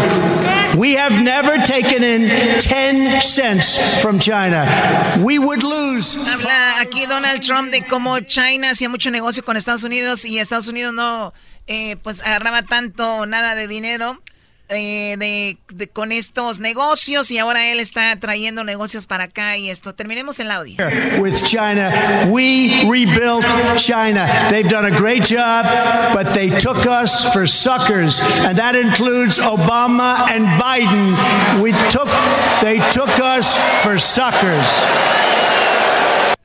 We 0.79 0.93
have 0.93 1.20
never 1.20 1.59
taken 1.64 2.05
in 2.05 2.29
10 2.61 3.20
cents 3.20 4.01
from 4.01 4.20
China. 4.20 4.64
We 5.24 5.41
would 5.41 5.64
lose. 5.64 6.14
Habla 6.14 6.81
aquí 6.81 7.05
Donald 7.09 7.43
Trump 7.43 7.72
de 7.72 7.83
cómo 7.83 8.20
China 8.20 8.70
hacía 8.70 8.89
mucho 8.89 9.11
negocio 9.11 9.45
con 9.45 9.57
Estados 9.57 9.83
Unidos 9.83 10.24
y 10.24 10.39
Estados 10.39 10.68
Unidos 10.68 10.95
no, 10.95 11.35
eh, 11.66 11.97
pues 11.97 12.20
agarraba 12.20 12.62
tanto 12.62 13.26
nada 13.26 13.57
de 13.57 13.66
dinero. 13.66 14.22
Eh, 14.71 15.16
de, 15.19 15.57
de, 15.73 15.89
con 15.89 16.12
estos 16.12 16.61
negocios 16.61 17.31
y 17.31 17.39
ahora 17.39 17.73
él 17.73 17.81
está 17.81 18.14
trayendo 18.21 18.64
negocios 18.64 19.07
para 19.07 19.25
acá 19.25 19.57
y 19.57 19.71
esto. 19.71 19.95
Terminemos 19.95 20.39
el 20.41 20.51
audio. 20.51 20.77
With 21.19 21.43
China, 21.45 21.91
we 22.29 22.85
rebuilt 22.85 23.47
China. 23.79 24.29
They've 24.51 24.69
done 24.69 24.85
a 24.85 24.95
great 24.95 25.25
job, 25.25 25.64
but 26.12 26.35
they 26.35 26.51
took 26.51 26.85
us 26.87 27.33
for 27.33 27.49
suckers, 27.49 28.21
and 28.45 28.59
that 28.59 28.75
includes 28.75 29.39
Obama 29.39 30.29
and 30.29 30.47
Biden. 30.61 31.16
We 31.62 31.73
took, 31.91 32.09
they 32.61 32.79
took 32.93 33.19
us 33.21 33.57
for 33.83 33.99
suckers. 33.99 34.69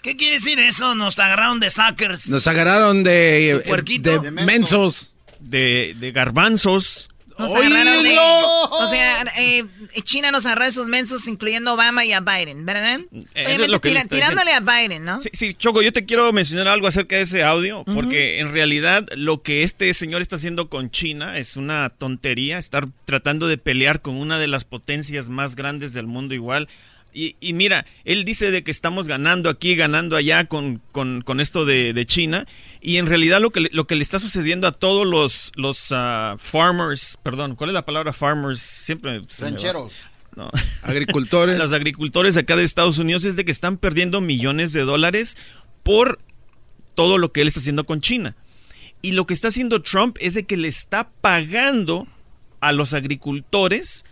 ¿Qué 0.01 0.15
quiere 0.15 0.35
decir 0.35 0.59
eso? 0.59 0.95
Nos 0.95 1.19
agarraron 1.19 1.59
de 1.59 1.69
suckers. 1.69 2.29
Nos 2.29 2.47
agarraron 2.47 3.03
de, 3.03 3.61
de, 3.99 4.19
de 4.19 4.31
mensos. 4.31 5.13
De, 5.41 5.93
de 5.99 6.11
garbanzos. 6.13 7.09
De, 7.37 8.17
o 8.17 8.87
sea, 8.87 9.25
eh, 9.37 9.65
China 10.03 10.31
nos 10.31 10.45
agarró 10.45 10.65
esos 10.65 10.87
mensos, 10.87 11.27
incluyendo 11.27 11.73
Obama 11.73 12.05
y 12.05 12.13
a 12.13 12.19
Biden, 12.19 12.65
¿verdad? 12.65 13.01
Eh, 13.33 13.57
es 13.59 13.67
lo 13.67 13.81
que 13.81 13.89
tira, 13.89 14.05
tirándole 14.05 14.51
a 14.51 14.59
Biden, 14.59 15.05
¿no? 15.05 15.21
Sí, 15.21 15.29
sí, 15.33 15.53
Choco, 15.53 15.81
yo 15.81 15.91
te 15.91 16.05
quiero 16.05 16.31
mencionar 16.33 16.67
algo 16.67 16.87
acerca 16.87 17.15
de 17.15 17.23
ese 17.23 17.43
audio, 17.43 17.83
porque 17.85 18.39
en 18.39 18.51
realidad 18.51 19.07
lo 19.15 19.41
que 19.41 19.63
este 19.63 19.93
señor 19.93 20.21
está 20.21 20.35
haciendo 20.35 20.69
con 20.69 20.91
China 20.91 21.37
es 21.37 21.57
una 21.57 21.89
tontería, 21.89 22.57
estar 22.57 22.87
tratando 23.05 23.47
de 23.47 23.57
pelear 23.57 24.01
con 24.01 24.15
una 24.15 24.39
de 24.39 24.47
las 24.47 24.65
potencias 24.65 25.29
más 25.29 25.55
grandes 25.55 25.93
del 25.93 26.07
mundo 26.07 26.33
igual. 26.33 26.67
Y, 27.13 27.35
y, 27.39 27.53
mira, 27.53 27.85
él 28.05 28.25
dice 28.25 28.49
de 28.51 28.63
que 28.63 28.71
estamos 28.71 29.07
ganando 29.07 29.49
aquí, 29.49 29.75
ganando 29.75 30.15
allá 30.15 30.45
con, 30.45 30.81
con, 30.91 31.21
con 31.21 31.39
esto 31.39 31.65
de, 31.65 31.93
de, 31.93 32.05
China. 32.05 32.47
Y 32.81 32.97
en 32.97 33.05
realidad 33.05 33.39
lo 33.39 33.51
que, 33.51 33.61
le, 33.61 33.69
lo 33.71 33.85
que 33.85 33.95
le 33.95 34.03
está 34.03 34.19
sucediendo 34.19 34.67
a 34.67 34.71
todos 34.71 35.05
los, 35.05 35.51
los 35.55 35.91
uh, 35.91 36.37
farmers, 36.37 37.17
perdón, 37.21 37.55
¿cuál 37.55 37.69
es 37.69 37.73
la 37.75 37.85
palabra 37.85 38.13
farmers? 38.13 38.61
Siempre... 38.61 39.21
Rancheros. 39.39 39.93
No. 40.35 40.49
Agricultores. 40.81 41.57
los 41.59 41.73
agricultores 41.73 42.37
acá 42.37 42.55
de 42.55 42.63
Estados 42.63 42.97
Unidos 42.97 43.25
es 43.25 43.35
de 43.35 43.45
que 43.45 43.51
están 43.51 43.77
perdiendo 43.77 44.19
millones 44.19 44.73
de 44.73 44.81
dólares 44.81 45.37
por 45.83 46.19
todo 46.95 47.17
lo 47.17 47.31
que 47.31 47.41
él 47.41 47.47
está 47.47 47.59
haciendo 47.59 47.85
con 47.85 48.01
China. 48.01 48.35
Y 49.01 49.11
lo 49.11 49.25
que 49.25 49.33
está 49.33 49.49
haciendo 49.49 49.81
Trump 49.81 50.17
es 50.19 50.33
de 50.33 50.45
que 50.45 50.57
le 50.57 50.67
está 50.67 51.09
pagando 51.21 52.07
a 52.61 52.71
los 52.71 52.93
agricultores 52.93 54.05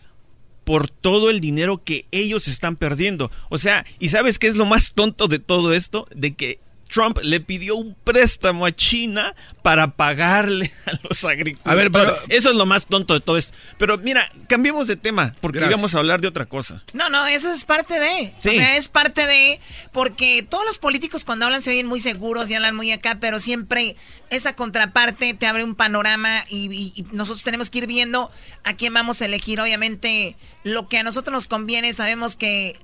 por 0.71 0.89
todo 0.89 1.29
el 1.29 1.41
dinero 1.41 1.83
que 1.83 2.05
ellos 2.11 2.47
están 2.47 2.77
perdiendo. 2.77 3.29
O 3.49 3.57
sea, 3.57 3.85
¿y 3.99 4.07
sabes 4.07 4.39
qué 4.39 4.47
es 4.47 4.55
lo 4.55 4.65
más 4.65 4.93
tonto 4.93 5.27
de 5.27 5.37
todo 5.37 5.73
esto? 5.73 6.07
De 6.15 6.33
que 6.33 6.61
Trump 6.91 7.19
le 7.23 7.39
pidió 7.39 7.75
un 7.77 7.95
préstamo 8.03 8.65
a 8.65 8.71
China 8.71 9.33
para 9.61 9.95
pagarle 9.95 10.73
a 10.85 10.91
los 11.07 11.23
agricultores. 11.23 11.71
A 11.71 11.75
ver, 11.75 11.89
pero 11.91 12.15
eso 12.29 12.49
es 12.49 12.55
lo 12.55 12.65
más 12.65 12.85
tonto 12.85 13.13
de 13.13 13.21
todo 13.21 13.37
esto. 13.37 13.53
Pero 13.77 13.97
mira, 13.97 14.29
cambiemos 14.47 14.87
de 14.87 14.97
tema 14.97 15.33
porque 15.39 15.59
Gracias. 15.59 15.77
íbamos 15.77 15.95
a 15.95 15.99
hablar 15.99 16.19
de 16.21 16.27
otra 16.27 16.45
cosa. 16.47 16.83
No, 16.93 17.09
no, 17.09 17.25
eso 17.27 17.51
es 17.51 17.63
parte 17.63 17.99
de. 17.99 18.33
Sí. 18.39 18.49
O 18.49 18.51
sea, 18.53 18.75
es 18.75 18.89
parte 18.89 19.25
de 19.25 19.59
porque 19.93 20.45
todos 20.47 20.65
los 20.65 20.79
políticos 20.79 21.23
cuando 21.23 21.45
hablan 21.45 21.61
se 21.61 21.71
oyen 21.71 21.87
muy 21.87 21.99
seguros 22.01 22.49
y 22.49 22.55
hablan 22.55 22.75
muy 22.75 22.91
acá, 22.91 23.17
pero 23.19 23.39
siempre 23.39 23.95
esa 24.29 24.55
contraparte 24.55 25.33
te 25.33 25.47
abre 25.47 25.63
un 25.63 25.75
panorama 25.75 26.43
y, 26.49 26.71
y, 26.73 26.93
y 26.95 27.03
nosotros 27.11 27.43
tenemos 27.43 27.69
que 27.69 27.79
ir 27.79 27.87
viendo 27.87 28.31
a 28.63 28.73
quién 28.75 28.93
vamos 28.93 29.21
a 29.21 29.25
elegir. 29.25 29.61
Obviamente, 29.61 30.35
lo 30.63 30.89
que 30.89 30.97
a 30.97 31.03
nosotros 31.03 31.33
nos 31.33 31.47
conviene, 31.47 31.93
sabemos 31.93 32.35
que 32.35 32.79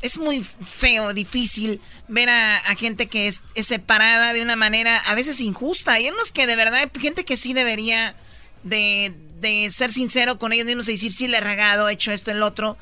es 0.00 0.18
muy 0.18 0.44
feo, 0.44 1.12
difícil 1.12 1.80
ver 2.06 2.28
a, 2.30 2.60
gente 2.76 3.08
que 3.08 3.26
es, 3.26 3.42
es, 3.54 3.66
separada 3.66 4.32
de 4.32 4.42
una 4.42 4.56
manera 4.56 4.96
a 5.06 5.14
veces 5.14 5.40
injusta. 5.40 5.92
Hay 5.92 6.08
unos 6.08 6.32
que 6.32 6.46
de 6.46 6.56
verdad, 6.56 6.80
hay 6.80 7.00
gente 7.00 7.24
que 7.24 7.36
sí 7.36 7.52
debería 7.52 8.14
de, 8.62 9.12
de 9.40 9.70
ser 9.70 9.92
sincero 9.92 10.38
con 10.38 10.52
ellos 10.52 10.66
mismos 10.66 10.88
y 10.88 10.92
decir, 10.92 11.12
sí, 11.12 11.26
le 11.26 11.38
he 11.38 11.40
regado, 11.40 11.88
he 11.88 11.94
hecho 11.94 12.12
esto, 12.12 12.30
el 12.30 12.42
otro, 12.42 12.76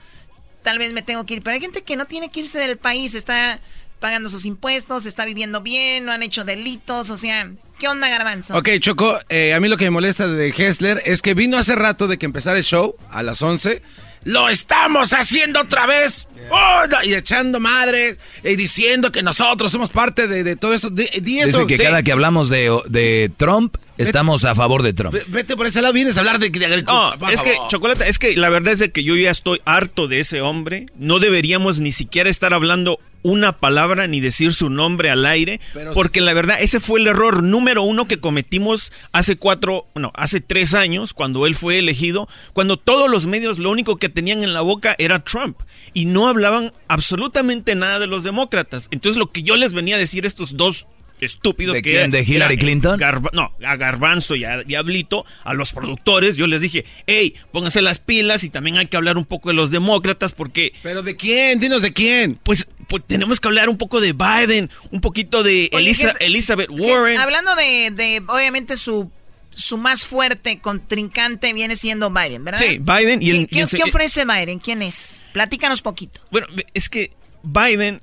tal 0.63 0.79
vez 0.79 0.93
me 0.93 1.03
tengo 1.03 1.25
que 1.25 1.35
ir. 1.35 1.43
Pero 1.43 1.55
hay 1.55 1.61
gente 1.61 1.83
que 1.83 1.97
no 1.97 2.07
tiene 2.07 2.31
que 2.31 2.41
irse 2.41 2.59
del 2.59 2.77
país, 2.77 3.15
está 3.15 3.61
pagando 3.99 4.29
sus 4.29 4.45
impuestos, 4.45 5.07
está 5.07 5.25
viviendo 5.25 5.63
bien, 5.63 6.05
no 6.05 6.13
han 6.13 6.23
hecho 6.23 6.45
delitos, 6.45 7.09
o 7.09 7.17
sea, 7.17 7.51
¿qué 7.79 7.89
onda, 7.89 8.11
Garbanzo? 8.11 8.55
Ok, 8.55 8.69
Choco, 8.79 9.19
eh, 9.31 9.55
a 9.55 9.61
mí 9.61 9.69
lo 9.69 9.79
que 9.79 9.85
me 9.85 9.91
molesta 9.91 10.29
de 10.29 10.51
Hessler 10.51 11.01
es 11.07 11.23
que 11.23 11.33
vino 11.33 11.57
hace 11.57 11.75
rato 11.75 12.07
de 12.07 12.19
que 12.19 12.27
empezara 12.27 12.59
el 12.59 12.65
show 12.65 12.95
a 13.11 13.23
las 13.23 13.41
11 13.41 13.83
lo 14.27 14.49
estamos 14.49 15.13
haciendo 15.13 15.61
otra 15.61 15.87
vez. 15.87 16.26
Oh, 16.51 16.83
y 17.05 17.15
echando 17.15 17.61
madres 17.61 18.19
y 18.45 18.57
diciendo 18.57 19.11
que 19.11 19.23
nosotros 19.23 19.73
somos 19.73 19.91
parte 19.91 20.29
de, 20.29 20.45
de 20.45 20.57
todo 20.57 20.75
esto. 20.75 20.91
Dice 20.91 21.67
que 21.67 21.77
sí. 21.77 21.83
cada 21.83 22.03
que 22.03 22.13
hablamos 22.13 22.49
de, 22.49 22.81
de 22.89 23.31
Trump, 23.37 23.77
estamos 23.99 24.45
a 24.45 24.55
favor 24.55 24.83
de 24.83 24.93
Trump. 24.93 25.15
Vete 25.29 25.57
por 25.57 25.67
ese 25.67 25.83
lado, 25.83 25.93
vienes 25.95 26.17
a 26.17 26.21
hablar 26.21 26.39
de, 26.39 26.51
de 26.51 26.67
agricultura. 26.67 27.17
No, 27.21 27.29
es 27.29 27.43
que, 27.43 27.55
Chocolate, 27.69 28.09
es 28.09 28.19
que 28.19 28.37
la 28.37 28.49
verdad 28.49 28.73
es 28.73 28.79
de 28.79 28.91
que 28.91 29.05
yo 29.05 29.17
ya 29.17 29.31
estoy 29.31 29.61
harto 29.65 30.09
de 30.09 30.21
ese 30.21 30.41
hombre. 30.41 30.87
No 30.97 31.19
deberíamos 31.19 31.81
ni 31.81 31.93
siquiera 31.93 32.31
estar 32.31 32.55
hablando 32.55 33.01
una 33.27 33.53
palabra 33.53 34.07
ni 34.07 34.21
decir 34.21 34.55
su 34.55 34.71
nombre 34.71 35.11
al 35.11 35.27
aire, 35.27 35.61
Pero 35.75 35.93
porque 35.95 36.21
la 36.21 36.33
verdad 36.33 36.59
ese 36.61 36.79
fue 36.79 37.01
el 37.01 37.09
error 37.09 37.43
número 37.43 37.83
uno 37.83 38.07
que 38.07 38.21
cometimos 38.21 38.93
hace 39.11 39.37
cuatro, 39.37 39.87
no, 39.97 40.13
hace 40.15 40.41
tres 40.41 40.75
años 40.75 41.13
cuando 41.13 41.45
él 41.47 41.57
fue 41.57 41.81
elegido, 41.81 42.29
cuando 42.53 42.77
todos 42.77 43.11
los 43.11 43.27
medios 43.27 43.59
lo 43.59 43.71
único 43.71 43.97
que 43.97 44.09
tenían 44.09 44.45
en 44.45 44.53
la 44.53 44.61
boca 44.61 44.95
era 44.99 45.25
Trump 45.25 45.59
y 45.93 46.05
no 46.05 46.29
hablaban 46.29 46.73
absolutamente 46.87 47.75
nada 47.75 47.99
de 47.99 48.07
los 48.07 48.23
demócratas. 48.23 48.87
Entonces 48.93 49.19
lo 49.19 49.33
que 49.33 49.43
yo 49.43 49.57
les 49.57 49.73
venía 49.73 49.97
a 49.97 49.99
decir 49.99 50.25
a 50.25 50.29
estos 50.29 50.57
dos 50.57 50.87
estúpidos 51.21 51.75
¿De 51.75 51.83
que 51.83 51.93
quién? 51.93 52.11
¿De 52.11 52.23
Hillary 52.23 52.55
era, 52.55 52.61
Clinton? 52.61 52.99
Garba, 52.99 53.31
no, 53.33 53.53
a 53.65 53.77
Garbanzo 53.77 54.35
y 54.35 54.45
a 54.45 54.63
Diablito, 54.63 55.25
a 55.45 55.55
los 55.55 55.73
productores, 55.73 56.37
yo 56.37 56.47
les 56.47 56.61
dije, 56.61 56.85
hey, 57.07 57.35
pónganse 57.53 57.83
las 57.83 57.99
pilas 57.99 58.45
y 58.45 58.51
también 58.51 58.77
hay 58.79 58.87
que 58.87 58.97
hablar 58.97 59.17
un 59.17 59.25
poco 59.25 59.49
de 59.49 59.55
los 59.55 59.71
demócratas 59.71 60.33
porque... 60.33 60.73
¿Pero 60.83 61.03
de 61.03 61.17
quién? 61.17 61.61
Dinos 61.61 61.83
de 61.83 61.93
quién. 61.93 62.39
Pues, 62.43 62.69
pues 62.89 63.03
tenemos 63.07 63.41
que 63.41 63.49
hablar 63.49 63.69
un 63.69 63.79
poco 63.79 64.01
de 64.01 64.13
Biden, 64.13 64.71
un 64.91 65.01
poquito 65.01 65.43
de 65.43 65.71
Oye, 65.73 65.87
Elisa, 65.87 66.09
es, 66.11 66.17
Elizabeth 66.21 66.71
Warren. 66.71 67.15
Es, 67.15 67.21
hablando 67.21 67.55
de, 67.55 67.91
de, 67.91 68.23
obviamente, 68.27 68.77
su 68.77 69.11
su 69.51 69.79
más 69.79 70.05
fuerte 70.05 70.59
contrincante 70.59 71.55
viene 71.55 71.77
siendo 71.77 72.11
Biden, 72.11 72.45
¿verdad? 72.45 72.61
Sí, 72.61 72.79
Biden 72.79 73.23
y 73.23 73.31
el... 73.31 73.49
¿Qué, 73.49 73.65
qué, 73.65 73.77
¿qué 73.79 73.83
ofrece 73.85 74.27
Biden? 74.27 74.59
¿Quién 74.59 74.83
es? 74.83 75.25
Platícanos 75.33 75.81
poquito. 75.81 76.21
Bueno, 76.31 76.47
es 76.75 76.91
que 76.91 77.11
Biden 77.43 78.03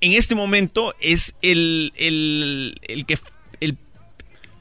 en 0.00 0.12
este 0.12 0.34
momento 0.34 0.94
es 1.00 1.34
el, 1.42 1.92
el, 1.96 2.78
el 2.88 3.06
que 3.06 3.18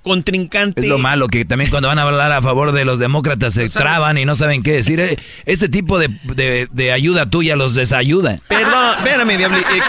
contrincante. 0.06 0.82
Es 0.82 0.88
lo 0.88 1.00
malo, 1.00 1.28
que 1.28 1.44
también 1.44 1.70
cuando 1.72 1.90
van 1.90 2.00
a 2.00 2.04
hablar 2.04 2.32
a 2.32 2.42
favor 2.42 2.72
de 2.72 2.86
los 2.86 3.00
demócratas 3.00 3.56
se 3.56 3.68
traban 3.70 4.18
y 4.18 4.24
no 4.26 4.36
saben 4.36 4.62
qué 4.64 4.72
decir. 4.74 5.00
Eh, 5.00 5.18
Ese 5.46 5.68
tipo 5.68 5.98
de, 6.00 6.08
de- 6.24 6.70
de 6.72 6.92
ayuda 6.94 7.30
tuya 7.30 7.56
los 7.56 7.74
desayuda. 7.76 8.40
Perdón, 8.48 8.92
espérame, 9.00 9.38
Diabli. 9.38 9.58
eh, 9.60 9.82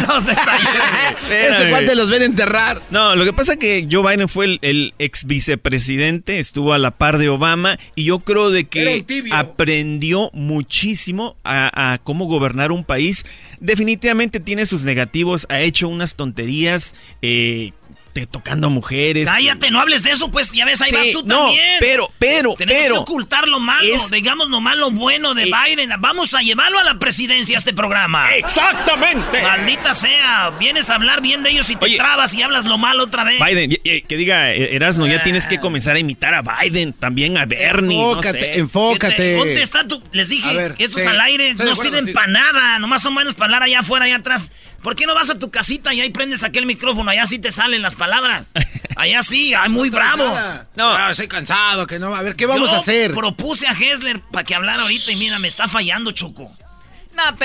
Los 0.08 0.24
Este 0.24 1.70
cuate 1.70 1.94
los 1.94 2.08
ven 2.10 2.22
enterrar. 2.22 2.80
No, 2.90 3.14
lo 3.16 3.24
que 3.24 3.32
pasa 3.32 3.52
es 3.54 3.58
que 3.58 3.86
Joe 3.90 4.02
Biden 4.08 4.28
fue 4.28 4.44
el, 4.46 4.58
el 4.62 4.94
ex 4.98 5.24
vicepresidente, 5.24 6.38
estuvo 6.38 6.72
a 6.72 6.78
la 6.78 6.92
par 6.92 7.18
de 7.18 7.28
Obama 7.28 7.78
y 7.94 8.04
yo 8.04 8.20
creo 8.20 8.50
de 8.50 8.64
que 8.64 9.04
aprendió 9.32 10.30
muchísimo 10.32 11.36
a, 11.44 11.92
a 11.92 11.98
cómo 11.98 12.26
gobernar 12.26 12.72
un 12.72 12.84
país. 12.84 13.24
Definitivamente 13.60 14.40
tiene 14.40 14.64
sus 14.66 14.84
negativos, 14.84 15.46
ha 15.50 15.60
hecho 15.60 15.88
unas 15.88 16.14
tonterías. 16.14 16.94
eh, 17.22 17.72
te- 18.12 18.26
tocando 18.26 18.66
a 18.66 18.70
mujeres. 18.70 19.28
Cállate, 19.28 19.70
no 19.70 19.80
hables 19.80 20.02
de 20.02 20.10
eso, 20.10 20.30
pues 20.30 20.50
ya 20.52 20.64
ves, 20.64 20.80
ahí 20.80 20.90
Sí, 20.90 20.94
vas 20.96 21.10
tú 21.12 21.22
no, 21.26 21.46
también. 21.46 21.76
pero, 21.80 22.12
pero, 22.18 22.54
Tenemos 22.54 22.82
pero- 22.82 22.94
que 22.96 23.00
ocultar 23.00 23.48
lo 23.48 23.60
malo, 23.60 23.94
Es- 23.94 24.10
digamos 24.10 24.48
nomás 24.48 24.76
lo 24.76 24.90
bueno 24.90 25.34
de 25.34 25.44
Eh, 25.44 25.50
Biden. 25.66 25.90
Vamos 25.98 26.34
a 26.34 26.42
llevarlo 26.42 26.78
a 26.78 26.84
la 26.84 26.98
presidencia 26.98 27.56
este 27.58 27.72
programa. 27.72 28.34
¡Exactamente! 28.34 29.42
Maldita 29.42 29.94
sea, 29.94 30.50
vienes 30.58 30.90
a 30.90 30.94
hablar 30.96 31.20
bien 31.22 31.42
de 31.42 31.50
ellos 31.50 31.68
y 31.70 31.76
te 31.76 31.84
Oye. 31.86 31.96
trabas 31.96 32.34
y 32.34 32.42
hablas 32.42 32.64
lo 32.64 32.78
malo 32.78 33.04
otra 33.04 33.24
vez. 33.24 33.38
Biden, 33.44 33.72
y- 33.72 33.80
y- 33.88 34.02
que 34.02 34.16
diga 34.16 34.52
eh, 34.52 34.74
Erasmo, 34.76 35.06
ya 35.06 35.22
tienes 35.22 35.46
que 35.46 35.58
comenzar 35.60 35.96
a 35.96 35.98
imitar 35.98 36.34
a 36.34 36.42
Biden, 36.42 36.92
también 36.92 37.38
a 37.38 37.46
Bernie. 37.46 37.96
no 37.96 38.22
sé. 38.22 38.58
enfócate. 38.58 39.36
¿Dónde 39.36 39.62
está 39.62 39.86
tu? 39.86 40.02
Les 40.12 40.28
dije 40.28 40.54
ver, 40.56 40.74
que 40.74 40.84
estos 40.84 41.02
sí, 41.02 41.08
al 41.08 41.20
aire 41.20 41.54
no 41.54 41.74
sirven 41.74 42.12
para 42.12 42.26
nada. 42.28 42.78
Nomás 42.78 43.02
son 43.02 43.14
buenos 43.14 43.34
para 43.34 43.46
hablar 43.46 43.62
allá 43.64 43.80
afuera, 43.80 44.04
allá 44.06 44.16
atrás. 44.16 44.50
¿Por 44.82 44.96
qué 44.96 45.06
no 45.06 45.14
vas 45.14 45.28
a 45.30 45.38
tu 45.38 45.50
casita 45.50 45.92
y 45.92 46.00
ahí 46.00 46.10
prendes 46.10 46.42
aquel 46.42 46.64
micrófono? 46.66 47.10
Allá 47.10 47.26
sí 47.26 47.38
te 47.38 47.52
salen 47.52 47.82
las 47.82 47.94
palabras. 47.94 48.52
Allá 48.96 49.22
sí, 49.22 49.52
hay 49.54 49.68
muy 49.68 49.90
bravos. 49.90 50.38
No, 50.74 50.90
Ah, 50.90 51.10
estoy 51.10 51.28
cansado, 51.28 51.86
que 51.86 51.98
no. 51.98 52.14
A 52.14 52.22
ver, 52.22 52.34
¿qué 52.36 52.46
vamos 52.46 52.70
Yo 52.70 52.76
a 52.76 52.78
hacer? 52.80 53.14
propuse 53.14 53.66
a 53.68 53.72
Hessler 53.72 54.20
para 54.32 54.44
que 54.44 54.54
hablara 54.54 54.82
ahorita 54.82 55.12
y 55.12 55.16
mira, 55.16 55.38
me 55.38 55.48
está 55.48 55.68
fallando, 55.68 56.12
Choco. 56.12 56.50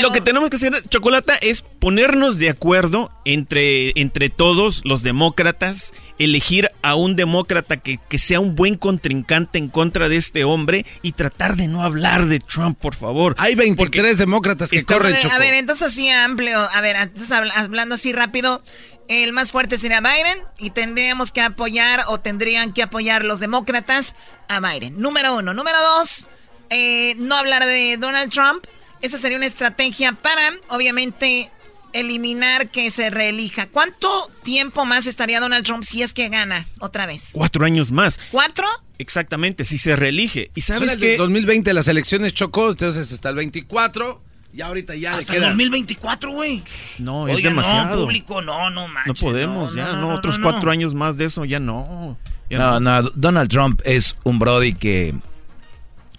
Lo 0.02 0.12
que 0.12 0.22
tenemos 0.22 0.50
que 0.50 0.56
hacer, 0.56 0.84
Chocolata, 0.90 1.36
es 1.42 1.62
ponernos 1.62 2.38
de 2.38 2.50
acuerdo 2.50 3.12
entre, 3.26 3.92
entre 4.00 4.30
todos 4.30 4.82
los 4.86 5.04
demócratas, 5.04 5.94
elegir 6.18 6.72
a 6.82 6.96
un 6.96 7.16
demócrata 7.16 7.78
que, 7.78 8.00
que 8.08 8.18
sea 8.20 8.40
un 8.40 8.56
buen 8.56 8.76
contrincante 8.78 9.58
en 9.60 9.68
contra 9.70 10.08
de 10.08 10.16
este 10.18 10.44
hombre 10.46 10.86
y 11.02 11.12
tratar 11.12 11.56
de 11.58 11.68
no 11.68 11.84
hablar 11.84 12.28
de 12.28 12.40
Trump, 12.40 12.78
por 12.80 12.96
favor. 12.96 13.36
Hay 13.38 13.56
23 13.56 14.18
demócratas 14.18 14.70
que 14.70 14.78
Está- 14.78 14.94
corren, 14.94 15.12
A 15.14 15.16
ver, 15.16 15.22
Choco. 15.24 15.36
a 15.36 15.40
ver, 15.40 15.54
entonces 15.56 15.88
así 15.88 16.10
amplio. 16.10 16.58
A 16.60 16.82
ver, 16.82 16.96
entonces 16.96 17.32
habla- 17.32 17.54
hablando 17.56 17.96
así 17.96 18.14
rápido, 18.14 18.64
el 19.08 19.34
más 19.34 19.52
fuerte 19.52 19.78
sería 19.78 20.00
Biden 20.00 20.40
y 20.58 20.70
tendríamos 20.70 21.32
que 21.32 21.42
apoyar 21.42 22.02
o 22.08 22.20
tendrían 22.20 22.72
que 22.74 22.82
apoyar 22.82 23.26
los 23.26 23.40
demócratas 23.40 24.16
a 24.48 24.60
Biden. 24.62 25.00
Número 25.00 25.36
uno. 25.36 25.54
Número 25.54 25.78
dos, 25.98 26.28
eh, 26.70 27.14
no 27.18 27.36
hablar 27.36 27.66
de 27.66 27.98
Donald 27.98 28.32
Trump. 28.32 28.66
Esa 29.02 29.18
sería 29.18 29.38
una 29.38 29.46
estrategia 29.46 30.14
para, 30.14 30.52
obviamente, 30.70 31.52
eliminar 31.94 32.70
que 32.70 32.92
se 32.92 33.10
reelija. 33.10 33.68
¿Cuánto 33.68 34.30
tiempo 34.44 34.86
más 34.86 35.08
estaría 35.08 35.40
Donald 35.40 35.66
Trump 35.66 35.84
si 35.84 36.02
es 36.02 36.14
que 36.14 36.30
gana 36.30 36.66
otra 36.80 37.06
vez? 37.06 37.30
Cuatro 37.34 37.66
años 37.66 37.92
más. 37.92 38.20
¿Cuatro? 38.32 38.66
Exactamente, 38.98 39.64
si 39.64 39.78
se 39.78 39.96
reelige. 39.96 40.52
¿Y 40.56 40.62
sabes 40.62 40.92
del 40.92 41.00
qué? 41.00 41.18
2020 41.18 41.74
las 41.74 41.88
elecciones 41.88 42.34
chocó, 42.34 42.70
entonces 42.70 43.12
hasta 43.12 43.30
el 43.30 43.36
24. 43.36 44.22
Y 44.54 44.62
ahorita 44.62 44.96
ya 44.96 45.18
Hasta 45.18 45.34
el 45.34 45.40
queda. 45.40 45.50
2024, 45.50 46.32
güey. 46.32 46.64
No, 47.00 47.28
es 47.28 47.36
Oiga, 47.36 47.50
demasiado. 47.50 47.98
No, 47.98 48.02
público, 48.04 48.42
no, 48.42 48.70
no 48.70 48.88
manches. 48.88 49.22
No 49.22 49.28
podemos, 49.30 49.76
ya, 49.76 49.92
no, 49.94 50.14
otros 50.16 50.40
no, 50.40 50.46
no. 50.46 50.52
cuatro 50.52 50.72
años 50.72 50.94
más 50.94 51.18
de 51.18 51.26
eso, 51.26 51.44
ya 51.44 51.60
no. 51.60 52.18
Ya 52.50 52.58
No, 52.58 52.80
no, 52.80 53.02
Donald 53.16 53.50
Trump 53.50 53.82
es 53.84 54.16
un 54.24 54.40
Brody 54.40 54.74
que 54.74 55.14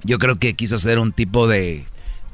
yo 0.03 0.19
creo 0.19 0.39
que 0.39 0.53
quiso 0.55 0.75
hacer 0.77 0.99
un 0.99 1.13
tipo 1.13 1.49
de, 1.49 1.87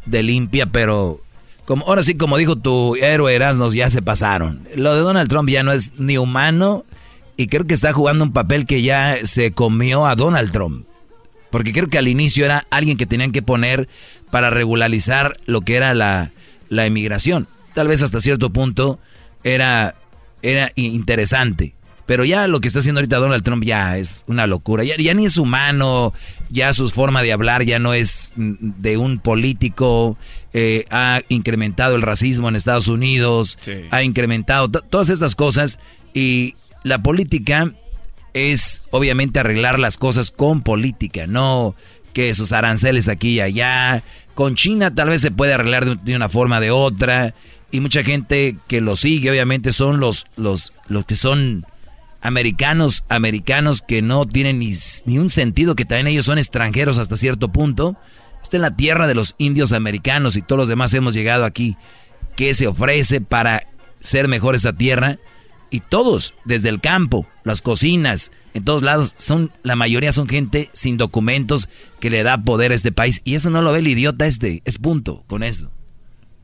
de 0.06 0.22
limpia, 0.22 0.66
pero 0.66 1.20
como 1.64 1.86
ahora 1.86 2.02
sí, 2.02 2.14
como 2.14 2.36
dijo 2.36 2.56
tu 2.56 2.96
héroe 2.96 3.34
Erasmus, 3.34 3.74
ya 3.74 3.90
se 3.90 4.02
pasaron. 4.02 4.66
Lo 4.74 4.94
de 4.94 5.00
Donald 5.00 5.28
Trump 5.28 5.48
ya 5.48 5.62
no 5.62 5.72
es 5.72 5.92
ni 5.98 6.18
humano 6.18 6.84
y 7.36 7.46
creo 7.46 7.66
que 7.66 7.74
está 7.74 7.92
jugando 7.92 8.24
un 8.24 8.32
papel 8.32 8.66
que 8.66 8.82
ya 8.82 9.18
se 9.24 9.52
comió 9.52 10.06
a 10.06 10.16
Donald 10.16 10.52
Trump. 10.52 10.86
Porque 11.50 11.72
creo 11.72 11.88
que 11.88 11.98
al 11.98 12.08
inicio 12.08 12.44
era 12.44 12.64
alguien 12.70 12.96
que 12.96 13.06
tenían 13.06 13.30
que 13.30 13.42
poner 13.42 13.88
para 14.30 14.50
regularizar 14.50 15.36
lo 15.46 15.60
que 15.60 15.76
era 15.76 15.94
la, 15.94 16.32
la. 16.68 16.88
Tal 17.74 17.88
vez 17.88 18.02
hasta 18.02 18.20
cierto 18.20 18.50
punto 18.50 18.98
era, 19.44 19.94
era 20.40 20.72
interesante. 20.76 21.74
Pero 22.06 22.24
ya 22.24 22.48
lo 22.48 22.60
que 22.60 22.66
está 22.68 22.80
haciendo 22.80 22.98
ahorita 23.00 23.18
Donald 23.18 23.44
Trump 23.44 23.62
ya 23.64 23.96
es 23.96 24.24
una 24.26 24.46
locura. 24.46 24.82
Ya, 24.84 24.96
ya 24.96 25.14
ni 25.14 25.24
es 25.26 25.36
humano, 25.36 26.12
ya 26.50 26.72
su 26.72 26.88
forma 26.90 27.22
de 27.22 27.32
hablar 27.32 27.64
ya 27.64 27.78
no 27.78 27.94
es 27.94 28.32
de 28.36 28.96
un 28.96 29.18
político. 29.18 30.16
eh, 30.54 30.84
ha 30.90 31.22
incrementado 31.30 31.96
el 31.96 32.02
racismo 32.02 32.48
en 32.50 32.56
Estados 32.56 32.86
Unidos, 32.88 33.56
Sí. 33.62 33.72
ha 33.90 34.02
incrementado 34.02 34.70
to- 34.70 34.80
todas 34.82 35.08
estas 35.08 35.34
cosas. 35.34 35.78
Y 36.12 36.56
la 36.82 37.02
política 37.02 37.72
es 38.34 38.82
obviamente 38.90 39.40
arreglar 39.40 39.78
las 39.78 39.96
cosas 39.96 40.30
con 40.30 40.60
política, 40.62 41.26
no 41.26 41.74
que 42.12 42.28
esos 42.28 42.52
aranceles 42.52 43.08
aquí 43.08 43.30
y 43.36 43.40
allá. 43.40 44.02
Con 44.34 44.54
China 44.54 44.94
tal 44.94 45.08
vez 45.08 45.22
se 45.22 45.30
puede 45.30 45.54
arreglar 45.54 45.86
de, 45.86 45.96
de 45.96 46.16
una 46.16 46.28
forma 46.28 46.58
o 46.58 46.60
de 46.60 46.70
otra. 46.70 47.34
Y 47.70 47.80
mucha 47.80 48.02
gente 48.04 48.56
que 48.68 48.82
lo 48.82 48.96
sigue, 48.96 49.30
obviamente, 49.30 49.72
son 49.72 50.00
los, 50.00 50.26
los, 50.36 50.74
los 50.88 51.06
que 51.06 51.14
son 51.14 51.64
americanos, 52.22 53.04
americanos 53.08 53.82
que 53.82 54.00
no 54.00 54.26
tienen 54.26 54.60
ni, 54.60 54.74
ni 55.04 55.18
un 55.18 55.28
sentido, 55.28 55.74
que 55.74 55.84
también 55.84 56.06
ellos 56.06 56.26
son 56.26 56.38
extranjeros 56.38 56.98
hasta 56.98 57.16
cierto 57.16 57.50
punto. 57.50 57.96
Esta 58.42 58.56
es 58.56 58.60
la 58.60 58.76
tierra 58.76 59.06
de 59.06 59.14
los 59.14 59.34
indios 59.38 59.72
americanos 59.72 60.36
y 60.36 60.42
todos 60.42 60.58
los 60.58 60.68
demás 60.68 60.94
hemos 60.94 61.14
llegado 61.14 61.44
aquí. 61.44 61.76
¿Qué 62.36 62.54
se 62.54 62.66
ofrece 62.66 63.20
para 63.20 63.66
ser 64.00 64.28
mejor 64.28 64.54
esa 64.54 64.72
tierra? 64.72 65.18
Y 65.70 65.80
todos, 65.80 66.34
desde 66.44 66.68
el 66.68 66.80
campo, 66.80 67.26
las 67.44 67.62
cocinas, 67.62 68.30
en 68.54 68.64
todos 68.64 68.82
lados, 68.82 69.14
son 69.16 69.50
la 69.62 69.74
mayoría 69.74 70.12
son 70.12 70.28
gente 70.28 70.68
sin 70.74 70.98
documentos 70.98 71.68
que 71.98 72.10
le 72.10 72.22
da 72.22 72.42
poder 72.42 72.72
a 72.72 72.74
este 72.74 72.92
país. 72.92 73.22
Y 73.24 73.34
eso 73.34 73.48
no 73.48 73.62
lo 73.62 73.72
ve 73.72 73.78
el 73.78 73.88
idiota 73.88 74.26
este, 74.26 74.62
es 74.64 74.78
punto 74.78 75.24
con 75.26 75.42
eso. 75.42 75.70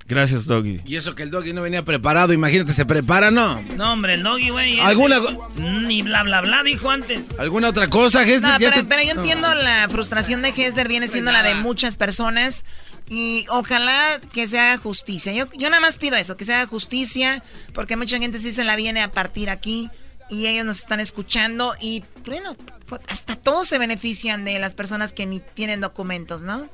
Gracias, 0.09 0.47
Doggy. 0.47 0.81
Y 0.87 0.97
eso 0.97 1.15
que 1.15 1.23
el 1.23 1.31
doggy 1.31 1.53
no 1.53 1.61
venía 1.61 1.85
preparado, 1.85 2.33
imagínate, 2.33 2.73
se 2.73 2.87
prepara, 2.87 3.31
¿no? 3.31 3.61
No, 3.77 3.93
hombre, 3.93 4.15
el 4.15 4.23
doggy, 4.23 4.49
güey. 4.49 4.81
¿Alguna 4.81 5.19
Ni 5.57 6.01
bla, 6.01 6.23
bla, 6.23 6.41
bla 6.41 6.63
dijo 6.63 6.91
antes. 6.91 7.39
¿Alguna 7.39 7.69
otra 7.69 7.89
cosa, 7.89 8.23
Hesler? 8.23 8.41
No, 8.53 8.57
pero, 8.59 8.73
se- 8.73 8.85
pero 8.85 9.03
yo 9.03 9.15
no. 9.15 9.21
entiendo 9.21 9.55
la 9.55 9.87
frustración 9.91 10.41
de 10.41 10.49
Hesler, 10.57 10.89
viene 10.89 11.09
siendo 11.09 11.31
la 11.31 11.43
de 11.43 11.55
muchas 11.57 11.99
personas. 11.99 12.65
Y 13.11 13.45
ojalá 13.51 14.19
que 14.33 14.49
se 14.49 14.59
haga 14.59 14.79
justicia. 14.79 15.33
Yo, 15.33 15.47
yo 15.57 15.69
nada 15.71 15.81
más 15.81 15.99
pido 15.99 16.17
eso, 16.17 16.37
que 16.39 16.45
se 16.47 16.55
haga 16.55 16.67
justicia, 16.67 17.43
porque 17.75 17.97
mucha 17.97 18.19
gente 18.19 18.39
sí 18.39 18.51
se 18.53 18.65
la 18.65 18.77
viene 18.77 19.03
a 19.03 19.13
partir 19.13 19.51
aquí 19.51 19.91
y 20.31 20.47
ellos 20.47 20.65
nos 20.65 20.79
están 20.79 21.01
escuchando. 21.01 21.75
Y 21.81 22.03
bueno, 22.27 22.57
pues, 22.87 23.01
hasta 23.09 23.37
todos 23.37 23.69
se 23.69 23.79
benefician 23.79 24.45
de 24.47 24.59
las 24.59 24.73
personas 24.75 25.13
que 25.13 25.27
ni 25.27 25.41
tienen 25.41 25.81
documentos, 25.83 26.41
¿no? 26.43 26.67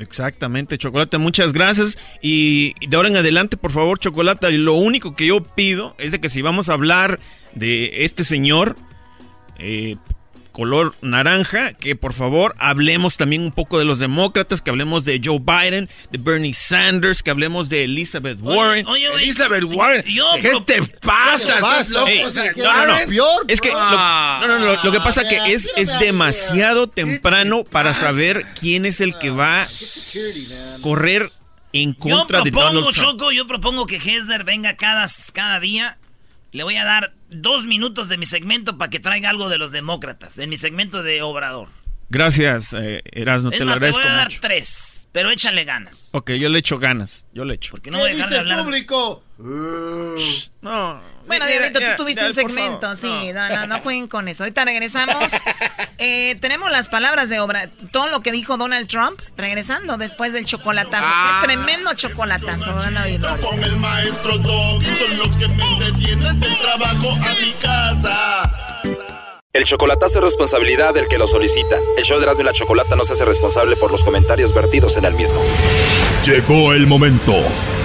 Exactamente, 0.00 0.76
Chocolate, 0.78 1.18
muchas 1.18 1.52
gracias. 1.52 1.98
Y 2.20 2.74
de 2.86 2.96
ahora 2.96 3.08
en 3.08 3.16
adelante, 3.16 3.56
por 3.56 3.70
favor, 3.70 3.98
Chocolate, 3.98 4.50
lo 4.52 4.74
único 4.74 5.14
que 5.14 5.26
yo 5.26 5.42
pido 5.42 5.94
es 5.98 6.12
de 6.12 6.20
que 6.20 6.28
si 6.28 6.42
vamos 6.42 6.68
a 6.68 6.74
hablar 6.74 7.20
de 7.54 8.04
este 8.04 8.24
señor, 8.24 8.76
eh, 9.58 9.96
color 10.54 10.94
naranja, 11.02 11.72
que 11.72 11.96
por 11.96 12.14
favor 12.14 12.54
hablemos 12.58 13.16
también 13.16 13.42
un 13.42 13.50
poco 13.50 13.76
de 13.80 13.84
los 13.84 13.98
demócratas, 13.98 14.62
que 14.62 14.70
hablemos 14.70 15.04
de 15.04 15.20
Joe 15.22 15.40
Biden, 15.40 15.90
de 16.12 16.18
Bernie 16.18 16.54
Sanders, 16.54 17.24
que 17.24 17.30
hablemos 17.30 17.68
de 17.68 17.82
Elizabeth 17.84 18.38
Warren. 18.40 18.86
Oye. 18.86 19.06
Elizabeth 19.14 19.64
Warren, 19.64 20.04
Yo 20.06 20.24
¿qué 20.40 20.52
te 20.64 20.80
pasa? 21.04 21.60
Vas, 21.60 21.88
¿Estás 21.88 21.90
loco, 21.90 22.08
loco? 22.08 22.28
o 22.28 22.30
sea, 22.30 22.52
no, 22.56 22.86
no, 22.86 23.00
no. 23.00 23.06
peor. 23.08 23.44
Es 23.48 23.60
que 23.60 23.70
lo, 23.70 23.74
Ah. 23.78 24.38
no, 24.42 24.46
no, 24.46 24.58
no, 24.60 24.72
lo 24.84 24.92
que 24.92 25.00
pasa 25.00 25.22
Ah, 25.24 25.28
que 25.28 25.52
es, 25.52 25.68
es 25.76 25.90
demasiado 25.98 26.88
temprano 26.88 27.64
para 27.64 27.92
saber 27.92 28.46
quién 28.58 28.86
es 28.86 29.00
el 29.00 29.18
que 29.18 29.30
va 29.30 29.62
a 29.62 29.66
correr 30.82 31.28
en 31.72 31.94
Yo 31.94 31.98
contra 31.98 32.42
de 32.42 32.52
propongo, 32.52 32.74
Donald 32.74 32.94
Trump. 32.94 33.10
Choco, 33.18 33.32
yo 33.32 33.46
propongo 33.48 33.86
que 33.86 33.96
Hesler 33.96 34.44
venga 34.44 34.76
cada, 34.76 35.06
cada 35.32 35.58
día. 35.58 35.98
Le 36.54 36.62
voy 36.62 36.76
a 36.76 36.84
dar 36.84 37.12
dos 37.30 37.64
minutos 37.64 38.08
de 38.08 38.16
mi 38.16 38.26
segmento 38.26 38.78
para 38.78 38.88
que 38.88 39.00
traiga 39.00 39.28
algo 39.28 39.48
de 39.48 39.58
los 39.58 39.72
demócratas, 39.72 40.38
en 40.38 40.48
mi 40.48 40.56
segmento 40.56 41.02
de 41.02 41.20
Obrador. 41.20 41.68
Gracias, 42.10 42.72
eh, 42.74 43.02
Erasmo, 43.10 43.50
es 43.50 43.58
te 43.58 43.64
lo 43.64 43.70
más, 43.72 43.80
te 43.80 43.86
agradezco 43.86 44.00
voy 44.02 44.08
a 44.08 44.14
dar 44.16 44.28
mucho. 44.28 44.38
tres, 44.40 45.08
pero 45.10 45.32
échale 45.32 45.64
ganas. 45.64 46.10
Ok, 46.12 46.30
yo 46.34 46.48
le 46.48 46.60
echo 46.60 46.78
ganas, 46.78 47.24
yo 47.32 47.44
le 47.44 47.54
echo. 47.54 47.72
Porque 47.72 47.90
no 47.90 47.98
voy 47.98 48.06
a 48.06 48.10
¿Qué 48.12 48.16
dejar 48.18 48.28
dice 48.30 48.34
de 48.36 48.44
el 48.46 48.50
hablar. 48.52 48.64
público? 48.66 49.23
No. 49.38 51.00
Bueno, 51.26 51.46
Diablito, 51.46 51.80
tú 51.80 51.86
tuviste 52.04 52.24
un 52.24 52.34
segmento, 52.34 52.82
favor, 52.82 52.96
sí, 52.96 53.32
no, 53.32 53.48
no, 53.48 53.66
no 53.66 53.80
jueguen 53.80 54.08
con 54.08 54.28
eso. 54.28 54.44
Ahorita 54.44 54.64
regresamos. 54.64 55.32
Eh, 55.96 56.36
tenemos 56.40 56.72
las 56.72 56.88
palabras 56.88 57.28
de 57.28 57.38
obra, 57.38 57.70
todo 57.92 58.08
lo 58.08 58.20
que 58.20 58.32
dijo 58.32 58.56
Donald 58.56 58.88
Trump, 58.88 59.20
regresando 59.36 59.96
después 59.96 60.32
del 60.32 60.44
chocolatazo. 60.44 61.06
Qué 61.06 61.46
tremendo 61.46 61.94
chocolatazo, 61.94 62.74
van 62.74 62.96
a 62.96 63.04
oírlo. 63.04 63.36
Con 63.40 63.62
el 63.62 63.76
maestro 63.76 64.36
Doggy 64.38 64.86
son 64.96 65.18
los 65.18 65.28
que 65.36 65.46
me 65.46 65.64
entretienen 65.64 66.40
del 66.40 66.58
trabajo 66.58 67.12
a 67.12 67.34
mi 67.40 67.52
casa. 67.60 68.50
El 69.52 69.64
chocolatazo 69.64 70.18
es 70.18 70.24
responsabilidad 70.24 70.94
del 70.94 71.06
que 71.06 71.16
lo 71.16 71.28
solicita. 71.28 71.78
El 71.96 72.04
show 72.04 72.18
de 72.18 72.24
Erasmo 72.24 72.42
y 72.42 72.46
la 72.46 72.52
Chocolata 72.52 72.96
no 72.96 73.04
se 73.04 73.12
hace 73.12 73.24
responsable 73.24 73.76
por 73.76 73.92
los 73.92 74.02
comentarios 74.02 74.52
vertidos 74.52 74.96
en 74.96 75.04
el 75.04 75.14
mismo. 75.14 75.40
Llegó 76.24 76.72
el 76.72 76.88
momento 76.88 77.36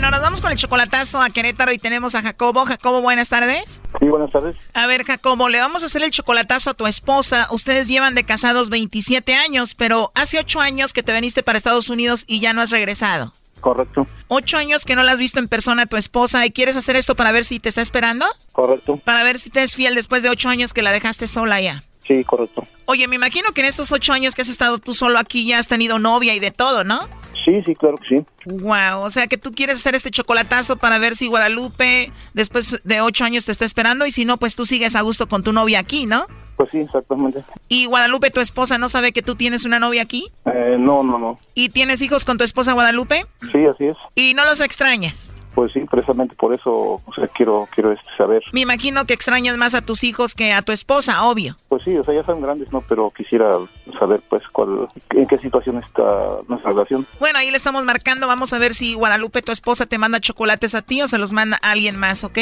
Bueno, 0.00 0.12
nos 0.12 0.22
vamos 0.22 0.40
con 0.40 0.50
el 0.50 0.56
chocolatazo 0.56 1.20
a 1.20 1.28
Querétaro 1.28 1.72
y 1.72 1.78
tenemos 1.78 2.14
a 2.14 2.22
Jacobo. 2.22 2.64
Jacobo, 2.64 3.02
buenas 3.02 3.28
tardes. 3.28 3.82
Sí, 3.98 4.06
buenas 4.06 4.32
tardes. 4.32 4.56
A 4.72 4.86
ver, 4.86 5.04
Jacobo, 5.04 5.50
le 5.50 5.60
vamos 5.60 5.82
a 5.82 5.86
hacer 5.86 6.02
el 6.02 6.10
chocolatazo 6.10 6.70
a 6.70 6.74
tu 6.74 6.86
esposa. 6.86 7.48
Ustedes 7.50 7.86
llevan 7.86 8.14
de 8.14 8.24
casados 8.24 8.70
27 8.70 9.34
años, 9.34 9.74
pero 9.74 10.10
hace 10.14 10.38
8 10.38 10.58
años 10.58 10.94
que 10.94 11.02
te 11.02 11.12
viniste 11.12 11.42
para 11.42 11.58
Estados 11.58 11.90
Unidos 11.90 12.24
y 12.26 12.40
ya 12.40 12.54
no 12.54 12.62
has 12.62 12.70
regresado. 12.70 13.34
Correcto. 13.60 14.06
Ocho 14.28 14.56
años 14.56 14.86
que 14.86 14.96
no 14.96 15.02
la 15.02 15.12
has 15.12 15.18
visto 15.18 15.38
en 15.38 15.48
persona 15.48 15.82
a 15.82 15.86
tu 15.86 15.98
esposa 15.98 16.46
y 16.46 16.50
quieres 16.50 16.78
hacer 16.78 16.96
esto 16.96 17.14
para 17.14 17.30
ver 17.30 17.44
si 17.44 17.60
te 17.60 17.68
está 17.68 17.82
esperando. 17.82 18.24
Correcto. 18.52 18.96
Para 19.04 19.22
ver 19.22 19.38
si 19.38 19.50
te 19.50 19.62
es 19.62 19.76
fiel 19.76 19.94
después 19.94 20.22
de 20.22 20.30
ocho 20.30 20.48
años 20.48 20.72
que 20.72 20.80
la 20.80 20.92
dejaste 20.92 21.26
sola 21.26 21.60
ya. 21.60 21.82
Sí, 22.04 22.24
correcto. 22.24 22.66
Oye, 22.86 23.06
me 23.06 23.16
imagino 23.16 23.52
que 23.52 23.60
en 23.60 23.66
estos 23.66 23.92
ocho 23.92 24.14
años 24.14 24.34
que 24.34 24.40
has 24.40 24.48
estado 24.48 24.78
tú 24.78 24.94
solo 24.94 25.18
aquí 25.18 25.46
ya 25.46 25.58
has 25.58 25.68
tenido 25.68 25.98
novia 25.98 26.34
y 26.34 26.40
de 26.40 26.52
todo, 26.52 26.84
¿no? 26.84 27.06
Sí, 27.44 27.62
sí, 27.64 27.74
claro 27.74 27.96
que 27.96 28.08
sí. 28.08 28.26
Wow, 28.46 29.02
o 29.02 29.10
sea 29.10 29.26
que 29.26 29.36
tú 29.36 29.52
quieres 29.52 29.76
hacer 29.76 29.94
este 29.94 30.10
chocolatazo 30.10 30.76
para 30.76 30.98
ver 30.98 31.16
si 31.16 31.26
Guadalupe 31.26 32.12
después 32.34 32.80
de 32.84 33.00
ocho 33.00 33.24
años 33.24 33.46
te 33.46 33.52
está 33.52 33.64
esperando 33.64 34.06
y 34.06 34.12
si 34.12 34.24
no, 34.24 34.36
pues 34.36 34.56
tú 34.56 34.66
sigues 34.66 34.94
a 34.94 35.00
gusto 35.02 35.28
con 35.28 35.42
tu 35.42 35.52
novia 35.52 35.78
aquí, 35.78 36.06
¿no? 36.06 36.26
Pues 36.56 36.70
sí, 36.70 36.78
exactamente. 36.78 37.42
¿Y 37.68 37.86
Guadalupe, 37.86 38.30
tu 38.30 38.40
esposa, 38.40 38.76
no 38.76 38.88
sabe 38.90 39.12
que 39.12 39.22
tú 39.22 39.34
tienes 39.34 39.64
una 39.64 39.78
novia 39.78 40.02
aquí? 40.02 40.30
Eh, 40.44 40.76
no, 40.78 41.02
no, 41.02 41.18
no. 41.18 41.38
¿Y 41.54 41.70
tienes 41.70 42.02
hijos 42.02 42.24
con 42.24 42.36
tu 42.36 42.44
esposa 42.44 42.74
Guadalupe? 42.74 43.24
Sí, 43.52 43.64
así 43.64 43.86
es. 43.86 43.96
¿Y 44.14 44.34
no 44.34 44.44
los 44.44 44.60
extrañas? 44.60 45.29
Pues 45.54 45.72
sí, 45.72 45.80
precisamente 45.90 46.34
por 46.36 46.54
eso 46.54 47.00
o 47.04 47.14
sea, 47.14 47.26
quiero, 47.28 47.68
quiero 47.74 47.92
este, 47.92 48.08
saber. 48.16 48.42
Me 48.52 48.60
imagino 48.60 49.04
que 49.04 49.14
extrañas 49.14 49.56
más 49.56 49.74
a 49.74 49.82
tus 49.82 50.04
hijos 50.04 50.34
que 50.34 50.52
a 50.52 50.62
tu 50.62 50.72
esposa, 50.72 51.24
obvio. 51.24 51.56
Pues 51.68 51.82
sí, 51.82 51.96
o 51.96 52.04
sea, 52.04 52.14
ya 52.14 52.24
son 52.24 52.40
grandes, 52.40 52.72
¿no? 52.72 52.82
Pero 52.82 53.10
quisiera 53.10 53.56
saber, 53.98 54.20
pues, 54.28 54.42
cuál, 54.48 54.88
en 55.10 55.26
qué 55.26 55.38
situación 55.38 55.78
está 55.78 56.38
nuestra 56.48 56.70
relación. 56.70 57.04
Bueno, 57.18 57.38
ahí 57.38 57.50
le 57.50 57.56
estamos 57.56 57.84
marcando. 57.84 58.26
Vamos 58.26 58.52
a 58.52 58.58
ver 58.58 58.74
si 58.74 58.94
Guadalupe, 58.94 59.42
tu 59.42 59.52
esposa, 59.52 59.86
te 59.86 59.98
manda 59.98 60.20
chocolates 60.20 60.74
a 60.74 60.82
ti 60.82 61.02
o 61.02 61.08
se 61.08 61.18
los 61.18 61.32
manda 61.32 61.58
a 61.62 61.72
alguien 61.72 61.96
más, 61.96 62.24
¿ok? 62.24 62.38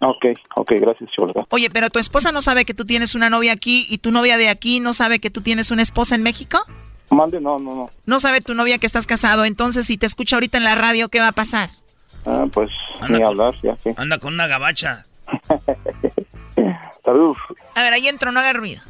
Ok, 0.00 0.26
ok, 0.56 0.72
gracias, 0.78 1.10
Cholga. 1.10 1.46
Oye, 1.50 1.70
pero 1.70 1.90
tu 1.90 1.98
esposa 1.98 2.32
no 2.32 2.42
sabe 2.42 2.64
que 2.64 2.74
tú 2.74 2.84
tienes 2.84 3.14
una 3.14 3.30
novia 3.30 3.52
aquí 3.52 3.86
y 3.88 3.98
tu 3.98 4.10
novia 4.10 4.36
de 4.36 4.48
aquí 4.48 4.80
no 4.80 4.92
sabe 4.92 5.18
que 5.20 5.30
tú 5.30 5.40
tienes 5.40 5.70
una 5.70 5.82
esposa 5.82 6.14
en 6.14 6.22
México? 6.22 6.58
Mande, 7.10 7.40
no, 7.40 7.58
no, 7.58 7.74
no. 7.74 7.90
No 8.04 8.20
sabe 8.20 8.40
tu 8.40 8.54
novia 8.54 8.78
que 8.78 8.86
estás 8.86 9.06
casado, 9.06 9.44
entonces 9.44 9.86
si 9.86 9.96
te 9.96 10.06
escucha 10.06 10.36
ahorita 10.36 10.58
en 10.58 10.64
la 10.64 10.74
radio, 10.74 11.08
¿qué 11.08 11.20
va 11.20 11.28
a 11.28 11.32
pasar? 11.32 11.70
Ah, 12.26 12.44
pues 12.52 12.70
ni 13.08 13.22
hablar, 13.22 13.54
ya 13.62 13.76
que. 13.76 13.94
Anda 13.96 14.18
con 14.18 14.34
una 14.34 14.48
gabacha. 14.48 15.04
Salud. 17.04 17.36
A 17.74 17.82
ver, 17.82 17.92
ahí 17.92 18.08
entro, 18.08 18.32
no 18.32 18.40
haga 18.40 18.52
ruido. 18.52 18.82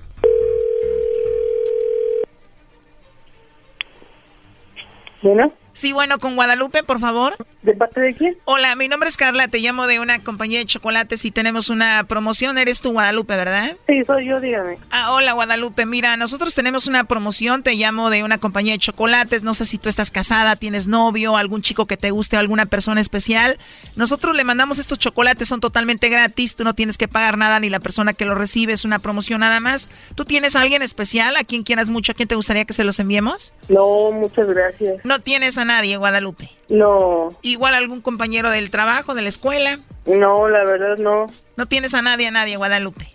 Bueno. 5.22 5.52
Sí, 5.76 5.92
bueno, 5.92 6.18
con 6.18 6.36
Guadalupe, 6.36 6.82
por 6.84 7.00
favor. 7.00 7.36
¿De 7.60 7.74
parte 7.74 8.00
de 8.00 8.14
quién? 8.14 8.34
Hola, 8.46 8.74
mi 8.76 8.88
nombre 8.88 9.10
es 9.10 9.18
Carla, 9.18 9.48
te 9.48 9.58
llamo 9.58 9.86
de 9.86 10.00
una 10.00 10.24
compañía 10.24 10.58
de 10.58 10.64
chocolates 10.64 11.26
y 11.26 11.30
tenemos 11.30 11.68
una 11.68 12.02
promoción. 12.04 12.56
Eres 12.56 12.80
tú, 12.80 12.92
Guadalupe, 12.92 13.36
¿verdad? 13.36 13.76
Sí, 13.86 14.02
soy 14.06 14.24
yo, 14.24 14.40
dígame. 14.40 14.78
Ah, 14.90 15.12
hola, 15.12 15.34
Guadalupe. 15.34 15.84
Mira, 15.84 16.16
nosotros 16.16 16.54
tenemos 16.54 16.86
una 16.86 17.04
promoción, 17.04 17.62
te 17.62 17.74
llamo 17.74 18.08
de 18.08 18.22
una 18.22 18.38
compañía 18.38 18.72
de 18.72 18.78
chocolates. 18.78 19.42
No 19.42 19.52
sé 19.52 19.66
si 19.66 19.76
tú 19.76 19.90
estás 19.90 20.10
casada, 20.10 20.56
tienes 20.56 20.88
novio, 20.88 21.36
algún 21.36 21.60
chico 21.60 21.84
que 21.84 21.98
te 21.98 22.10
guste, 22.10 22.38
alguna 22.38 22.64
persona 22.64 23.02
especial. 23.02 23.58
Nosotros 23.96 24.34
le 24.34 24.44
mandamos 24.44 24.78
estos 24.78 24.98
chocolates, 24.98 25.46
son 25.46 25.60
totalmente 25.60 26.08
gratis, 26.08 26.56
tú 26.56 26.64
no 26.64 26.72
tienes 26.72 26.96
que 26.96 27.06
pagar 27.06 27.36
nada 27.36 27.60
ni 27.60 27.68
la 27.68 27.80
persona 27.80 28.14
que 28.14 28.24
lo 28.24 28.34
recibe, 28.34 28.72
es 28.72 28.86
una 28.86 28.98
promoción 28.98 29.40
nada 29.40 29.60
más. 29.60 29.90
¿Tú 30.14 30.24
tienes 30.24 30.56
a 30.56 30.62
alguien 30.62 30.80
especial, 30.80 31.36
a 31.36 31.44
quien 31.44 31.64
quieras 31.64 31.90
mucho, 31.90 32.12
a 32.12 32.14
quien 32.14 32.28
te 32.28 32.34
gustaría 32.34 32.64
que 32.64 32.72
se 32.72 32.84
los 32.84 32.98
enviemos? 32.98 33.52
No, 33.68 34.10
muchas 34.12 34.46
gracias. 34.46 35.04
No 35.04 35.18
tienes 35.18 35.58
a 35.58 35.65
nadie, 35.66 35.98
Guadalupe. 35.98 36.50
No. 36.70 37.28
Igual 37.42 37.74
algún 37.74 38.00
compañero 38.00 38.50
del 38.50 38.70
trabajo, 38.70 39.14
de 39.14 39.22
la 39.22 39.28
escuela. 39.28 39.78
No, 40.06 40.48
la 40.48 40.64
verdad 40.64 40.96
no. 40.98 41.26
No 41.56 41.66
tienes 41.66 41.92
a 41.94 42.00
nadie, 42.00 42.28
a 42.28 42.30
nadie, 42.30 42.56
Guadalupe. 42.56 43.12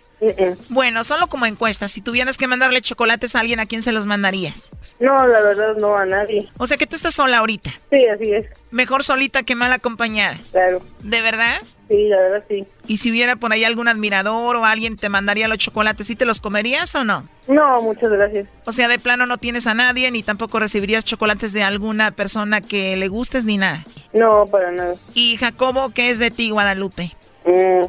Bueno, 0.68 1.02
solo 1.02 1.26
como 1.26 1.46
encuesta, 1.46 1.88
si 1.88 2.00
tuvieras 2.00 2.38
que 2.38 2.46
mandarle 2.46 2.80
chocolates 2.80 3.34
a 3.34 3.40
alguien, 3.40 3.58
¿a 3.58 3.66
quién 3.66 3.82
se 3.82 3.90
los 3.90 4.06
mandarías? 4.06 4.70
No, 5.00 5.26
la 5.26 5.40
verdad 5.40 5.74
no, 5.76 5.96
a 5.96 6.06
nadie. 6.06 6.48
O 6.58 6.66
sea 6.68 6.76
que 6.76 6.86
tú 6.86 6.94
estás 6.94 7.14
sola 7.14 7.38
ahorita. 7.38 7.70
Sí, 7.90 8.06
así 8.06 8.32
es. 8.32 8.46
Mejor 8.70 9.02
solita 9.02 9.42
que 9.42 9.56
mal 9.56 9.72
acompañada. 9.72 10.36
Claro. 10.52 10.80
¿De 11.00 11.22
verdad? 11.22 11.60
Sí, 11.88 12.08
la 12.08 12.16
verdad 12.16 12.44
sí. 12.48 12.66
¿Y 12.86 12.96
si 12.96 13.10
hubiera 13.10 13.36
por 13.36 13.52
ahí 13.52 13.64
algún 13.64 13.88
admirador 13.88 14.56
o 14.56 14.64
alguien 14.64 14.96
te 14.96 15.08
mandaría 15.08 15.48
los 15.48 15.58
chocolates, 15.58 16.06
¿sí 16.06 16.16
te 16.16 16.24
los 16.24 16.40
comerías 16.40 16.94
o 16.94 17.04
no? 17.04 17.28
No, 17.48 17.82
muchas 17.82 18.10
gracias. 18.10 18.48
O 18.64 18.72
sea, 18.72 18.88
de 18.88 18.98
plano 18.98 19.26
no 19.26 19.38
tienes 19.38 19.66
a 19.66 19.74
nadie 19.74 20.10
ni 20.10 20.22
tampoco 20.22 20.58
recibirías 20.58 21.04
chocolates 21.04 21.52
de 21.52 21.62
alguna 21.62 22.12
persona 22.12 22.60
que 22.60 22.96
le 22.96 23.08
gustes 23.08 23.44
ni 23.44 23.58
nada. 23.58 23.84
No, 24.12 24.46
para 24.46 24.70
nada. 24.70 24.94
¿Y 25.14 25.36
Jacobo 25.36 25.90
qué 25.90 26.10
es 26.10 26.18
de 26.18 26.30
ti, 26.30 26.50
Guadalupe? 26.50 27.14
Mm. 27.44 27.86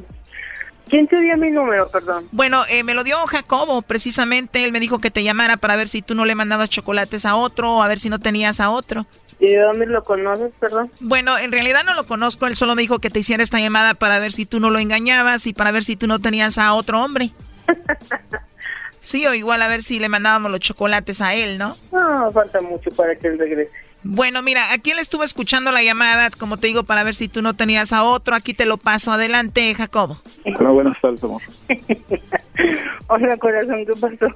¿Quién 0.89 1.07
te 1.07 1.19
dio 1.19 1.37
mi 1.37 1.49
número, 1.49 1.87
perdón? 1.89 2.27
Bueno, 2.31 2.63
eh, 2.69 2.83
me 2.83 2.93
lo 2.93 3.03
dio 3.03 3.17
Jacobo, 3.25 3.81
precisamente. 3.81 4.63
Él 4.63 4.71
me 4.71 4.79
dijo 4.79 4.99
que 4.99 5.11
te 5.11 5.23
llamara 5.23 5.57
para 5.57 5.75
ver 5.75 5.87
si 5.87 6.01
tú 6.01 6.13
no 6.13 6.25
le 6.25 6.35
mandabas 6.35 6.69
chocolates 6.69 7.25
a 7.25 7.35
otro 7.35 7.77
o 7.77 7.81
a 7.81 7.87
ver 7.87 7.99
si 7.99 8.09
no 8.09 8.19
tenías 8.19 8.59
a 8.59 8.69
otro. 8.69 9.05
¿Y 9.43 9.49
de 9.49 9.59
dónde 9.59 9.85
lo 9.87 10.05
conoces, 10.05 10.53
perdón? 10.57 10.89
Bueno, 11.01 11.37
en 11.37 11.51
realidad 11.51 11.83
no 11.83 11.93
lo 11.95 12.07
conozco. 12.07 12.47
Él 12.47 12.55
solo 12.55 12.75
me 12.75 12.83
dijo 12.83 12.99
que 12.99 13.09
te 13.09 13.19
hiciera 13.19 13.43
esta 13.43 13.59
llamada 13.59 13.93
para 13.93 14.17
ver 14.17 14.31
si 14.31 14.45
tú 14.45 14.61
no 14.61 14.69
lo 14.69 14.79
engañabas 14.79 15.45
y 15.47 15.53
para 15.53 15.71
ver 15.71 15.83
si 15.83 15.97
tú 15.97 16.07
no 16.07 16.19
tenías 16.19 16.57
a 16.57 16.73
otro 16.73 17.03
hombre. 17.03 17.31
sí, 19.01 19.27
o 19.27 19.33
igual 19.33 19.61
a 19.61 19.67
ver 19.67 19.83
si 19.83 19.99
le 19.99 20.07
mandábamos 20.07 20.49
los 20.49 20.61
chocolates 20.61 21.19
a 21.19 21.33
él, 21.33 21.57
¿no? 21.57 21.75
No, 21.91 22.31
falta 22.31 22.61
mucho 22.61 22.89
para 22.91 23.17
que 23.17 23.27
él 23.27 23.37
regrese. 23.37 23.69
Bueno, 24.03 24.41
mira, 24.41 24.73
aquí 24.73 24.93
le 24.93 25.01
estuve 25.01 25.23
escuchando 25.23 25.71
la 25.71 25.81
llamada, 25.81 26.29
como 26.37 26.57
te 26.57 26.67
digo, 26.67 26.83
para 26.83 27.03
ver 27.03 27.15
si 27.15 27.29
tú 27.29 27.41
no 27.41 27.53
tenías 27.53 27.93
a 27.93 28.03
otro. 28.03 28.35
Aquí 28.35 28.53
te 28.53 28.65
lo 28.65 28.77
paso. 28.77 29.11
Adelante, 29.11 29.73
Jacobo. 29.73 30.19
Hola, 30.59 30.69
buenas 30.71 31.01
tardes, 31.01 31.23
amor. 31.23 31.41
Hola, 33.07 33.37
corazón, 33.37 33.85
¿qué 33.85 33.93
pasó? 33.93 34.35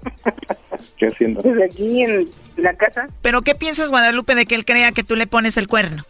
¿Qué 0.98 1.08
haciendo? 1.08 1.42
Pues 1.42 1.62
aquí 1.62 2.02
en 2.02 2.30
la 2.56 2.74
casa. 2.76 3.10
¿Pero 3.22 3.42
qué 3.42 3.56
piensas, 3.56 3.90
Guadalupe, 3.90 4.36
de 4.36 4.46
que 4.46 4.56
él 4.56 4.66
crea 4.66 4.94
que 4.94 5.04
tú 5.04 5.16
le 5.16 5.28
pones 5.28 5.58
el 5.58 5.68
cuerno? 5.68 6.04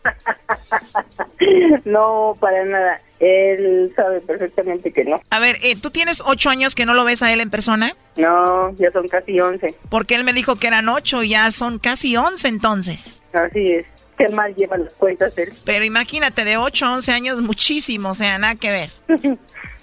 no, 1.86 2.38
para 2.40 2.64
nada. 2.66 3.02
Él 3.20 3.92
sabe 3.96 4.22
perfectamente 4.22 4.92
que 4.92 5.04
no. 5.04 5.20
A 5.32 5.40
ver, 5.40 5.58
eh, 5.64 5.76
¿tú 5.76 5.90
tienes 5.90 6.22
ocho 6.24 6.52
años 6.52 6.76
que 6.76 6.86
no 6.86 6.94
lo 6.94 7.04
ves 7.04 7.24
a 7.24 7.34
él 7.34 7.42
en 7.42 7.50
persona? 7.50 7.96
No, 8.16 8.72
ya 8.76 8.92
son 8.92 9.08
casi 9.08 9.40
once. 9.40 9.74
Porque 9.90 10.14
él 10.14 10.24
me 10.24 10.34
dijo 10.34 10.58
que 10.58 10.68
eran 10.68 10.88
ocho 10.90 11.24
y 11.24 11.30
ya 11.30 11.50
son 11.52 11.80
casi 11.80 12.16
once 12.16 12.48
entonces. 12.48 13.17
Así 13.34 13.74
es. 13.74 13.86
Qué 14.18 14.30
mal 14.30 14.56
lleva 14.56 14.78
las 14.78 14.94
cuentas 14.96 15.38
él. 15.38 15.54
Pero 15.64 15.86
imagínate, 15.86 16.44
de 16.44 16.58
ocho 16.58 16.86
a 16.86 16.94
once 16.94 17.12
años, 17.12 17.40
muchísimo, 17.42 18.10
o 18.10 18.14
sea, 18.14 18.38
nada 18.40 18.56
que 18.56 18.72
ver. 18.72 18.90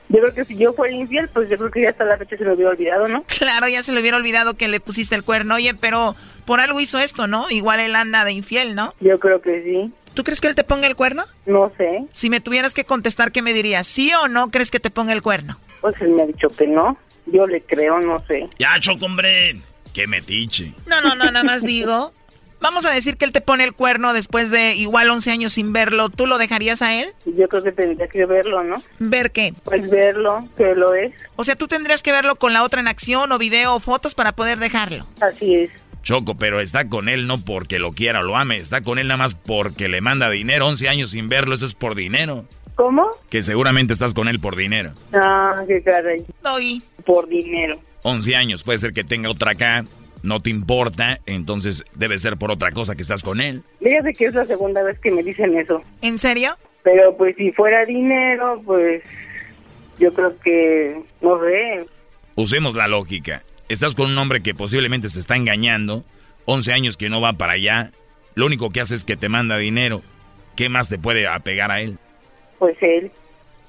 Yo 0.08 0.20
creo 0.20 0.34
que 0.34 0.44
si 0.44 0.56
yo 0.56 0.72
fuera 0.74 0.94
infiel, 0.94 1.28
pues 1.28 1.48
yo 1.48 1.56
creo 1.56 1.70
que 1.70 1.80
ya 1.82 1.88
hasta 1.88 2.04
la 2.04 2.18
fecha 2.18 2.36
se 2.36 2.44
lo 2.44 2.54
hubiera 2.54 2.70
olvidado, 2.70 3.08
¿no? 3.08 3.24
Claro, 3.24 3.66
ya 3.68 3.82
se 3.82 3.90
le 3.90 4.00
hubiera 4.00 4.16
olvidado 4.16 4.54
que 4.54 4.68
le 4.68 4.78
pusiste 4.78 5.14
el 5.14 5.24
cuerno. 5.24 5.54
Oye, 5.54 5.74
pero 5.74 6.14
por 6.44 6.60
algo 6.60 6.78
hizo 6.78 6.98
esto, 6.98 7.26
¿no? 7.26 7.50
Igual 7.50 7.80
él 7.80 7.96
anda 7.96 8.24
de 8.24 8.32
infiel, 8.32 8.74
¿no? 8.74 8.94
Yo 9.00 9.18
creo 9.18 9.40
que 9.40 9.62
sí. 9.62 9.92
¿Tú 10.12 10.22
crees 10.22 10.40
que 10.40 10.46
él 10.48 10.54
te 10.54 10.62
ponga 10.62 10.86
el 10.86 10.94
cuerno? 10.94 11.24
No 11.46 11.72
sé. 11.76 12.04
Si 12.12 12.30
me 12.30 12.40
tuvieras 12.40 12.74
que 12.74 12.84
contestar, 12.84 13.32
¿qué 13.32 13.42
me 13.42 13.52
dirías? 13.52 13.86
¿Sí 13.86 14.12
o 14.14 14.28
no 14.28 14.50
crees 14.50 14.70
que 14.70 14.78
te 14.78 14.90
ponga 14.90 15.12
el 15.12 15.22
cuerno? 15.22 15.58
Pues 15.80 15.94
él 16.00 16.10
me 16.10 16.22
ha 16.22 16.26
dicho 16.26 16.48
que 16.48 16.68
no. 16.68 16.96
Yo 17.26 17.46
le 17.46 17.62
creo, 17.62 17.98
no 18.00 18.22
sé. 18.26 18.48
Ya, 18.58 18.78
choco, 18.78 19.06
hombre. 19.06 19.56
Qué 19.92 20.06
metiche. 20.06 20.74
No, 20.86 21.00
no, 21.00 21.14
no, 21.14 21.24
nada 21.24 21.42
más 21.42 21.62
digo. 21.64 22.12
Vamos 22.64 22.86
a 22.86 22.94
decir 22.94 23.18
que 23.18 23.26
él 23.26 23.32
te 23.32 23.42
pone 23.42 23.62
el 23.62 23.74
cuerno 23.74 24.14
después 24.14 24.50
de 24.50 24.74
igual 24.74 25.10
11 25.10 25.30
años 25.30 25.52
sin 25.52 25.74
verlo. 25.74 26.08
¿Tú 26.08 26.26
lo 26.26 26.38
dejarías 26.38 26.80
a 26.80 26.94
él? 26.94 27.10
Yo 27.26 27.46
creo 27.46 27.62
que 27.62 27.72
tendría 27.72 28.08
que 28.08 28.24
verlo, 28.24 28.64
¿no? 28.64 28.76
¿Ver 28.98 29.32
qué? 29.32 29.52
Pues 29.64 29.90
verlo, 29.90 30.48
que 30.56 30.74
lo 30.74 30.94
es. 30.94 31.12
O 31.36 31.44
sea, 31.44 31.56
tú 31.56 31.68
tendrías 31.68 32.02
que 32.02 32.10
verlo 32.10 32.36
con 32.36 32.54
la 32.54 32.64
otra 32.64 32.80
en 32.80 32.88
acción 32.88 33.30
o 33.32 33.36
video 33.36 33.74
o 33.74 33.80
fotos 33.80 34.14
para 34.14 34.32
poder 34.32 34.58
dejarlo. 34.60 35.06
Así 35.20 35.54
es. 35.56 35.72
Choco, 36.02 36.36
pero 36.36 36.58
está 36.58 36.88
con 36.88 37.10
él 37.10 37.26
no 37.26 37.36
porque 37.36 37.78
lo 37.78 37.92
quiera 37.92 38.20
o 38.20 38.22
lo 38.22 38.34
ame, 38.34 38.56
está 38.56 38.80
con 38.80 38.98
él 38.98 39.08
nada 39.08 39.18
más 39.18 39.34
porque 39.34 39.90
le 39.90 40.00
manda 40.00 40.30
dinero. 40.30 40.66
11 40.66 40.88
años 40.88 41.10
sin 41.10 41.28
verlo, 41.28 41.54
eso 41.54 41.66
es 41.66 41.74
por 41.74 41.94
dinero. 41.94 42.46
¿Cómo? 42.76 43.10
Que 43.28 43.42
seguramente 43.42 43.92
estás 43.92 44.14
con 44.14 44.26
él 44.26 44.40
por 44.40 44.56
dinero. 44.56 44.92
Ah, 45.12 45.62
qué 45.68 45.82
caray. 45.82 46.24
Doggy. 46.42 46.82
Por 47.04 47.28
dinero. 47.28 47.78
11 48.04 48.36
años, 48.36 48.62
puede 48.62 48.78
ser 48.78 48.94
que 48.94 49.04
tenga 49.04 49.28
otra 49.28 49.50
acá 49.50 49.84
no 50.24 50.40
te 50.40 50.50
importa, 50.50 51.18
entonces 51.26 51.84
debe 51.94 52.18
ser 52.18 52.36
por 52.36 52.50
otra 52.50 52.72
cosa 52.72 52.96
que 52.96 53.02
estás 53.02 53.22
con 53.22 53.40
él. 53.40 53.62
Fíjate 53.80 54.12
que 54.14 54.26
es 54.26 54.34
la 54.34 54.46
segunda 54.46 54.82
vez 54.82 54.98
que 54.98 55.10
me 55.10 55.22
dicen 55.22 55.56
eso. 55.56 55.82
¿En 56.02 56.18
serio? 56.18 56.56
Pero 56.82 57.16
pues 57.16 57.36
si 57.36 57.52
fuera 57.52 57.84
dinero, 57.84 58.60
pues 58.64 59.02
yo 59.98 60.12
creo 60.12 60.38
que, 60.40 61.00
no 61.20 61.40
sé. 61.40 61.86
Usemos 62.34 62.74
la 62.74 62.88
lógica. 62.88 63.42
Estás 63.68 63.94
con 63.94 64.10
un 64.10 64.18
hombre 64.18 64.42
que 64.42 64.54
posiblemente 64.54 65.08
se 65.08 65.20
está 65.20 65.36
engañando, 65.36 66.04
11 66.46 66.72
años 66.72 66.96
que 66.96 67.08
no 67.08 67.20
va 67.20 67.34
para 67.34 67.52
allá, 67.52 67.92
lo 68.34 68.46
único 68.46 68.70
que 68.70 68.80
hace 68.80 68.94
es 68.94 69.04
que 69.04 69.16
te 69.16 69.28
manda 69.28 69.56
dinero. 69.56 70.02
¿Qué 70.56 70.68
más 70.68 70.88
te 70.88 70.98
puede 70.98 71.26
apegar 71.26 71.70
a 71.70 71.80
él? 71.80 71.98
Pues 72.58 72.76
él. 72.80 73.10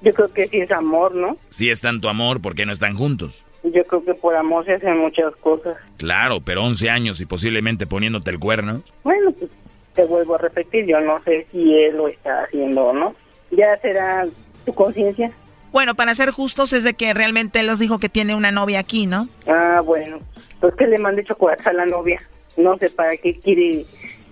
Yo 0.02 0.12
creo 0.12 0.32
que 0.32 0.46
sí 0.46 0.58
es 0.58 0.70
amor, 0.70 1.14
¿no? 1.14 1.36
Si 1.50 1.70
es 1.70 1.80
tanto 1.80 2.08
amor, 2.08 2.40
¿por 2.40 2.54
qué 2.54 2.66
no 2.66 2.72
están 2.72 2.94
juntos? 2.94 3.44
Yo 3.62 3.84
creo 3.84 4.04
que 4.04 4.14
por 4.14 4.36
amor 4.36 4.64
se 4.64 4.74
hacen 4.74 4.98
muchas 4.98 5.34
cosas. 5.36 5.76
Claro, 5.96 6.40
pero 6.44 6.62
11 6.64 6.90
años 6.90 7.20
y 7.20 7.26
posiblemente 7.26 7.86
poniéndote 7.86 8.30
el 8.30 8.38
cuerno. 8.38 8.82
Bueno, 9.02 9.32
pues 9.32 9.50
te 9.94 10.04
vuelvo 10.04 10.36
a 10.36 10.38
repetir, 10.38 10.86
yo 10.86 11.00
no 11.00 11.22
sé 11.24 11.46
si 11.50 11.74
él 11.74 11.96
lo 11.96 12.08
está 12.08 12.44
haciendo 12.44 12.84
o 12.84 12.92
no. 12.92 13.14
Ya 13.50 13.76
será 13.80 14.26
tu 14.64 14.74
conciencia. 14.74 15.32
Bueno, 15.72 15.94
para 15.94 16.14
ser 16.14 16.30
justos 16.30 16.72
es 16.72 16.84
de 16.84 16.94
que 16.94 17.12
realmente 17.12 17.60
él 17.60 17.66
nos 17.66 17.78
dijo 17.78 17.98
que 17.98 18.08
tiene 18.08 18.34
una 18.34 18.52
novia 18.52 18.78
aquí, 18.78 19.06
¿no? 19.06 19.28
Ah, 19.46 19.80
bueno. 19.84 20.20
Pues 20.60 20.74
que 20.74 20.86
le 20.86 20.98
mande 20.98 21.24
chocolates 21.24 21.66
a 21.66 21.72
la 21.72 21.86
novia. 21.86 22.20
No 22.56 22.78
sé 22.78 22.90
para 22.90 23.16
qué 23.16 23.38
quiere 23.38 23.84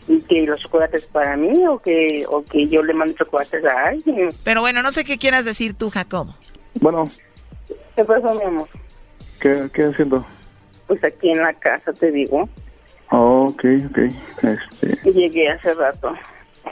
y 0.07 0.21
que 0.29 0.43
los 0.47 0.61
chocolates 0.61 1.07
para 1.07 1.37
mí 1.37 1.67
o 1.67 1.79
que 1.79 2.25
o 2.29 2.45
que 2.45 2.69
yo 2.69 2.83
le 2.83 2.93
mande 2.93 3.15
chocolates 3.15 3.65
a 3.65 3.89
alguien. 3.89 4.29
Pero 4.45 4.61
bueno, 4.61 4.83
no 4.83 4.93
sé 4.93 5.05
qué 5.05 5.19
quieras 5.19 5.45
decir 5.45 5.75
tú, 5.75 5.91
Jacobo. 5.91 6.35
Bueno, 6.81 7.11
¿Qué 7.97 8.05
pasó, 8.05 8.35
mi 8.35 8.43
amor? 8.43 8.69
¿Qué, 9.45 9.69
qué 9.75 9.83
haciendo? 9.85 10.25
Pues 10.87 11.05
aquí 11.05 11.31
en 11.31 11.39
la 11.39 11.53
casa 11.53 11.93
te 11.93 12.11
digo. 12.11 12.49
Oh, 13.11 13.49
ok, 13.51 13.65
ok. 13.91 13.99
Este, 14.43 15.13
Llegué 15.13 15.51
hace 15.51 15.75
rato. 15.75 16.15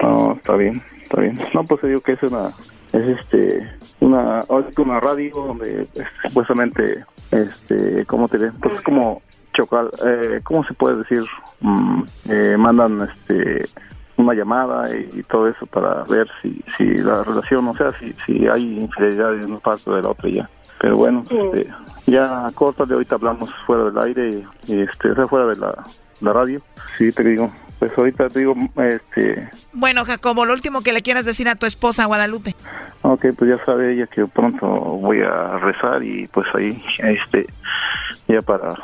oh, 0.00 0.32
está 0.36 0.56
bien, 0.56 0.82
está 1.02 1.20
bien. 1.20 1.38
No, 1.52 1.64
pues 1.64 1.82
te 1.82 1.88
digo 1.88 2.00
que 2.00 2.12
es 2.12 2.22
una, 2.22 2.48
es 2.94 3.18
este, 3.18 3.70
una, 4.00 4.40
una 4.78 5.00
radio 5.00 5.32
donde 5.34 5.82
este, 5.82 6.04
supuestamente, 6.24 7.04
este, 7.30 8.06
¿cómo 8.06 8.26
te 8.28 8.38
diré? 8.38 8.52
Pues 8.62 8.74
es 8.76 8.80
como 8.80 9.20
chocar, 9.52 9.90
eh, 10.06 10.40
¿cómo 10.42 10.64
se 10.64 10.72
puede 10.72 10.96
decir? 10.96 11.22
Mm, 11.60 12.02
eh, 12.30 12.56
mandan, 12.58 13.02
este, 13.02 13.66
una 14.16 14.32
llamada 14.34 14.88
y, 14.94 15.10
y 15.18 15.22
todo 15.24 15.48
eso 15.48 15.66
para 15.66 16.04
ver 16.04 16.26
si, 16.40 16.62
si 16.76 16.84
la 16.84 17.22
relación, 17.22 17.68
o 17.68 17.76
sea, 17.76 17.90
si, 17.92 18.14
si 18.24 18.46
hay 18.46 18.78
infidelidad 18.78 19.32
de 19.32 19.44
una 19.44 19.58
parte 19.58 19.90
o 19.90 19.94
de 19.94 20.02
la 20.02 20.08
otra 20.08 20.30
ya. 20.30 20.50
Pero 20.82 20.96
bueno, 20.96 21.22
este, 21.30 21.68
ya 22.08 22.48
córtale, 22.56 22.94
ahorita 22.94 23.14
hablamos 23.14 23.54
fuera 23.66 23.84
del 23.84 23.98
aire 23.98 24.44
y, 24.66 24.72
y, 24.72 24.80
este, 24.82 25.14
fuera 25.28 25.46
de 25.46 25.54
la, 25.54 25.84
la 26.20 26.32
radio. 26.32 26.60
Sí, 26.98 27.12
te 27.12 27.22
digo, 27.22 27.52
pues 27.78 27.96
ahorita 27.96 28.28
te 28.28 28.40
digo, 28.40 28.56
este, 28.76 29.48
Bueno, 29.72 30.04
Jacobo, 30.04 30.44
lo 30.44 30.52
último 30.52 30.82
que 30.82 30.92
le 30.92 31.02
quieras 31.02 31.24
decir 31.24 31.48
a 31.48 31.54
tu 31.54 31.66
esposa, 31.66 32.06
Guadalupe. 32.06 32.56
ok, 33.02 33.26
pues 33.38 33.50
ya 33.50 33.64
sabe 33.64 33.94
ella 33.94 34.08
que 34.08 34.26
pronto 34.26 34.66
voy 34.66 35.20
a 35.20 35.58
rezar 35.58 36.02
y 36.02 36.26
pues 36.26 36.48
ahí, 36.52 36.82
este, 36.98 37.46
ya 38.26 38.40
para, 38.40 38.74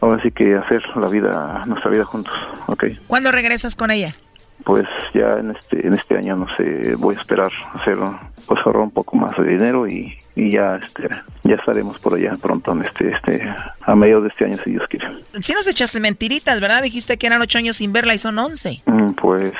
ahora 0.00 0.20
sí 0.24 0.32
que 0.32 0.56
hacer 0.56 0.82
la 0.96 1.08
vida, 1.08 1.62
nuestra 1.66 1.92
vida 1.92 2.04
juntos, 2.04 2.34
ok. 2.66 2.86
¿Cuándo 3.06 3.30
regresas 3.30 3.76
con 3.76 3.92
ella? 3.92 4.16
Pues 4.64 4.86
ya 5.14 5.38
en 5.38 5.52
este, 5.52 5.86
en 5.86 5.94
este 5.94 6.16
año, 6.18 6.34
no 6.34 6.46
sé, 6.56 6.96
voy 6.96 7.14
a 7.14 7.18
esperar 7.20 7.52
hacer, 7.74 7.98
pues 8.46 8.60
ahorrar 8.66 8.82
un 8.82 8.90
poco 8.90 9.16
más 9.16 9.36
de 9.36 9.44
dinero 9.44 9.86
y, 9.86 10.19
y 10.36 10.52
ya, 10.52 10.76
este, 10.76 11.08
ya 11.42 11.54
estaremos 11.56 11.98
por 11.98 12.14
allá 12.14 12.32
pronto, 12.40 12.72
en 12.72 12.84
este, 12.84 13.10
este, 13.10 13.54
a 13.82 13.94
mediados 13.94 14.24
de 14.24 14.28
este 14.30 14.44
año, 14.44 14.56
si 14.64 14.70
Dios 14.70 14.84
quiere. 14.88 15.06
Si 15.40 15.52
nos 15.52 15.66
echaste 15.66 16.00
mentiritas, 16.00 16.60
¿verdad? 16.60 16.82
Dijiste 16.82 17.18
que 17.18 17.26
eran 17.26 17.42
ocho 17.42 17.58
años 17.58 17.76
sin 17.76 17.92
verla 17.92 18.14
y 18.14 18.18
son 18.18 18.38
once. 18.38 18.80
Mm, 18.86 19.12
Pues, 19.14 19.52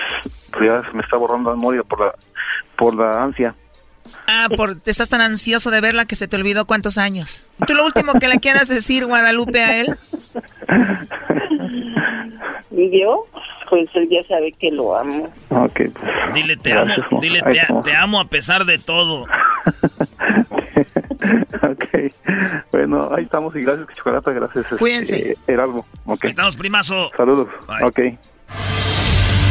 pues 0.52 0.70
ya 0.70 0.82
se 0.82 0.92
me 0.96 1.02
está 1.02 1.16
borrando 1.16 1.50
la 1.50 1.56
memoria 1.56 1.82
por 1.82 2.00
la, 2.00 2.14
por 2.76 2.94
la 2.94 3.22
ansia. 3.22 3.54
Ah, 4.26 4.48
por, 4.56 4.76
te 4.76 4.90
estás 4.90 5.08
tan 5.08 5.20
ansioso 5.20 5.70
de 5.70 5.80
verla 5.80 6.04
que 6.04 6.16
se 6.16 6.28
te 6.28 6.36
olvidó 6.36 6.64
cuántos 6.66 6.98
años. 6.98 7.44
¿Tú 7.66 7.74
lo 7.74 7.84
último 7.84 8.12
que 8.14 8.28
le 8.28 8.38
quieras 8.38 8.68
decir, 8.68 9.06
Guadalupe, 9.06 9.62
a 9.62 9.80
él? 9.80 9.96
¿Y 12.70 13.00
yo? 13.00 13.26
Pues 13.70 13.88
él 13.94 14.08
ya 14.10 14.22
sabe 14.28 14.52
que 14.52 14.70
lo 14.72 14.96
amo. 14.96 15.32
Ok, 15.48 15.80
pues. 15.94 16.34
Dile 16.34 16.56
te 16.56 16.70
Gracias, 16.70 16.98
amo, 16.98 17.06
mo- 17.12 17.20
dile 17.20 17.40
ahí 17.44 17.52
te, 17.52 17.58
estamos. 17.60 17.84
te 17.86 17.94
amo 17.96 18.20
a 18.20 18.24
pesar 18.26 18.64
de 18.64 18.78
todo. 18.78 19.22
ok. 21.62 21.84
Bueno, 22.72 23.10
ahí 23.14 23.24
estamos 23.24 23.54
y 23.56 23.60
gracias, 23.62 23.86
Chocolata, 23.94 24.32
gracias. 24.32 24.64
este, 24.64 24.76
Cuídense. 24.76 25.36
Erasmo. 25.46 25.86
Ok. 26.04 26.24
Estamos, 26.24 26.56
primazo. 26.56 27.10
Saludos. 27.16 27.48
Ok. 27.84 28.00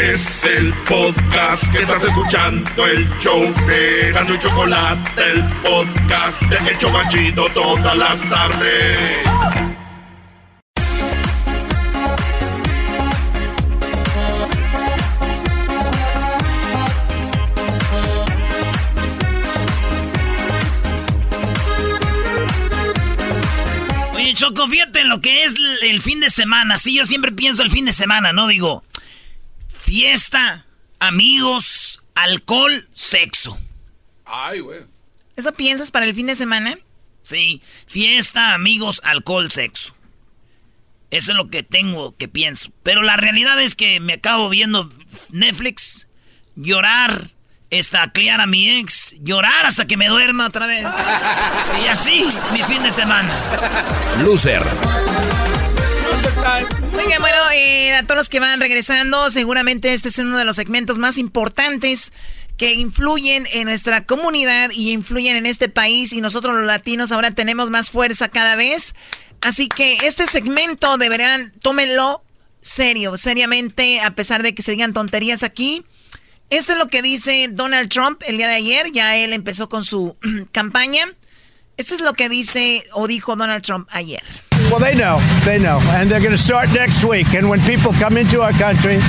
Es 0.00 0.44
el 0.44 0.72
podcast 0.88 1.72
que 1.72 1.78
estás 1.78 2.04
escuchando, 2.04 2.86
el 2.86 3.08
show 3.18 3.52
de 3.66 4.12
Gano 4.12 4.32
y 4.32 4.38
Chocolate, 4.38 5.22
el 5.32 5.42
podcast 5.60 6.40
de 6.42 6.70
El 6.70 6.78
Chocachito 6.78 7.48
todas 7.48 7.96
las 7.96 8.30
tardes. 8.30 9.28
Oye, 24.14 24.34
Choco, 24.34 24.68
fíjate 24.68 25.00
en 25.00 25.08
lo 25.08 25.20
que 25.20 25.42
es 25.42 25.56
el 25.82 26.00
fin 26.00 26.20
de 26.20 26.30
semana. 26.30 26.78
Sí, 26.78 26.94
yo 26.94 27.04
siempre 27.04 27.32
pienso 27.32 27.64
el 27.64 27.70
fin 27.72 27.84
de 27.84 27.92
semana, 27.92 28.32
¿no? 28.32 28.46
Digo, 28.46 28.84
fiesta, 29.88 30.66
amigos, 30.98 32.02
alcohol, 32.14 32.86
sexo. 32.92 33.58
Ay, 34.26 34.60
güey. 34.60 34.80
¿Eso 35.34 35.52
piensas 35.52 35.90
para 35.90 36.04
el 36.04 36.14
fin 36.14 36.26
de 36.26 36.34
semana? 36.34 36.76
Sí, 37.22 37.62
fiesta, 37.86 38.52
amigos, 38.52 39.00
alcohol, 39.02 39.50
sexo. 39.50 39.94
Eso 41.10 41.30
es 41.30 41.36
lo 41.38 41.48
que 41.48 41.62
tengo 41.62 42.14
que 42.18 42.28
pienso. 42.28 42.70
Pero 42.82 43.00
la 43.00 43.16
realidad 43.16 43.58
es 43.62 43.76
que 43.76 43.98
me 43.98 44.12
acabo 44.12 44.50
viendo 44.50 44.92
Netflix, 45.30 46.06
llorar, 46.54 47.30
estaclear 47.70 48.42
a 48.42 48.46
mi 48.46 48.68
ex, 48.80 49.14
llorar 49.20 49.64
hasta 49.64 49.86
que 49.86 49.96
me 49.96 50.08
duerma 50.08 50.48
otra 50.48 50.66
vez. 50.66 50.86
Y 51.82 51.88
así, 51.88 52.28
mi 52.52 52.58
fin 52.58 52.82
de 52.82 52.90
semana. 52.90 53.34
Loser. 54.22 54.62
Oigan, 56.98 57.20
bueno, 57.20 57.36
eh, 57.54 57.94
a 57.94 58.02
todos 58.02 58.16
los 58.16 58.28
que 58.28 58.40
van 58.40 58.60
regresando, 58.60 59.30
seguramente 59.30 59.92
este 59.92 60.08
es 60.08 60.18
uno 60.18 60.36
de 60.36 60.44
los 60.44 60.56
segmentos 60.56 60.98
más 60.98 61.16
importantes 61.16 62.12
que 62.56 62.74
influyen 62.74 63.46
en 63.52 63.68
nuestra 63.68 64.04
comunidad 64.04 64.70
y 64.72 64.90
influyen 64.90 65.36
en 65.36 65.46
este 65.46 65.68
país 65.68 66.12
y 66.12 66.20
nosotros 66.20 66.56
los 66.56 66.64
latinos 66.64 67.12
ahora 67.12 67.30
tenemos 67.30 67.70
más 67.70 67.92
fuerza 67.92 68.28
cada 68.28 68.56
vez. 68.56 68.96
Así 69.40 69.68
que 69.68 69.92
este 70.06 70.26
segmento 70.26 70.98
deberán, 70.98 71.52
tómenlo 71.60 72.24
serio, 72.62 73.16
seriamente, 73.16 74.00
a 74.00 74.16
pesar 74.16 74.42
de 74.42 74.52
que 74.56 74.62
se 74.62 74.72
digan 74.72 74.92
tonterías 74.92 75.44
aquí. 75.44 75.84
Esto 76.50 76.72
es 76.72 76.78
lo 76.78 76.88
que 76.88 77.00
dice 77.00 77.48
Donald 77.48 77.90
Trump 77.90 78.22
el 78.26 78.38
día 78.38 78.48
de 78.48 78.56
ayer, 78.56 78.90
ya 78.90 79.16
él 79.16 79.32
empezó 79.32 79.68
con 79.68 79.84
su 79.84 80.16
campaña. 80.50 81.06
Esto 81.76 81.94
es 81.94 82.00
lo 82.00 82.14
que 82.14 82.28
dice 82.28 82.82
o 82.92 83.06
dijo 83.06 83.36
Donald 83.36 83.62
Trump 83.62 83.86
ayer. 83.92 84.47
Well, 84.70 84.80
they 84.80 84.94
know. 84.94 85.18
They 85.44 85.58
know. 85.58 85.80
And 85.96 86.10
they're 86.10 86.20
going 86.20 86.36
to 86.36 86.36
start 86.36 86.68
next 86.74 87.02
week. 87.02 87.34
And 87.34 87.48
when 87.48 87.60
people 87.60 87.92
come 87.94 88.18
into 88.18 88.42
our 88.42 88.52
country 88.52 89.00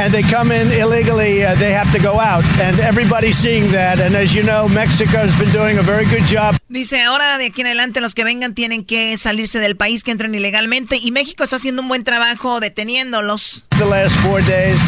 and 0.00 0.14
they 0.14 0.22
come 0.22 0.52
in 0.52 0.70
illegally, 0.70 1.44
uh, 1.44 1.56
they 1.56 1.72
have 1.72 1.90
to 1.92 1.98
go 1.98 2.20
out. 2.20 2.44
And 2.60 2.78
everybody's 2.78 3.36
seeing 3.36 3.72
that. 3.72 3.98
And 3.98 4.14
as 4.14 4.34
you 4.34 4.44
know, 4.44 4.68
Mexico 4.68 5.18
has 5.18 5.36
been 5.36 5.50
doing 5.50 5.78
a 5.78 5.82
very 5.82 6.04
good 6.04 6.24
job. 6.26 6.56
Dice, 6.68 7.02
ahora 7.02 7.38
de 7.38 7.46
aquí 7.46 7.62
en 7.62 7.66
adelante 7.68 8.00
los 8.00 8.14
que 8.14 8.22
vengan 8.22 8.54
tienen 8.54 8.84
que 8.84 9.16
salirse 9.16 9.58
del 9.58 9.76
país, 9.76 10.04
que 10.04 10.12
entren 10.12 10.32
ilegalmente. 10.32 10.96
Y 10.96 11.10
México 11.10 11.42
está 11.42 11.56
haciendo 11.56 11.82
un 11.82 11.88
buen 11.88 12.04
trabajo 12.04 12.60
deteniéndolos. 12.60 13.64
The 13.78 13.86
last 13.86 14.16
four 14.20 14.42
days, 14.42 14.78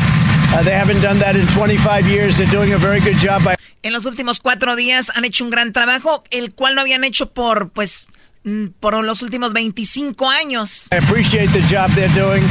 uh, 0.55 0.63
they 0.63 0.75
haven't 0.75 1.03
done 1.03 1.19
that 1.19 1.35
in 1.35 1.47
25 1.49 2.07
years. 2.07 2.37
They're 2.37 2.51
doing 2.51 2.73
a 2.75 2.79
very 2.79 3.01
good 3.01 3.17
job 3.21 3.43
by 3.43 3.57
En 3.83 3.93
los 3.93 4.05
últimos 4.07 4.41
cuatro 4.41 4.75
días 4.75 5.11
han 5.15 5.25
hecho 5.25 5.45
un 5.45 5.51
gran 5.51 5.73
trabajo, 5.73 6.25
el 6.31 6.55
cual 6.55 6.75
no 6.75 6.81
habían 6.81 7.05
hecho 7.05 7.33
por, 7.33 7.71
pues, 7.71 8.07
por 8.81 9.03
los 9.05 9.23
últimos 9.23 9.53
25 9.53 10.29
años. 10.31 10.89
I 10.93 10.97
appreciate 10.97 11.49
the 11.53 11.63
job 11.63 11.91
they're 11.95 12.09
doing. 12.15 12.43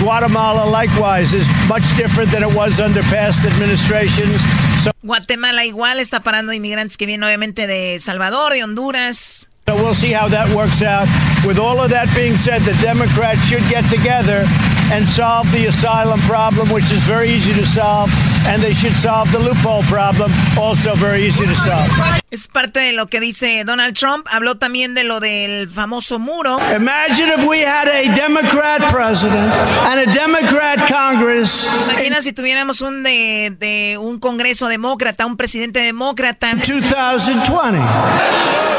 Guatemala, 0.00 0.64
likewise, 0.64 1.34
is 1.34 1.48
much 1.68 1.96
different 1.96 2.30
than 2.30 2.42
it 2.42 2.54
was 2.54 2.80
under 2.80 3.02
past 3.10 3.44
administrations. 3.44 4.40
So 4.82 4.92
Guatemala 5.02 5.64
igual 5.64 5.98
está 5.98 6.22
parando 6.22 6.52
inmigrantes 6.52 6.96
que 6.96 7.06
vienen 7.06 7.24
obviamente 7.24 7.66
de 7.66 7.98
Salvador, 7.98 8.52
de 8.52 8.62
Honduras. 8.62 9.47
So 9.68 9.76
we'll 9.76 9.92
see 9.92 10.12
how 10.12 10.28
that 10.28 10.48
works 10.56 10.80
out. 10.80 11.04
With 11.44 11.58
all 11.58 11.78
of 11.78 11.90
that 11.90 12.08
being 12.16 12.38
said, 12.38 12.64
the 12.64 12.72
Democrats 12.80 13.44
should 13.44 13.60
get 13.68 13.84
together 13.92 14.48
and 14.88 15.04
solve 15.04 15.44
the 15.52 15.66
asylum 15.66 16.20
problem, 16.24 16.72
which 16.72 16.88
is 16.90 17.04
very 17.04 17.28
easy 17.28 17.52
to 17.52 17.66
solve, 17.66 18.08
and 18.48 18.62
they 18.62 18.72
should 18.72 18.96
solve 18.96 19.30
the 19.30 19.38
loophole 19.38 19.82
problem, 19.82 20.32
also 20.56 20.94
very 20.94 21.20
easy 21.20 21.44
to 21.44 21.54
solve. 21.54 21.84
Es 22.30 22.48
parte 22.48 22.80
de 22.80 22.92
lo 22.92 23.08
que 23.08 23.20
dice 23.20 23.62
Donald 23.66 23.94
Trump. 23.94 24.26
Habló 24.30 24.56
también 24.56 24.94
de 24.94 25.04
lo 25.04 25.20
del 25.20 25.68
famoso 25.68 26.18
muro. 26.18 26.56
Imagine 26.74 27.28
if 27.28 27.44
we 27.46 27.60
had 27.60 27.88
a 27.88 28.08
Democrat 28.16 28.80
president 28.90 29.52
and 29.84 30.00
a 30.00 30.06
Democrat 30.10 30.78
Congress. 30.88 31.66
Imagina 31.90 32.22
si 32.22 32.32
tuviéramos 32.32 32.80
un 32.80 33.02
de, 33.02 33.54
de 33.58 33.98
un 33.98 34.18
Congreso 34.18 34.66
demócrata, 34.66 35.26
un 35.26 35.36
presidente 35.36 35.80
demócrata. 35.80 36.54
2020. 36.54 37.78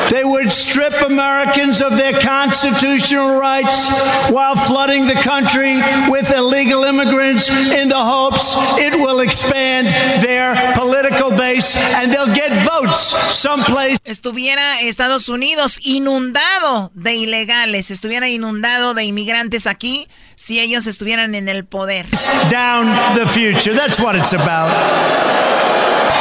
They 0.10 0.24
would 0.24 0.52
strip 0.80 1.02
Americans 1.12 1.82
of 1.82 1.98
their 1.98 2.14
constitutional 2.22 3.38
rights 3.38 3.90
while 4.32 4.56
flooding 4.56 5.08
the 5.08 5.16
country 5.16 5.76
with 6.10 6.32
illegal 6.32 6.86
immigrants 6.86 7.50
in 7.50 7.90
the 7.90 7.98
hopes 7.98 8.56
it 8.78 8.94
will 8.96 9.20
expand 9.20 9.88
their 10.24 10.56
political 10.76 11.32
base 11.32 11.76
and 11.96 12.14
they'll 12.14 12.34
get 12.34 12.52
votes 12.64 13.00
someplace. 13.00 13.98
Estuviera 14.06 14.80
Estados 14.82 15.28
Unidos 15.28 15.80
inundado 15.84 16.92
de 16.94 17.16
ilegales, 17.16 17.92
estuviera 17.92 18.30
inundado 18.30 18.94
de 18.94 19.04
inmigrantes 19.04 19.68
aquí 19.68 20.08
si 20.38 20.62
ellos 20.62 20.88
estuvieran 20.88 21.36
en 21.36 21.50
el 21.50 21.66
poder. 21.66 22.06
Down 22.50 22.88
the 23.16 23.26
future. 23.26 23.74
That's 23.74 24.00
what 24.00 24.16
it's 24.16 24.32
about. 24.32 24.70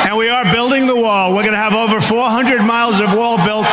And 0.09 0.17
we 0.17 0.31
are 0.31 0.51
building 0.51 0.87
the 0.87 0.95
wall. 0.95 1.35
We're 1.35 1.43
going 1.43 1.53
to 1.53 1.59
have 1.59 1.75
over 1.75 2.01
400 2.01 2.63
miles 2.63 2.99
of 2.99 3.13
wall 3.13 3.37
built. 3.45 3.67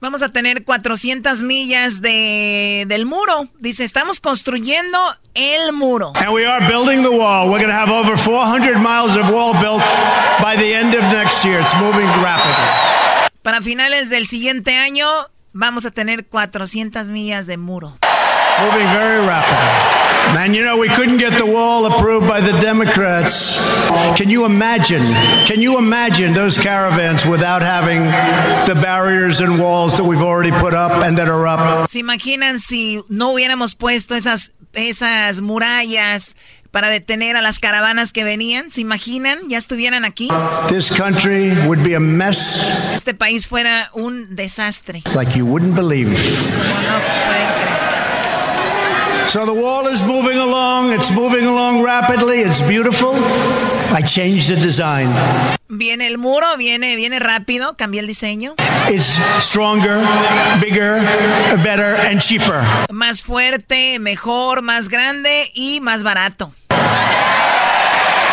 Vamos 0.00 0.22
a 0.22 0.28
tener 0.28 0.62
400 0.62 1.42
millas 1.42 2.00
de, 2.00 2.84
del 2.86 3.06
muro. 3.06 3.48
Dice, 3.58 3.82
estamos 3.82 4.20
construyendo 4.20 4.96
el 5.34 5.72
muro. 5.72 6.12
And 6.14 6.32
we 6.32 6.46
are 6.46 6.60
building 6.68 7.02
the 7.02 7.10
wall. 7.10 7.50
We're 7.50 7.58
going 7.58 7.70
to 7.70 7.74
have 7.74 7.90
over 7.90 8.16
400 8.16 8.78
miles 8.78 9.16
of 9.16 9.30
wall 9.30 9.52
built 9.54 9.82
by 10.40 10.54
the 10.56 10.72
end 10.72 10.94
of 10.94 11.02
next 11.10 11.44
year. 11.44 11.58
It's 11.58 11.74
moving 11.74 12.06
rapidly. 12.22 13.32
Para 13.42 13.60
finales 13.60 14.10
del 14.10 14.28
siguiente 14.28 14.76
año 14.76 15.08
vamos 15.52 15.86
a 15.86 15.90
tener 15.90 16.24
400 16.24 17.08
millas 17.08 17.48
de 17.48 17.56
muro. 17.56 17.98
Moving 18.64 18.88
very 18.88 19.20
rapidly. 19.26 20.34
Man, 20.34 20.54
you 20.54 20.62
know, 20.62 20.78
we 20.78 20.88
couldn't 20.88 21.16
get 21.18 21.32
the 21.38 21.46
wall 21.46 21.86
approved 21.86 22.28
by 22.28 22.40
the 22.40 22.52
Democrats. 22.60 23.58
Can 24.16 24.28
you 24.30 24.44
imagine? 24.44 25.02
Can 25.46 25.60
you 25.60 25.78
imagine 25.78 26.34
those 26.34 26.56
caravans 26.58 27.24
without 27.26 27.62
having 27.62 28.04
the 28.68 28.78
barriers 28.80 29.40
and 29.40 29.58
walls 29.58 29.96
that 29.96 30.04
we've 30.04 30.22
already 30.22 30.52
put 30.52 30.74
up 30.74 30.92
and 31.02 31.16
that 31.18 31.28
are 31.28 31.46
up? 31.48 31.88
¿Se 31.88 31.98
imaginan 32.00 32.60
si 32.60 33.02
no 33.08 33.32
hubiéramos 33.32 33.74
puesto 33.74 34.14
esas, 34.14 34.54
esas 34.74 35.40
murallas 35.40 36.36
para 36.70 36.88
detener 36.90 37.36
a 37.36 37.40
las 37.40 37.58
caravanas 37.58 38.12
que 38.12 38.22
venían? 38.22 38.70
¿Se 38.70 38.82
imaginan? 38.82 39.48
¿Ya 39.48 39.58
estuvieran 39.58 40.04
aquí? 40.04 40.28
This 40.68 40.90
country 40.96 41.50
would 41.66 41.82
be 41.82 41.94
a 41.96 42.00
mess 42.00 42.94
Este 42.94 43.14
país 43.14 43.48
fuera 43.48 43.90
un 43.94 44.36
desastre. 44.36 45.02
like 45.16 45.34
you 45.36 45.44
wouldn't 45.46 45.74
believe. 45.74 46.14
So 49.30 49.46
the 49.46 49.54
wall 49.54 49.86
is 49.86 50.02
moving 50.02 50.38
along. 50.38 50.92
It's 50.92 51.12
moving 51.12 51.46
along 51.46 51.84
rapidly. 51.84 52.40
It's 52.40 52.60
beautiful. 52.60 53.14
I 53.94 54.02
changed 54.02 54.50
the 54.50 54.56
design. 54.56 55.06
Viene 55.68 56.08
el 56.08 56.18
muro, 56.18 56.56
viene, 56.56 56.96
viene 56.96 57.20
rápido, 57.20 57.76
cambié 57.76 58.00
el 58.00 58.08
diseño. 58.08 58.56
It's 58.88 59.20
stronger, 59.38 60.00
bigger, 60.60 60.98
better, 61.62 61.94
and 62.10 62.20
cheaper. 62.20 62.60
Más 62.90 63.22
fuerte, 63.22 64.00
mejor, 64.00 64.62
más 64.62 64.88
grande 64.88 65.48
y 65.54 65.80
más 65.80 66.02
barato. 66.02 66.52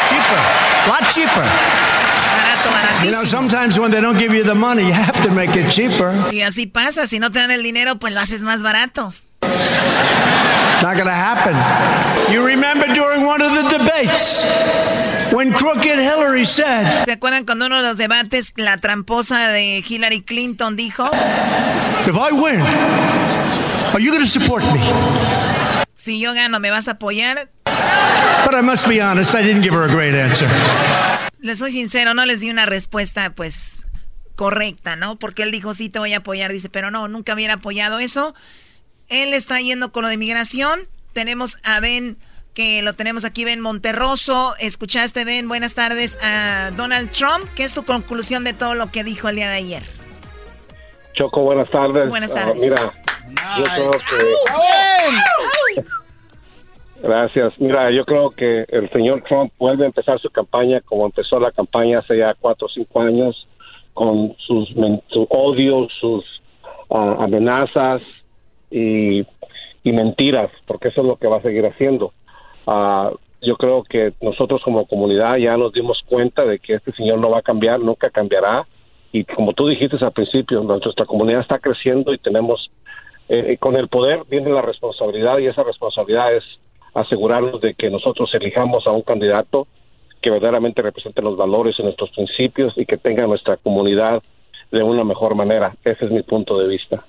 Cheaper. 0.09 0.39
Lot 0.87 1.07
cheaper. 1.13 1.43
Barato, 1.43 2.71
baratísimo. 2.71 3.05
You 3.05 3.11
know, 3.11 3.23
sometimes 3.23 3.77
when 3.79 3.91
they 3.91 4.01
don't 4.01 4.17
give 4.17 4.33
you 4.33 4.43
the 4.43 4.55
money, 4.55 4.87
you 4.87 4.93
have 4.93 5.21
to 5.21 5.29
make 5.29 5.55
it 5.55 5.69
cheaper. 5.69 6.11
Y 6.33 6.41
así 6.41 6.65
pasa, 6.65 7.05
si 7.05 7.19
no 7.19 7.31
te 7.31 7.37
dan 7.37 7.51
el 7.51 7.61
dinero, 7.61 7.99
pues 7.99 8.13
lo 8.13 8.19
haces 8.19 8.41
más 8.41 8.63
barato. 8.63 9.13
Not 10.81 10.95
going 10.95 11.07
to 11.07 11.11
happen. 11.11 11.55
You 12.31 12.45
remember 12.45 12.87
during 12.93 13.25
one 13.25 13.41
of 13.41 13.51
the 13.51 13.77
debates 13.77 14.43
when 15.33 15.51
crooked 15.51 15.99
Hillary 15.99 16.45
said, 16.45 17.05
¿Se 17.05 17.11
acuerdan 17.11 17.45
cuando 17.45 17.65
uno 17.65 17.77
de 17.77 17.83
los 17.83 17.97
debates, 17.97 18.53
la 18.57 18.77
tramposa 18.77 19.49
de 19.49 19.83
Hillary 19.87 20.21
Clinton 20.21 20.75
dijo, 20.75 21.09
If 22.07 22.15
I 22.15 22.31
win, 22.31 22.61
are 23.93 23.99
you 23.99 24.11
going 24.11 24.23
to 24.23 24.29
support 24.29 24.63
me? 24.73 24.79
si 25.97 26.19
yo 26.19 26.33
gano, 26.33 26.59
¿me 26.59 26.69
vas 26.69 26.87
a 26.87 26.91
apoyar? 26.91 27.49
But 28.45 28.55
I 28.55 28.61
must 28.61 28.87
be 28.87 29.01
honest, 29.01 29.35
I 29.35 29.41
didn't 29.41 29.63
give 29.63 29.73
her 29.73 29.83
a 29.83 29.91
great 29.91 30.13
answer. 30.13 30.47
Les 31.39 31.57
soy 31.57 31.71
sincero, 31.71 32.13
no 32.13 32.25
les 32.25 32.39
di 32.39 32.49
una 32.49 32.65
respuesta, 32.65 33.31
pues, 33.31 33.87
correcta, 34.35 34.95
¿no? 34.95 35.17
Porque 35.17 35.43
él 35.43 35.51
dijo, 35.51 35.73
sí, 35.73 35.89
te 35.89 35.99
voy 35.99 36.13
a 36.13 36.17
apoyar. 36.17 36.51
Dice, 36.51 36.69
pero 36.69 36.91
no, 36.91 37.07
nunca 37.07 37.33
hubiera 37.33 37.55
apoyado 37.55 37.99
eso. 37.99 38.35
Él 39.09 39.33
está 39.33 39.59
yendo 39.59 39.91
con 39.91 40.03
lo 40.03 40.09
de 40.09 40.17
migración. 40.17 40.81
Tenemos 41.13 41.57
a 41.65 41.79
Ben, 41.79 42.17
que 42.53 42.81
lo 42.81 42.93
tenemos 42.93 43.25
aquí, 43.25 43.45
Ben 43.45 43.61
Monterroso. 43.61 44.53
Escuchaste, 44.59 45.23
Ben, 45.25 45.47
buenas 45.47 45.75
tardes 45.75 46.17
a 46.23 46.71
Donald 46.75 47.11
Trump. 47.11 47.45
¿Qué 47.55 47.63
es 47.63 47.73
tu 47.73 47.83
conclusión 47.85 48.43
de 48.43 48.53
todo 48.53 48.75
lo 48.75 48.91
que 48.91 49.03
dijo 49.03 49.29
el 49.29 49.35
día 49.37 49.49
de 49.49 49.55
ayer? 49.57 49.83
Choco, 51.13 51.41
buenas 51.41 51.69
tardes. 51.71 52.09
Buenas 52.09 52.35
Ah, 52.35 52.45
tardes. 52.47 52.61
mira, 52.63 52.93
yo 53.57 53.63
creo 53.63 53.91
que... 53.91 55.85
Gracias. 57.01 57.53
Mira, 57.59 57.91
yo 57.91 58.03
creo 58.05 58.31
que 58.31 58.65
el 58.69 58.89
señor 58.91 59.23
Trump 59.27 59.53
vuelve 59.59 59.83
a 59.83 59.87
empezar 59.87 60.19
su 60.19 60.29
campaña 60.31 60.81
como 60.81 61.05
empezó 61.05 61.39
la 61.39 61.51
campaña 61.51 61.99
hace 61.99 62.17
ya 62.17 62.33
cuatro 62.39 62.65
o 62.67 62.69
cinco 62.69 63.01
años, 63.01 63.47
con 63.93 64.35
sus 64.45 64.67
su 65.09 65.27
odio, 65.29 65.87
sus 65.99 66.23
ah, 66.89 67.17
amenazas 67.19 68.01
y, 68.71 69.25
mentiras, 69.83 70.51
porque 70.65 70.89
eso 70.89 70.99
es 70.99 71.07
lo 71.07 71.15
que 71.15 71.27
va 71.27 71.37
a 71.37 71.41
seguir 71.41 71.65
haciendo. 71.65 72.11
Ah, 72.65 73.11
yo 73.41 73.55
creo 73.55 73.83
que 73.83 74.13
nosotros 74.21 74.61
como 74.63 74.85
comunidad 74.85 75.37
ya 75.37 75.55
nos 75.55 75.71
dimos 75.71 76.03
cuenta 76.07 76.43
de 76.43 76.59
que 76.59 76.73
este 76.73 76.91
señor 76.91 77.19
no 77.19 77.29
va 77.29 77.39
a 77.39 77.41
cambiar, 77.41 77.79
nunca 77.79 78.09
cambiará. 78.09 78.67
Y 79.13 79.23
como 79.23 79.53
tú 79.53 79.67
dijiste 79.67 79.97
al 80.03 80.11
principio, 80.11 80.61
nuestra 80.61 81.05
comunidad 81.05 81.41
está 81.41 81.59
creciendo 81.59 82.13
y 82.13 82.17
tenemos, 82.17 82.69
eh, 83.29 83.57
con 83.59 83.75
el 83.77 83.87
poder 83.87 84.23
viene 84.29 84.49
la 84.49 84.61
responsabilidad 84.61 85.37
y 85.37 85.47
esa 85.47 85.63
responsabilidad 85.63 86.35
es 86.35 86.43
asegurarnos 86.93 87.61
de 87.61 87.73
que 87.73 87.89
nosotros 87.89 88.33
elijamos 88.33 88.85
a 88.87 88.91
un 88.91 89.03
candidato 89.03 89.67
que 90.21 90.31
verdaderamente 90.31 90.81
represente 90.81 91.21
los 91.21 91.37
valores 91.37 91.75
y 91.79 91.83
nuestros 91.83 92.09
principios 92.11 92.73
y 92.75 92.85
que 92.85 92.97
tenga 92.97 93.27
nuestra 93.27 93.57
comunidad 93.57 94.21
de 94.71 94.83
una 94.83 95.03
mejor 95.03 95.35
manera. 95.35 95.75
Ese 95.83 96.05
es 96.05 96.11
mi 96.11 96.23
punto 96.23 96.57
de 96.57 96.67
vista. 96.67 97.03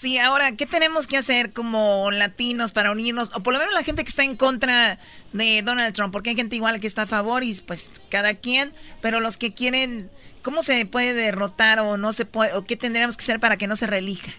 Sí, 0.00 0.16
ahora, 0.16 0.54
¿qué 0.56 0.64
tenemos 0.64 1.08
que 1.08 1.16
hacer 1.16 1.52
como 1.52 2.12
latinos 2.12 2.70
para 2.70 2.92
unirnos? 2.92 3.36
O 3.36 3.42
por 3.42 3.52
lo 3.52 3.58
menos 3.58 3.74
la 3.74 3.82
gente 3.82 4.04
que 4.04 4.08
está 4.08 4.22
en 4.22 4.36
contra 4.36 4.96
de 5.32 5.60
Donald 5.62 5.92
Trump, 5.92 6.12
porque 6.12 6.30
hay 6.30 6.36
gente 6.36 6.54
igual 6.54 6.78
que 6.78 6.86
está 6.86 7.02
a 7.02 7.06
favor 7.08 7.42
y 7.42 7.52
pues 7.66 7.92
cada 8.08 8.34
quien, 8.34 8.72
pero 9.02 9.18
los 9.18 9.36
que 9.36 9.52
quieren, 9.52 10.08
¿cómo 10.42 10.62
se 10.62 10.86
puede 10.86 11.14
derrotar 11.14 11.80
o 11.80 11.96
no 11.96 12.12
se 12.12 12.26
puede, 12.26 12.56
o 12.56 12.64
qué 12.64 12.76
tendríamos 12.76 13.16
que 13.16 13.22
hacer 13.22 13.40
para 13.40 13.56
que 13.56 13.66
no 13.66 13.74
se 13.74 13.88
reelija? 13.88 14.30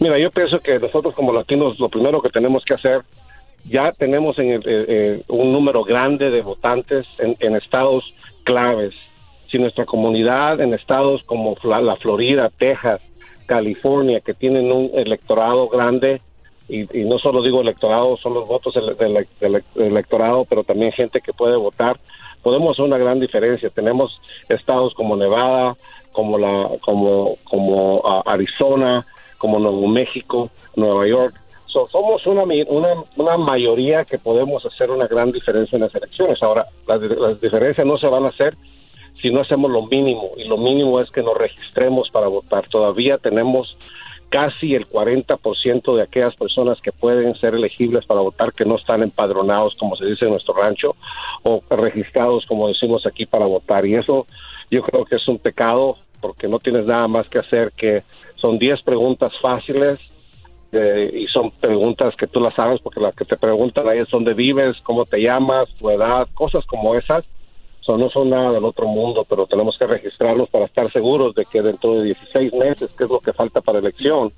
Mira, 0.00 0.18
yo 0.18 0.32
pienso 0.32 0.58
que 0.58 0.76
nosotros 0.80 1.14
como 1.14 1.32
latinos 1.32 1.78
lo 1.78 1.88
primero 1.88 2.20
que 2.20 2.30
tenemos 2.30 2.64
que 2.64 2.74
hacer, 2.74 3.02
ya 3.64 3.92
tenemos 3.92 4.36
en 4.40 4.54
eh, 4.54 4.60
eh, 4.64 5.22
un 5.28 5.52
número 5.52 5.84
grande 5.84 6.30
de 6.30 6.42
votantes 6.42 7.06
en, 7.18 7.36
en 7.38 7.54
estados 7.54 8.02
claves. 8.42 8.92
Si 9.52 9.58
nuestra 9.60 9.84
comunidad 9.84 10.60
en 10.60 10.74
estados 10.74 11.22
como 11.22 11.56
la 11.62 11.94
Florida, 11.94 12.50
Texas, 12.58 13.00
California, 13.46 14.20
que 14.20 14.34
tienen 14.34 14.70
un 14.70 14.90
electorado 14.94 15.68
grande, 15.68 16.20
y, 16.68 16.84
no 17.04 17.18
solo 17.18 17.42
digo 17.42 17.60
electorado, 17.60 18.16
son 18.16 18.34
los 18.34 18.48
votos 18.48 18.74
del, 18.74 19.26
electorado, 19.76 20.44
pero 20.44 20.64
también 20.64 20.92
gente 20.92 21.20
que 21.20 21.32
puede 21.32 21.56
votar, 21.56 21.96
podemos 22.42 22.72
hacer 22.72 22.84
una 22.84 22.98
gran 22.98 23.20
diferencia. 23.20 23.70
Tenemos 23.70 24.20
estados 24.48 24.92
como 24.94 25.16
Nevada, 25.16 25.76
como 26.12 26.38
la, 26.38 26.70
como, 26.80 27.36
como 27.44 28.02
ah, 28.04 28.22
Arizona, 28.26 29.06
como 29.38 29.58
Nuevo 29.58 29.86
México, 29.86 30.50
Nueva 30.74 31.06
York. 31.06 31.34
So, 31.66 31.88
somos 31.88 32.26
una, 32.26 32.42
una, 32.42 32.88
una 33.16 33.36
mayoría 33.36 34.04
que 34.04 34.18
podemos 34.18 34.64
hacer 34.66 34.90
una 34.90 35.06
gran 35.06 35.30
diferencia 35.30 35.76
en 35.76 35.82
las 35.82 35.94
elecciones. 35.94 36.42
Ahora, 36.42 36.66
las 36.86 37.40
diferencias 37.40 37.86
no 37.86 37.98
se 37.98 38.08
van 38.08 38.24
a 38.24 38.28
hacer 38.28 38.56
si 39.26 39.32
no 39.32 39.40
hacemos 39.40 39.72
lo 39.72 39.82
mínimo, 39.82 40.30
y 40.36 40.44
lo 40.44 40.56
mínimo 40.56 41.00
es 41.00 41.10
que 41.10 41.20
nos 41.20 41.36
registremos 41.36 42.08
para 42.10 42.28
votar. 42.28 42.68
Todavía 42.68 43.18
tenemos 43.18 43.76
casi 44.28 44.76
el 44.76 44.88
40% 44.88 45.96
de 45.96 46.02
aquellas 46.02 46.36
personas 46.36 46.80
que 46.80 46.92
pueden 46.92 47.34
ser 47.34 47.56
elegibles 47.56 48.06
para 48.06 48.20
votar 48.20 48.52
que 48.52 48.64
no 48.64 48.76
están 48.76 49.02
empadronados, 49.02 49.74
como 49.80 49.96
se 49.96 50.06
dice 50.06 50.26
en 50.26 50.30
nuestro 50.30 50.54
rancho, 50.54 50.94
o 51.42 51.60
registrados, 51.70 52.46
como 52.46 52.68
decimos 52.68 53.04
aquí, 53.04 53.26
para 53.26 53.46
votar. 53.46 53.84
Y 53.84 53.96
eso 53.96 54.28
yo 54.70 54.82
creo 54.82 55.04
que 55.04 55.16
es 55.16 55.26
un 55.26 55.38
pecado 55.38 55.96
porque 56.20 56.46
no 56.46 56.60
tienes 56.60 56.86
nada 56.86 57.08
más 57.08 57.28
que 57.28 57.40
hacer 57.40 57.72
que 57.76 58.04
son 58.36 58.60
10 58.60 58.82
preguntas 58.82 59.32
fáciles 59.42 59.98
eh, 60.70 61.10
y 61.12 61.26
son 61.26 61.50
preguntas 61.50 62.14
que 62.14 62.28
tú 62.28 62.38
las 62.38 62.54
sabes 62.54 62.80
porque 62.80 63.00
las 63.00 63.16
que 63.16 63.24
te 63.24 63.36
preguntan 63.36 63.88
ahí 63.88 63.98
es 63.98 64.08
dónde 64.08 64.34
vives, 64.34 64.76
cómo 64.84 65.04
te 65.04 65.20
llamas, 65.20 65.68
tu 65.80 65.90
edad, 65.90 66.28
cosas 66.32 66.64
como 66.66 66.94
esas. 66.94 67.24
So, 67.86 67.96
no 67.96 68.10
son 68.10 68.30
nada 68.30 68.50
del 68.50 68.64
otro 68.64 68.88
mundo, 68.88 69.24
pero 69.28 69.46
tenemos 69.46 69.76
que 69.78 69.86
registrarlos 69.86 70.50
para 70.50 70.64
estar 70.64 70.92
seguros 70.92 71.36
de 71.36 71.44
que 71.44 71.62
dentro 71.62 71.94
de 71.94 72.06
16 72.06 72.52
meses, 72.54 72.90
que 72.98 73.04
es 73.04 73.10
lo 73.10 73.20
que 73.20 73.32
falta 73.32 73.60
para 73.60 73.78
elección, 73.78 74.32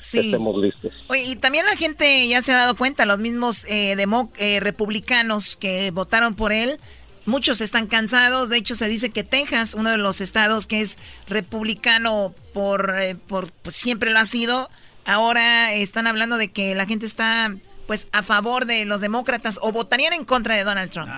estemos 0.00 0.56
listos. 0.56 0.92
Oye, 1.08 1.24
y 1.24 1.36
también 1.36 1.66
la 1.66 1.76
gente 1.76 2.26
ya 2.26 2.40
se 2.40 2.52
ha 2.52 2.56
dado 2.56 2.76
cuenta, 2.76 3.04
los 3.04 3.20
mismos 3.20 3.66
eh, 3.66 3.94
eh, 4.38 4.60
republicanos 4.60 5.56
que 5.56 5.90
votaron 5.90 6.34
por 6.34 6.52
él, 6.52 6.80
muchos 7.26 7.60
están 7.60 7.88
cansados. 7.88 8.48
De 8.48 8.56
hecho, 8.56 8.74
se 8.74 8.88
dice 8.88 9.10
que 9.10 9.22
Texas, 9.22 9.74
uno 9.74 9.90
de 9.90 9.98
los 9.98 10.22
estados 10.22 10.66
que 10.66 10.80
es 10.80 10.98
republicano 11.28 12.34
por, 12.54 12.94
eh, 12.98 13.16
por 13.16 13.52
pues, 13.52 13.76
siempre 13.76 14.12
lo 14.12 14.18
ha 14.18 14.24
sido, 14.26 14.70
ahora 15.04 15.74
están 15.74 16.06
hablando 16.06 16.38
de 16.38 16.50
que 16.50 16.74
la 16.74 16.86
gente 16.86 17.04
está 17.04 17.54
pues 17.86 18.08
a 18.12 18.22
favor 18.22 18.64
de 18.64 18.86
los 18.86 19.02
demócratas 19.02 19.58
o 19.60 19.72
votarían 19.72 20.14
en 20.14 20.24
contra 20.24 20.56
de 20.56 20.64
Donald 20.64 20.90
Trump. 20.90 21.10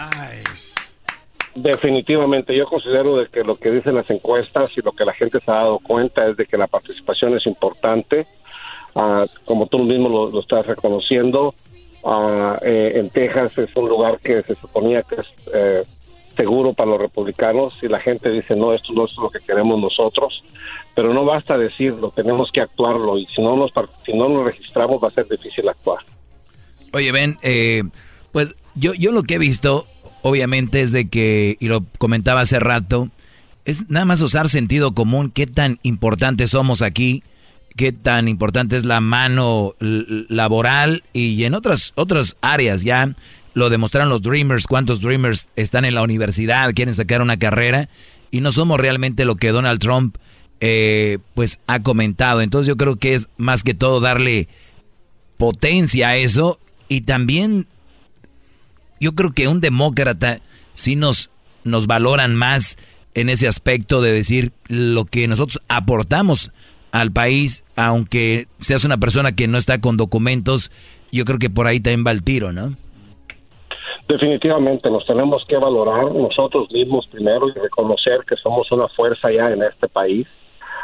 Definitivamente, 1.56 2.54
yo 2.54 2.66
considero 2.66 3.16
de 3.16 3.28
que 3.28 3.42
lo 3.42 3.56
que 3.56 3.70
dicen 3.70 3.94
las 3.94 4.10
encuestas 4.10 4.70
y 4.76 4.82
lo 4.82 4.92
que 4.92 5.06
la 5.06 5.14
gente 5.14 5.40
se 5.40 5.50
ha 5.50 5.54
dado 5.54 5.78
cuenta 5.78 6.28
es 6.28 6.36
de 6.36 6.44
que 6.44 6.58
la 6.58 6.66
participación 6.66 7.34
es 7.34 7.46
importante, 7.46 8.26
ah, 8.94 9.24
como 9.46 9.66
tú 9.66 9.78
mismo 9.78 10.30
lo, 10.30 10.38
estás 10.38 10.66
reconociendo. 10.66 11.54
Eh, 12.62 12.92
en 12.96 13.10
Texas 13.10 13.56
es 13.58 13.74
un 13.74 13.88
lugar 13.88 14.20
que 14.20 14.42
se 14.42 14.54
suponía 14.54 15.02
que 15.02 15.16
es 15.16 15.26
eh, 15.52 15.84
seguro 16.36 16.74
para 16.74 16.90
los 16.90 17.00
republicanos 17.00 17.76
y 17.82 17.88
la 17.88 18.00
gente 18.00 18.30
dice 18.30 18.54
no, 18.54 18.72
esto 18.74 18.92
no 18.92 19.06
es 19.06 19.16
lo 19.16 19.30
que 19.30 19.40
queremos 19.40 19.80
nosotros, 19.80 20.44
pero 20.94 21.12
no 21.12 21.24
basta 21.24 21.56
decirlo, 21.56 22.12
tenemos 22.14 22.52
que 22.52 22.60
actuarlo 22.60 23.18
y 23.18 23.26
si 23.34 23.42
no 23.42 23.56
nos, 23.56 23.72
si 24.04 24.12
no 24.12 24.28
nos 24.28 24.44
registramos 24.44 25.02
va 25.02 25.08
a 25.08 25.12
ser 25.12 25.26
difícil 25.26 25.68
actuar. 25.68 26.04
Oye, 26.92 27.10
Ben, 27.10 27.38
eh, 27.42 27.82
pues 28.30 28.54
yo, 28.74 28.92
yo 28.94 29.10
lo 29.10 29.22
que 29.22 29.34
he 29.34 29.38
visto, 29.38 29.86
obviamente, 30.26 30.80
es 30.80 30.90
de 30.90 31.08
que, 31.08 31.56
y 31.60 31.68
lo 31.68 31.84
comentaba 31.98 32.40
hace 32.40 32.58
rato, 32.58 33.10
es 33.64 33.88
nada 33.88 34.06
más 34.06 34.20
usar 34.22 34.48
sentido 34.48 34.92
común, 34.92 35.30
qué 35.30 35.46
tan 35.46 35.78
importantes 35.84 36.50
somos 36.50 36.82
aquí, 36.82 37.22
qué 37.76 37.92
tan 37.92 38.26
importante 38.26 38.76
es 38.76 38.84
la 38.84 39.00
mano 39.00 39.76
laboral 39.78 41.04
y 41.12 41.44
en 41.44 41.54
otras, 41.54 41.92
otras 41.94 42.36
áreas 42.40 42.82
ya 42.82 43.14
lo 43.54 43.70
demostraron 43.70 44.08
los 44.08 44.20
Dreamers, 44.22 44.66
cuántos 44.66 45.00
Dreamers 45.00 45.48
están 45.54 45.84
en 45.84 45.94
la 45.94 46.02
universidad, 46.02 46.74
quieren 46.74 46.94
sacar 46.94 47.22
una 47.22 47.38
carrera 47.38 47.88
y 48.32 48.40
no 48.40 48.50
somos 48.50 48.80
realmente 48.80 49.24
lo 49.24 49.36
que 49.36 49.52
Donald 49.52 49.78
Trump 49.80 50.16
eh, 50.58 51.18
pues 51.34 51.60
ha 51.68 51.84
comentado. 51.84 52.42
Entonces 52.42 52.66
yo 52.66 52.76
creo 52.76 52.96
que 52.96 53.14
es 53.14 53.28
más 53.36 53.62
que 53.62 53.74
todo 53.74 54.00
darle 54.00 54.48
potencia 55.36 56.08
a 56.08 56.16
eso 56.16 56.58
y 56.88 57.02
también 57.02 57.68
yo 59.00 59.12
creo 59.12 59.32
que 59.32 59.48
un 59.48 59.60
demócrata 59.60 60.40
sí 60.74 60.96
nos, 60.96 61.30
nos 61.64 61.86
valoran 61.86 62.34
más 62.34 62.76
en 63.14 63.28
ese 63.28 63.48
aspecto 63.48 64.00
de 64.02 64.12
decir 64.12 64.52
lo 64.68 65.04
que 65.04 65.26
nosotros 65.26 65.60
aportamos 65.68 66.52
al 66.92 67.12
país, 67.12 67.64
aunque 67.76 68.46
seas 68.58 68.84
una 68.84 68.98
persona 68.98 69.32
que 69.32 69.48
no 69.48 69.58
está 69.58 69.80
con 69.80 69.96
documentos, 69.96 70.70
yo 71.12 71.24
creo 71.24 71.38
que 71.38 71.50
por 71.50 71.66
ahí 71.66 71.80
también 71.80 72.06
va 72.06 72.10
el 72.10 72.22
tiro, 72.22 72.52
¿no? 72.52 72.74
Definitivamente 74.08 74.88
nos 74.88 75.04
tenemos 75.04 75.44
que 75.48 75.56
valorar 75.56 76.12
nosotros 76.12 76.70
mismos 76.70 77.06
primero 77.08 77.48
y 77.48 77.52
reconocer 77.52 78.20
que 78.28 78.36
somos 78.36 78.70
una 78.70 78.88
fuerza 78.88 79.32
ya 79.32 79.50
en 79.50 79.62
este 79.62 79.88
país. 79.88 80.28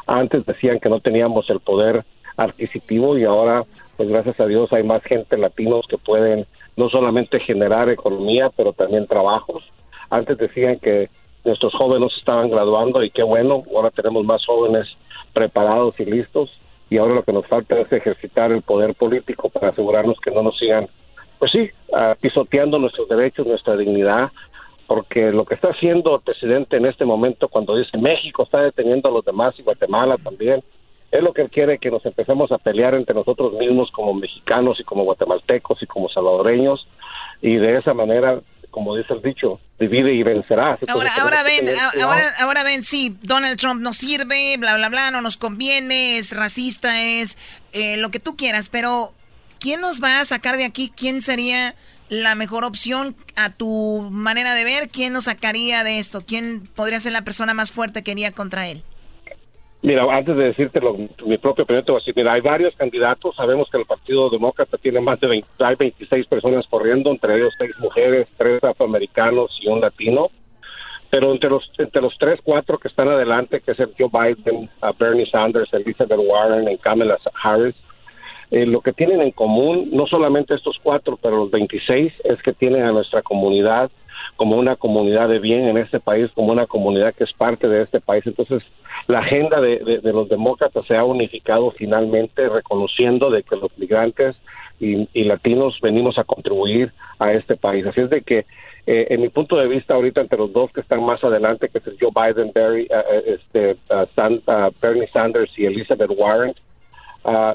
Antes 0.07 0.45
decían 0.45 0.81
que 0.81 0.89
no 0.89 1.01
teníamos 1.01 1.49
el 1.49 1.61
poder 1.61 2.05
adquisitivo 2.37 3.17
y 3.17 3.25
ahora, 3.25 3.65
pues 3.97 4.09
gracias 4.09 4.41
a 4.41 4.47
Dios, 4.47 4.73
hay 4.73 4.83
más 4.83 5.03
gente 5.05 5.37
latinos 5.37 5.87
que 5.89 5.99
pueden 5.99 6.47
no 6.77 6.89
solamente 6.89 7.41
generar 7.41 7.89
economía, 7.89 8.51
pero 8.57 8.73
también 8.73 9.07
trabajos. 9.07 9.63
Antes 10.11 10.39
decían 10.39 10.79
que 10.79 11.11
nuestros 11.45 11.75
jóvenes 11.75 12.13
estaban 12.19 12.51
graduando 12.51 13.03
y 13.03 13.11
qué 13.11 13.23
bueno, 13.23 13.63
ahora 13.75 13.91
tenemos 13.91 14.25
más 14.25 14.45
jóvenes 14.47 14.87
preparados 15.33 15.99
y 15.99 16.05
listos 16.05 16.51
y 16.89 16.99
ahora 16.99 17.15
lo 17.15 17.23
que 17.23 17.33
nos 17.33 17.47
falta 17.47 17.79
es 17.79 17.91
ejercitar 17.91 18.53
el 18.53 18.63
poder 18.63 18.95
político 18.95 19.49
para 19.49 19.69
asegurarnos 19.69 20.21
que 20.21 20.31
no 20.31 20.43
nos 20.43 20.59
sigan 20.59 20.89
pues 21.39 21.51
sí, 21.51 21.71
pisoteando 22.21 22.79
nuestros 22.79 23.09
derechos, 23.09 23.45
nuestra 23.45 23.77
dignidad, 23.77 24.31
porque 24.87 25.33
lo 25.33 25.45
que 25.45 25.57
está 25.57 25.71
haciendo 25.71 26.15
el 26.15 26.23
presidente 26.23 26.77
en 26.77 26.87
este 26.87 27.05
momento 27.05 27.49
cuando 27.49 27.75
dice 27.75 27.99
México 27.99 28.45
está 28.45 28.63
deteniendo 28.63 29.09
a 29.09 29.13
los 29.13 29.25
demás 29.25 29.53
y 29.59 29.63
Guatemala 29.63 30.17
también, 30.19 30.63
es 31.13 31.23
lo 31.23 31.33
que 31.33 31.43
él 31.43 31.51
quiere 31.51 31.79
que 31.79 31.91
nos 31.91 32.05
empecemos 32.05 32.51
a 32.51 32.59
pelear 32.59 32.95
entre 32.95 33.15
nosotros 33.15 33.53
mismos 33.53 33.91
como 33.93 34.15
mexicanos 34.15 34.81
y 34.81 34.85
como 34.85 35.05
guatemaltecos 35.05 35.83
y 35.83 35.87
como 35.87 36.09
salvadoreños 36.09 36.89
y 37.43 37.57
de 37.57 37.79
esa 37.79 37.95
manera 37.95 38.41
como 38.73 38.97
dice 38.97 39.13
el 39.13 39.21
dicho, 39.21 39.61
divide 39.79 40.15
y 40.15 40.23
vencerá. 40.23 40.79
Ahora, 40.89 41.13
ahora 41.21 41.43
ven, 41.43 41.69
ahora, 42.03 42.23
ahora 42.41 42.65
ven, 42.65 42.83
sí, 42.83 43.15
Donald 43.21 43.59
Trump 43.59 43.83
no 43.83 43.93
sirve, 43.93 44.57
bla, 44.57 44.77
bla, 44.77 44.89
bla, 44.89 45.11
no 45.11 45.21
nos 45.21 45.37
conviene, 45.37 46.17
es 46.17 46.35
racista, 46.35 47.03
es 47.03 47.37
eh, 47.75 47.99
lo 47.99 48.11
que 48.11 48.19
tú 48.19 48.35
quieras, 48.35 48.71
pero 48.71 49.13
¿quién 49.61 49.83
nos 49.83 50.03
va 50.03 50.21
a 50.21 50.25
sacar 50.25 50.57
de 50.57 50.65
aquí? 50.65 50.91
¿Quién 50.97 51.21
sería 51.21 51.75
la 52.09 52.35
mejor 52.35 52.65
opción 52.65 53.15
a 53.37 53.51
tu 53.51 54.09
manera 54.11 54.55
de 54.55 54.65
ver? 54.65 54.89
¿Quién 54.89 55.13
nos 55.13 55.25
sacaría 55.25 55.85
de 55.85 55.99
esto? 55.99 56.25
¿Quién 56.27 56.67
podría 56.75 56.99
ser 56.99 57.13
la 57.13 57.25
persona 57.25 57.53
más 57.53 57.73
fuerte 57.73 58.03
que 58.03 58.13
iría 58.13 58.33
contra 58.33 58.69
él? 58.69 58.83
Mira, 59.83 60.05
antes 60.05 60.37
de 60.37 60.45
decirte 60.45 60.81
mi 61.27 61.39
propio 61.39 61.65
opinión, 61.65 61.85
te 61.85 61.91
voy 61.91 61.99
a 61.99 62.03
decir, 62.03 62.15
mira, 62.17 62.35
hay 62.35 62.41
varios 62.41 62.73
candidatos, 62.77 63.35
sabemos 63.35 63.69
que 63.69 63.79
el 63.79 63.85
Partido 63.85 64.31
Demócrata 64.31 64.79
tiene 64.79 65.01
más 65.01 65.19
de 65.19 65.27
20, 65.27 65.49
hay 65.59 65.75
26 65.75 66.27
personas 66.29 66.65
corriendo, 66.69 67.11
entre 67.11 67.37
ellos 67.37 67.53
seis 67.59 67.73
mujeres, 67.81 68.29
tres 68.37 68.63
afroamericanos 68.63 69.51
y 69.61 69.67
un 69.67 69.81
latino, 69.81 70.31
pero 71.11 71.33
entre 71.33 71.51
los 71.51 71.69
entre 71.79 72.01
los 72.01 72.17
tres, 72.17 72.39
cuatro 72.45 72.79
que 72.79 72.87
están 72.87 73.09
adelante, 73.09 73.61
que 73.61 73.73
es 73.73 73.81
el 73.81 73.93
Joe 73.99 74.09
Biden, 74.09 74.71
Bernie 75.01 75.27
Sanders, 75.27 75.75
Elizabeth 75.75 76.21
Warren 76.27 76.71
y 76.71 76.79
Kamala 76.79 77.19
Harris, 77.43 77.75
eh, 78.53 78.67
lo 78.67 78.83
que 78.83 78.93
tienen 78.93 79.21
en 79.21 79.33
común, 79.33 79.89
no 79.93 80.07
solamente 80.07 80.55
estos 80.55 80.79
cuatro, 80.81 81.19
pero 81.21 81.39
los 81.39 81.51
26, 81.51 82.13
es 82.23 82.41
que 82.43 82.53
tienen 82.53 82.85
a 82.85 82.93
nuestra 82.93 83.23
comunidad 83.23 83.91
como 84.37 84.57
una 84.57 84.77
comunidad 84.77 85.29
de 85.29 85.39
bien 85.39 85.69
en 85.69 85.79
este 85.79 86.01
país, 86.01 86.31
como 86.35 86.53
una 86.53 86.67
comunidad 86.67 87.15
que 87.15 87.25
es 87.25 87.33
parte 87.33 87.69
de 87.69 87.83
este 87.83 88.01
país. 88.01 88.27
Entonces, 88.27 88.63
la 89.07 89.21
agenda 89.21 89.61
de, 89.61 90.01
los 90.03 90.29
demócratas 90.29 90.87
se 90.87 90.97
ha 90.97 91.05
unificado 91.05 91.71
finalmente, 91.73 92.49
reconociendo 92.49 93.31
de 93.31 93.43
que 93.43 93.57
los 93.57 93.77
migrantes 93.79 94.37
y, 94.81 95.25
latinos 95.25 95.79
venimos 95.81 96.19
a 96.19 96.25
contribuir 96.25 96.93
a 97.19 97.33
este 97.33 97.57
país. 97.57 97.87
Así 97.87 98.01
es 98.01 98.11
de 98.11 98.23
que, 98.23 98.47
eh, 98.87 99.07
en 99.11 99.21
mi 99.21 99.29
punto 99.29 99.57
de 99.57 99.69
vista, 99.69 99.95
ahorita 99.95 100.21
entre 100.21 100.39
los 100.39 100.53
dos 100.53 100.73
que 100.73 100.81
están 100.81 101.05
más 101.05 101.23
adelante, 101.23 101.69
que 101.69 101.79
es 101.79 101.85
Joe 102.01 102.11
Biden, 102.13 102.53
Barry, 102.53 102.89
eh, 102.91 103.39
este, 103.39 103.77
Bernie 104.81 105.09
Sanders 105.13 105.57
y 105.57 105.67
Elizabeth 105.67 106.11
Warren, 106.17 106.55
uh, 107.25 107.55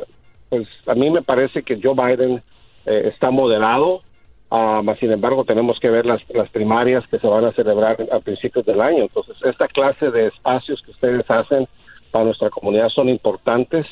pues 0.49 0.67
a 0.85 0.95
mí 0.95 1.09
me 1.09 1.21
parece 1.21 1.63
que 1.63 1.79
Joe 1.81 1.93
Biden 1.93 2.41
está 2.85 3.31
moderado, 3.31 4.01
uh, 4.49 4.95
sin 4.99 5.11
embargo 5.11 5.43
tenemos 5.43 5.79
que 5.79 5.89
ver 5.89 6.05
las, 6.05 6.21
las 6.29 6.49
primarias 6.49 7.05
que 7.07 7.19
se 7.19 7.27
van 7.27 7.45
a 7.45 7.53
celebrar 7.53 7.97
a 8.11 8.19
principios 8.19 8.65
del 8.65 8.81
año. 8.81 9.03
Entonces, 9.03 9.35
esta 9.43 9.67
clase 9.67 10.11
de 10.11 10.27
espacios 10.27 10.81
que 10.83 10.91
ustedes 10.91 11.29
hacen 11.29 11.67
para 12.11 12.25
nuestra 12.25 12.49
comunidad 12.49 12.89
son 12.89 13.09
importantes 13.09 13.85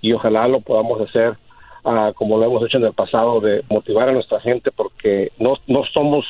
y 0.00 0.12
ojalá 0.12 0.48
lo 0.48 0.60
podamos 0.60 1.00
hacer 1.00 1.36
uh, 1.84 2.12
como 2.14 2.38
lo 2.38 2.44
hemos 2.44 2.64
hecho 2.64 2.78
en 2.78 2.84
el 2.84 2.92
pasado, 2.92 3.40
de 3.40 3.62
motivar 3.70 4.08
a 4.08 4.12
nuestra 4.12 4.40
gente 4.40 4.70
porque 4.70 5.32
no, 5.38 5.54
no 5.66 5.84
somos 5.92 6.24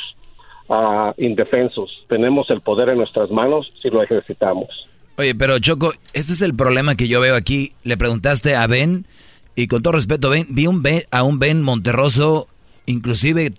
uh, 0.68 1.12
indefensos, 1.18 2.04
tenemos 2.08 2.50
el 2.50 2.60
poder 2.60 2.88
en 2.90 2.98
nuestras 2.98 3.30
manos 3.30 3.72
si 3.82 3.90
lo 3.90 4.02
ejercitamos. 4.02 4.68
Oye, 5.18 5.34
pero 5.34 5.58
Choco, 5.58 5.92
ese 6.14 6.32
es 6.32 6.40
el 6.40 6.54
problema 6.54 6.94
que 6.94 7.08
yo 7.08 7.20
veo 7.20 7.36
aquí. 7.36 7.72
Le 7.82 7.98
preguntaste 7.98 8.54
a 8.54 8.66
Ben 8.66 9.06
y 9.54 9.66
con 9.66 9.82
todo 9.82 9.92
respeto, 9.92 10.30
ven, 10.30 10.46
vi 10.48 10.66
un 10.66 10.82
a 11.10 11.22
un 11.22 11.38
Ben 11.38 11.62
Monterroso, 11.62 12.48
inclusive 12.86 13.52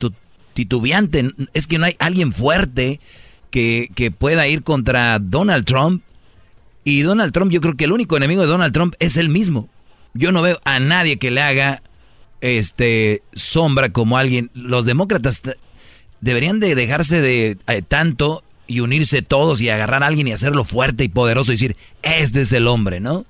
titubeante. 0.54 1.32
Es 1.54 1.68
que 1.68 1.78
no 1.78 1.86
hay 1.86 1.96
alguien 2.00 2.32
fuerte 2.32 3.00
que, 3.50 3.90
que 3.96 4.12
pueda 4.12 4.48
ir 4.48 4.64
contra 4.64 5.20
Donald 5.20 5.66
Trump. 5.66 6.04
Y 6.84 7.02
Donald 7.02 7.32
Trump, 7.32 7.52
yo 7.52 7.62
creo 7.62 7.78
que 7.78 7.86
el 7.86 7.92
único 7.92 8.18
enemigo 8.18 8.42
de 8.42 8.48
Donald 8.48 8.74
Trump 8.74 8.96
es 9.00 9.18
él 9.18 9.30
mismo. 9.30 9.70
Yo 10.14 10.32
no 10.32 10.42
veo 10.42 10.58
a 10.66 10.80
nadie 10.80 11.18
que 11.18 11.32
le 11.32 11.42
haga 11.42 11.82
este 12.42 13.22
sombra 13.34 13.94
como 13.94 14.18
alguien. 14.18 14.50
Los 14.54 14.86
demócratas 14.86 15.42
deberían 16.22 16.60
de 16.60 16.76
dejarse 16.76 17.22
de 17.22 17.58
eh, 17.68 17.82
tanto 17.88 18.44
y 18.68 18.80
unirse 18.80 19.22
todos 19.22 19.62
y 19.62 19.70
agarrar 19.70 20.04
a 20.04 20.08
alguien 20.08 20.28
y 20.28 20.34
hacerlo 20.34 20.66
fuerte 20.66 21.04
y 21.04 21.10
poderoso 21.10 21.52
y 21.52 21.56
decir, 21.56 21.76
este 22.04 22.42
es 22.42 22.54
el 22.54 22.68
hombre, 22.68 23.00
¿no? 23.00 23.26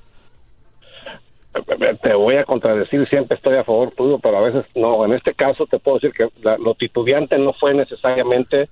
Te 2.02 2.14
voy 2.14 2.36
a 2.36 2.45
contradecir, 2.45 3.07
siempre 3.10 3.36
estoy 3.36 3.57
a 3.57 3.64
favor 3.64 3.91
tuyo, 3.91 4.19
pero 4.19 4.38
a 4.38 4.41
veces 4.41 4.65
no. 4.76 5.03
En 5.06 5.14
este 5.14 5.34
caso 5.34 5.65
te 5.68 5.80
puedo 5.80 5.98
decir 5.98 6.14
que 6.14 6.30
la- 6.41 6.57
lo 6.57 6.76
titubeante 6.76 7.38
no 7.38 7.53
fue 7.53 7.73
necesariamente 7.73 8.69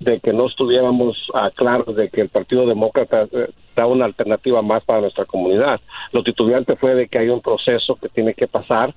de 0.00 0.18
que 0.18 0.32
no 0.32 0.46
estuviéramos 0.46 1.16
ah, 1.34 1.50
claros 1.54 1.94
de 1.94 2.08
que 2.08 2.22
el 2.22 2.30
Partido 2.30 2.66
Demócrata 2.66 3.28
eh, 3.30 3.50
da 3.76 3.86
una 3.86 4.06
alternativa 4.06 4.62
más 4.62 4.82
para 4.84 5.02
nuestra 5.02 5.26
comunidad. 5.26 5.80
Lo 6.12 6.22
titubeante 6.22 6.74
fue 6.76 6.94
de 6.94 7.06
que 7.06 7.18
hay 7.18 7.28
un 7.28 7.42
proceso 7.42 7.96
que 7.96 8.08
tiene 8.08 8.34
que 8.34 8.48
pasar 8.48 8.94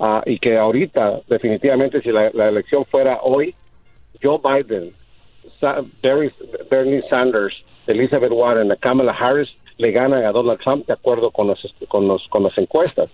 ah, 0.00 0.22
y 0.26 0.38
que 0.38 0.58
ahorita, 0.58 1.20
definitivamente, 1.28 2.02
si 2.02 2.10
la, 2.10 2.28
elección 2.28 2.84
fuera 2.86 3.20
hoy, 3.22 3.54
Joe 4.20 4.40
Biden, 4.42 4.92
Bernie, 6.02 7.02
Sanders, 7.08 7.54
Elizabeth 7.86 8.32
Warren, 8.32 8.74
Kamala 8.80 9.12
Harris 9.12 9.48
le 9.78 9.90
ganan 9.92 10.24
a 10.24 10.32
Donald 10.32 10.60
Trump 10.60 10.86
de 10.86 10.92
acuerdo 10.92 11.30
con, 11.30 11.46
los, 11.48 11.58
con, 11.88 12.06
los, 12.08 12.26
con 12.28 12.42
las 12.42 12.56
encuestas. 12.58 13.08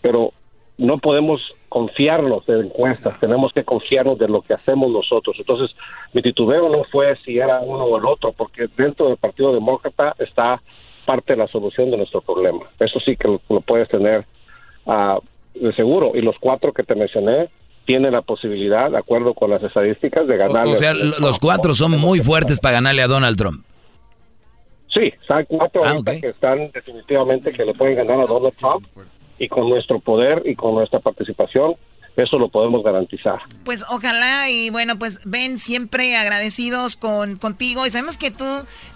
Pero 0.00 0.32
no 0.76 0.98
podemos 0.98 1.40
confiarnos 1.68 2.44
de 2.46 2.60
encuestas, 2.60 3.18
tenemos 3.20 3.52
que 3.52 3.64
confiarnos 3.64 4.18
de 4.18 4.28
lo 4.28 4.42
que 4.42 4.54
hacemos 4.54 4.90
nosotros. 4.90 5.36
Entonces, 5.38 5.74
mi 6.12 6.22
titubeo 6.22 6.68
no 6.68 6.84
fue 6.84 7.16
si 7.24 7.38
era 7.38 7.60
uno 7.60 7.84
o 7.84 7.98
el 7.98 8.04
otro, 8.04 8.32
porque 8.32 8.66
dentro 8.76 9.08
del 9.08 9.16
Partido 9.16 9.52
Demócrata 9.52 10.14
está 10.18 10.60
parte 11.06 11.34
de 11.34 11.38
la 11.38 11.48
solución 11.48 11.90
de 11.90 11.96
nuestro 11.98 12.20
problema. 12.22 12.60
Eso 12.80 12.98
sí 13.00 13.16
que 13.16 13.28
lo, 13.28 13.40
lo 13.48 13.60
puedes 13.60 13.88
tener 13.88 14.24
ah, 14.86 15.18
de 15.54 15.72
seguro. 15.74 16.12
Y 16.14 16.22
los 16.22 16.36
cuatro 16.40 16.72
que 16.72 16.82
te 16.82 16.94
mencioné 16.94 17.48
tienen 17.86 18.12
la 18.12 18.22
posibilidad, 18.22 18.90
de 18.90 18.96
acuerdo 18.98 19.34
con 19.34 19.50
las 19.50 19.62
estadísticas, 19.62 20.26
de 20.26 20.36
ganar. 20.38 20.66
O, 20.66 20.74
sea, 20.74 20.94
lo- 20.94 21.18
los 21.20 21.38
cuatro 21.38 21.74
son 21.74 21.92
muy 22.00 22.20
fuertes 22.20 22.58
para 22.58 22.74
ganarle 22.76 23.02
a 23.02 23.06
Donald 23.06 23.36
Trump. 23.36 23.64
Sí, 24.94 25.12
hay 25.28 25.44
cuatro 25.46 25.82
Ah, 25.84 25.98
que 26.04 26.28
están 26.28 26.70
definitivamente 26.72 27.52
que 27.52 27.64
le 27.64 27.74
pueden 27.74 27.96
ganar 27.96 28.20
a 28.20 28.26
Donald 28.26 28.54
Trump 28.56 28.86
y 29.38 29.48
con 29.48 29.68
nuestro 29.68 29.98
poder 29.98 30.42
y 30.44 30.54
con 30.54 30.74
nuestra 30.74 31.00
participación 31.00 31.74
eso 32.16 32.38
lo 32.38 32.48
podemos 32.48 32.84
garantizar. 32.84 33.40
Pues 33.64 33.84
ojalá 33.90 34.48
y 34.48 34.70
bueno, 34.70 34.98
pues 34.98 35.28
ven 35.28 35.58
siempre 35.58 36.16
agradecidos 36.16 36.96
con 36.96 37.36
contigo 37.36 37.86
y 37.86 37.90
sabemos 37.90 38.18
que 38.18 38.30
tú 38.30 38.44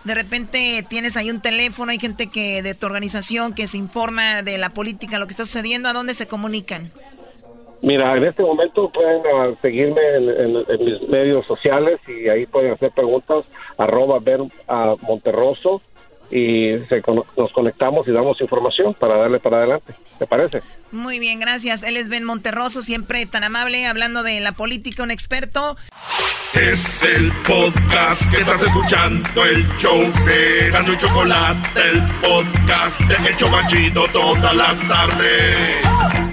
de 0.05 0.15
repente 0.15 0.85
tienes 0.89 1.17
ahí 1.17 1.31
un 1.31 1.41
teléfono, 1.41 1.91
hay 1.91 1.99
gente 1.99 2.29
que 2.29 2.63
de 2.63 2.75
tu 2.75 2.87
organización 2.87 3.55
que 3.55 3.67
se 3.67 3.77
informa 3.77 4.43
de 4.43 4.59
la 4.59 4.71
política, 4.71 5.19
lo 5.19 5.27
que 5.27 5.33
está 5.33 5.45
sucediendo, 5.45 5.89
¿a 5.89 5.93
dónde 5.93 6.15
se 6.15 6.29
comunican? 6.29 6.93
Mira, 7.83 8.17
en 8.17 8.25
este 8.25 8.43
momento 8.43 8.91
pueden 8.91 9.23
ah, 9.35 9.51
seguirme 9.63 10.01
en, 10.17 10.29
en- 10.29 10.65
en 10.69 10.85
mis 10.85 11.09
medios 11.09 11.47
sociales 11.47 12.01
y 12.09 12.29
ahí 12.29 12.45
pueden 12.47 12.73
hacer 12.73 12.91
preguntas, 12.91 13.45
arroba 13.77 14.19
ver 14.19 14.41
a 14.67 14.95
Monterroso 15.03 15.81
y 16.31 16.77
se 16.91 17.03
nos 17.39 17.53
conectamos 17.53 18.07
y 18.07 18.13
damos 18.13 18.39
información 18.43 18.93
para 18.95 19.17
darle 19.17 19.39
para 19.41 19.59
adelante. 19.59 19.95
¿Te 20.19 20.27
parece? 20.27 20.61
Muy 20.91 21.19
bien, 21.21 21.41
gracias. 21.41 21.83
Él 21.83 21.97
es 21.97 22.09
Ben 22.11 22.25
Monterroso, 22.25 22.83
siempre 22.83 23.25
tan 23.25 23.45
amable, 23.45 23.87
hablando 23.87 24.23
de 24.23 24.41
la 24.41 24.53
política, 24.53 25.03
un 25.05 25.11
experto. 25.11 25.77
Es 26.55 27.03
el 27.05 27.31
podcast 27.47 28.31
que 28.31 28.41
estás 28.43 28.63
escuchando, 28.63 29.45
el 29.45 29.67
show 29.79 29.99
de 30.27 30.71
Gano 30.71 30.93
y 30.93 30.97
Chocolate, 30.99 31.81
el 31.93 32.03
podcast 32.21 33.01
de 33.03 33.29
El 33.29 33.37
Chobachito 33.37 34.03
todas 34.13 34.55
las 34.55 34.87
tardes. 34.89 36.28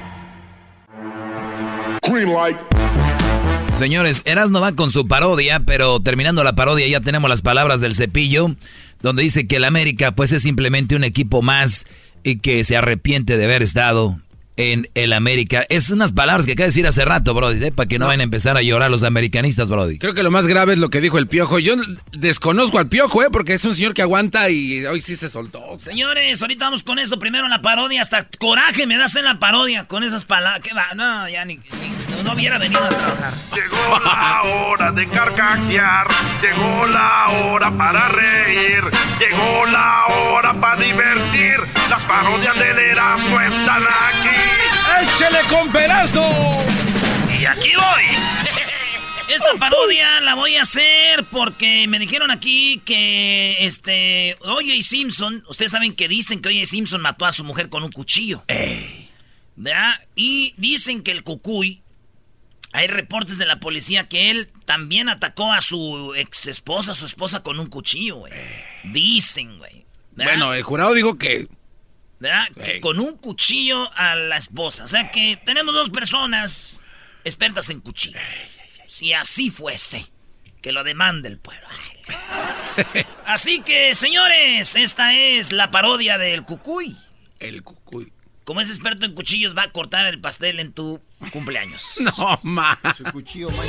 Señores, 3.76 4.22
Erasmo 4.26 4.62
va 4.62 4.74
con 4.74 4.90
su 4.90 5.08
parodia, 5.08 5.60
pero 5.60 6.00
terminando 6.00 6.44
la 6.44 6.56
parodia 6.56 6.88
ya 6.88 7.02
tenemos 7.02 7.30
las 7.30 7.42
palabras 7.42 7.82
del 7.82 7.96
cepillo, 7.96 8.56
donde 9.02 9.24
dice 9.24 9.48
que 9.48 9.58
el 9.58 9.66
América 9.66 10.14
pues 10.14 10.32
es 10.32 10.44
simplemente 10.44 10.96
un 10.96 11.04
equipo 11.04 11.42
más 11.42 11.86
y 12.24 12.38
que 12.38 12.64
se 12.64 12.78
arrepiente 12.78 13.38
de 13.38 13.44
haber 13.44 13.64
estado 13.64 14.20
en 14.58 14.88
el 14.96 15.14
América. 15.14 15.66
Es 15.70 15.90
unas 15.90 16.12
palabras 16.12 16.46
que 16.46 16.54
acaba 16.54 16.66
de 16.66 16.70
decir 16.70 16.88
hace 16.88 17.04
rato, 17.06 17.34
Brody, 17.34 17.64
¿eh? 17.66 17.72
para 17.72 17.88
que 17.88 18.00
no, 18.00 18.08
vayan 18.08 18.22
a 18.22 18.24
empezar 18.24 18.58
a 18.58 18.62
llorar 18.62 18.90
los 18.90 19.04
americanistas, 19.04 19.70
Brody. 19.70 19.98
Creo 19.98 20.14
que 20.14 20.24
lo 20.24 20.32
más 20.32 20.48
grave 20.48 20.74
es 20.74 20.80
lo 20.80 20.90
que 20.90 21.02
dijo 21.02 21.18
el 21.18 21.28
piojo. 21.28 21.60
Yo 21.60 21.76
desconozco 22.14 22.80
al 22.80 22.88
piojo, 22.88 23.24
¿eh? 23.24 23.28
Porque 23.32 23.54
es 23.54 23.66
un 23.66 23.76
señor 23.76 23.94
que 23.94 24.02
aguanta 24.02 24.50
y 24.50 24.86
hoy 24.86 25.02
sí 25.02 25.16
se 25.16 25.30
soltó. 25.30 25.62
Señores, 25.80 26.42
ahorita 26.42 26.66
vamos 26.66 26.84
con 26.84 27.00
eso. 27.00 27.20
Primero 27.20 27.48
la 27.48 27.62
parodia. 27.62 28.02
Hasta 28.02 28.28
coraje 28.40 28.88
me 28.88 28.98
das 28.98 29.16
en 29.16 29.26
la 29.26 29.40
parodia 29.40 29.86
con 29.86 30.04
esas 30.04 30.26
palabras. 30.26 30.62
¿Qué 30.64 30.74
va? 30.74 30.94
No, 30.96 31.28
ya 31.30 31.44
ni, 31.46 31.56
ni- 31.58 32.24
no 32.24 32.34
hubiera 32.34 32.58
venido 32.58 32.84
a 32.84 32.90
trabajar. 32.90 33.34
Llegó 33.54 34.00
la 34.04 34.42
hora 34.44 34.92
de 34.92 35.08
carcajear, 35.10 36.08
llegó 36.42 36.86
la 36.88 37.28
hora 37.30 37.72
para 37.78 38.08
reír, 38.10 38.84
llegó 39.20 39.66
la 39.68 40.06
hora 40.08 40.54
para 40.60 40.82
divertir. 40.82 41.56
Las 41.90 42.04
parodias 42.06 42.56
del 42.58 42.78
Erasmo 42.80 43.40
están 43.42 43.84
aquí. 43.84 44.45
¡Échele 45.02 45.40
con 45.50 45.72
Perazno! 45.72 46.64
Y 47.40 47.46
aquí 47.46 47.70
voy. 47.76 48.04
Esta 49.28 49.58
parodia 49.60 50.22
la 50.22 50.36
voy 50.36 50.56
a 50.56 50.62
hacer 50.62 51.26
porque 51.32 51.88
me 51.88 52.00
dijeron 52.00 52.32
aquí 52.32 52.82
que 52.86 53.58
este 53.66 54.38
O.J. 54.42 54.82
Simpson, 54.82 55.44
ustedes 55.48 55.72
saben 55.72 55.96
que 55.96 56.08
dicen 56.08 56.42
que 56.42 56.50
O.J. 56.50 56.66
Simpson 56.68 57.02
mató 57.02 57.26
a 57.26 57.32
su 57.32 57.44
mujer 57.44 57.70
con 57.70 57.84
un 57.84 57.92
cuchillo. 57.92 58.44
¿Verdad? 59.56 59.94
Y 60.16 60.54
dicen 60.58 61.02
que 61.02 61.12
el 61.12 61.24
cucuy 61.24 61.82
hay 62.76 62.88
reportes 62.88 63.38
de 63.38 63.46
la 63.46 63.62
policía 63.62 64.10
que 64.10 64.32
él 64.32 64.50
también 64.66 65.08
atacó 65.08 65.54
a 65.54 65.62
su 65.62 66.14
ex 66.16 66.46
esposa, 66.48 66.92
a 66.92 66.96
su 66.96 67.06
esposa 67.06 67.42
con 67.42 67.58
un 67.58 67.68
cuchillo, 67.68 68.18
güey. 68.18 68.34
Dicen, 68.84 69.58
güey. 69.60 69.86
Bueno, 70.12 70.54
el 70.54 70.62
jurado 70.62 70.94
dijo 70.94 71.18
que. 71.18 71.48
¿Verdad? 72.20 72.48
Que 72.64 72.82
con 72.82 73.00
un 73.00 73.18
cuchillo 73.18 73.92
a 73.96 74.16
la 74.16 74.38
esposa. 74.38 74.84
O 74.84 74.88
sea 74.88 75.12
que 75.12 75.40
tenemos 75.46 75.74
dos 75.74 75.90
personas 75.90 76.80
expertas 77.24 77.70
en 77.70 77.82
cuchillos. 77.82 78.22
Si 78.88 79.14
así 79.14 79.52
fuese, 79.52 80.10
que 80.62 80.72
lo 80.72 80.84
demande 80.84 81.30
el 81.30 81.38
pueblo. 81.38 81.68
Así 83.26 83.62
que, 83.62 83.96
señores, 83.96 84.76
esta 84.76 85.14
es 85.14 85.52
la 85.52 85.72
parodia 85.72 86.18
del 86.18 86.44
cucuy. 86.44 86.96
El 87.40 87.64
cucuy. 87.64 88.14
Como 88.44 88.62
es 88.62 88.70
experto 88.70 89.06
en 89.06 89.14
cuchillos, 89.16 89.58
va 89.58 89.64
a 89.64 89.72
cortar 89.72 90.06
el 90.06 90.22
pastel 90.22 90.60
en 90.60 90.72
tu 90.74 91.02
cumpleaños. 91.32 91.96
No, 92.18 92.40
ma. 92.44 92.78
Su 92.96 93.04
cuchillo, 93.06 93.50
man. 93.52 93.66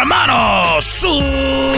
Hermano, 0.00 0.80
súbale 0.80 1.77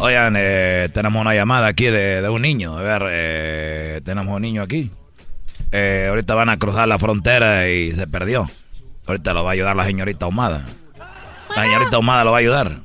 Oigan, 0.00 0.34
eh, 0.38 0.88
tenemos 0.94 1.20
una 1.20 1.34
llamada 1.34 1.66
aquí 1.66 1.84
de, 1.86 2.22
de 2.22 2.28
un 2.28 2.40
niño. 2.42 2.78
A 2.78 2.82
ver, 2.82 3.02
eh, 3.10 4.00
tenemos 4.04 4.34
un 4.34 4.42
niño 4.42 4.62
aquí. 4.62 4.90
Eh, 5.72 6.06
ahorita 6.08 6.34
van 6.34 6.48
a 6.48 6.56
cruzar 6.56 6.88
la 6.88 6.98
frontera 6.98 7.68
y 7.68 7.92
se 7.94 8.06
perdió. 8.06 8.48
Ahorita 9.06 9.34
lo 9.34 9.44
va 9.44 9.50
a 9.50 9.52
ayudar 9.52 9.76
la 9.76 9.84
señorita 9.84 10.24
Ahumada. 10.24 10.64
La 11.54 11.64
señorita 11.64 11.96
Ahumada 11.96 12.24
lo 12.24 12.30
va 12.32 12.38
a 12.38 12.40
ayudar. 12.40 12.78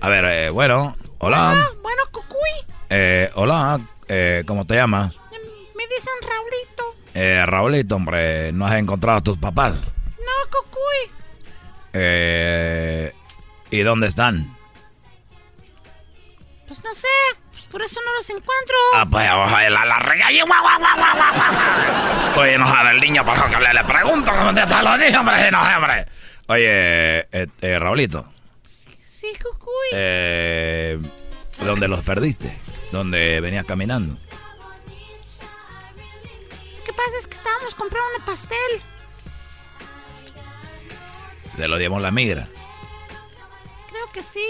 A 0.00 0.08
ver, 0.08 0.24
eh, 0.26 0.50
bueno, 0.50 0.96
hola. 1.18 1.54
Bueno, 1.82 2.02
Cucuy, 2.10 2.38
Eh, 2.90 3.30
hola, 3.34 3.80
eh, 4.08 4.42
¿cómo 4.46 4.66
te 4.66 4.74
llamas? 4.74 5.14
me 5.74 5.84
dicen 5.86 6.12
Raulito. 6.20 6.82
Eh, 7.14 7.44
Raulito, 7.46 7.96
hombre, 7.96 8.52
¿no 8.52 8.66
has 8.66 8.74
encontrado 8.74 9.18
a 9.18 9.22
tus 9.22 9.38
papás? 9.38 9.74
No, 10.18 10.50
Cucuy. 10.50 11.10
Eh, 11.94 13.12
¿Y 13.70 13.80
dónde 13.80 14.08
están? 14.08 14.54
Pues 16.82 16.94
no 16.94 16.94
sé, 17.00 17.08
pues 17.52 17.62
por 17.66 17.82
eso 17.82 18.00
no 18.04 18.12
los 18.12 18.28
encuentro. 18.28 18.76
Ah, 18.94 19.06
pues 19.08 19.30
ojalá 19.30 19.84
la, 19.84 19.98
regañe. 20.00 20.42
Guau, 20.42 20.60
guau, 20.62 20.78
guau, 20.78 20.96
guau, 20.96 21.16
guau, 21.16 21.34
guau. 21.34 22.40
Oye, 22.40 22.58
no 22.58 22.68
sabe 22.68 22.90
el 22.90 23.00
niño, 23.00 23.24
por 23.24 23.50
que 23.50 23.60
le, 23.60 23.72
le 23.74 23.84
pregunto 23.84 24.32
te 24.54 24.62
están 24.62 24.84
los 24.84 24.98
niños, 24.98 25.16
hombre, 25.16 25.50
no 25.50 25.62
hombre. 25.62 26.06
Oye, 26.48 27.20
eh, 27.30 27.46
eh, 27.60 27.78
Raulito, 27.78 28.26
Sí, 29.04 29.32
Cucuy. 29.40 29.70
eh, 29.92 30.98
¿dónde 31.60 31.86
los 31.86 32.00
perdiste? 32.04 32.58
¿Dónde 32.90 33.40
venías 33.40 33.64
caminando? 33.64 34.18
Que 36.84 36.92
pasa 36.92 37.18
es 37.20 37.28
que 37.28 37.36
estábamos 37.36 37.74
comprando 37.76 38.10
un 38.18 38.24
pastel. 38.24 38.82
Se 41.56 41.68
lo 41.68 41.76
dimos 41.78 42.02
la 42.02 42.10
migra. 42.10 42.48
Creo 43.88 44.06
que 44.12 44.22
sí. 44.22 44.44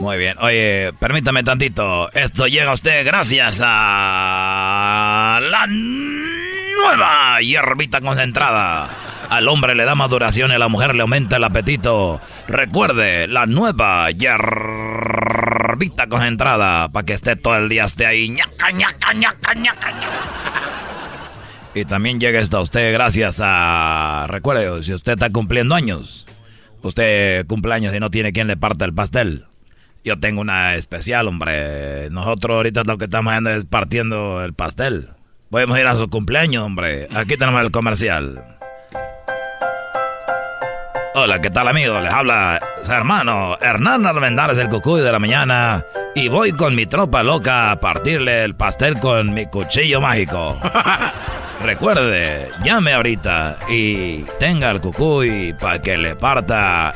Muy 0.00 0.18
bien. 0.18 0.36
Oye, 0.40 0.92
permítame 0.98 1.42
tantito. 1.42 2.10
Esto 2.12 2.46
llega 2.46 2.70
a 2.70 2.74
usted 2.74 3.04
gracias 3.04 3.60
a 3.64 5.40
la 5.42 5.66
nueva 5.66 7.40
hierbita 7.40 8.00
concentrada. 8.00 8.90
Al 9.30 9.48
hombre 9.48 9.74
le 9.74 9.84
da 9.84 9.94
maduración 9.94 10.52
y 10.52 10.54
a 10.54 10.58
la 10.58 10.68
mujer 10.68 10.94
le 10.94 11.02
aumenta 11.02 11.36
el 11.36 11.44
apetito. 11.44 12.20
Recuerde, 12.46 13.26
la 13.26 13.46
nueva 13.46 14.10
hierbita 14.10 14.46
concentrada 16.08 16.88
para 16.90 17.06
que 17.06 17.14
esté 17.14 17.34
todo 17.36 17.56
el 17.56 17.68
día 17.68 17.84
esté 17.84 18.06
ahí. 18.06 18.28
ñaca. 18.28 18.68
Y 21.74 21.84
también 21.84 22.20
llega 22.20 22.40
esto 22.40 22.58
a 22.58 22.60
usted 22.60 22.92
gracias 22.92 23.40
a... 23.42 24.26
Recuerde, 24.28 24.82
si 24.82 24.94
usted 24.94 25.12
está 25.12 25.30
cumpliendo 25.30 25.74
años, 25.74 26.24
usted 26.82 27.46
cumple 27.46 27.74
años 27.74 27.94
y 27.94 28.00
no 28.00 28.10
tiene 28.10 28.32
quien 28.32 28.46
le 28.46 28.56
parte 28.56 28.84
el 28.84 28.94
pastel. 28.94 29.46
Yo 30.06 30.16
tengo 30.20 30.40
una 30.40 30.76
especial, 30.76 31.26
hombre. 31.26 32.10
Nosotros 32.10 32.54
ahorita 32.54 32.84
lo 32.84 32.96
que 32.96 33.06
estamos 33.06 33.32
haciendo 33.32 33.50
es 33.50 33.64
partiendo 33.64 34.44
el 34.44 34.54
pastel. 34.54 35.08
Podemos 35.50 35.76
ir 35.80 35.86
a 35.88 35.96
su 35.96 36.08
cumpleaños, 36.08 36.64
hombre. 36.64 37.08
Aquí 37.12 37.36
tenemos 37.36 37.60
el 37.60 37.72
comercial. 37.72 38.40
Hola, 41.16 41.40
¿qué 41.40 41.50
tal, 41.50 41.66
amigos? 41.66 42.00
Les 42.04 42.12
habla 42.12 42.60
su 42.84 42.92
hermano 42.92 43.56
Hernán 43.60 44.06
Armendáriz, 44.06 44.58
el 44.58 44.68
cucuy 44.68 45.00
de 45.00 45.10
la 45.10 45.18
mañana. 45.18 45.84
Y 46.14 46.28
voy 46.28 46.52
con 46.52 46.76
mi 46.76 46.86
tropa 46.86 47.24
loca 47.24 47.72
a 47.72 47.80
partirle 47.80 48.44
el 48.44 48.54
pastel 48.54 49.00
con 49.00 49.34
mi 49.34 49.46
cuchillo 49.46 50.00
mágico. 50.00 50.56
Recuerde, 51.62 52.50
llame 52.62 52.92
ahorita 52.92 53.56
y 53.68 54.22
tenga 54.38 54.70
el 54.70 54.80
cucuy 54.80 55.54
para 55.54 55.80
que 55.80 55.96
le 55.96 56.14
parta 56.14 56.92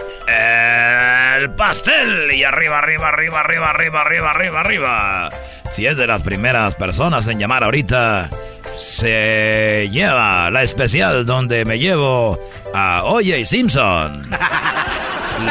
el 1.36 1.50
pastel. 1.52 2.32
Y 2.32 2.44
arriba, 2.44 2.78
arriba, 2.78 3.08
arriba, 3.08 3.40
arriba, 3.40 3.70
arriba, 3.70 4.00
arriba, 4.00 4.30
arriba, 4.30 4.60
arriba. 4.60 5.30
Si 5.70 5.86
es 5.86 5.96
de 5.96 6.06
las 6.06 6.22
primeras 6.22 6.74
personas 6.74 7.26
en 7.26 7.38
llamar 7.38 7.64
ahorita, 7.64 8.28
se 8.72 9.88
lleva 9.90 10.50
la 10.50 10.62
especial 10.62 11.24
donde 11.24 11.64
me 11.64 11.78
llevo 11.78 12.38
a 12.74 13.02
Oye 13.04 13.44
Simpson. 13.46 14.30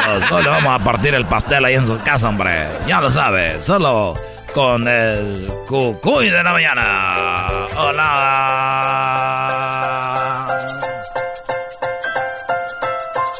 Los 0.06 0.30
dos 0.30 0.44
le 0.44 0.50
vamos 0.50 0.80
a 0.80 0.84
partir 0.84 1.14
el 1.14 1.26
pastel 1.26 1.64
ahí 1.64 1.74
en 1.74 1.86
su 1.86 1.98
casa, 2.00 2.28
hombre. 2.28 2.68
Ya 2.86 3.00
lo 3.00 3.10
sabe, 3.10 3.60
solo 3.60 4.14
con 4.54 4.86
el 4.88 5.46
cucuy 5.66 6.28
de 6.30 6.42
la 6.42 6.52
mañana. 6.52 7.66
Hola. 7.76 9.26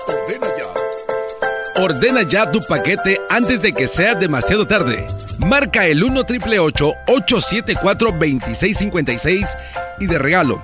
Ordena 0.07 0.47
ya. 0.57 0.66
Ordena 1.82 2.23
ya 2.23 2.51
tu 2.51 2.61
paquete 2.62 3.20
antes 3.28 3.62
de 3.62 3.73
que 3.73 3.89
sea 3.89 4.15
demasiado 4.15 4.66
tarde. 4.66 5.07
Marca 5.39 5.87
el 5.87 6.05
1 6.05 6.24
triple 6.24 6.59
874 6.59 8.12
2656 8.12 9.57
y 9.99 10.07
de 10.07 10.19
regalo. 10.19 10.62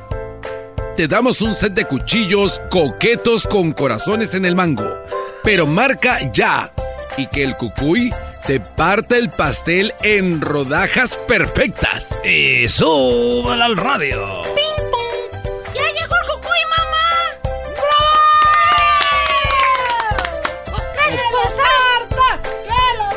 Te 0.96 1.08
damos 1.08 1.42
un 1.42 1.54
set 1.54 1.74
de 1.74 1.84
cuchillos 1.84 2.60
coquetos 2.70 3.46
con 3.46 3.72
corazones 3.72 4.34
en 4.34 4.44
el 4.44 4.54
mango. 4.54 5.02
Pero 5.42 5.66
marca 5.66 6.18
ya 6.32 6.72
y 7.16 7.26
que 7.26 7.42
el 7.44 7.56
cucuy 7.56 8.12
te 8.46 8.60
parta 8.60 9.16
el 9.16 9.30
pastel 9.30 9.92
en 10.02 10.40
rodajas 10.40 11.16
perfectas. 11.26 12.06
Y 12.24 12.68
súbala 12.68 13.64
al 13.64 13.76
radio. 13.76 14.42
¡Ping, 14.54 14.90
pong! 14.90 15.42
¡Ya 15.74 15.82
llegó 16.00 16.14
el 16.14 16.26
Cucuy, 16.28 16.62
mamá! 16.70 17.08
¡Bravo! 20.70 20.82
¡Gracias 20.94 21.24
por 21.32 21.46
estar! 21.46 22.06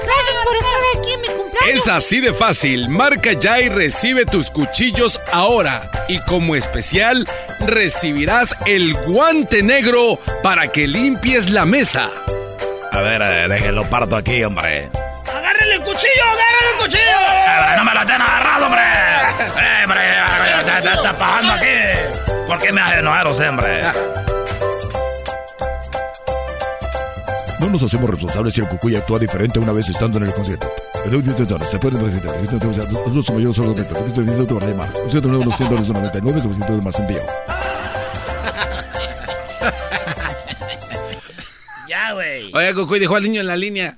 ¡Gracias 0.03 0.37
por 0.43 0.55
estar 0.55 0.81
aquí 0.97 1.11
en 1.13 1.21
mi 1.21 1.27
cumpleaños! 1.27 1.77
Es 1.77 1.87
así 1.87 2.21
de 2.21 2.33
fácil. 2.33 2.89
Marca 2.89 3.33
ya 3.33 3.59
y 3.61 3.69
recibe 3.69 4.25
tus 4.25 4.49
cuchillos 4.49 5.19
ahora. 5.31 5.91
Y 6.07 6.19
como 6.21 6.55
especial, 6.55 7.27
recibirás 7.59 8.55
el 8.65 8.95
guante 8.95 9.61
negro 9.61 10.19
para 10.41 10.71
que 10.71 10.87
limpies 10.87 11.49
la 11.51 11.65
mesa. 11.65 12.09
A 12.91 13.01
ver, 13.01 13.21
eh, 13.21 13.47
déjenlo 13.47 13.83
parto 13.89 14.15
aquí, 14.15 14.43
hombre. 14.43 14.89
¡Agárrenle 15.27 15.75
el 15.75 15.81
cuchillo! 15.81 16.23
¡Agárrenle 16.23 16.69
el 16.73 16.77
cuchillo! 16.79 17.01
Eh, 17.01 17.75
¡No 17.77 17.85
me 17.85 17.93
lo 17.93 17.99
estén 18.01 18.21
agarrado, 18.21 18.65
hombre! 18.65 18.81
¡Eh, 18.81 19.83
hombre! 19.83 19.99
¿Qué 20.65 20.81
te 20.81 20.93
está 20.93 21.13
pasando 21.13 21.53
aquí? 21.53 22.45
¿Por 22.47 22.59
qué 22.59 22.71
me 22.71 22.81
hace 22.81 22.99
enojar 22.99 23.27
usted, 23.27 23.49
hombre? 23.49 23.81
No 27.59 27.67
nos 27.67 27.83
hacemos 27.83 28.09
responsables 28.09 28.53
si 28.53 28.61
el 28.61 28.67
cucuy 28.69 28.95
actúa 28.95 29.19
diferente 29.19 29.59
una 29.59 29.73
vez 29.73 29.89
estando 29.89 30.17
en 30.17 30.25
el 30.25 30.33
concierto. 30.33 30.71
Se 31.69 31.79
pueden 31.79 32.01
presentar. 32.01 32.35
Los 33.13 33.29
mayores 33.29 33.55
son 33.55 33.65
los 33.67 33.75
de 33.75 33.83
para 34.55 34.67
llamar. 34.67 34.89
199 35.09 36.41
900 36.43 36.83
más 36.83 36.99
envío. 36.99 37.19
Oye, 42.53 42.73
Cucuy 42.73 42.99
dejó 42.99 43.15
al 43.15 43.23
niño 43.23 43.41
en 43.41 43.47
la 43.47 43.55
línea. 43.57 43.97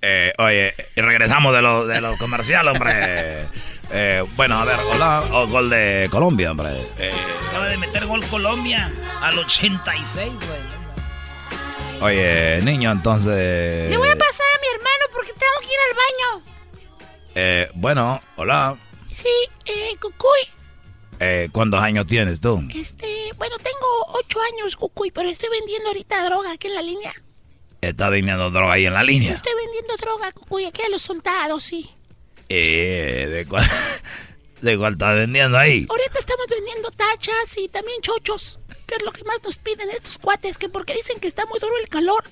Eh, 0.00 0.32
oye, 0.38 0.74
y 0.96 1.00
regresamos 1.00 1.54
de 1.54 1.62
lo, 1.62 1.86
de 1.86 2.00
lo 2.00 2.16
comercial, 2.18 2.68
hombre. 2.68 3.46
Eh, 3.94 4.24
bueno, 4.36 4.58
a 4.58 4.64
ver, 4.64 4.78
hola, 4.90 5.22
oh, 5.32 5.46
gol 5.48 5.68
de 5.68 6.08
Colombia, 6.10 6.50
hombre. 6.52 6.70
Eh, 6.98 7.10
Acaba 7.50 7.68
de 7.68 7.76
meter 7.76 8.06
gol 8.06 8.24
Colombia 8.24 8.90
al 9.20 9.38
86, 9.38 10.32
güey. 10.32 12.00
oye, 12.00 12.60
niño, 12.62 12.90
entonces... 12.90 13.90
Le 13.90 13.96
voy 13.98 14.08
a 14.08 14.16
pasar 14.16 14.46
a 14.46 14.60
mi 14.62 14.66
hermano 14.74 15.04
porque 15.12 15.32
tengo 15.32 15.60
que 15.60 15.66
ir 15.66 15.80
al 15.90 15.96
baño. 16.40 16.52
Eh, 17.34 17.68
bueno, 17.74 18.22
hola. 18.36 18.78
Sí, 19.10 19.28
eh, 19.66 19.94
Cucuy. 20.00 20.40
Eh, 21.20 21.50
¿Cuántos 21.52 21.82
años 21.82 22.06
tienes 22.06 22.40
tú? 22.40 22.66
Este, 22.74 23.30
bueno, 23.36 23.56
tengo 23.58 24.06
ocho 24.14 24.38
años, 24.40 24.74
Cucuy, 24.74 25.10
pero 25.10 25.28
estoy 25.28 25.50
vendiendo 25.50 25.88
ahorita 25.88 26.24
droga 26.24 26.52
aquí 26.52 26.68
en 26.68 26.74
la 26.76 26.82
línea. 26.82 27.12
Está 27.82 28.10
vendiendo 28.10 28.48
droga 28.50 28.74
ahí 28.74 28.86
en 28.86 28.94
la 28.94 29.02
línea. 29.02 29.34
Estoy 29.34 29.54
vendiendo 29.56 29.96
droga, 29.96 30.30
Cucuy, 30.30 30.66
aquí 30.66 30.82
a 30.82 30.88
los 30.88 31.02
soldados, 31.02 31.64
sí. 31.64 31.90
Eh, 32.48 33.26
¿de 33.28 33.44
cuál, 33.44 33.68
¿de 34.60 34.78
cuál 34.78 34.92
estás 34.92 35.16
vendiendo 35.16 35.58
ahí? 35.58 35.84
Ahorita 35.90 36.18
estamos 36.20 36.46
vendiendo 36.48 36.92
tachas 36.92 37.58
y 37.58 37.68
también 37.68 38.00
chochos, 38.00 38.60
que 38.86 38.94
es 38.94 39.02
lo 39.02 39.10
que 39.10 39.24
más 39.24 39.42
nos 39.42 39.58
piden 39.58 39.90
estos 39.90 40.16
cuates, 40.18 40.58
que 40.58 40.68
porque 40.68 40.94
dicen 40.94 41.18
que 41.18 41.26
está 41.26 41.44
muy 41.46 41.58
duro 41.58 41.74
el 41.82 41.88
calor. 41.88 42.22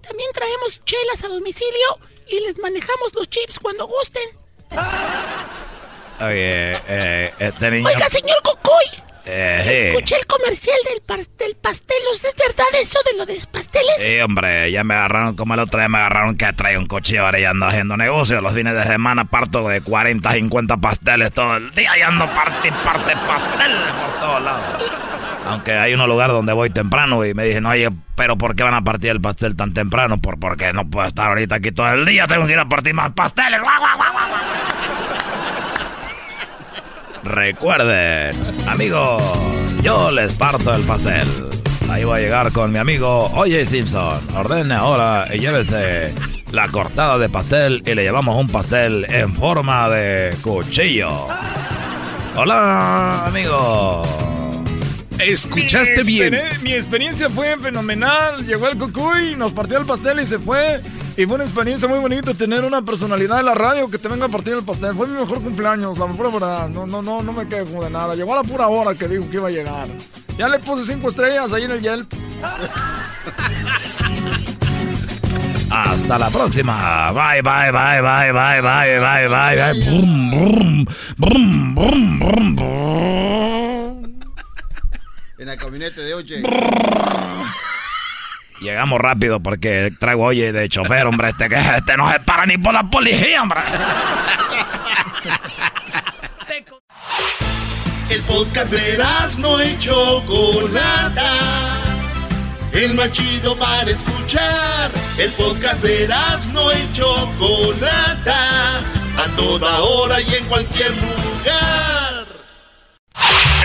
También 0.00 0.30
traemos 0.32 0.84
chelas 0.84 1.24
a 1.24 1.28
domicilio 1.28 1.98
y 2.28 2.38
les 2.46 2.56
manejamos 2.58 3.14
los 3.14 3.28
chips 3.28 3.58
cuando 3.58 3.88
gusten. 3.88 4.28
Oye, 6.20 6.80
eh, 6.86 7.34
este 7.40 7.70
niño... 7.72 7.88
Oiga, 7.88 8.08
señor 8.10 8.36
Cucuy, 8.44 9.02
Eh, 9.26 9.92
escuché 9.94 10.16
el 10.16 10.26
comercial 10.26 10.76
del, 10.90 11.00
par- 11.06 11.36
del 11.38 11.56
pastel. 11.56 11.96
¿Usted 12.12 12.28
es 12.28 12.34
verdad 12.36 12.66
eso 12.80 12.98
de 13.10 13.18
lo 13.18 13.24
de 13.26 13.34
los 13.36 13.46
pasteles? 13.46 13.94
Sí, 13.98 14.20
hombre, 14.20 14.70
ya 14.70 14.84
me 14.84 14.94
agarraron 14.94 15.34
como 15.34 15.54
el 15.54 15.60
otro 15.60 15.80
día 15.80 15.88
me 15.88 15.98
agarraron 15.98 16.36
que 16.36 16.52
trae 16.52 16.76
un 16.76 16.86
cuchillo 16.86 17.24
ahora 17.24 17.38
y 17.40 17.44
ando 17.44 17.66
haciendo 17.66 17.96
negocio. 17.96 18.40
Los 18.42 18.54
fines 18.54 18.74
de 18.74 18.84
semana 18.84 19.24
parto 19.24 19.66
de 19.68 19.80
40, 19.80 20.30
50 20.32 20.76
pasteles 20.76 21.32
todo 21.32 21.56
el 21.56 21.70
día 21.70 21.96
y 21.96 22.02
ando 22.02 22.26
parte 22.26 22.70
parte 22.84 23.14
pasteles 23.26 23.92
por 24.02 24.20
todos 24.20 24.42
lados. 24.42 24.92
Aunque 25.46 25.72
hay 25.72 25.92
unos 25.94 26.08
lugares 26.08 26.32
donde 26.34 26.52
voy 26.54 26.70
temprano 26.70 27.22
y 27.24 27.34
me 27.34 27.44
dicen, 27.44 27.66
oye, 27.66 27.90
pero 28.16 28.36
¿por 28.38 28.54
qué 28.56 28.62
van 28.62 28.72
a 28.74 28.82
partir 28.82 29.10
el 29.10 29.20
pastel 29.20 29.56
tan 29.56 29.74
temprano? 29.74 30.18
Por 30.18 30.38
porque 30.38 30.72
no 30.72 30.88
puedo 30.88 31.06
estar 31.06 31.28
ahorita 31.28 31.56
aquí 31.56 31.70
todo 31.72 31.92
el 31.92 32.06
día, 32.06 32.26
tengo 32.26 32.46
que 32.46 32.52
ir 32.52 32.58
a 32.58 32.68
partir 32.68 32.94
más 32.94 33.10
pasteles. 33.12 33.60
¡Guau, 33.60 33.78
guau, 33.78 33.96
guau, 33.96 34.12
guau, 34.12 34.28
guau! 34.28 35.03
Recuerden, 37.24 38.36
amigos, 38.68 39.22
yo 39.82 40.10
les 40.10 40.34
parto 40.34 40.74
el 40.74 40.82
pastel. 40.82 41.26
Ahí 41.90 42.04
voy 42.04 42.18
a 42.18 42.22
llegar 42.22 42.52
con 42.52 42.70
mi 42.70 42.78
amigo 42.78 43.30
Oye 43.34 43.64
Simpson. 43.64 44.20
Ordene 44.36 44.74
ahora 44.74 45.24
y 45.32 45.38
llévese 45.38 46.12
la 46.52 46.68
cortada 46.68 47.16
de 47.16 47.30
pastel 47.30 47.82
y 47.86 47.94
le 47.94 48.02
llevamos 48.02 48.38
un 48.38 48.48
pastel 48.48 49.06
en 49.08 49.34
forma 49.34 49.88
de 49.88 50.36
cuchillo. 50.42 51.26
Hola, 52.36 53.26
amigo. 53.26 54.02
Escuchaste 55.18 56.04
Mi 56.04 56.12
bien. 56.12 56.40
Mi 56.62 56.74
experiencia 56.74 57.30
fue 57.30 57.56
fenomenal. 57.58 58.46
Llegó 58.46 58.68
el 58.68 58.76
cucuy, 58.76 59.34
nos 59.34 59.54
partió 59.54 59.78
el 59.78 59.86
pastel 59.86 60.20
y 60.20 60.26
se 60.26 60.38
fue. 60.38 60.82
Y 61.16 61.26
fue 61.26 61.36
una 61.36 61.44
experiencia 61.44 61.86
muy 61.86 62.00
bonita 62.00 62.34
tener 62.34 62.64
una 62.64 62.82
personalidad 62.82 63.36
de 63.36 63.44
la 63.44 63.54
radio 63.54 63.88
que 63.88 63.98
te 63.98 64.08
venga 64.08 64.26
a 64.26 64.28
partir 64.28 64.54
el 64.54 64.64
pastel. 64.64 64.94
Fue 64.96 65.06
mi 65.06 65.14
mejor 65.18 65.40
cumpleaños, 65.40 65.96
la 65.96 66.06
pura 66.06 66.28
verdad. 66.28 66.68
No, 66.68 66.86
no, 66.86 67.02
no, 67.02 67.22
no 67.22 67.32
me 67.32 67.46
quejo 67.46 67.84
de 67.84 67.90
nada. 67.90 68.16
Llegó 68.16 68.32
a 68.32 68.42
la 68.42 68.48
pura 68.48 68.66
hora 68.66 68.96
que 68.96 69.06
dijo 69.06 69.30
que 69.30 69.36
iba 69.36 69.46
a 69.46 69.52
llegar. 69.52 69.86
Ya 70.36 70.48
le 70.48 70.58
puse 70.58 70.84
cinco 70.84 71.08
estrellas 71.08 71.52
ahí 71.52 71.62
en 71.64 71.70
el 71.70 71.80
Yelp. 71.80 72.12
Hasta 75.70 76.18
la 76.18 76.30
próxima. 76.30 77.12
Bye, 77.12 77.42
bye, 77.42 77.70
bye, 77.70 78.02
bye, 78.02 78.32
bye, 78.32 78.60
bye, 78.62 78.98
bye, 78.98 79.28
bye, 79.28 79.56
bye. 79.56 79.74
Brum, 79.84 80.30
brum, 80.30 80.84
brum, 81.16 81.74
brum, 81.74 82.18
brum, 82.18 82.56
brum. 82.56 84.20
En 85.38 85.46
la 85.46 85.56
camioneta 85.56 86.00
de 86.00 86.14
Oye. 86.14 86.42
Llegamos 88.64 88.98
rápido 88.98 89.40
porque 89.40 89.92
traigo 90.00 90.24
oye 90.24 90.50
de 90.50 90.70
chofer, 90.70 91.06
hombre. 91.06 91.28
Este 91.28 91.44
este 91.44 91.96
no 91.98 92.10
se 92.10 92.18
para 92.20 92.46
ni 92.46 92.56
por 92.56 92.72
la 92.72 92.82
policía, 92.82 93.42
hombre. 93.42 93.60
El 98.08 98.22
podcast 98.22 98.70
de 98.70 99.04
no 99.38 99.62
y 99.62 99.78
Chocolata. 99.78 101.30
El 102.72 102.94
más 102.94 103.12
chido 103.12 103.54
para 103.58 103.90
escuchar. 103.90 104.90
El 105.18 105.30
podcast 105.32 105.82
de 105.82 106.08
no 106.54 106.72
y 106.72 106.92
Chocolata. 106.94 108.78
A 108.78 109.36
toda 109.36 109.78
hora 109.80 110.22
y 110.22 110.34
en 110.36 110.44
cualquier 110.46 110.90
lugar. 110.92 112.03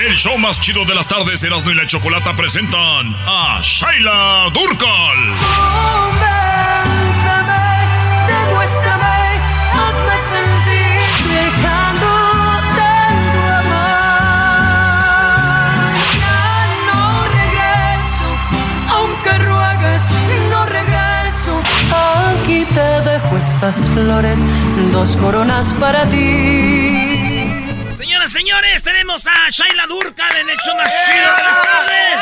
El 0.08 0.16
show 0.16 0.38
más 0.38 0.62
chido 0.62 0.86
de 0.86 0.96
las 0.96 1.10
tardes, 1.10 1.44
Erasmo 1.44 1.72
y 1.72 1.76
la 1.76 1.86
Chocolata 1.86 2.34
presentan 2.34 3.14
a 3.28 3.60
Shaila 3.62 4.50
Durkal. 4.54 5.36
Demuéstrame, 8.28 9.42
hazme 9.76 10.16
sentir, 10.32 11.02
dejándote 11.28 12.88
en 13.10 13.32
tu 13.32 13.42
amor. 13.60 13.82
Ya 16.18 16.42
no 16.88 17.04
regreso, 17.28 18.28
aunque 18.90 19.32
ruegues, 19.44 20.04
no 20.50 20.66
regreso. 20.66 21.62
Aquí 22.42 22.66
te 22.74 22.88
dejo 23.10 23.38
estas 23.38 23.90
flores, 23.90 24.46
dos 24.94 25.18
coronas 25.18 25.74
para 25.74 26.06
ti. 26.06 27.09
Señoras, 28.30 28.61
señores, 28.61 28.84
tenemos 28.84 29.26
a 29.26 29.49
Shaila 29.49 29.88
Durkal 29.88 30.38
en 30.38 30.49
el 30.49 30.57
show 30.57 30.76
más 30.76 30.93
chido 31.06 31.35
de 31.35 31.43
las 31.43 31.61
tardes. 31.64 32.22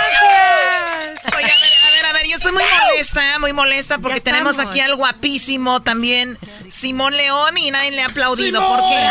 Estoy 2.37 2.51
muy 2.51 2.63
molesta, 2.63 3.39
muy 3.39 3.53
molesta 3.53 3.97
porque 3.97 4.21
tenemos 4.21 4.59
aquí 4.59 4.79
al 4.79 4.95
guapísimo 4.95 5.81
también 5.81 6.37
Simón 6.69 7.15
León 7.15 7.57
y 7.57 7.71
nadie 7.71 7.91
le 7.91 8.01
ha 8.01 8.07
aplaudido. 8.07 8.65
¿Por 8.65 8.79
qué? 8.89 9.07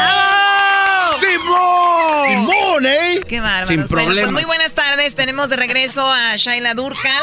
¡Simón! 1.19 2.29
¡Simón, 2.29 2.87
eh! 2.87 3.21
Qué 3.27 3.41
bárbaro. 3.41 3.67
Sin 3.67 3.85
problemas. 3.87 4.33
muy 4.33 4.45
buenas 4.45 4.75
tardes, 4.75 5.15
tenemos 5.15 5.51
de 5.51 5.57
regreso 5.57 6.07
a 6.07 6.37
Shaila 6.37 6.75
Durkal, 6.75 7.23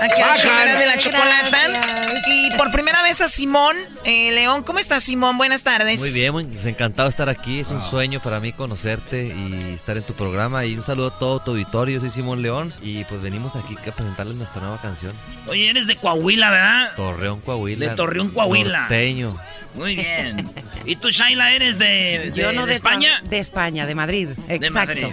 aquí 0.00 0.22
show 0.40 0.52
de 0.78 0.86
la 0.86 0.96
chocolata. 0.96 2.02
Y 2.26 2.50
por 2.56 2.70
primera 2.70 3.02
vez 3.02 3.20
a 3.20 3.28
Simón 3.28 3.76
eh, 4.04 4.30
León. 4.32 4.62
¿Cómo 4.62 4.78
estás, 4.78 5.02
Simón? 5.02 5.38
Buenas 5.38 5.62
tardes. 5.62 6.00
Muy 6.00 6.10
bien, 6.10 6.32
muy 6.32 6.44
encantado 6.64 7.08
de 7.08 7.10
estar 7.10 7.28
aquí. 7.28 7.60
Es 7.60 7.68
un 7.68 7.82
sueño 7.90 8.20
para 8.20 8.38
mí 8.38 8.52
conocerte 8.52 9.26
y 9.26 9.72
estar 9.72 9.96
en 9.96 10.02
tu 10.04 10.14
programa. 10.14 10.64
Y 10.64 10.76
un 10.76 10.84
saludo 10.84 11.08
a 11.08 11.18
todo 11.18 11.40
tu 11.40 11.52
auditorio. 11.52 11.96
Yo 11.96 12.00
soy 12.00 12.10
Simón 12.10 12.42
León 12.42 12.72
y 12.80 13.04
pues 13.04 13.20
venimos 13.20 13.56
aquí 13.56 13.76
a 13.76 13.92
presentarles 13.92 14.36
nuestra 14.36 14.60
nueva 14.60 14.80
canción. 14.80 15.12
Oye, 15.48 15.70
eres 15.70 15.86
de 15.86 15.96
Coahuila, 15.96 16.50
¿verdad? 16.50 16.92
Torreón, 16.96 17.40
Coahuila. 17.40 17.88
De 17.90 17.96
Torreón, 17.96 18.30
Coahuila. 18.30 18.80
Norteño. 18.80 19.36
Muy 19.74 19.96
bien. 19.96 20.50
¿Y 20.84 20.96
tú, 20.96 21.08
Shaila, 21.10 21.54
eres 21.54 21.78
de, 21.78 22.30
de- 22.30 22.32
Yo 22.34 22.52
no 22.52 22.62
de 22.62 22.68
de, 22.68 22.72
España? 22.74 23.22
De 23.28 23.38
España, 23.38 23.86
de 23.86 23.94
Madrid. 23.94 24.28
De 24.46 24.54
Exacto. 24.56 24.94
Madrid. 25.00 25.06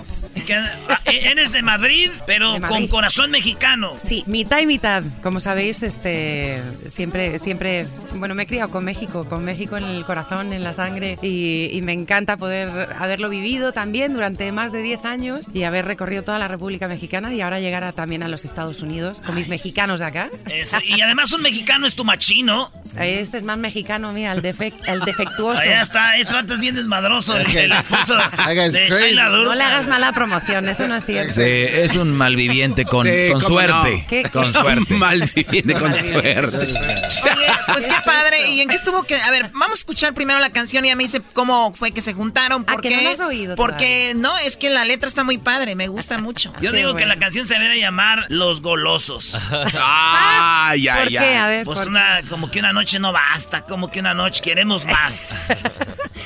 Ah, 0.87 0.99
e- 1.05 1.29
Eres 1.31 1.51
de 1.51 1.61
Madrid, 1.61 2.09
pero 2.25 2.53
De 2.53 2.61
con 2.61 2.69
Madrid. 2.71 2.89
corazón 2.89 3.29
mexicano. 3.31 3.93
Sí, 4.03 4.23
mitad 4.25 4.59
y 4.59 4.65
mitad. 4.65 5.03
Como 5.21 5.39
sabéis, 5.39 5.83
este 5.83 6.61
siempre, 6.87 7.37
siempre, 7.39 7.85
bueno, 8.15 8.33
me 8.35 8.43
he 8.43 8.47
criado 8.47 8.69
con 8.71 8.83
México, 8.83 9.25
con 9.27 9.43
México 9.45 9.77
en 9.77 9.83
el 9.85 10.05
corazón, 10.05 10.53
en 10.53 10.63
la 10.63 10.73
sangre, 10.73 11.17
y, 11.21 11.69
y 11.71 11.81
me 11.81 11.93
encanta 11.93 12.37
poder 12.37 12.69
haberlo 12.97 13.29
vivido 13.29 13.73
también 13.73 14.13
durante 14.13 14.51
más 14.51 14.71
de 14.71 14.81
10 14.81 15.05
años 15.05 15.47
y 15.53 15.63
haber 15.63 15.85
recorrido 15.85 16.23
toda 16.23 16.39
la 16.39 16.47
República 16.47 16.87
Mexicana 16.87 17.33
y 17.33 17.41
ahora 17.41 17.59
llegar 17.59 17.83
a- 17.83 17.91
también 17.93 18.23
a 18.23 18.27
los 18.27 18.45
Estados 18.45 18.81
Unidos 18.81 19.21
con 19.25 19.35
mis 19.35 19.49
mexicanos 19.49 19.99
de 19.99 20.05
acá. 20.07 20.29
Es- 20.49 20.73
y 20.85 21.01
además 21.01 21.31
un 21.31 21.41
mexicano 21.41 21.85
es 21.85 21.95
tu 21.95 22.05
machino. 22.05 22.71
Este 22.99 23.37
es 23.37 23.43
más 23.43 23.57
mexicano, 23.59 24.11
mira, 24.13 24.31
el, 24.31 24.41
defec- 24.41 24.73
el 24.87 25.01
defectuoso. 25.01 25.59
Allá 25.61 25.81
está, 25.81 26.15
ese 26.17 26.33
vato 26.33 26.55
es 26.55 26.59
bien 26.59 26.73
desmadroso, 26.75 27.37
el, 27.37 27.45
el 27.55 27.71
esposo 27.71 28.15
de. 28.17 28.89
Shaila. 28.89 29.29
No 29.29 29.53
le 29.53 29.63
hagas 29.63 29.85
mala 29.87 30.11
promoción, 30.29 30.69
eso 30.69 30.87
no 30.87 30.95
es 30.95 31.05
cierto. 31.05 31.33
Sí, 31.33 31.41
es 31.43 31.95
un 31.95 32.15
malviviente 32.15 32.85
con, 32.85 33.05
Sí, 33.05 33.29
con 33.31 33.41
suerte. 33.41 33.97
no. 34.01 34.07
¿Qué- 34.07 34.23
Con 34.31 34.53
suerte. 34.53 34.93
Malviviente 34.93 35.73
con 35.73 35.93
suerte. 35.95 36.57
Oye, 36.57 37.47
pues 37.67 37.87
qué 37.87 37.95
padre. 38.05 38.49
¿Y 38.51 38.61
en 38.61 38.69
qué 38.69 38.75
estuvo 38.75 39.03
que.? 39.03 39.15
A 39.15 39.31
ver, 39.31 39.49
vamos 39.53 39.71
a 39.71 39.79
escuchar 39.79 40.13
primero 40.13 40.39
la 40.39 40.49
canción 40.51 40.85
y 40.85 40.89
ya 40.89 40.95
me 40.95 41.03
dice 41.03 41.21
cómo 41.33 41.73
fue 41.75 41.91
que 41.91 42.01
se 42.01 42.13
juntaron. 42.13 42.63
¿A 42.67 42.73
¿Por 42.73 42.81
que 42.81 42.89
qué? 42.89 42.95
no 42.97 43.01
la 43.03 43.11
has 43.11 43.19
oído 43.21 43.55
Porque 43.55 44.13
no, 44.15 44.37
es 44.37 44.57
que 44.57 44.69
la 44.69 44.85
letra 44.85 45.07
está 45.07 45.23
muy 45.23 45.37
padre, 45.37 45.75
me 45.75 45.87
gusta 45.87 46.17
mucho. 46.19 46.53
Yo 46.61 46.71
digo 46.71 46.95
que 46.95 47.05
la 47.05 47.17
canción 47.17 47.45
se 47.45 47.55
debería 47.55 47.81
llamar 47.87 48.25
Los 48.29 48.61
Golosos. 48.61 49.35
Ay, 49.81 50.87
ay, 50.87 50.99
¿Por 51.03 51.09
qué? 51.09 51.35
A 51.37 51.47
ver, 51.47 51.65
Pues 51.65 51.79
¿por 51.79 51.87
una, 51.89 52.21
como 52.29 52.49
que 52.51 52.59
una 52.59 52.73
noche 52.73 52.99
no 52.99 53.11
basta, 53.11 53.61
como 53.61 53.89
que 53.91 53.99
una 53.99 54.13
noche 54.13 54.41
queremos 54.41 54.85
más. 54.85 55.35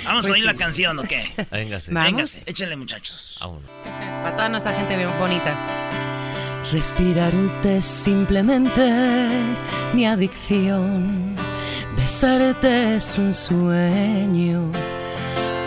Vamos 0.05 0.25
Pues 0.25 0.31
a 0.31 0.33
oír 0.33 0.41
sí. 0.41 0.47
la 0.47 0.55
canción, 0.55 0.99
¿o 0.99 1.03
qué? 1.03 1.31
Véngase. 1.51 1.91
Vamos. 1.91 2.11
Véngase, 2.11 2.43
échenle 2.45 2.75
muchachos. 2.75 3.37
Vámonos. 3.39 3.63
Para 4.23 4.35
toda 4.35 4.49
nuestra 4.49 4.73
gente 4.73 4.95
bien 4.95 5.09
bonita. 5.19 5.53
Respirarte 6.71 7.77
es 7.77 7.85
simplemente 7.85 9.29
mi 9.93 10.05
adicción. 10.05 11.35
Besarte 11.97 12.95
es 12.95 13.17
un 13.17 13.33
sueño. 13.33 14.71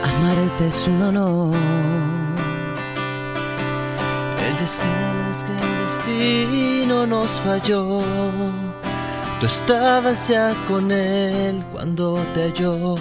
Amarte 0.03 0.69
es 0.69 0.87
un 0.89 1.03
honor. 1.03 1.55
El 4.47 4.59
destino 4.59 5.31
es 5.31 5.45
que 5.45 5.53
el 5.53 5.87
destino 5.87 7.07
nos 7.07 7.41
falló. 7.43 8.03
Tú 9.41 9.47
estabas 9.47 10.29
ya 10.29 10.55
con 10.67 10.91
él 10.91 11.63
cuando 11.73 12.19
te 12.35 12.45
halló 12.45 12.97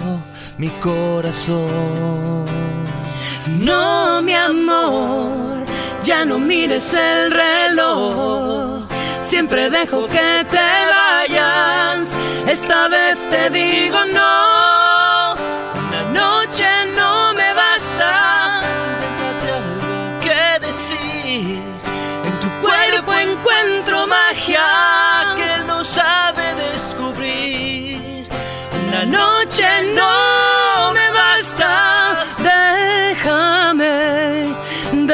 mi 0.58 0.68
corazón. 0.80 2.44
No, 3.48 4.22
mi 4.22 4.34
amor, 4.34 5.64
ya 6.02 6.24
no 6.24 6.38
mires 6.38 6.94
el 6.94 7.30
reloj. 7.30 8.86
Siempre 9.20 9.70
dejo 9.70 10.06
que 10.08 10.44
te 10.50 10.68
vayas. 10.94 12.16
Esta 12.48 12.88
vez 12.88 13.18
te 13.30 13.50
digo 13.50 14.04
no. 14.06 14.55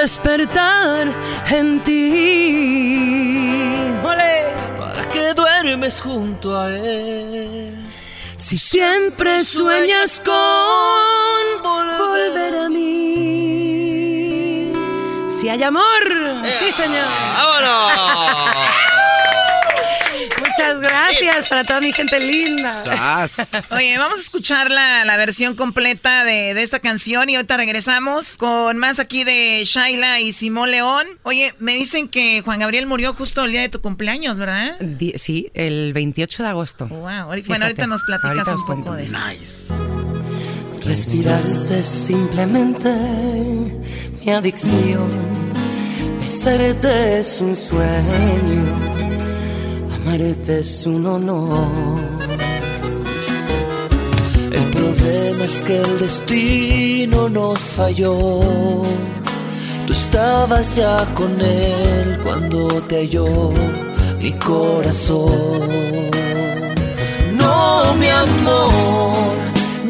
Despertar 0.02 1.06
en 1.48 1.80
ti. 1.84 2.00
¡Ole! 4.02 4.52
Para 4.76 5.08
que 5.08 5.32
duermes 5.32 6.00
junto 6.00 6.58
a 6.58 6.70
él. 6.70 7.76
Si 8.36 8.58
siempre 8.58 9.44
sueñas 9.44 10.20
con 10.24 11.62
volver 11.62 12.54
a 12.64 12.68
mí. 12.68 13.92
Si 15.28 15.48
hay 15.48 15.62
amor, 15.62 16.02
sí 16.58 16.72
señor. 16.72 17.06
¡Vámonos! 17.06 18.56
Muchas 20.56 20.80
gracias 20.80 21.48
para 21.48 21.64
toda 21.64 21.80
mi 21.80 21.92
gente 21.92 22.20
linda. 22.20 22.72
Oye, 23.70 23.96
vamos 23.96 24.18
a 24.18 24.22
escuchar 24.22 24.70
la, 24.70 25.04
la 25.04 25.16
versión 25.16 25.54
completa 25.54 26.24
de, 26.24 26.52
de 26.54 26.62
esta 26.62 26.78
canción 26.78 27.30
y 27.30 27.36
ahorita 27.36 27.56
regresamos 27.56 28.36
con 28.36 28.76
más 28.76 28.98
aquí 28.98 29.24
de 29.24 29.62
Shaila 29.64 30.20
y 30.20 30.32
Simón 30.32 30.70
León. 30.70 31.06
Oye, 31.22 31.54
me 31.58 31.74
dicen 31.76 32.08
que 32.08 32.42
Juan 32.42 32.58
Gabriel 32.60 32.86
murió 32.86 33.14
justo 33.14 33.44
el 33.44 33.52
día 33.52 33.62
de 33.62 33.68
tu 33.70 33.80
cumpleaños, 33.80 34.38
¿verdad? 34.38 34.76
Di- 34.80 35.14
Sí, 35.16 35.50
el 35.54 35.92
28 35.94 36.42
de 36.42 36.48
agosto. 36.50 36.86
Wow, 36.86 37.06
ahorita- 37.08 37.48
bueno, 37.48 37.64
ahorita 37.66 37.86
nos 37.86 38.02
platicas 38.02 38.48
ahorita 38.48 38.54
un 38.54 38.60
poco 38.66 38.84
cuento. 38.90 38.94
de 38.94 39.04
eso. 39.04 39.74
Respirarte 40.84 41.78
es 41.78 41.86
simplemente 41.86 42.90
mi 44.24 44.32
adicción. 44.32 45.08
Besarte 46.20 47.20
es 47.20 47.40
un 47.40 47.54
sueño. 47.56 49.01
Amarte 50.04 50.58
es 50.58 50.84
un 50.86 51.06
honor. 51.06 51.68
El 54.50 54.64
problema 54.70 55.44
es 55.44 55.60
que 55.62 55.80
el 55.80 55.98
destino 56.00 57.28
nos 57.28 57.58
falló. 57.60 58.40
Tú 59.86 59.92
estabas 59.92 60.76
ya 60.76 61.06
con 61.14 61.40
él 61.40 62.18
cuando 62.24 62.82
te 62.88 62.96
halló 63.02 63.52
mi 64.20 64.32
corazón. 64.32 65.60
No, 67.36 67.94
mi 67.94 68.08
amor, 68.08 69.32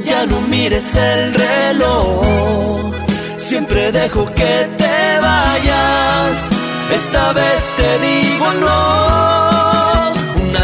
ya 0.05 0.27
no 0.27 0.41
mires 0.43 0.95
el 0.95 1.35
reloj. 1.35 2.93
Siempre 3.39 3.93
dejo 3.93 4.27
que 4.35 4.69
te 4.77 5.21
vayas. 5.21 6.51
Esta 6.95 7.33
vez 7.33 7.71
te 7.77 7.99
digo 8.07 8.53
no. 8.61 9.52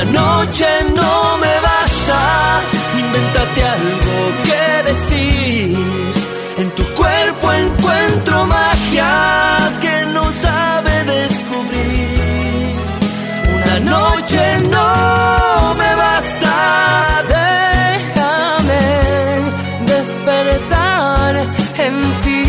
Una 0.00 0.12
noche 0.12 0.64
no 0.94 1.38
me 1.38 1.54
basta, 1.70 2.18
invéntate 3.02 3.60
algo 3.76 4.16
que 4.46 4.62
decir. 4.90 5.76
En 6.56 6.70
tu 6.70 6.84
cuerpo 6.94 7.52
encuentro 7.52 8.46
magia 8.46 9.58
que 9.80 10.06
no 10.14 10.30
sabe 10.30 10.92
descubrir. 11.02 12.76
Una 13.56 13.76
noche 13.90 14.40
no 14.70 15.74
me 15.80 15.90
basta, 16.04 16.54
déjame 17.36 18.82
despertar 19.94 21.32
en 21.86 21.94
ti. 22.22 22.44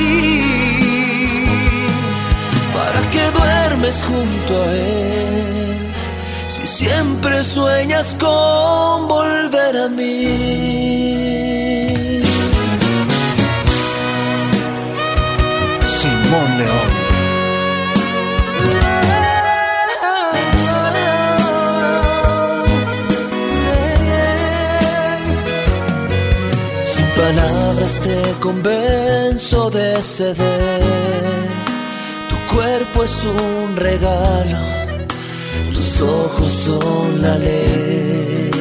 ¿Para 2.76 3.02
que 3.10 3.24
duermes 3.32 3.98
junto? 4.08 4.49
Siempre 6.80 7.44
sueñas 7.44 8.16
con 8.18 9.08
volver 9.10 9.78
a 9.86 9.88
mí. 9.90 10.24
Simón 16.00 16.50
León. 16.60 16.90
Sin 26.94 27.08
palabras 27.24 27.94
te 28.06 28.20
convenzo 28.40 29.70
de 29.70 30.02
ceder. 30.02 30.82
Tu 32.30 32.56
cuerpo 32.56 33.04
es 33.04 33.16
un 33.26 33.76
regalo, 33.76 34.58
tus 36.00 36.08
ojos 36.08 36.50
son 36.50 37.22
la 37.22 37.38
ley. 37.38 38.52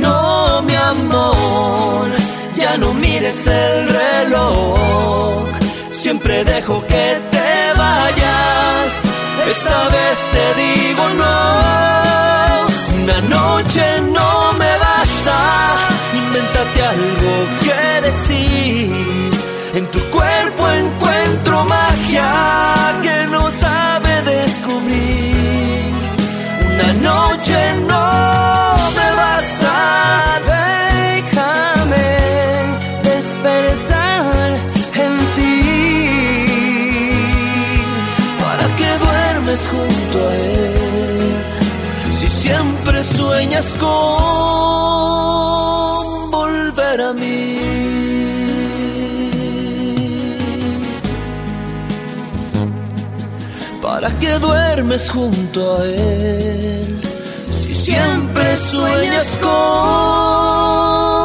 No, 0.00 0.62
mi 0.62 0.74
amor, 0.74 2.08
ya 2.54 2.76
no 2.78 2.94
mires 2.94 3.46
el 3.46 3.88
reloj. 3.88 5.48
Siempre 5.90 6.44
dejo 6.44 6.80
que 6.86 7.20
te 7.30 7.78
vayas. 7.78 8.90
Esta 9.50 9.88
vez 9.96 10.18
te 10.34 10.44
digo 10.62 11.04
no. 11.22 11.42
Una 13.02 13.20
noche 13.36 13.84
no 14.16 14.52
me 14.60 14.72
basta. 14.86 15.36
Invéntate 16.22 16.82
algo 16.94 17.32
que 17.62 18.08
decir. 18.08 19.11
Con 43.78 44.20
volver 46.30 47.00
a 47.00 47.12
mí. 47.12 47.58
¿Para 53.80 54.10
qué 54.20 54.38
duermes 54.38 55.10
junto 55.10 55.76
a 55.78 55.84
él? 55.84 57.00
Si 57.50 57.74
siempre 57.74 58.56
sueñas 58.56 59.28
con 59.40 61.21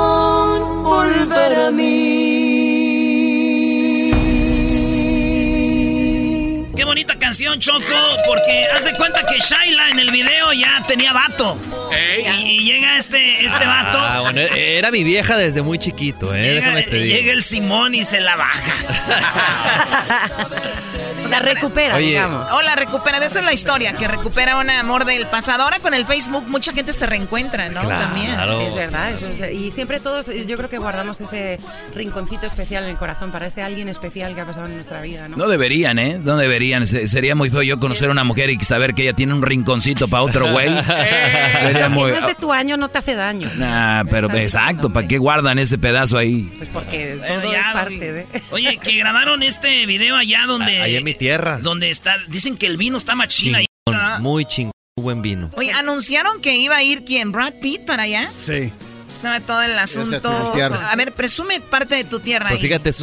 Choco, 7.68 8.18
porque 8.26 8.66
hace 8.74 8.94
cuenta 8.94 9.26
que 9.26 9.40
Shaila 9.40 9.90
en 9.90 10.00
el 10.00 10.10
video 10.10 10.54
ya 10.54 10.82
tenía 10.88 11.12
vato. 11.12 11.58
Y, 11.92 12.30
y 12.30 12.64
llega 12.64 12.98
este, 12.98 13.46
este 13.46 13.66
vato. 13.66 13.98
Ah, 14.00 14.22
bueno, 14.22 14.40
era 14.40 14.90
mi 14.90 15.04
vieja 15.04 15.36
desde 15.36 15.62
muy 15.62 15.78
chiquito, 15.78 16.34
¿eh? 16.34 16.62
Llega 16.92 17.34
el 17.34 17.44
Simón 17.44 17.94
y 17.94 18.06
se 18.06 18.22
la 18.22 18.38
baja. 18.38 18.74
O 21.28 21.30
sea, 21.30 21.40
recupera, 21.40 21.96
Oye. 21.96 22.08
digamos. 22.08 22.48
Hola, 22.52 22.76
recupera. 22.76 23.20
De 23.20 23.26
eso 23.28 23.40
es 23.40 23.46
la 23.46 23.54
historia, 23.54 23.94
que 23.94 24.08
recupera 24.08 24.58
un 24.58 24.70
amor 24.70 25.06
del 25.06 25.26
pasado. 25.28 25.64
Ahora 25.64 25.80
con 25.80 25.94
el 25.94 26.06
Facebook 26.06 26.46
mucha 26.48 26.72
gente 26.74 26.94
se 26.94 27.06
reencuentra, 27.06 27.70
¿no? 27.70 27.82
También. 27.88 28.32
Es 28.62 28.76
verdad, 28.76 29.12
es- 29.12 29.54
y 29.54 29.72
siempre 29.72 30.00
todos, 30.00 30.28
yo 30.28 30.58
creo 30.58 30.70
que 30.70 30.78
guardamos 30.78 31.20
ese 31.22 31.60
rinconcito 31.96 32.46
especial 32.46 32.84
en 32.86 32.92
el 32.92 32.98
corazón 32.98 33.32
para 33.32 33.48
ese 33.48 33.62
alguien 33.62 33.90
especial 33.90 34.34
que 34.36 34.42
ha 34.42 34.46
pasado 34.46 34.68
en 34.68 34.76
nuestra 34.76 35.02
vida, 35.02 35.28
¿no? 35.28 35.36
No 35.38 35.48
deberían, 35.48 36.00
¿eh? 36.00 36.20
No 36.24 36.38
deberían. 36.38 36.88
Se- 36.88 37.08
sería 37.08 37.36
muy 37.36 37.50
feo 37.50 37.62
yo 37.64 37.80
conocer 37.80 38.10
a 38.10 38.12
una 38.12 38.24
mujer 38.24 38.50
y 38.50 38.60
saber 38.64 38.94
que 38.94 39.04
ella 39.04 39.14
tiene 39.14 39.34
un 39.34 39.42
rinconcito 39.42 40.08
para 40.08 40.24
otro 40.24 40.52
güey. 40.52 40.70
sería 41.60 41.84
Que 41.84 41.90
muy... 41.90 42.12
no 42.12 42.18
es 42.18 42.26
de 42.28 42.36
tu 42.36 42.54
año, 42.54 42.78
no 42.78 42.90
te 42.90 42.98
hace 43.00 43.16
daño. 43.16 43.50
Nah, 43.56 44.04
pero 44.10 44.32
exacto, 44.36 44.92
¿para 44.92 45.08
qué 45.08 45.18
guardan 45.18 45.60
ese 45.60 45.78
pedazo 45.78 46.18
ahí? 46.18 46.52
Pues 46.58 46.70
porque 46.70 47.18
todo 47.28 47.52
ya, 47.52 47.62
es 47.62 47.68
parte 47.74 48.14
de... 48.14 48.26
Oye, 48.52 48.78
que 48.78 48.98
grabaron 48.98 49.44
este 49.44 49.86
video 49.86 50.16
allá 50.16 50.42
donde. 50.48 50.82
Allá 50.82 50.98
en 51.00 51.04
mi 51.04 51.14
tierra. 51.18 51.60
Donde 51.60 51.90
está. 51.90 52.18
Dicen 52.28 52.58
que 52.58 52.68
el 52.68 52.78
vino 52.78 52.98
está 52.98 53.16
machina 53.16 53.60
ahí. 53.60 53.66
¿verdad? 53.86 54.20
Muy 54.20 54.46
chingón, 54.46 54.72
muy 54.96 55.04
buen 55.04 55.22
vino. 55.22 55.50
Oye, 55.56 55.72
anunciaron 55.72 56.42
que 56.42 56.56
iba 56.58 56.76
a 56.76 56.84
ir 56.84 57.04
quién, 57.06 57.32
Brad 57.32 57.54
Pitt 57.62 57.86
para 57.86 58.04
allá. 58.04 58.32
Sí. 58.42 58.72
Estaba 59.18 59.40
todo 59.40 59.62
el 59.64 59.78
asunto. 59.80 60.30
A 60.30 60.96
ver, 60.96 61.12
presume 61.12 61.60
parte 61.60 61.96
de 61.96 62.04
tu 62.04 62.20
tierra 62.20 62.50
Pues 62.50 62.62
ahí. 62.62 62.68
fíjate, 62.68 62.90
es, 62.90 63.00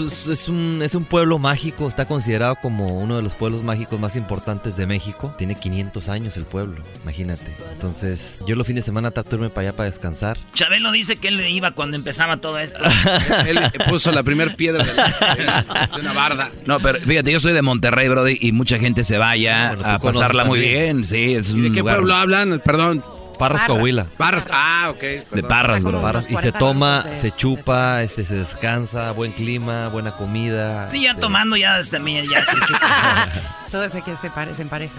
un, 0.49 0.81
es 0.83 0.95
un 0.95 1.05
pueblo 1.05 1.39
mágico, 1.41 1.89
está 1.89 2.07
considerado 2.07 2.57
como 2.63 2.99
uno 3.01 3.17
de 3.17 3.23
los 3.23 3.35
pueblos 3.35 3.63
mágicos 3.65 3.99
más 3.99 4.15
importantes 4.17 4.77
de 4.77 4.87
México. 4.87 5.35
Tiene 5.37 5.55
500 5.57 6.09
años 6.09 6.37
el 6.37 6.45
pueblo, 6.45 6.81
imagínate. 7.03 7.55
Entonces, 7.73 8.39
yo 8.47 8.55
los 8.55 8.67
fines 8.67 8.85
de 8.85 8.87
semana 8.87 9.11
trato 9.11 9.31
de 9.31 9.37
irme 9.37 9.51
para 9.51 9.69
allá 9.69 9.77
para 9.77 9.87
descansar. 9.87 10.39
Chabelo 10.55 10.93
dice 10.93 11.17
que 11.17 11.29
él 11.29 11.41
iba 11.49 11.73
cuando 11.73 11.97
empezaba 11.97 12.37
todo 12.37 12.59
esto. 12.59 12.79
Él 13.47 13.59
puso 13.89 14.13
la 14.13 14.23
primera 14.23 14.55
piedra 14.55 14.85
de, 14.85 14.93
de 14.93 16.01
una 16.01 16.13
barda. 16.13 16.51
No, 16.67 16.79
pero 16.81 17.01
fíjate, 17.01 17.33
yo 17.33 17.41
soy 17.41 17.53
de 17.53 17.63
Monterrey, 17.63 18.09
Brody, 18.09 18.39
y 18.41 18.53
mucha 18.53 18.79
gente 18.79 19.03
se 19.05 19.19
va 19.19 19.31
allá 19.31 19.75
Bueno, 19.75 19.89
a 19.91 19.99
pasarla 19.99 20.45
muy 20.45 20.61
también. 20.61 20.97
bien. 21.03 21.05
Sí, 21.07 21.35
es 21.35 21.51
¿Y 21.51 21.55
un 21.55 21.63
de 21.65 21.73
qué 21.73 21.81
lugar 21.81 21.97
pueblo 21.97 22.15
hablan? 22.15 22.61
Perdón. 22.65 23.05
Parras, 23.39 23.65
Coahuila. 23.65 24.07
Parras, 24.17 24.47
ah, 24.51 24.89
ok. 24.91 25.01
de. 25.01 25.43
Parras, 25.49 25.85
bro. 25.85 26.01
Parras. 26.01 26.27
Y 26.31 26.37
se 26.37 26.53
toma, 26.53 27.05
se 27.15 27.31
chupa, 27.33 28.03
este, 28.03 28.25
se 28.25 28.35
descansa, 28.37 29.13
buen 29.13 29.33
clima, 29.33 29.89
buena 29.89 30.13
comida. 30.13 30.89
Sí, 30.89 31.03
ya 31.03 31.11
este, 31.11 31.21
tomando 31.23 31.57
ya 31.57 31.77
desde 31.79 31.99
mí, 32.01 32.21
ya 32.29 32.45
se 32.45 32.57
chupa. 32.67 33.29
Todo 33.75 33.89
se, 33.89 34.03
que 34.03 34.15
se, 34.15 34.31
pare- 34.31 34.55
se 34.55 34.63
empareja. 34.63 34.95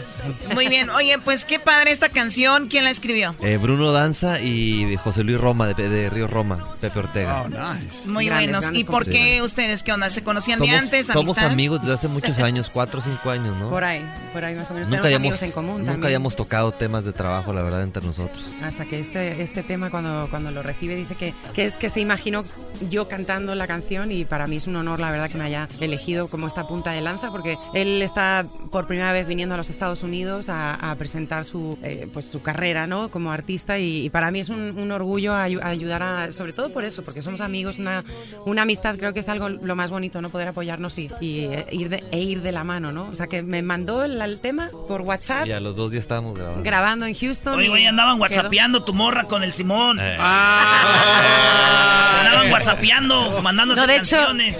Muy 0.53 0.67
bien. 0.67 0.89
Oye, 0.89 1.17
pues 1.19 1.45
qué 1.45 1.59
padre 1.59 1.91
esta 1.91 2.09
canción. 2.09 2.67
¿Quién 2.67 2.83
la 2.83 2.89
escribió? 2.89 3.33
eh, 3.41 3.55
Bruno 3.55 3.93
Danza 3.93 4.41
y 4.41 4.97
José 4.97 5.23
Luis 5.23 5.39
Roma, 5.39 5.67
de, 5.67 5.87
de 5.87 6.09
Río 6.09 6.27
Roma, 6.27 6.57
Pepe 6.81 6.99
Ortega. 6.99 7.43
Oh, 7.43 7.47
nice. 7.47 8.05
Muy 8.09 8.25
Grandes, 8.25 8.47
buenos. 8.47 8.61
grandes 8.65 8.81
¿Y 8.81 8.83
por 8.83 9.05
qué 9.05 9.41
ustedes 9.41 9.81
qué 9.81 9.93
onda? 9.93 10.09
¿Se 10.09 10.23
conocían 10.25 10.59
de 10.59 10.65
Somos, 10.67 10.83
antes? 10.83 11.07
somos 11.07 11.29
¿Amistad? 11.29 11.51
amigos 11.51 11.81
desde 11.81 11.93
hace 11.93 12.07
muchos 12.09 12.37
años, 12.39 12.69
cuatro 12.69 12.99
o 12.99 13.01
cinco 13.01 13.29
años, 13.31 13.55
¿no? 13.55 13.69
Por 13.69 13.81
ahí, 13.85 14.05
por 14.33 14.43
ahí 14.43 14.55
más 14.55 14.69
o 14.69 14.73
menos. 14.73 14.89
Nunca 14.89 15.07
hayamos, 15.07 15.21
amigos 15.27 15.43
en 15.43 15.51
común 15.51 15.77
nunca 15.79 15.91
también. 15.93 16.07
hayamos 16.09 16.35
tocado 16.35 16.73
temas 16.73 17.05
de 17.05 17.13
trabajo, 17.13 17.53
la 17.53 17.61
verdad, 17.61 17.81
entre 17.81 18.03
nosotros. 18.03 18.24
Hasta 18.63 18.85
que 18.85 18.99
este, 18.99 19.41
este 19.41 19.63
tema, 19.63 19.89
cuando, 19.89 20.27
cuando 20.29 20.51
lo 20.51 20.63
recibe, 20.63 20.95
dice 20.95 21.15
que, 21.15 21.33
que, 21.53 21.65
es, 21.65 21.73
que 21.73 21.89
se 21.89 22.01
imaginó 22.01 22.43
yo 22.89 23.07
cantando 23.07 23.55
la 23.55 23.67
canción 23.67 24.11
y 24.11 24.25
para 24.25 24.47
mí 24.47 24.57
es 24.57 24.67
un 24.67 24.75
honor, 24.75 24.99
la 24.99 25.09
verdad, 25.11 25.29
que 25.29 25.37
me 25.37 25.45
haya 25.45 25.67
elegido 25.79 26.27
como 26.27 26.47
esta 26.47 26.67
punta 26.67 26.91
de 26.91 27.01
lanza, 27.01 27.31
porque 27.31 27.57
él 27.73 28.01
está 28.01 28.45
por 28.71 28.85
primera 28.87 29.13
vez 29.13 29.27
viniendo 29.27 29.55
a 29.55 29.57
los 29.57 29.69
Estados 29.69 30.03
Unidos 30.03 30.49
a, 30.49 30.91
a 30.91 30.95
presentar 30.95 31.45
su, 31.45 31.77
eh, 31.83 32.07
pues, 32.11 32.25
su 32.29 32.41
carrera 32.41 32.85
¿no? 32.87 33.09
como 33.09 33.31
artista 33.31 33.79
y, 33.79 34.05
y 34.05 34.09
para 34.09 34.29
mí 34.31 34.39
es 34.39 34.49
un, 34.49 34.77
un 34.77 34.91
orgullo 34.91 35.33
ayu- 35.33 35.63
ayudar 35.63 36.03
a, 36.03 36.33
sobre 36.33 36.51
todo 36.53 36.71
por 36.73 36.83
eso, 36.83 37.03
porque 37.03 37.21
somos 37.21 37.39
amigos, 37.41 37.79
una, 37.79 38.03
una 38.45 38.63
amistad 38.63 38.97
creo 38.97 39.13
que 39.13 39.21
es 39.21 39.29
algo 39.29 39.47
lo 39.49 39.75
más 39.75 39.89
bonito, 39.91 40.21
no 40.21 40.29
poder 40.29 40.49
apoyarnos 40.49 40.97
y, 40.97 41.09
y, 41.21 41.45
eh, 41.45 41.65
ir, 41.71 41.89
de, 41.89 42.03
e 42.11 42.19
ir 42.19 42.41
de 42.41 42.51
la 42.51 42.63
mano, 42.65 42.91
¿no? 42.91 43.07
O 43.09 43.15
sea, 43.15 43.27
que 43.27 43.41
me 43.41 43.61
mandó 43.61 44.03
el, 44.03 44.21
el 44.21 44.39
tema 44.39 44.69
por 44.87 45.01
WhatsApp, 45.01 45.47
Y 45.47 45.51
a 45.53 45.59
los 45.61 45.75
dos 45.77 45.91
días 45.91 46.01
estábamos 46.01 46.33
grabando. 46.37 46.63
grabando 46.63 47.05
en 47.05 47.13
Houston. 47.13 47.55
Oye, 47.55 47.65
y 47.67 47.69
güey, 47.69 47.85
andaban 47.87 48.14
whatsappeando 48.19 48.83
tu 48.83 48.93
morra 48.93 49.25
con 49.25 49.43
el 49.43 49.53
Simón. 49.53 49.99
Eh. 49.99 50.15
Ah. 50.19 52.19
Andaban 52.21 52.51
whatsappeando, 52.51 53.41
mandándose 53.41 53.81
No, 53.81 53.87
de 53.87 53.95
hecho, 53.97 54.17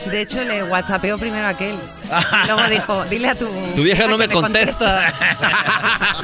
de 0.10 0.22
hecho 0.22 0.44
le 0.44 0.64
whatsappeó 0.64 1.18
primero 1.18 1.45
a 1.48 1.49
aquel. 1.49 1.76
Y 1.76 2.07
luego 2.48 2.69
dijo, 2.69 3.06
dile 3.10 3.30
a 3.30 3.36
tu... 3.36 3.48
Tu 3.76 3.84
vieja 3.84 4.07
no 4.07 4.18
me 4.18 4.27
contesta. 4.27 5.07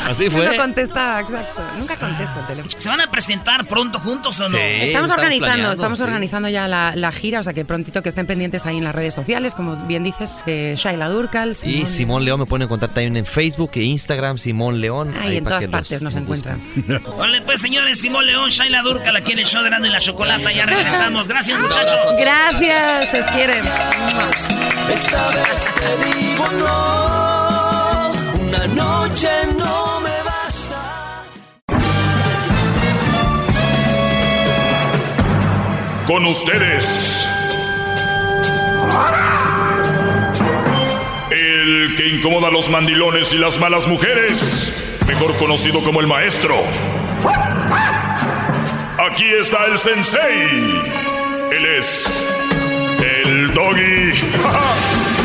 Así 0.06 0.26
No 0.26 0.32
fue. 0.32 0.58
contestaba, 0.58 1.22
exacto. 1.22 1.62
Nunca 1.78 1.96
contesta 1.96 2.40
el 2.42 2.48
teléfono. 2.48 2.74
¿Se 2.78 2.90
van 2.90 3.02
a 3.02 3.12
presentar 3.12 3.66
pronto 3.66 4.00
juntos 4.00 4.40
o 4.40 4.50
no? 4.50 4.58
Estamos 4.58 5.10
organizando, 5.12 5.46
planeando, 5.46 5.72
estamos 5.74 6.00
sí. 6.00 6.04
organizando 6.04 6.50
ya 6.50 6.68
la, 6.68 6.94
la 6.96 7.12
gira, 7.12 7.40
o 7.40 7.44
sea 7.44 7.54
que 7.54 7.66
prontito 7.66 8.02
que 8.02 8.10
estén 8.10 8.26
pendientes 8.28 8.66
ahí 8.66 8.78
en 8.78 8.84
las 8.84 8.96
redes 8.96 9.14
sociales, 9.14 9.56
como 9.56 9.76
bien 9.88 10.04
dices, 10.04 10.36
eh, 10.46 10.76
Shaila 10.78 11.10
Durkal, 11.10 11.56
Y 11.64 11.86
Simón- 11.86 12.24
León 12.26 12.40
me 12.40 12.46
pueden 12.46 12.64
encontrar 12.66 12.92
también 12.92 13.18
en 13.18 13.26
Facebook 13.26 13.72
e 13.76 13.84
Instagram, 13.84 14.38
Simón 14.38 14.82
León. 14.82 15.14
Ahí 15.20 15.38
en 15.38 15.44
para 15.44 15.58
todas 15.60 15.72
partes 15.72 16.02
nos 16.02 16.16
encuentran. 16.16 16.62
Vale, 17.22 17.40
pues 17.44 17.62
señores, 17.62 18.00
Simón 18.00 18.26
León, 18.26 18.50
Shaila 18.50 18.82
Durcal, 18.82 19.16
aquí 19.16 19.34
en 19.34 19.38
el 19.38 19.46
show 19.46 19.62
de 19.62 19.70
y 19.70 19.90
la 19.92 20.00
Chocolata. 20.00 20.52
Ya 20.52 20.66
regresamos. 20.66 21.28
Gracias, 21.28 21.60
muchachos. 21.60 22.00
Gracias, 22.20 23.12
se 23.12 23.20
os 23.20 23.28
quiere. 23.28 23.60
Esta 23.60 25.28
vez 25.28 25.70
te 25.76 25.98
digo 26.16 26.48
no, 26.58 28.12
una 28.42 28.66
noche 28.70 29.30
no 29.56 30.02
me 30.02 30.10
basta. 30.26 31.24
Con 36.08 36.26
ustedes. 36.26 37.28
El 41.30 41.96
que 41.96 42.08
incomoda 42.08 42.48
a 42.48 42.52
los 42.52 42.68
mandilones 42.68 43.32
y 43.32 43.38
las 43.38 43.60
malas 43.60 43.86
mujeres, 43.86 44.98
mejor 45.06 45.38
conocido 45.38 45.84
como 45.84 46.00
el 46.02 46.08
maestro. 46.08 46.64
Aquí 49.10 49.26
está 49.40 49.66
el 49.66 49.78
sensei. 49.78 50.82
Él 51.52 51.66
es 51.78 52.26
el 53.02 53.54
doggy. 53.54 54.12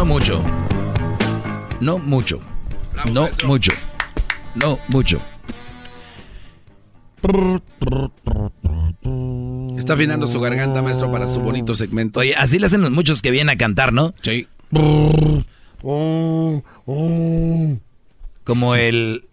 No 0.00 0.06
mucho. 0.06 0.42
No 1.80 1.98
mucho. 1.98 2.40
No 3.12 3.28
mucho. 3.44 3.72
No 4.54 4.78
mucho. 4.88 5.20
Está 9.90 9.98
afinando 9.98 10.28
su 10.28 10.38
garganta, 10.38 10.82
maestro, 10.82 11.10
para 11.10 11.26
su 11.26 11.40
bonito 11.40 11.74
segmento. 11.74 12.20
Oye, 12.20 12.36
así 12.36 12.60
le 12.60 12.66
hacen 12.66 12.80
los 12.80 12.92
muchos 12.92 13.22
que 13.22 13.32
vienen 13.32 13.48
a 13.48 13.56
cantar, 13.56 13.92
¿no? 13.92 14.14
Sí. 14.20 14.46
Como 18.44 18.76
el 18.76 19.24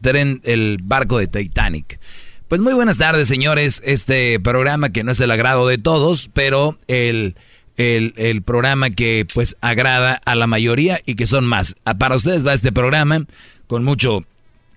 tren, 0.00 0.40
el 0.44 0.78
barco 0.82 1.18
de 1.18 1.26
Titanic. 1.26 2.00
Pues 2.48 2.62
muy 2.62 2.72
buenas 2.72 2.96
tardes, 2.96 3.28
señores. 3.28 3.82
Este 3.84 4.40
programa 4.40 4.88
que 4.88 5.04
no 5.04 5.12
es 5.12 5.20
el 5.20 5.30
agrado 5.30 5.68
de 5.68 5.76
todos, 5.76 6.30
pero 6.32 6.78
el, 6.86 7.36
el, 7.76 8.14
el 8.16 8.40
programa 8.40 8.88
que 8.88 9.26
pues 9.34 9.58
agrada 9.60 10.18
a 10.24 10.34
la 10.34 10.46
mayoría 10.46 10.98
y 11.04 11.16
que 11.16 11.26
son 11.26 11.44
más. 11.44 11.74
Ah, 11.84 11.98
Para 11.98 12.16
ustedes 12.16 12.46
va 12.46 12.54
este 12.54 12.72
programa 12.72 13.26
con 13.66 13.84
mucho 13.84 14.24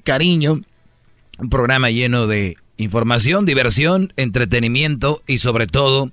cariño. 0.04 0.64
Un 1.38 1.50
programa 1.50 1.92
lleno 1.92 2.28
de 2.28 2.58
información, 2.80 3.46
diversión, 3.46 4.12
entretenimiento 4.16 5.22
y 5.28 5.38
sobre 5.38 5.68
todo, 5.68 6.12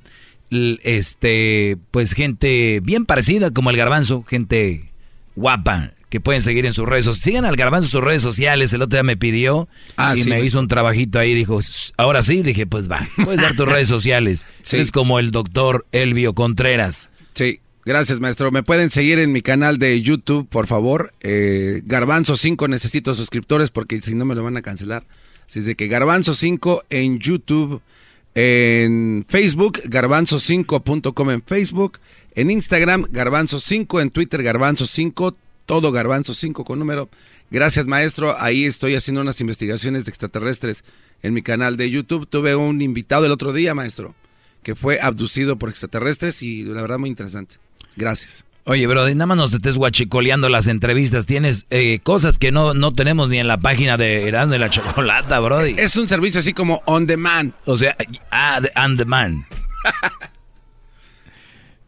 este, 0.83 1.77
pues 1.91 2.13
gente 2.13 2.81
bien 2.83 3.07
parecida 3.07 3.51
como 3.51 3.71
el 3.71 3.77
garbanzo, 3.77 4.25
gente 4.29 4.91
guapa 5.35 5.93
que 6.09 6.21
pueden 6.21 6.41
seguir 6.43 6.67
en 6.67 6.73
sus 6.73 6.87
redes 6.87 7.05
sociales. 7.05 7.25
Sigan 7.25 7.45
al 7.45 7.57
garbanzo 7.57 7.87
en 7.87 7.91
sus 7.91 8.01
redes 8.05 8.23
sociales. 8.23 8.73
El 8.73 8.83
otro 8.83 8.97
día 8.97 9.03
me 9.03 9.17
pidió 9.17 9.69
Ah, 9.97 10.15
y 10.17 10.21
sí, 10.23 10.29
me 10.29 10.37
pues. 10.37 10.49
hizo 10.49 10.61
un 10.61 10.69
trabajito 10.69 11.19
ahí. 11.19 11.35
Dijo, 11.35 11.59
"S- 11.59 11.93
ahora 11.97 12.23
sí. 12.23 12.43
Dije, 12.43 12.67
pues 12.67 12.89
va, 12.91 13.07
puedes 13.25 13.41
dar 13.41 13.57
tus 13.57 13.67
redes 13.67 13.89
sociales. 13.89 14.47
Sí. 14.63 14.77
Es 14.77 14.93
como 14.93 15.19
el 15.19 15.31
doctor 15.33 15.85
Elvio 15.93 16.33
Contreras. 16.35 17.11
Sí, 17.35 17.59
gracias, 17.85 18.21
maestro. 18.21 18.53
Me 18.53 18.63
pueden 18.63 18.91
seguir 18.91 19.19
en 19.19 19.33
mi 19.33 19.43
canal 19.43 19.79
de 19.79 20.01
YouTube, 20.01 20.49
por 20.49 20.67
favor. 20.69 21.13
Eh, 21.23 21.83
Garbanzo 21.85 22.37
5, 22.37 22.69
necesito 22.69 23.13
suscriptores 23.15 23.71
porque 23.71 24.01
si 24.01 24.15
no 24.15 24.25
me 24.25 24.35
lo 24.37 24.45
van 24.45 24.57
a 24.57 24.63
cancelar. 24.63 25.05
Así 25.49 25.61
es 25.61 25.65
de 25.65 25.75
que 25.75 25.89
Garbanzo 25.89 26.35
5 26.35 26.85
en 26.91 27.19
YouTube, 27.19 27.81
en 28.35 29.25
Facebook, 29.29 29.81
garbanzo5.com 29.85 31.31
en 31.31 31.43
Facebook, 31.43 31.99
en 32.35 32.51
Instagram, 32.51 33.07
Garbanzo 33.11 33.59
5, 33.59 34.01
en 34.01 34.11
Twitter, 34.11 34.43
Garbanzo 34.43 34.87
5, 34.87 35.37
todo 35.67 35.93
Garbanzo 35.93 36.35
5 36.35 36.65
con 36.65 36.79
número. 36.79 37.09
Gracias, 37.51 37.87
maestro. 37.87 38.37
Ahí 38.39 38.65
estoy 38.65 38.95
haciendo 38.95 39.21
unas 39.21 39.41
investigaciones 39.41 40.05
de 40.05 40.11
extraterrestres 40.11 40.85
en 41.23 41.35
mi 41.35 41.43
canal 41.43 41.77
de 41.77 41.91
YouTube. 41.91 42.27
Tuve 42.29 42.57
un 42.57 42.83
invitado 42.83 43.27
el 43.27 43.33
otro 43.33 43.53
día, 43.53 43.75
maestro, 43.75 44.15
que 44.63 44.75
fue 44.75 44.99
abducido 45.01 45.57
por 45.57 45.69
extraterrestres 45.69 46.43
y 46.43 46.65
la 46.65 46.83
verdad 46.83 46.99
muy 46.99 47.11
interesante. 47.11 47.57
Gracias. 47.97 48.46
Oye, 48.69 48.85
bro, 48.89 49.05
nada 49.09 49.27
más 49.27 49.37
nos 49.37 49.53
estés 49.55 49.79
guachicoleando 49.79 50.49
las 50.49 50.67
entrevistas. 50.67 51.25
Tienes 51.25 51.67
eh, 51.71 52.01
cosas 52.03 52.37
que 52.37 52.51
no, 52.51 52.75
no 52.75 52.93
tenemos 52.93 53.29
ni 53.29 53.39
en 53.39 53.47
la 53.47 53.59
página 53.59 53.97
de 53.97 54.27
Erasmo 54.27 54.53
de 54.55 54.59
la 54.59 54.71
Chocolata, 54.71 55.39
brody. 55.39 55.77
Es 55.79 55.97
un 55.97 56.09
servicio 56.09 56.41
así 56.41 56.53
como 56.53 56.83
on 56.87 57.07
demand. 57.07 57.53
O 57.65 57.77
sea, 57.77 57.97
ah, 58.33 58.61
on 58.85 58.97
demand. 58.97 59.45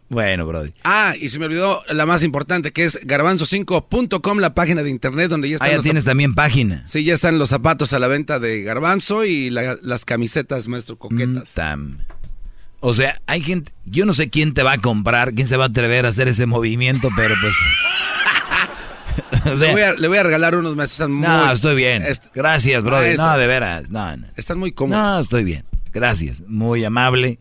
bueno, 0.09 0.47
brody. 0.47 0.71
Ah, 0.85 1.15
y 1.21 1.31
se 1.31 1.41
me 1.41 1.47
olvidó 1.47 1.83
la 1.91 2.07
más 2.07 2.23
importante, 2.23 2.71
que 2.73 2.85
es 2.85 3.05
garbanzo5.com, 3.05 4.39
la 4.39 4.55
página 4.55 4.85
de 4.85 4.91
internet 4.91 5.31
donde 5.31 5.49
ya 5.49 5.57
están 5.57 5.69
Ah, 5.69 5.73
ya 5.73 5.83
tienes 5.83 6.05
también 6.05 6.37
página. 6.37 6.85
Sí, 6.87 7.03
ya 7.03 7.15
están 7.15 7.41
los 7.41 7.49
zapatos 7.49 7.93
a 7.93 7.99
la 7.99 8.07
venta 8.07 8.39
de 8.39 8.63
Garbanzo 8.63 9.25
y 9.25 9.51
la- 9.51 9.77
las 9.83 10.05
camisetas, 10.05 10.69
maestro, 10.69 10.97
coquetas. 10.97 11.51
Mm, 11.51 11.55
Tam. 11.55 11.99
O 12.81 12.95
sea, 12.95 13.17
hay 13.27 13.43
gente, 13.43 13.73
yo 13.87 14.07
no 14.07 14.13
sé 14.13 14.31
quién 14.31 14.55
te 14.55 14.63
va 14.63 14.73
a 14.73 14.79
comprar, 14.79 15.33
quién 15.35 15.47
se 15.47 15.57
va 15.57 15.65
a 15.65 15.69
atrever 15.69 16.07
a 16.07 16.11
hacer 16.11 16.29
ese 16.29 16.47
movimiento, 16.47 17.09
pero 17.17 17.35
pues... 17.41 17.55
o 19.47 19.55
le, 19.57 19.73
voy 19.73 19.83
a, 19.83 19.93
le 19.95 20.09
voy 20.09 20.19
a 20.19 20.23
regalar 20.23 20.55
unos 20.55 20.77
más, 20.77 20.93
están 20.93 21.11
muy... 21.13 21.27
no, 21.27 21.51
estoy 21.53 21.75
bien. 21.75 22.03
est- 22.03 22.27
Gracias. 22.35 22.83
Maestro. 22.85 23.27
No, 23.27 23.39
de 23.39 23.47
veras. 23.47 23.91
No, 23.91 24.17
no. 24.17 24.27
Están 24.37 24.59
muy 24.59 24.73
cómodos. 24.73 25.03
No, 25.03 25.19
estoy 25.21 25.45
bien. 25.45 25.65
Gracias. 25.93 26.43
Muy 26.47 26.85
amable. 26.85 27.39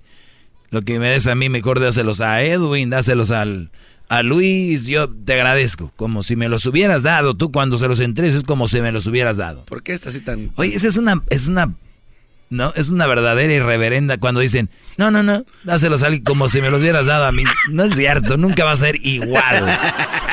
Lo 0.70 0.82
que 0.82 1.00
me 1.00 1.08
des 1.10 1.28
a 1.28 1.36
mí, 1.36 1.50
mejor 1.50 1.80
dáselos 1.80 2.20
a 2.22 2.42
Edwin, 2.42 2.90
dáselos 2.90 3.30
al, 3.32 3.72
a 4.10 4.24
Luis. 4.24 4.88
Yo 4.88 5.10
te 5.10 5.34
agradezco. 5.34 5.92
Como 5.96 6.24
si 6.24 6.36
me 6.36 6.50
los 6.50 6.66
hubieras 6.66 7.04
dado. 7.04 7.36
Tú 7.36 7.52
cuando 7.52 7.78
se 7.78 7.88
los 7.88 8.00
entregues 8.00 8.36
es 8.36 8.44
como 8.44 8.68
si 8.68 8.82
me 8.82 8.92
los 8.92 9.06
hubieras 9.08 9.38
dado. 9.38 9.66
¿Por 9.66 9.84
qué 9.84 9.94
está 9.94 10.10
así 10.10 10.20
tan...? 10.20 10.52
Oye, 10.56 10.76
esa 10.76 10.88
es 10.88 10.98
una, 10.98 11.24
es 11.30 11.48
una, 11.48 11.74
no, 12.50 12.72
es 12.76 12.90
una 12.90 13.08
verdadera 13.08 13.54
irreverenda 13.54 14.18
cuando 14.18 14.40
dicen, 14.40 14.70
no, 14.98 15.12
no, 15.12 15.22
no, 15.22 15.44
dáselos 15.64 16.04
a 16.04 16.08
alguien 16.08 16.24
como 16.24 16.48
si 16.48 16.62
me 16.62 16.70
los 16.70 16.82
hubieras 16.82 17.06
dado 17.06 17.26
a 17.26 17.32
mí. 17.32 17.44
No 17.72 17.84
es 17.84 17.96
cierto, 17.96 18.38
nunca 18.38 18.64
va 18.64 18.72
a 18.72 18.78
ser 18.78 18.96
igual. 19.06 19.68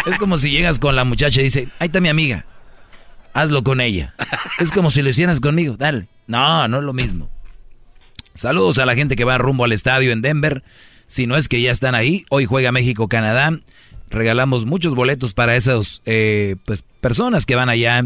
Es 0.07 0.19
como 0.19 0.37
si 0.37 0.51
llegas 0.51 0.79
con 0.79 0.97
la 0.97 1.05
muchacha 1.05 1.41
y 1.41 1.45
dice, 1.45 1.69
ahí 1.79 1.87
está 1.87 2.01
mi 2.01 2.09
amiga, 2.09 2.45
hazlo 3.33 3.65
con 3.65 3.81
ella. 3.81 4.15
Es 4.61 4.71
como 4.71 4.91
si 4.91 5.03
lo 5.03 5.09
hicieras 5.09 5.41
conmigo, 5.41 5.77
dale. 5.77 6.09
No, 6.27 6.69
no 6.69 6.79
es 6.79 6.85
lo 6.85 6.93
mismo. 6.93 7.31
Saludos 8.35 8.79
a 8.79 8.87
la 8.87 8.95
gente 8.95 9.17
que 9.17 9.25
va 9.25 9.39
rumbo 9.39 9.65
al 9.65 9.73
estadio 9.73 10.13
en 10.13 10.23
Denver. 10.23 10.63
Si 11.07 11.27
no 11.27 11.37
es 11.37 11.49
que 11.49 11.61
ya 11.61 11.71
están 11.71 11.95
ahí, 11.95 12.25
hoy 12.31 12.47
juega 12.47 12.73
México-Canadá. 12.73 13.59
Regalamos 14.11 14.65
muchos 14.65 14.95
boletos 14.95 15.35
para 15.35 15.57
esas 15.57 16.03
eh, 16.07 16.57
pues, 16.65 16.85
personas 17.01 17.47
que 17.47 17.55
van 17.55 17.69
allá 17.69 18.05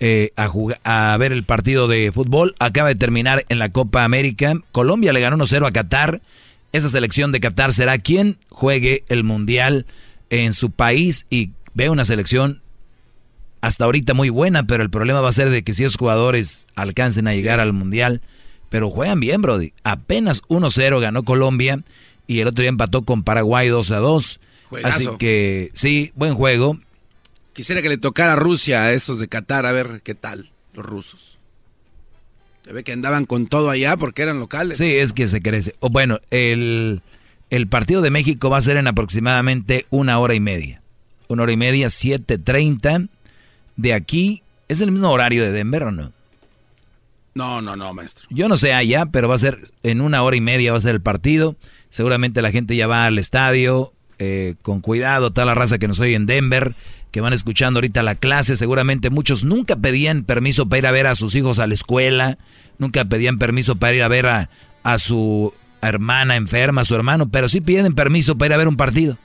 eh, 0.00 0.32
a, 0.36 0.48
jugar, 0.48 0.80
a 0.82 1.14
ver 1.18 1.30
el 1.30 1.44
partido 1.44 1.86
de 1.86 2.10
fútbol. 2.10 2.54
Acaba 2.58 2.88
de 2.88 2.94
terminar 2.94 3.44
en 3.50 3.58
la 3.58 3.68
Copa 3.68 4.04
América. 4.04 4.54
Colombia 4.72 5.12
le 5.12 5.20
ganó 5.20 5.36
1-0 5.36 5.66
a 5.66 5.72
Qatar. 5.72 6.22
Esa 6.72 6.88
selección 6.88 7.32
de 7.32 7.40
Qatar 7.40 7.74
será 7.74 7.98
quien 7.98 8.38
juegue 8.48 9.04
el 9.08 9.24
Mundial 9.24 9.86
en 10.30 10.54
su 10.54 10.70
país 10.70 11.26
y 11.28 11.50
ve 11.74 11.90
una 11.90 12.04
selección 12.04 12.62
hasta 13.60 13.84
ahorita 13.84 14.14
muy 14.14 14.30
buena, 14.30 14.66
pero 14.66 14.82
el 14.82 14.88
problema 14.88 15.20
va 15.20 15.28
a 15.28 15.32
ser 15.32 15.50
de 15.50 15.62
que 15.62 15.74
si 15.74 15.84
esos 15.84 15.96
jugadores 15.96 16.66
alcancen 16.76 17.28
a 17.28 17.34
llegar 17.34 17.60
al 17.60 17.74
Mundial, 17.74 18.22
pero 18.70 18.88
juegan 18.88 19.20
bien, 19.20 19.42
Brody. 19.42 19.74
Apenas 19.84 20.42
1-0 20.44 20.98
ganó 21.00 21.24
Colombia 21.24 21.82
y 22.26 22.40
el 22.40 22.48
otro 22.48 22.62
día 22.62 22.70
empató 22.70 23.02
con 23.02 23.22
Paraguay 23.22 23.68
2-2. 23.68 24.38
Juegazo. 24.70 24.96
Así 24.96 25.08
que 25.18 25.70
sí, 25.74 26.12
buen 26.14 26.34
juego. 26.34 26.78
Quisiera 27.52 27.82
que 27.82 27.88
le 27.88 27.98
tocara 27.98 28.34
a 28.34 28.36
Rusia 28.36 28.82
a 28.82 28.92
estos 28.92 29.18
de 29.18 29.28
Qatar, 29.28 29.66
a 29.66 29.72
ver 29.72 30.00
qué 30.02 30.14
tal, 30.14 30.50
los 30.72 30.84
rusos. 30.84 31.38
Se 32.64 32.72
ve 32.72 32.84
que 32.84 32.92
andaban 32.92 33.26
con 33.26 33.46
todo 33.46 33.70
allá 33.70 33.96
porque 33.96 34.22
eran 34.22 34.38
locales. 34.38 34.78
Sí, 34.78 34.94
es 34.94 35.12
que 35.12 35.26
se 35.26 35.42
crece. 35.42 35.74
O 35.80 35.90
bueno, 35.90 36.20
el, 36.30 37.02
el 37.50 37.66
partido 37.66 38.02
de 38.02 38.10
México 38.10 38.50
va 38.50 38.58
a 38.58 38.62
ser 38.62 38.76
en 38.76 38.86
aproximadamente 38.86 39.86
una 39.90 40.18
hora 40.18 40.34
y 40.34 40.40
media. 40.40 40.82
Una 41.28 41.44
hora 41.44 41.52
y 41.52 41.56
media, 41.56 41.88
7.30. 41.88 43.08
De 43.76 43.94
aquí, 43.94 44.42
¿es 44.68 44.80
el 44.80 44.92
mismo 44.92 45.10
horario 45.10 45.42
de 45.42 45.52
Denver 45.52 45.84
o 45.84 45.90
no? 45.90 46.12
No, 47.34 47.62
no, 47.62 47.76
no, 47.76 47.94
maestro. 47.94 48.26
Yo 48.30 48.48
no 48.48 48.56
sé 48.56 48.72
allá, 48.74 49.06
pero 49.06 49.28
va 49.28 49.36
a 49.36 49.38
ser 49.38 49.58
en 49.82 50.00
una 50.00 50.22
hora 50.22 50.36
y 50.36 50.40
media 50.40 50.72
va 50.72 50.78
a 50.78 50.82
ser 50.82 50.94
el 50.94 51.00
partido. 51.00 51.56
Seguramente 51.88 52.42
la 52.42 52.50
gente 52.50 52.76
ya 52.76 52.86
va 52.86 53.06
al 53.06 53.18
estadio 53.18 53.92
eh, 54.18 54.56
con 54.62 54.80
cuidado, 54.80 55.32
toda 55.32 55.46
la 55.46 55.54
raza 55.54 55.78
que 55.78 55.88
nos 55.88 55.98
oye 56.00 56.14
en 56.14 56.26
Denver, 56.26 56.74
que 57.10 57.20
van 57.20 57.32
escuchando 57.32 57.78
ahorita 57.78 58.02
la 58.02 58.14
clase. 58.14 58.56
Seguramente 58.56 59.10
muchos 59.10 59.44
nunca 59.44 59.76
pedían 59.76 60.24
permiso 60.24 60.68
para 60.68 60.78
ir 60.78 60.86
a 60.86 60.90
ver 60.92 61.06
a 61.06 61.14
sus 61.14 61.34
hijos 61.34 61.58
a 61.58 61.66
la 61.66 61.74
escuela, 61.74 62.38
nunca 62.78 63.04
pedían 63.04 63.38
permiso 63.38 63.76
para 63.76 63.94
ir 63.94 64.02
a 64.02 64.08
ver 64.08 64.26
a, 64.26 64.50
a 64.82 64.98
su 64.98 65.52
hermana 65.82 66.36
enferma, 66.36 66.82
a 66.82 66.84
su 66.84 66.94
hermano, 66.94 67.28
pero 67.30 67.48
sí 67.48 67.60
piden 67.60 67.94
permiso 67.94 68.36
para 68.36 68.46
ir 68.48 68.52
a 68.54 68.58
ver 68.58 68.68
un 68.68 68.76
partido. 68.76 69.18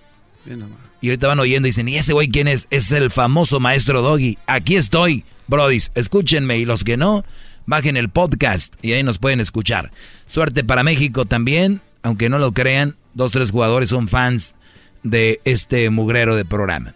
Bien. 0.45 0.65
Y 1.01 1.09
ahorita 1.09 1.27
van 1.27 1.39
oyendo 1.39 1.67
y 1.67 1.69
dicen, 1.69 1.87
¿y 1.87 1.97
ese 1.97 2.13
güey 2.13 2.29
quién 2.29 2.47
es? 2.47 2.67
Es 2.71 2.91
el 2.91 3.11
famoso 3.11 3.59
maestro 3.59 4.01
Doggy. 4.01 4.39
Aquí 4.47 4.75
estoy, 4.75 5.23
brodis. 5.47 5.91
Escúchenme. 5.93 6.57
Y 6.57 6.65
los 6.65 6.83
que 6.83 6.97
no, 6.97 7.23
bajen 7.67 7.97
el 7.97 8.09
podcast 8.09 8.73
y 8.81 8.93
ahí 8.93 9.03
nos 9.03 9.19
pueden 9.19 9.39
escuchar. 9.39 9.91
Suerte 10.27 10.63
para 10.63 10.83
México 10.83 11.25
también. 11.25 11.81
Aunque 12.01 12.29
no 12.29 12.39
lo 12.39 12.53
crean, 12.53 12.95
dos, 13.13 13.31
tres 13.31 13.51
jugadores 13.51 13.89
son 13.89 14.07
fans 14.07 14.55
de 15.03 15.41
este 15.43 15.89
mugrero 15.89 16.35
de 16.35 16.45
programa. 16.45 16.95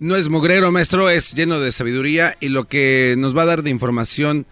No 0.00 0.16
es 0.16 0.30
mugrero, 0.30 0.72
maestro, 0.72 1.10
es 1.10 1.34
lleno 1.34 1.60
de 1.60 1.72
sabiduría 1.72 2.34
y 2.40 2.48
lo 2.48 2.64
que 2.64 3.16
nos 3.18 3.36
va 3.36 3.42
a 3.42 3.46
dar 3.46 3.62
de 3.62 3.68
información 3.68 4.46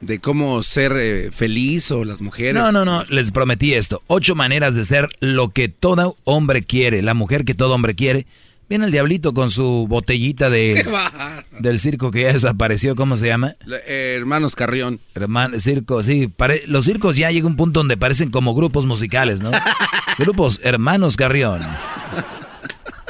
de 0.00 0.18
cómo 0.18 0.62
ser 0.62 0.94
eh, 0.96 1.30
feliz 1.30 1.90
o 1.90 2.04
las 2.04 2.22
mujeres. 2.22 2.54
No, 2.54 2.72
no, 2.72 2.86
no, 2.86 3.04
les 3.10 3.30
prometí 3.30 3.74
esto. 3.74 4.02
Ocho 4.06 4.34
maneras 4.34 4.76
de 4.76 4.84
ser 4.86 5.10
lo 5.20 5.50
que 5.50 5.68
todo 5.68 6.16
hombre 6.24 6.62
quiere, 6.62 7.02
la 7.02 7.12
mujer 7.12 7.44
que 7.44 7.54
todo 7.54 7.74
hombre 7.74 7.94
quiere. 7.94 8.26
Viene 8.66 8.86
el 8.86 8.92
diablito 8.92 9.34
con 9.34 9.50
su 9.50 9.86
botellita 9.90 10.48
de, 10.48 10.86
del 11.60 11.78
circo 11.80 12.10
que 12.10 12.22
ya 12.22 12.32
desapareció, 12.32 12.96
¿cómo 12.96 13.18
se 13.18 13.26
llama? 13.26 13.56
Eh, 13.86 14.16
hermanos 14.16 14.56
Carrión. 14.56 15.00
Hermano, 15.14 15.60
circo, 15.60 16.02
sí. 16.02 16.32
los 16.66 16.86
circos 16.86 17.16
ya 17.16 17.30
llega 17.30 17.46
un 17.46 17.56
punto 17.56 17.80
donde 17.80 17.98
parecen 17.98 18.30
como 18.30 18.54
grupos 18.54 18.86
musicales, 18.86 19.42
¿no? 19.42 19.50
grupos 20.18 20.60
Hermanos 20.62 21.18
Carrión. 21.18 21.60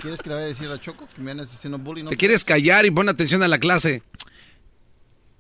¿Quieres 0.05 0.20
que 0.20 0.28
le 0.28 0.35
vaya 0.35 0.44
a 0.44 0.48
decir 0.51 0.68
a 0.68 0.78
Choco 0.78 1.09
que 1.16 1.22
me 1.22 1.32
haciendo 1.32 1.78
bullying? 1.78 2.05
Te 2.05 2.18
quieres 2.18 2.44
callar 2.44 2.85
y 2.85 2.90
pon 2.90 3.09
atención 3.09 3.43
a 3.43 3.48
la 3.48 3.59
clase. 3.59 4.02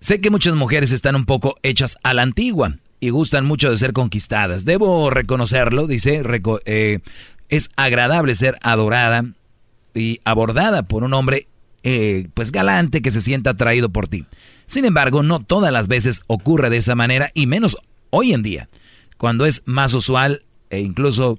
Sé 0.00 0.22
que 0.22 0.30
muchas 0.30 0.54
mujeres 0.54 0.90
están 0.90 1.16
un 1.16 1.26
poco 1.26 1.54
hechas 1.62 1.98
a 2.02 2.14
la 2.14 2.22
antigua 2.22 2.78
y 2.98 3.10
gustan 3.10 3.44
mucho 3.44 3.70
de 3.70 3.76
ser 3.76 3.92
conquistadas. 3.92 4.64
Debo 4.64 5.10
reconocerlo, 5.10 5.86
dice, 5.86 6.22
eh, 6.64 7.00
es 7.50 7.68
agradable 7.76 8.34
ser 8.36 8.54
adorada 8.62 9.26
y 9.92 10.20
abordada 10.24 10.84
por 10.84 11.04
un 11.04 11.12
hombre 11.12 11.46
eh, 11.82 12.28
pues 12.32 12.50
galante 12.50 13.02
que 13.02 13.10
se 13.10 13.20
sienta 13.20 13.50
atraído 13.50 13.90
por 13.90 14.08
ti. 14.08 14.24
Sin 14.64 14.86
embargo, 14.86 15.22
no 15.22 15.40
todas 15.40 15.74
las 15.74 15.88
veces 15.88 16.22
ocurre 16.26 16.70
de 16.70 16.78
esa 16.78 16.94
manera 16.94 17.30
y 17.34 17.46
menos 17.46 17.76
hoy 18.08 18.32
en 18.32 18.42
día, 18.42 18.70
cuando 19.18 19.44
es 19.44 19.62
más 19.66 19.92
usual 19.92 20.42
e 20.70 20.80
incluso 20.80 21.38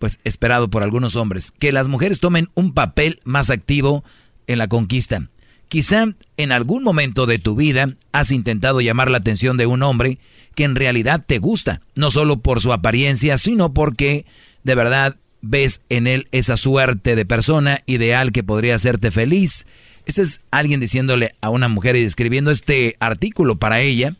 pues 0.00 0.18
esperado 0.24 0.68
por 0.68 0.82
algunos 0.82 1.14
hombres 1.14 1.52
que 1.52 1.70
las 1.70 1.86
mujeres 1.86 2.18
tomen 2.18 2.48
un 2.54 2.72
papel 2.72 3.20
más 3.22 3.50
activo 3.50 4.02
en 4.48 4.58
la 4.58 4.66
conquista. 4.66 5.28
Quizá 5.68 6.06
en 6.38 6.50
algún 6.50 6.82
momento 6.82 7.26
de 7.26 7.38
tu 7.38 7.54
vida 7.54 7.94
has 8.10 8.32
intentado 8.32 8.80
llamar 8.80 9.10
la 9.10 9.18
atención 9.18 9.56
de 9.58 9.66
un 9.66 9.84
hombre 9.84 10.18
que 10.56 10.64
en 10.64 10.74
realidad 10.74 11.22
te 11.24 11.38
gusta, 11.38 11.82
no 11.94 12.10
solo 12.10 12.38
por 12.38 12.60
su 12.60 12.72
apariencia, 12.72 13.38
sino 13.38 13.72
porque 13.74 14.24
de 14.64 14.74
verdad 14.74 15.16
ves 15.42 15.82
en 15.90 16.06
él 16.06 16.28
esa 16.32 16.56
suerte 16.56 17.14
de 17.14 17.26
persona 17.26 17.80
ideal 17.84 18.32
que 18.32 18.42
podría 18.42 18.74
hacerte 18.74 19.10
feliz. 19.10 19.66
Este 20.06 20.22
es 20.22 20.40
alguien 20.50 20.80
diciéndole 20.80 21.34
a 21.42 21.50
una 21.50 21.68
mujer 21.68 21.94
y 21.94 22.02
escribiendo 22.02 22.50
este 22.50 22.96
artículo 23.00 23.58
para 23.58 23.80
ella. 23.80 24.16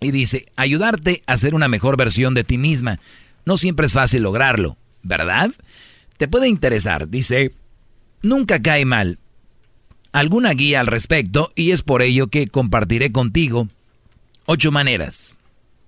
Y 0.00 0.12
dice, 0.12 0.46
ayudarte 0.54 1.22
a 1.26 1.36
ser 1.36 1.54
una 1.54 1.66
mejor 1.66 1.96
versión 1.96 2.32
de 2.32 2.44
ti 2.44 2.58
misma. 2.58 3.00
No 3.44 3.56
siempre 3.56 3.86
es 3.86 3.92
fácil 3.92 4.22
lograrlo, 4.22 4.78
¿verdad? 5.04 5.52
Te 6.16 6.26
puede 6.26 6.48
interesar, 6.48 7.08
dice, 7.08 7.52
nunca 8.22 8.60
cae 8.60 8.84
mal. 8.84 9.18
Alguna 10.12 10.52
guía 10.52 10.80
al 10.80 10.88
respecto 10.88 11.52
y 11.54 11.70
es 11.70 11.82
por 11.82 12.02
ello 12.02 12.28
que 12.28 12.48
compartiré 12.48 13.12
contigo 13.12 13.68
ocho 14.46 14.72
maneras 14.72 15.36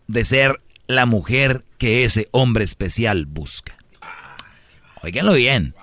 de 0.07 0.25
ser 0.25 0.61
la 0.87 1.07
mujer 1.07 1.65
que 1.79 2.05
ese 2.05 2.29
hombre 2.31 2.65
especial 2.65 3.27
busca. 3.27 3.77
Oiganlo 5.03 5.35
bien. 5.35 5.75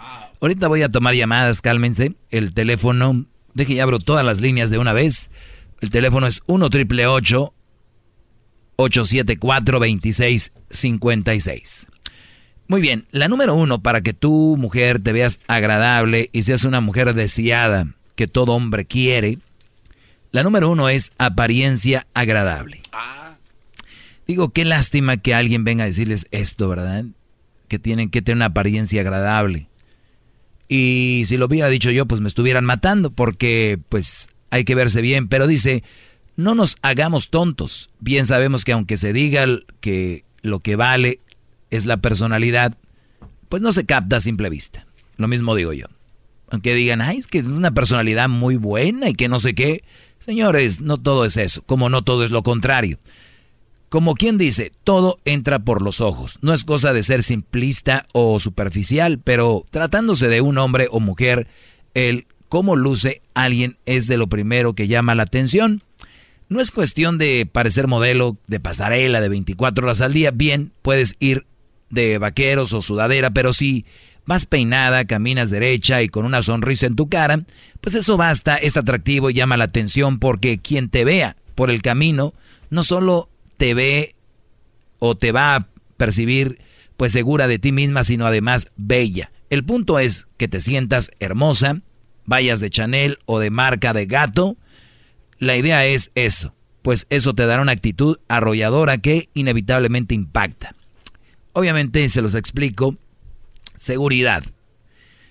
Ahorita 0.41 0.67
voy 0.67 0.81
a 0.81 0.89
tomar 0.89 1.13
llamadas, 1.15 1.61
cálmense. 1.61 2.15
El 2.29 2.53
teléfono, 2.53 3.25
deje 3.53 3.71
y 3.73 3.79
abro 3.79 3.99
todas 3.99 4.25
las 4.25 4.41
líneas 4.41 4.69
de 4.69 4.77
una 4.77 4.91
vez. 4.91 5.31
El 5.79 5.89
teléfono 5.89 6.27
es 6.27 6.41
1 6.47 6.69
triple 6.69 7.07
874 7.07 9.79
2656. 9.79 11.87
Muy 12.67 12.81
bien, 12.81 13.05
la 13.11 13.27
número 13.27 13.55
uno 13.55 13.81
para 13.81 14.01
que 14.01 14.13
tu 14.13 14.55
mujer 14.57 14.99
te 14.99 15.11
veas 15.11 15.39
agradable 15.47 16.29
y 16.31 16.43
seas 16.43 16.63
una 16.63 16.81
mujer 16.81 17.13
deseada 17.13 17.87
que 18.15 18.27
todo 18.27 18.53
hombre 18.53 18.85
quiere. 18.85 19.39
La 20.31 20.43
número 20.43 20.69
uno 20.69 20.89
es 20.89 21.11
apariencia 21.17 22.07
agradable. 22.13 22.81
Digo, 24.25 24.49
qué 24.49 24.65
lástima 24.65 25.17
que 25.17 25.35
alguien 25.35 25.63
venga 25.63 25.83
a 25.83 25.87
decirles 25.87 26.27
esto, 26.31 26.69
¿verdad? 26.69 27.05
que 27.73 27.79
tienen 27.79 28.11
que 28.11 28.21
tener 28.21 28.35
una 28.35 28.45
apariencia 28.45 29.01
agradable. 29.01 29.67
Y 30.67 31.23
si 31.25 31.37
lo 31.37 31.47
hubiera 31.47 31.69
dicho 31.69 31.89
yo, 31.89 32.05
pues 32.05 32.21
me 32.21 32.27
estuvieran 32.27 32.65
matando, 32.65 33.09
porque 33.09 33.79
pues 33.89 34.29
hay 34.51 34.63
que 34.63 34.75
verse 34.75 35.01
bien. 35.01 35.27
Pero 35.27 35.47
dice, 35.47 35.83
no 36.35 36.53
nos 36.53 36.77
hagamos 36.83 37.31
tontos. 37.31 37.89
Bien 37.99 38.27
sabemos 38.27 38.63
que 38.63 38.73
aunque 38.73 38.97
se 38.97 39.11
diga 39.11 39.47
que 39.81 40.23
lo 40.43 40.59
que 40.59 40.75
vale 40.75 41.19
es 41.75 41.85
la 41.85 41.97
personalidad, 41.97 42.77
pues 43.49 43.61
no 43.61 43.71
se 43.71 43.85
capta 43.85 44.17
a 44.17 44.21
simple 44.21 44.49
vista. 44.49 44.85
Lo 45.17 45.27
mismo 45.27 45.55
digo 45.55 45.73
yo. 45.73 45.87
Aunque 46.49 46.75
digan, 46.75 47.01
ay, 47.01 47.17
es 47.17 47.27
que 47.27 47.39
es 47.39 47.45
una 47.45 47.73
personalidad 47.73 48.29
muy 48.29 48.57
buena 48.57 49.09
y 49.09 49.15
que 49.15 49.27
no 49.27 49.39
sé 49.39 49.55
qué. 49.55 49.83
Señores, 50.19 50.81
no 50.81 50.99
todo 50.99 51.25
es 51.25 51.35
eso, 51.37 51.63
como 51.63 51.89
no 51.89 52.03
todo 52.03 52.23
es 52.23 52.31
lo 52.31 52.43
contrario. 52.43 52.99
Como 53.89 54.13
quien 54.13 54.37
dice, 54.37 54.71
todo 54.83 55.17
entra 55.25 55.59
por 55.59 55.81
los 55.81 55.99
ojos. 55.99 56.39
No 56.41 56.53
es 56.53 56.63
cosa 56.63 56.93
de 56.93 57.03
ser 57.03 57.23
simplista 57.23 58.05
o 58.11 58.39
superficial, 58.39 59.19
pero 59.23 59.65
tratándose 59.71 60.27
de 60.27 60.41
un 60.41 60.57
hombre 60.57 60.87
o 60.91 60.99
mujer, 60.99 61.47
el 61.93 62.27
cómo 62.49 62.75
luce 62.75 63.21
alguien 63.33 63.77
es 63.85 64.07
de 64.07 64.17
lo 64.17 64.27
primero 64.27 64.73
que 64.73 64.87
llama 64.87 65.15
la 65.15 65.23
atención. 65.23 65.83
No 66.49 66.61
es 66.61 66.71
cuestión 66.71 67.17
de 67.17 67.47
parecer 67.51 67.87
modelo 67.87 68.37
de 68.45 68.59
pasarela 68.59 69.21
de 69.21 69.29
24 69.29 69.85
horas 69.85 70.01
al 70.01 70.13
día. 70.13 70.29
Bien, 70.29 70.71
puedes 70.83 71.15
ir 71.19 71.47
de 71.93 72.17
vaqueros 72.17 72.73
o 72.73 72.81
sudadera, 72.81 73.31
pero 73.31 73.53
si 73.53 73.85
vas 74.25 74.45
peinada, 74.45 75.05
caminas 75.05 75.49
derecha 75.49 76.01
y 76.01 76.09
con 76.09 76.25
una 76.25 76.41
sonrisa 76.43 76.85
en 76.85 76.95
tu 76.95 77.09
cara, 77.09 77.43
pues 77.81 77.95
eso 77.95 78.17
basta, 78.17 78.55
es 78.57 78.77
atractivo 78.77 79.29
y 79.29 79.33
llama 79.33 79.57
la 79.57 79.65
atención 79.65 80.19
porque 80.19 80.59
quien 80.59 80.89
te 80.89 81.05
vea 81.05 81.35
por 81.55 81.69
el 81.69 81.81
camino 81.81 82.33
no 82.69 82.83
solo 82.83 83.29
te 83.57 83.73
ve 83.73 84.13
o 84.99 85.15
te 85.15 85.31
va 85.31 85.55
a 85.55 85.67
percibir 85.97 86.59
pues 86.97 87.11
segura 87.11 87.47
de 87.47 87.59
ti 87.59 87.71
misma, 87.71 88.03
sino 88.03 88.25
además 88.25 88.71
bella. 88.75 89.31
El 89.49 89.63
punto 89.63 89.99
es 89.99 90.27
que 90.37 90.47
te 90.47 90.59
sientas 90.59 91.11
hermosa, 91.19 91.81
vayas 92.25 92.59
de 92.59 92.69
Chanel 92.69 93.19
o 93.25 93.39
de 93.39 93.49
marca 93.49 93.93
de 93.93 94.05
gato. 94.05 94.57
La 95.37 95.57
idea 95.57 95.85
es 95.85 96.11
eso, 96.15 96.55
pues 96.81 97.05
eso 97.09 97.33
te 97.33 97.45
dará 97.45 97.61
una 97.61 97.73
actitud 97.73 98.17
arrolladora 98.27 98.97
que 98.97 99.29
inevitablemente 99.33 100.15
impacta. 100.15 100.75
Obviamente 101.53 102.07
se 102.09 102.21
los 102.21 102.35
explico. 102.35 102.97
Seguridad. 103.75 104.43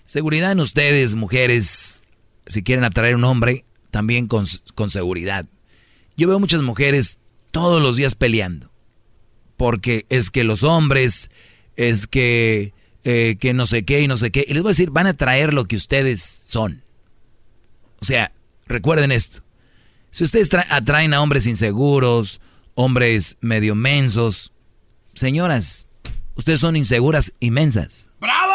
Seguridad 0.06 0.52
en 0.52 0.60
ustedes, 0.60 1.14
mujeres, 1.14 2.02
si 2.46 2.62
quieren 2.62 2.84
atraer 2.84 3.14
un 3.16 3.24
hombre, 3.24 3.64
también 3.90 4.26
con, 4.26 4.44
con 4.74 4.90
seguridad. 4.90 5.46
Yo 6.16 6.28
veo 6.28 6.38
muchas 6.40 6.62
mujeres 6.62 7.18
todos 7.50 7.82
los 7.82 7.96
días 7.96 8.14
peleando. 8.14 8.70
Porque 9.56 10.06
es 10.08 10.30
que 10.30 10.44
los 10.44 10.64
hombres, 10.64 11.30
es 11.76 12.06
que, 12.06 12.72
eh, 13.04 13.36
que 13.38 13.54
no 13.54 13.66
sé 13.66 13.84
qué 13.84 14.00
y 14.00 14.08
no 14.08 14.16
sé 14.16 14.30
qué. 14.30 14.44
Y 14.46 14.54
les 14.54 14.62
voy 14.62 14.70
a 14.70 14.74
decir, 14.74 14.90
van 14.90 15.06
a 15.06 15.16
traer 15.16 15.54
lo 15.54 15.66
que 15.66 15.76
ustedes 15.76 16.22
son. 16.22 16.82
O 18.00 18.04
sea, 18.04 18.32
recuerden 18.66 19.12
esto. 19.12 19.42
Si 20.10 20.24
ustedes 20.24 20.50
atraen 20.70 21.14
a 21.14 21.22
hombres 21.22 21.46
inseguros, 21.46 22.40
hombres 22.74 23.36
medio 23.40 23.74
mensos, 23.74 24.52
señoras, 25.14 25.86
ustedes 26.34 26.60
son 26.60 26.76
inseguras 26.76 27.32
inmensas. 27.40 28.10
¡Bravo! 28.20 28.52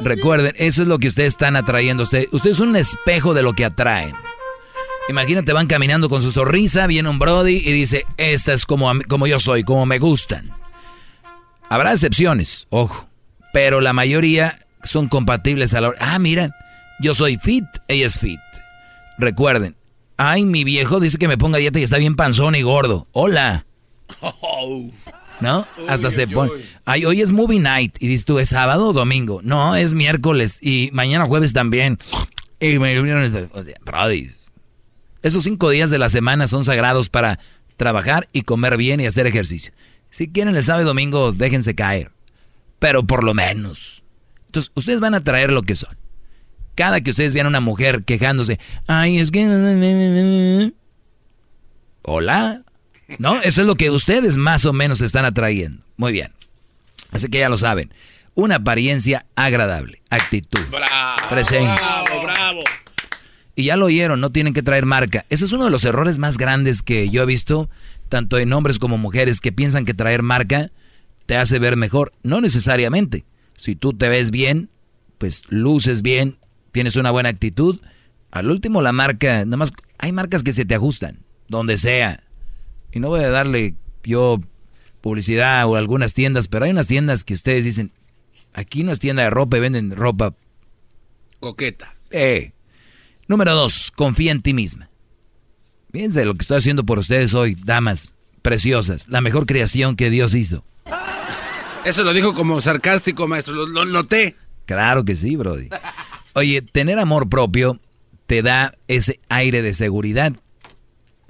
Recuerden, 0.00 0.54
eso 0.56 0.82
es 0.82 0.88
lo 0.88 0.98
que 0.98 1.08
ustedes 1.08 1.28
están 1.28 1.56
atrayendo. 1.56 2.02
Ustedes, 2.02 2.28
ustedes 2.32 2.56
son 2.56 2.70
un 2.70 2.76
espejo 2.76 3.34
de 3.34 3.42
lo 3.42 3.52
que 3.52 3.64
atraen. 3.64 4.14
Imagínate, 5.08 5.52
van 5.52 5.66
caminando 5.66 6.08
con 6.08 6.22
su 6.22 6.30
sonrisa, 6.30 6.86
viene 6.86 7.08
un 7.08 7.18
Brody 7.18 7.56
y 7.56 7.72
dice, 7.72 8.04
esta 8.16 8.52
es 8.52 8.64
como, 8.64 8.92
como 9.08 9.26
yo 9.26 9.38
soy, 9.40 9.64
como 9.64 9.86
me 9.86 9.98
gustan. 9.98 10.50
Habrá 11.68 11.92
excepciones, 11.92 12.66
ojo, 12.70 13.08
pero 13.52 13.80
la 13.80 13.92
mayoría 13.92 14.56
son 14.84 15.08
compatibles 15.08 15.74
a 15.74 15.80
la 15.80 15.88
hora. 15.88 15.98
Ah, 16.00 16.18
mira, 16.18 16.54
yo 17.00 17.14
soy 17.14 17.38
fit, 17.42 17.64
ella 17.88 18.06
es 18.06 18.18
fit. 18.18 18.40
Recuerden, 19.18 19.76
ay, 20.20 20.44
mi 20.44 20.64
viejo 20.64 21.00
dice 21.00 21.16
que 21.16 21.28
me 21.28 21.38
ponga 21.38 21.56
dieta 21.56 21.80
y 21.80 21.82
está 21.82 21.96
bien 21.96 22.14
panzón 22.14 22.54
y 22.54 22.60
gordo. 22.60 23.08
Hola. 23.12 23.64
¿no? 25.40 25.66
Hasta 25.88 26.10
se 26.10 26.28
pone. 26.28 26.52
Ay, 26.84 27.06
hoy 27.06 27.22
es 27.22 27.32
movie 27.32 27.58
night. 27.58 27.96
Y 28.00 28.08
dices 28.08 28.26
tú, 28.26 28.38
¿es 28.38 28.50
sábado 28.50 28.88
o 28.88 28.92
domingo? 28.92 29.40
No, 29.42 29.76
es 29.76 29.94
miércoles. 29.94 30.58
Y 30.60 30.90
mañana 30.92 31.24
jueves 31.24 31.54
también. 31.54 31.98
Y 32.60 32.78
me 32.78 32.98
o 32.98 33.62
sea, 33.62 34.08
Esos 35.22 35.42
cinco 35.42 35.70
días 35.70 35.88
de 35.88 35.98
la 35.98 36.10
semana 36.10 36.46
son 36.46 36.64
sagrados 36.64 37.08
para 37.08 37.38
trabajar 37.78 38.28
y 38.34 38.42
comer 38.42 38.76
bien 38.76 39.00
y 39.00 39.06
hacer 39.06 39.26
ejercicio. 39.26 39.72
Si 40.10 40.28
quieren 40.28 40.54
el 40.54 40.62
sábado 40.62 40.84
y 40.84 40.86
domingo, 40.86 41.32
déjense 41.32 41.74
caer. 41.74 42.10
Pero 42.78 43.04
por 43.04 43.24
lo 43.24 43.32
menos. 43.32 44.02
Entonces, 44.46 44.70
ustedes 44.74 45.00
van 45.00 45.14
a 45.14 45.24
traer 45.24 45.50
lo 45.50 45.62
que 45.62 45.76
son. 45.76 45.96
Cada 46.74 47.00
que 47.00 47.10
ustedes 47.10 47.34
vean 47.34 47.46
a 47.46 47.50
una 47.50 47.60
mujer 47.60 48.04
quejándose, 48.04 48.58
ay, 48.86 49.18
es 49.18 49.30
que... 49.30 50.72
Hola, 52.02 52.62
¿No? 53.18 53.40
Eso 53.42 53.60
es 53.62 53.66
lo 53.66 53.74
que 53.74 53.90
ustedes 53.90 54.36
más 54.36 54.64
o 54.64 54.72
menos 54.72 55.00
están 55.00 55.24
atrayendo. 55.24 55.82
Muy 55.96 56.12
bien. 56.12 56.32
Así 57.10 57.28
que 57.28 57.40
ya 57.40 57.48
lo 57.48 57.56
saben. 57.56 57.92
Una 58.34 58.56
apariencia 58.56 59.26
agradable, 59.34 60.00
actitud, 60.08 60.60
presencia. 61.28 62.02
Bravo, 62.04 62.22
bravo. 62.22 62.60
Y 63.56 63.64
ya 63.64 63.76
lo 63.76 63.86
oyeron, 63.86 64.20
no 64.20 64.30
tienen 64.30 64.54
que 64.54 64.62
traer 64.62 64.86
marca. 64.86 65.26
Ese 65.28 65.44
es 65.44 65.52
uno 65.52 65.64
de 65.64 65.70
los 65.70 65.84
errores 65.84 66.18
más 66.18 66.38
grandes 66.38 66.82
que 66.82 67.10
yo 67.10 67.24
he 67.24 67.26
visto, 67.26 67.68
tanto 68.08 68.38
en 68.38 68.52
hombres 68.52 68.78
como 68.78 68.96
mujeres, 68.96 69.40
que 69.40 69.52
piensan 69.52 69.84
que 69.84 69.94
traer 69.94 70.22
marca 70.22 70.70
te 71.26 71.36
hace 71.36 71.58
ver 71.58 71.76
mejor. 71.76 72.12
No 72.22 72.40
necesariamente. 72.40 73.24
Si 73.56 73.74
tú 73.74 73.92
te 73.92 74.08
ves 74.08 74.30
bien, 74.30 74.70
pues 75.18 75.42
luces 75.48 76.02
bien, 76.02 76.38
tienes 76.72 76.96
una 76.96 77.10
buena 77.10 77.28
actitud. 77.28 77.80
Al 78.30 78.50
último 78.50 78.82
la 78.82 78.92
marca, 78.92 79.44
nada 79.44 79.56
más 79.56 79.72
hay 79.98 80.12
marcas 80.12 80.42
que 80.42 80.52
se 80.52 80.64
te 80.64 80.74
ajustan, 80.74 81.18
donde 81.48 81.76
sea. 81.76 82.22
Y 82.92 83.00
no 83.00 83.08
voy 83.08 83.20
a 83.20 83.30
darle 83.30 83.74
yo 84.04 84.40
publicidad 85.00 85.66
o 85.66 85.76
algunas 85.76 86.14
tiendas, 86.14 86.48
pero 86.48 86.64
hay 86.64 86.70
unas 86.70 86.86
tiendas 86.86 87.24
que 87.24 87.34
ustedes 87.34 87.64
dicen, 87.64 87.92
aquí 88.52 88.84
no 88.84 88.92
es 88.92 88.98
tienda 88.98 89.22
de 89.22 89.30
ropa 89.30 89.56
y 89.56 89.60
venden 89.60 89.90
ropa 89.92 90.34
coqueta. 91.40 91.94
Eh. 92.10 92.52
Número 93.26 93.54
dos, 93.54 93.92
confía 93.94 94.32
en 94.32 94.42
ti 94.42 94.54
misma. 94.54 94.90
Fíjense 95.92 96.24
lo 96.24 96.34
que 96.34 96.42
estoy 96.42 96.58
haciendo 96.58 96.84
por 96.84 96.98
ustedes 96.98 97.34
hoy, 97.34 97.56
damas 97.56 98.14
preciosas, 98.42 99.08
la 99.08 99.20
mejor 99.20 99.46
creación 99.46 99.96
que 99.96 100.10
Dios 100.10 100.34
hizo. 100.34 100.64
Eso 101.84 102.04
lo 102.04 102.12
dijo 102.12 102.34
como 102.34 102.60
sarcástico, 102.60 103.26
maestro, 103.26 103.54
lo, 103.54 103.66
lo 103.66 103.84
noté. 103.86 104.36
Claro 104.66 105.04
que 105.04 105.16
sí, 105.16 105.36
Brody. 105.36 105.68
Oye, 106.34 106.62
tener 106.62 106.98
amor 106.98 107.28
propio 107.28 107.80
te 108.26 108.42
da 108.42 108.72
ese 108.88 109.20
aire 109.28 109.62
de 109.62 109.74
seguridad 109.74 110.32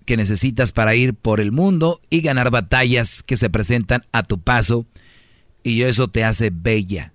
que 0.04 0.16
necesitas 0.16 0.72
para 0.72 0.94
ir 0.94 1.14
por 1.14 1.40
el 1.40 1.52
mundo 1.52 2.00
y 2.10 2.20
ganar 2.20 2.50
batallas 2.50 3.22
que 3.22 3.36
se 3.36 3.48
presentan 3.48 4.04
a 4.12 4.22
tu 4.22 4.40
paso 4.40 4.86
y 5.62 5.82
eso 5.82 6.08
te 6.08 6.24
hace 6.24 6.50
bella. 6.52 7.12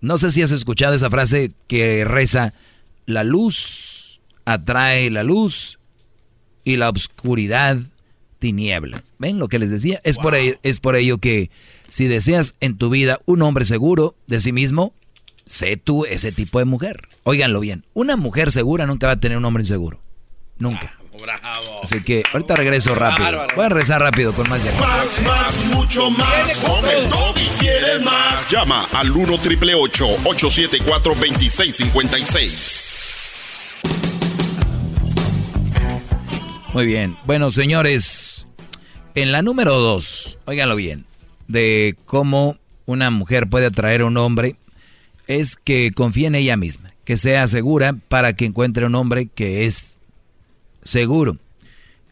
No 0.00 0.18
sé 0.18 0.30
si 0.30 0.42
has 0.42 0.50
escuchado 0.50 0.94
esa 0.94 1.10
frase 1.10 1.52
que 1.68 2.04
reza, 2.04 2.54
la 3.06 3.24
luz 3.24 4.20
atrae 4.44 5.10
la 5.10 5.22
luz 5.22 5.78
y 6.64 6.76
la 6.76 6.90
oscuridad 6.90 7.78
tinieblas. 8.38 9.14
¿Ven 9.18 9.38
lo 9.38 9.48
que 9.48 9.58
les 9.58 9.70
decía? 9.70 10.00
Es, 10.04 10.18
por 10.18 10.34
ello, 10.34 10.56
es 10.62 10.80
por 10.80 10.96
ello 10.96 11.18
que 11.18 11.50
si 11.88 12.06
deseas 12.06 12.54
en 12.60 12.76
tu 12.76 12.90
vida 12.90 13.18
un 13.26 13.42
hombre 13.42 13.64
seguro 13.64 14.16
de 14.26 14.40
sí 14.40 14.52
mismo, 14.52 14.94
sé 15.46 15.76
tú 15.76 16.04
ese 16.04 16.32
tipo 16.32 16.58
de 16.58 16.64
mujer. 16.64 17.08
Óiganlo 17.22 17.60
bien, 17.60 17.84
una 17.94 18.16
mujer 18.16 18.52
segura 18.52 18.86
nunca 18.86 19.06
va 19.06 19.14
a 19.14 19.20
tener 19.20 19.38
un 19.38 19.44
hombre 19.44 19.62
inseguro. 19.62 20.00
Nunca. 20.58 20.98
Así 21.82 22.02
que 22.02 22.22
ahorita 22.32 22.56
regreso 22.56 22.94
rápido. 22.94 23.46
Voy 23.54 23.64
a 23.64 23.68
regresar 23.68 24.00
rápido 24.00 24.32
con 24.32 24.48
más 24.48 24.64
llamadas. 24.64 25.20
Más, 25.22 25.22
más, 25.22 25.66
mucho 25.66 26.10
más. 26.10 26.58
Con 26.58 26.84
el 26.88 27.06
y 27.36 27.46
quieres 27.58 28.04
más. 28.04 28.50
Llama 28.50 28.88
al 28.92 29.10
1 29.10 29.38
triple 29.38 29.74
874 29.74 31.14
2656. 31.14 32.96
Muy 36.72 36.86
bien. 36.86 37.16
Bueno, 37.24 37.50
señores, 37.52 38.48
en 39.14 39.30
la 39.30 39.42
número 39.42 39.74
dos, 39.78 40.38
óiganlo 40.44 40.74
bien, 40.74 41.06
de 41.46 41.96
cómo 42.04 42.58
una 42.84 43.10
mujer 43.10 43.48
puede 43.48 43.66
atraer 43.66 44.00
a 44.00 44.06
un 44.06 44.16
hombre, 44.16 44.56
es 45.26 45.56
que 45.56 45.92
confíe 45.94 46.26
en 46.26 46.34
ella 46.34 46.56
misma, 46.56 46.92
que 47.04 47.16
sea 47.16 47.46
segura 47.46 47.94
para 48.08 48.34
que 48.34 48.44
encuentre 48.44 48.86
un 48.86 48.94
hombre 48.94 49.26
que 49.26 49.66
es 49.66 50.00
seguro. 50.82 51.38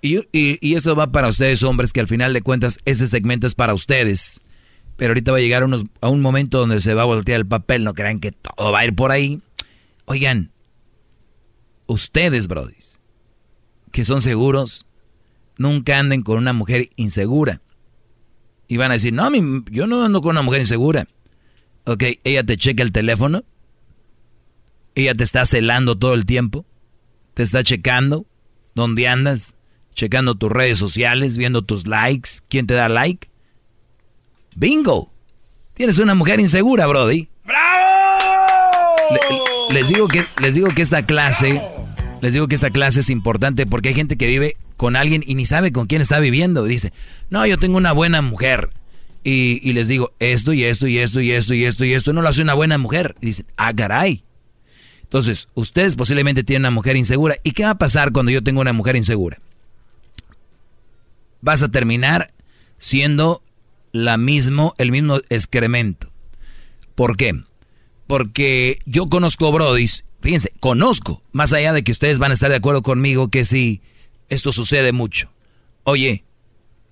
Y, 0.01 0.20
y, 0.32 0.74
eso 0.74 0.97
va 0.97 1.12
para 1.12 1.28
ustedes, 1.28 1.62
hombres, 1.62 1.93
que 1.93 2.01
al 2.01 2.09
final 2.09 2.32
de 2.32 2.43
cuentas 2.43 2.80
ese 2.84 3.06
segmento 3.06 3.47
es 3.47 3.55
para 3.55 3.72
ustedes. 3.72 4.40
Pero 4.97 5.12
ahorita 5.12 5.30
va 5.30 5.39
a 5.39 5.40
llegar 5.40 5.62
unos, 5.62 5.84
a 6.01 6.09
un 6.09 6.20
momento 6.20 6.59
donde 6.59 6.80
se 6.80 6.94
va 6.94 7.02
a 7.02 7.06
voltear 7.06 7.39
el 7.39 7.47
papel, 7.47 7.84
no 7.84 7.94
crean 7.94 8.18
que 8.18 8.32
todo 8.32 8.72
va 8.72 8.80
a 8.80 8.84
ir 8.84 8.94
por 8.94 9.12
ahí. 9.12 9.40
Oigan, 10.06 10.51
ustedes, 11.86 12.48
brodis, 12.48 12.98
que 13.93 14.05
son 14.05 14.20
seguros, 14.20 14.86
nunca 15.56 15.98
anden 15.98 16.22
con 16.22 16.39
una 16.39 16.52
mujer 16.52 16.89
insegura. 16.97 17.60
Y 18.66 18.78
van 18.78 18.90
a 18.90 18.94
decir, 18.94 19.12
no, 19.12 19.30
yo 19.70 19.86
no 19.86 20.05
ando 20.05 20.20
con 20.20 20.30
una 20.32 20.43
mujer 20.43 20.60
insegura. 20.60 21.06
Ok, 21.84 22.04
ella 22.24 22.44
te 22.44 22.56
checa 22.56 22.82
el 22.82 22.92
teléfono. 22.92 23.44
Ella 24.94 25.14
te 25.14 25.24
está 25.24 25.44
celando 25.46 25.96
todo 25.96 26.14
el 26.14 26.26
tiempo. 26.26 26.64
Te 27.34 27.42
está 27.42 27.64
checando 27.64 28.26
dónde 28.74 29.09
andas. 29.09 29.54
Checando 29.94 30.34
tus 30.34 30.50
redes 30.50 30.78
sociales, 30.78 31.36
viendo 31.36 31.62
tus 31.62 31.86
likes. 31.86 32.30
¿Quién 32.48 32.66
te 32.66 32.74
da 32.74 32.88
like? 32.88 33.28
¡Bingo! 34.54 35.12
Tienes 35.74 35.98
una 35.98 36.14
mujer 36.14 36.40
insegura, 36.40 36.86
Brody. 36.86 37.28
¡Bravo! 37.44 37.88
les, 39.70 39.88
digo 39.88 40.09
que, 40.09 40.24
les 40.40 40.54
digo 40.54 40.68
que 40.74 40.82
esta 40.82 41.04
clase 41.04 41.60
les 42.22 42.34
digo 42.34 42.46
que 42.46 42.54
esta 42.54 42.70
clase 42.70 43.00
es 43.00 43.10
importante 43.10 43.66
porque 43.66 43.88
hay 43.88 43.96
gente 43.96 44.16
que 44.16 44.28
vive 44.28 44.56
con 44.76 44.94
alguien 44.94 45.24
y 45.26 45.34
ni 45.34 45.44
sabe 45.44 45.72
con 45.72 45.86
quién 45.88 46.00
está 46.00 46.20
viviendo. 46.20 46.62
Dice, 46.62 46.92
no, 47.30 47.44
yo 47.46 47.59
tengo 47.59 47.76
una 47.76 47.90
buena 47.90 48.22
mujer. 48.22 48.70
Y, 49.24 49.73
les 49.73 49.86
digo, 49.86 50.12
esto 50.19 50.53
y 50.53 50.65
esto 50.65 50.89
y 50.89 50.99
esto 50.99 51.20
y 51.20 51.32
esto 51.32 51.55
y 51.55 51.65
esto 51.65 51.85
y 51.85 51.93
esto 51.93 52.12
no 52.12 52.23
lo 52.23 52.28
hace 52.28 52.43
una 52.43 52.55
buena 52.55 52.77
mujer. 52.78 53.15
Dicen, 53.20 53.47
ah, 53.57 53.73
caray. 53.73 54.24
Entonces, 55.03 55.49
ustedes 55.55 55.94
posiblemente 55.94 56.43
tienen 56.43 56.62
una 56.62 56.70
mujer 56.70 56.97
insegura. 56.97 57.36
¿Y 57.43 57.53
qué 57.53 57.65
va 57.65 57.70
a 57.70 57.78
pasar 57.78 58.12
cuando 58.12 58.32
yo 58.32 58.43
tengo 58.43 58.61
una 58.61 58.73
mujer 58.73 58.97
insegura? 58.97 59.40
Vas 61.40 61.62
a 61.62 61.70
terminar 61.70 62.28
siendo 62.78 63.43
la 63.93 64.16
mismo, 64.16 64.74
el 64.78 64.90
mismo 64.90 65.20
excremento. 65.28 66.11
¿Por 66.94 67.16
qué? 67.16 67.43
Porque 68.07 68.78
yo 68.86 69.07
conozco 69.07 69.53
Brodis 69.53 70.05
Fíjense, 70.23 70.53
conozco, 70.61 71.20
más 71.32 71.53
allá 71.53 71.73
de 71.73 71.82
que 71.82 71.90
ustedes 71.90 72.20
van 72.20 72.31
a 72.31 72.35
estar 72.35 72.49
de 72.49 72.57
acuerdo 72.57 72.82
conmigo, 72.82 73.27
que 73.27 73.44
si 73.44 73.82
esto 74.28 74.53
sucede 74.53 74.93
mucho. 74.93 75.32
Oye, 75.82 76.24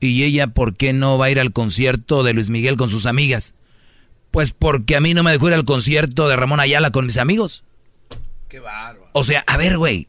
¿y 0.01 0.25
ella 0.25 0.49
por 0.49 0.77
qué 0.77 0.93
no 0.93 1.19
va 1.19 1.27
a 1.27 1.31
ir 1.31 1.39
al 1.39 1.53
concierto 1.53 2.23
de 2.23 2.33
Luis 2.33 2.51
Miguel 2.51 2.77
con 2.77 2.89
sus 2.89 3.07
amigas? 3.07 3.55
Pues 4.31 4.53
porque 4.53 4.97
a 4.97 5.01
mí 5.01 5.15
no 5.15 5.23
me 5.23 5.33
dejó 5.33 5.49
ir 5.49 5.55
al 5.55 5.65
concierto 5.65 6.29
de 6.29 6.37
Ramón 6.37 6.61
Ayala 6.61 6.91
con 6.91 7.07
mis 7.07 7.19
amigos. 7.19 7.65
Qué 8.49 8.61
bárbaro. 8.61 9.11
O 9.13 9.25
sea, 9.25 9.45
a 9.47 9.57
ver, 9.57 9.77
güey, 9.77 10.09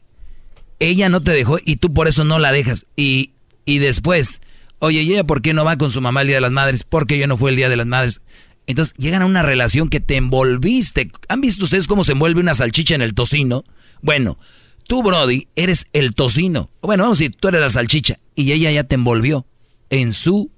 ella 0.78 1.08
no 1.08 1.20
te 1.20 1.32
dejó 1.32 1.58
y 1.64 1.76
tú 1.76 1.92
por 1.92 2.08
eso 2.08 2.24
no 2.24 2.38
la 2.38 2.52
dejas. 2.52 2.86
Y, 2.96 3.32
y 3.64 3.78
después, 3.78 4.40
oye, 4.78 5.02
¿y 5.02 5.12
ella 5.12 5.24
por 5.24 5.42
qué 5.42 5.54
no 5.54 5.64
va 5.64 5.76
con 5.76 5.90
su 5.90 6.00
mamá 6.00 6.22
el 6.22 6.28
Día 6.28 6.36
de 6.36 6.42
las 6.42 6.52
Madres? 6.52 6.84
Porque 6.84 7.18
yo 7.18 7.26
no 7.26 7.36
fue 7.36 7.50
el 7.50 7.56
Día 7.56 7.68
de 7.68 7.76
las 7.76 7.86
Madres. 7.86 8.20
Entonces 8.66 8.94
llegan 8.96 9.22
a 9.22 9.26
una 9.26 9.42
relación 9.42 9.88
que 9.88 10.00
te 10.00 10.16
envolviste. 10.16 11.10
¿Han 11.28 11.40
visto 11.40 11.64
ustedes 11.64 11.86
cómo 11.86 12.04
se 12.04 12.12
envuelve 12.12 12.40
una 12.40 12.54
salchicha 12.54 12.94
en 12.94 13.02
el 13.02 13.14
tocino? 13.14 13.64
Bueno, 14.00 14.38
tú, 14.86 15.02
Brody, 15.02 15.48
eres 15.56 15.86
el 15.92 16.14
tocino. 16.14 16.70
Bueno, 16.80 17.04
vamos 17.04 17.18
a 17.18 17.22
decir, 17.22 17.36
tú 17.36 17.48
eres 17.48 17.60
la 17.60 17.70
salchicha. 17.70 18.18
Y 18.36 18.52
ella 18.52 18.70
ya 18.70 18.84
te 18.84 18.94
envolvió 18.94 19.46
en 19.92 20.12
su 20.12 20.50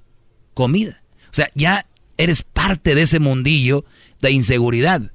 comida. 0.54 1.02
O 1.26 1.34
sea, 1.34 1.48
ya 1.54 1.84
eres 2.16 2.42
parte 2.42 2.94
de 2.94 3.02
ese 3.02 3.20
mundillo 3.20 3.84
de 4.22 4.30
inseguridad. 4.30 5.12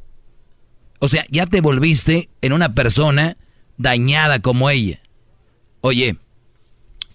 O 0.99 1.07
sea, 1.07 1.25
ya 1.31 1.47
te 1.47 1.61
volviste 1.61 2.29
en 2.41 2.53
una 2.53 2.75
persona 2.75 3.37
dañada 3.77 4.39
como 4.41 4.69
ella. 4.69 5.01
Oye, 5.81 6.17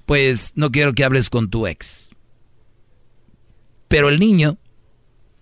pues 0.05 0.55
no 0.57 0.73
quiero 0.73 0.95
que 0.95 1.05
hables 1.05 1.31
con 1.31 1.49
tu 1.49 1.69
ex. 1.69 2.11
Pero 3.87 4.09
el 4.09 4.19
niño 4.19 4.59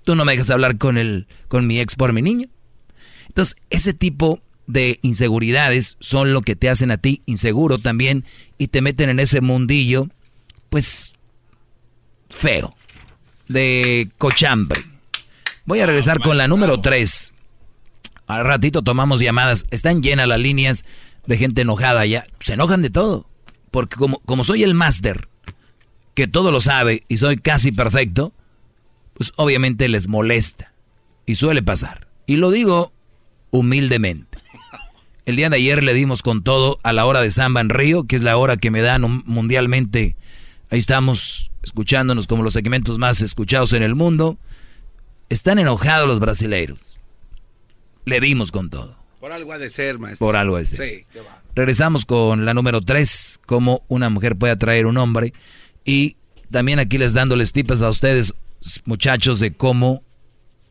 Tú 0.05 0.17
no 0.17 0.25
me 0.25 0.33
dejas 0.33 0.51
hablar 0.51 0.79
con, 0.79 0.99
el, 0.99 1.27
con 1.49 1.67
mi 1.67 1.81
ex 1.81 1.97
por 1.97 2.13
mi 2.13 2.23
niño. 2.23 2.49
Entonces, 3.29 3.57
ese 3.71 3.95
tipo 3.95 4.41
de 4.67 4.99
inseguridades 5.03 5.97
son 6.01 6.33
lo 6.33 6.43
que 6.43 6.57
te 6.57 6.69
hacen 6.69 6.91
a 6.91 6.99
ti 6.99 7.23
inseguro 7.27 7.79
también 7.79 8.25
y 8.59 8.69
te 8.69 8.81
meten 8.81 9.11
en 9.11 9.21
ese 9.21 9.41
mundillo, 9.41 10.09
pues, 10.71 11.15
feo, 12.33 12.75
de 13.49 14.11
cochambre. 14.19 14.83
Voy 15.65 15.81
a 15.81 15.87
regresar 15.87 16.21
con 16.21 16.37
la 16.37 16.49
número 16.49 16.81
3. 16.81 17.35
Al 18.27 18.45
ratito 18.45 18.83
tomamos 18.83 19.21
llamadas. 19.21 19.67
Están 19.71 20.03
llenas 20.03 20.27
las 20.27 20.41
líneas 20.41 20.85
de 21.27 21.37
gente 21.37 21.63
enojada 21.63 22.05
ya. 22.07 22.25
Se 22.41 22.55
enojan 22.55 22.83
de 22.83 22.91
todo. 22.91 23.29
Porque 23.71 23.97
como, 23.97 24.19
como 24.21 24.43
soy 24.45 24.65
el 24.65 24.75
máster, 24.75 25.29
que 26.15 26.27
todo 26.27 26.51
lo 26.51 26.61
sabe 26.61 27.03
y 27.09 27.19
soy 27.19 27.37
casi 27.37 27.73
perfecto, 27.73 28.33
pues 29.15 29.33
obviamente 29.37 29.89
les 29.89 30.09
molesta. 30.09 30.73
Y 31.27 31.37
suele 31.37 31.63
pasar. 31.63 32.09
Y 32.27 32.37
lo 32.37 32.51
digo 32.51 32.93
humildemente. 33.51 34.39
El 35.25 35.37
día 35.37 35.49
de 35.51 35.57
ayer 35.57 35.85
le 35.85 35.95
dimos 35.95 36.23
con 36.23 36.43
todo 36.43 36.81
a 36.83 36.93
la 36.93 37.07
hora 37.07 37.21
de 37.21 37.31
Samba 37.31 37.61
en 37.61 37.69
Río, 37.69 38.05
que 38.05 38.17
es 38.17 38.23
la 38.23 38.37
hora 38.37 38.57
que 38.57 38.73
me 38.73 38.83
dan 38.83 39.23
mundialmente. 39.25 40.17
Ahí 40.73 40.79
estamos 40.79 41.51
escuchándonos 41.63 42.27
como 42.27 42.43
los 42.43 42.55
segmentos 42.55 42.99
más 42.99 43.21
escuchados 43.21 43.75
en 43.75 43.83
el 43.83 43.95
mundo. 43.95 44.39
Están 45.29 45.59
enojados 45.59 46.09
los 46.09 46.19
brasileiros. 46.19 46.99
Le 48.07 48.21
dimos 48.21 48.51
con 48.51 48.71
todo. 48.71 48.97
Por 49.21 49.33
algo 49.33 49.53
ha 49.53 49.59
de 49.59 49.69
ser, 49.69 49.99
maestro. 49.99 50.27
Por 50.27 50.35
algo 50.35 50.57
de 50.57 50.65
ser. 50.65 50.89
Sí, 50.89 51.05
Regresamos 51.55 52.07
con 52.07 52.47
la 52.47 52.55
número 52.55 52.81
3, 52.81 53.41
cómo 53.45 53.85
una 53.89 54.09
mujer 54.09 54.37
puede 54.37 54.55
atraer 54.55 54.87
un 54.87 54.97
hombre. 54.97 55.35
Y 55.85 56.17
también 56.51 56.79
aquí 56.79 56.97
les 56.97 57.13
dándoles 57.13 57.53
tips 57.53 57.83
a 57.83 57.91
ustedes 57.91 58.35
muchachos 58.87 59.41
de 59.41 59.53
cómo 59.53 60.03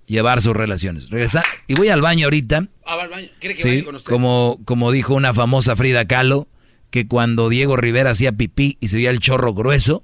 llevar 0.07 0.41
sus 0.41 0.55
relaciones. 0.55 1.11
Regresa 1.11 1.43
y 1.67 1.75
voy 1.75 1.89
al 1.89 2.01
baño 2.01 2.25
ahorita. 2.25 2.67
Ah, 2.87 2.97
al 2.99 3.09
baño. 3.09 3.27
¿Quiere 3.39 3.53
que 3.53 3.63
vaya 3.63 3.85
con 3.85 3.95
usted? 3.97 4.11
Como, 4.11 4.59
como 4.65 4.91
dijo 4.91 5.13
una 5.13 5.31
famosa 5.35 5.75
Frida 5.75 6.07
Kahlo, 6.07 6.47
que 6.91 7.07
cuando 7.07 7.49
Diego 7.49 7.75
Rivera 7.77 8.11
hacía 8.11 8.33
pipí 8.33 8.77
y 8.79 8.89
se 8.89 8.97
veía 8.97 9.09
el 9.09 9.19
chorro 9.19 9.53
grueso, 9.53 10.03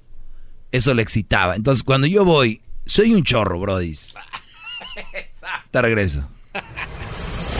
eso 0.72 0.92
le 0.94 1.02
excitaba. 1.02 1.54
Entonces, 1.54 1.84
cuando 1.84 2.06
yo 2.06 2.24
voy, 2.24 2.62
Soy 2.88 3.12
un 3.12 3.22
chorro, 3.22 3.60
Brody. 3.60 3.94
Te 5.70 5.82
regreso. 5.82 6.26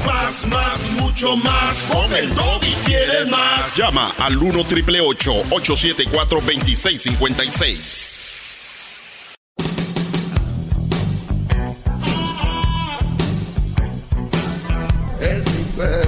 Más, 0.07 0.47
más, 0.47 0.91
mucho 0.93 1.37
más. 1.37 1.85
Con 1.85 2.11
el 2.15 2.33
y 2.63 2.73
quieres 2.87 3.29
más. 3.31 3.77
Llama 3.77 4.15
al 4.19 4.39
1 4.39 4.65
triple 4.65 5.03
874 5.03 6.41
2656. 6.41 8.23
Es 15.21 15.45
mi 15.45 15.65
perro. 15.77 16.08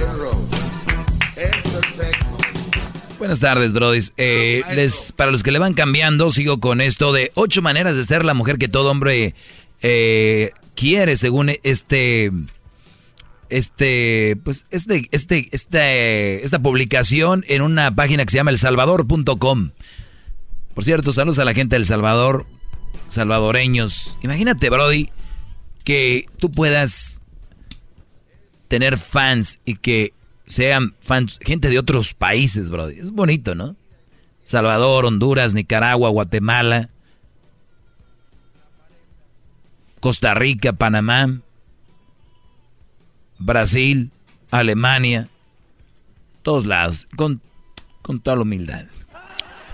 Buenas 3.21 3.39
tardes, 3.39 3.73
Brody. 3.73 3.99
Eh, 4.17 4.63
les, 4.73 5.11
para 5.11 5.29
los 5.29 5.43
que 5.43 5.51
le 5.51 5.59
van 5.59 5.75
cambiando, 5.75 6.31
sigo 6.31 6.59
con 6.59 6.81
esto 6.81 7.13
de 7.13 7.31
ocho 7.35 7.61
maneras 7.61 7.95
de 7.95 8.03
ser 8.03 8.25
la 8.25 8.33
mujer 8.33 8.57
que 8.57 8.67
todo 8.67 8.89
hombre 8.89 9.35
eh, 9.83 10.49
quiere, 10.73 11.15
según 11.17 11.51
este, 11.61 12.31
este, 13.49 14.39
pues, 14.43 14.65
este, 14.71 15.07
este, 15.11 15.47
este, 15.51 16.43
esta 16.43 16.57
publicación 16.63 17.45
en 17.47 17.61
una 17.61 17.93
página 17.93 18.25
que 18.25 18.31
se 18.31 18.37
llama 18.37 18.49
elsalvador.com. 18.49 19.69
Por 20.73 20.83
cierto, 20.83 21.13
saludos 21.13 21.37
a 21.37 21.45
la 21.45 21.53
gente 21.53 21.75
del 21.75 21.85
Salvador, 21.85 22.47
salvadoreños. 23.07 24.17
Imagínate, 24.23 24.71
Brody, 24.71 25.11
que 25.83 26.25
tú 26.39 26.49
puedas 26.49 27.21
tener 28.67 28.97
fans 28.97 29.59
y 29.63 29.75
que 29.75 30.11
sean 30.51 30.95
fans, 30.99 31.39
gente 31.41 31.69
de 31.69 31.79
otros 31.79 32.13
países, 32.13 32.69
Brody. 32.69 32.99
Es 32.99 33.11
bonito, 33.11 33.55
¿no? 33.55 33.77
Salvador, 34.43 35.05
Honduras, 35.05 35.53
Nicaragua, 35.53 36.09
Guatemala, 36.09 36.89
Costa 40.01 40.33
Rica, 40.33 40.73
Panamá, 40.73 41.39
Brasil, 43.39 44.11
Alemania, 44.49 45.29
todos 46.41 46.65
lados, 46.65 47.07
con, 47.15 47.41
con 48.01 48.19
toda 48.19 48.35
la 48.35 48.41
humildad. 48.41 48.87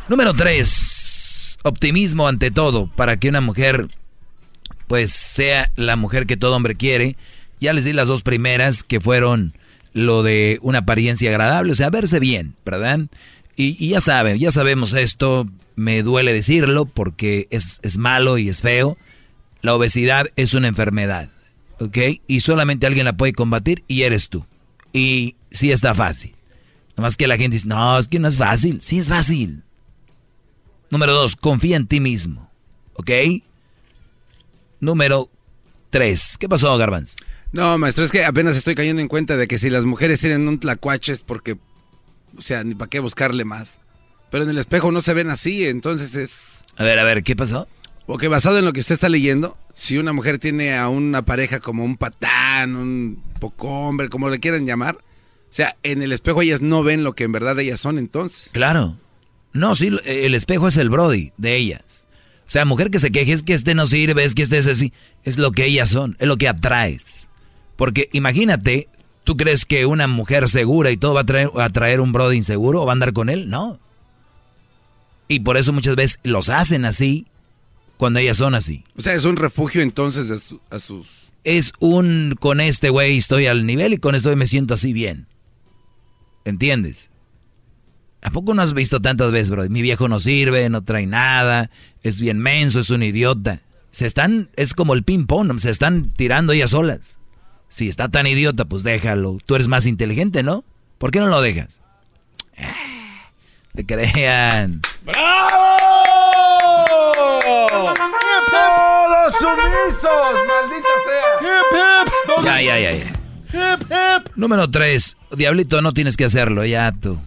Número 0.09 0.35
tres, 0.35 1.57
optimismo 1.63 2.27
ante 2.27 2.51
todo, 2.51 2.85
para 2.87 3.17
que 3.17 3.29
una 3.29 3.41
mujer, 3.41 3.87
pues, 4.87 5.11
sea 5.11 5.71
la 5.75 5.95
mujer 5.95 6.27
que 6.27 6.37
todo 6.37 6.55
hombre 6.55 6.75
quiere. 6.75 7.15
Ya 7.59 7.73
les 7.73 7.85
di 7.85 7.93
las 7.93 8.07
dos 8.07 8.21
primeras, 8.21 8.83
que 8.83 9.01
fueron 9.01 9.53
lo 9.97 10.21
de 10.21 10.59
una 10.61 10.79
apariencia 10.79 11.29
agradable, 11.29 11.71
o 11.71 11.75
sea, 11.75 11.89
verse 11.89 12.19
bien, 12.19 12.55
¿verdad? 12.63 13.01
Y, 13.55 13.89
ya 13.89 14.01
saben, 14.01 14.37
ya 14.37 14.51
sabemos 14.51 14.93
esto, 14.93 15.47
me 15.75 16.03
duele 16.03 16.33
decirlo 16.33 16.85
porque 16.85 17.47
es, 17.49 17.79
es 17.81 17.97
malo 17.97 18.37
y 18.37 18.49
es 18.49 18.61
feo. 18.61 18.97
La 19.61 19.73
obesidad 19.73 20.27
es 20.35 20.53
una 20.53 20.67
enfermedad, 20.67 21.29
¿ok? 21.79 21.97
Y 22.27 22.41
solamente 22.41 22.85
alguien 22.85 23.05
la 23.05 23.17
puede 23.17 23.33
combatir 23.33 23.83
y 23.87 24.03
eres 24.03 24.29
tú. 24.29 24.45
Y 24.93 25.35
sí 25.49 25.71
está 25.71 25.95
fácil. 25.95 26.35
Nada 26.91 27.07
más 27.07 27.17
que 27.17 27.27
la 27.27 27.37
gente 27.37 27.55
dice, 27.55 27.67
no, 27.67 27.97
es 27.97 28.07
que 28.07 28.19
no 28.19 28.27
es 28.27 28.37
fácil. 28.37 28.79
Sí 28.81 28.99
es 28.99 29.09
fácil. 29.09 29.63
Número 30.91 31.13
dos, 31.13 31.35
confía 31.35 31.75
en 31.75 31.87
ti 31.87 31.99
mismo, 31.99 32.51
¿ok? 32.93 33.11
Número 34.79 35.29
tres, 35.89 36.37
¿qué 36.37 36.47
pasó, 36.47 36.77
Garbanz? 36.77 37.15
No, 37.51 37.77
maestro, 37.77 38.03
es 38.03 38.11
que 38.11 38.25
apenas 38.25 38.57
estoy 38.57 38.75
cayendo 38.75 39.01
en 39.01 39.07
cuenta 39.07 39.37
de 39.37 39.47
que 39.47 39.57
si 39.57 39.69
las 39.69 39.85
mujeres 39.85 40.19
tienen 40.19 40.47
un 40.47 40.59
tlacuache 40.59 41.13
es 41.13 41.21
porque, 41.21 41.57
o 42.37 42.41
sea, 42.41 42.63
ni 42.63 42.75
para 42.75 42.89
qué 42.89 42.99
buscarle 42.99 43.45
más. 43.45 43.79
Pero 44.29 44.43
en 44.43 44.49
el 44.49 44.57
espejo 44.57 44.91
no 44.91 45.01
se 45.01 45.13
ven 45.13 45.29
así, 45.29 45.65
entonces 45.65 46.15
es... 46.15 46.65
A 46.75 46.83
ver, 46.83 46.99
a 46.99 47.03
ver, 47.03 47.23
¿qué 47.23 47.35
pasó? 47.35 47.67
Porque 48.05 48.27
basado 48.27 48.59
en 48.59 48.65
lo 48.65 48.73
que 48.73 48.81
usted 48.81 48.93
está 48.93 49.09
leyendo, 49.09 49.57
si 49.73 49.97
una 49.97 50.13
mujer 50.13 50.39
tiene 50.39 50.77
a 50.77 50.89
una 50.89 51.23
pareja 51.23 51.59
como 51.59 51.83
un 51.83 51.97
patán, 51.97 52.75
un 52.75 53.23
poco 53.39 53.67
hombre, 53.67 54.09
como 54.09 54.29
le 54.29 54.39
quieran 54.39 54.65
llamar, 54.65 54.97
o 54.97 55.53
sea, 55.53 55.77
en 55.83 56.01
el 56.01 56.11
espejo 56.11 56.41
ellas 56.41 56.61
no 56.61 56.83
ven 56.83 57.03
lo 57.03 57.13
que 57.13 57.23
en 57.23 57.31
verdad 57.31 57.59
ellas 57.59 57.79
son 57.79 57.97
entonces. 57.97 58.49
Claro. 58.51 58.97
No, 59.53 59.75
sí, 59.75 59.91
el 60.05 60.35
espejo 60.35 60.67
es 60.67 60.77
el 60.77 60.89
Brody 60.89 61.31
de 61.37 61.55
ellas. 61.55 62.05
O 62.41 62.49
sea, 62.49 62.63
mujer 62.63 62.91
que 62.91 62.99
se 62.99 63.11
queje 63.11 63.33
es 63.33 63.43
que 63.43 63.53
este 63.53 63.75
no 63.75 63.87
sirve, 63.87 64.23
es 64.23 64.35
que 64.35 64.43
este 64.43 64.57
es 64.57 64.67
así. 64.67 64.93
Es 65.23 65.37
lo 65.37 65.51
que 65.51 65.65
ellas 65.65 65.89
son, 65.89 66.15
es 66.19 66.27
lo 66.27 66.37
que 66.37 66.47
atraes. 66.47 67.26
Porque 67.77 68.09
imagínate, 68.11 68.89
¿tú 69.23 69.37
crees 69.37 69.65
que 69.65 69.85
una 69.85 70.07
mujer 70.07 70.49
segura 70.49 70.91
y 70.91 70.97
todo 70.97 71.13
va 71.13 71.21
a 71.21 71.25
traer, 71.25 71.49
a 71.57 71.69
traer 71.69 72.01
un 72.01 72.11
Brody 72.11 72.35
inseguro 72.37 72.81
o 72.81 72.85
va 72.85 72.91
a 72.91 72.93
andar 72.93 73.13
con 73.13 73.29
él? 73.29 73.49
No. 73.49 73.79
Y 75.29 75.39
por 75.41 75.55
eso 75.57 75.71
muchas 75.73 75.95
veces 75.95 76.19
los 76.23 76.49
hacen 76.49 76.83
así 76.85 77.27
cuando 77.97 78.19
ellas 78.19 78.37
son 78.37 78.55
así. 78.55 78.83
O 78.97 79.01
sea, 79.01 79.13
es 79.13 79.23
un 79.25 79.35
refugio 79.37 79.81
entonces 79.81 80.41
su- 80.43 80.59
a 80.69 80.79
sus... 80.79 81.27
Es 81.43 81.71
un, 81.79 82.35
con 82.39 82.59
este 82.59 82.89
güey 82.89 83.17
estoy 83.17 83.47
al 83.47 83.65
nivel 83.65 83.93
y 83.93 83.97
con 83.97 84.15
este 84.15 84.27
güey 84.29 84.37
me 84.37 84.47
siento 84.47 84.73
así 84.73 84.91
bien. 84.91 85.27
¿Entiendes? 86.45 87.09
¿A 88.21 88.31
poco 88.31 88.53
no 88.53 88.61
has 88.61 88.73
visto 88.73 89.01
tantas 89.01 89.31
veces, 89.31 89.51
bro? 89.51 89.69
Mi 89.69 89.81
viejo 89.81 90.07
no 90.07 90.19
sirve, 90.19 90.69
no 90.69 90.83
trae 90.83 91.05
nada, 91.05 91.69
es 92.03 92.19
bien 92.19 92.39
menso, 92.39 92.79
es 92.79 92.89
un 92.89 93.03
idiota. 93.03 93.61
Se 93.91 94.05
están, 94.05 94.49
es 94.55 94.73
como 94.73 94.93
el 94.93 95.03
ping-pong, 95.03 95.57
se 95.59 95.69
están 95.69 96.09
tirando 96.09 96.53
ellas 96.53 96.71
solas. 96.71 97.19
Si 97.69 97.87
está 97.87 98.09
tan 98.09 98.27
idiota, 98.27 98.65
pues 98.65 98.83
déjalo. 98.83 99.37
Tú 99.45 99.55
eres 99.55 99.67
más 99.67 99.85
inteligente, 99.85 100.43
¿no? 100.43 100.63
¿Por 100.97 101.11
qué 101.11 101.19
no 101.19 101.27
lo 101.27 101.41
dejas? 101.41 101.81
Ah, 102.57 102.73
Te 103.75 103.85
crean. 103.85 104.81
¡Bravo! 105.03 105.57
¡Todos 108.51 109.33
sumisos! 109.33 110.33
¡Maldita 110.47 110.89
sea! 111.05 112.43
Ya, 112.43 112.61
ya, 112.61 112.79
ya, 112.79 112.91
ya. 112.93 114.23
Número 114.35 114.69
3. 114.69 115.17
Diablito, 115.35 115.81
no 115.81 115.91
tienes 115.93 116.17
que 116.17 116.25
hacerlo. 116.25 116.65
Ya 116.65 116.91
tu, 116.91 117.17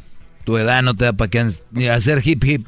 tu 0.44 0.56
edad 0.58 0.82
no 0.82 0.94
te 0.94 1.04
da 1.06 1.12
para 1.12 1.30
que 1.30 1.40
hacer 1.90 2.22
hip 2.24 2.44
hip. 2.44 2.66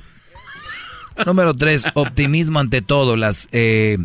Número 1.26 1.54
3. 1.54 1.86
Optimismo 1.94 2.58
ante 2.58 2.82
todo. 2.82 3.16
Las, 3.16 3.48
eh, 3.52 3.98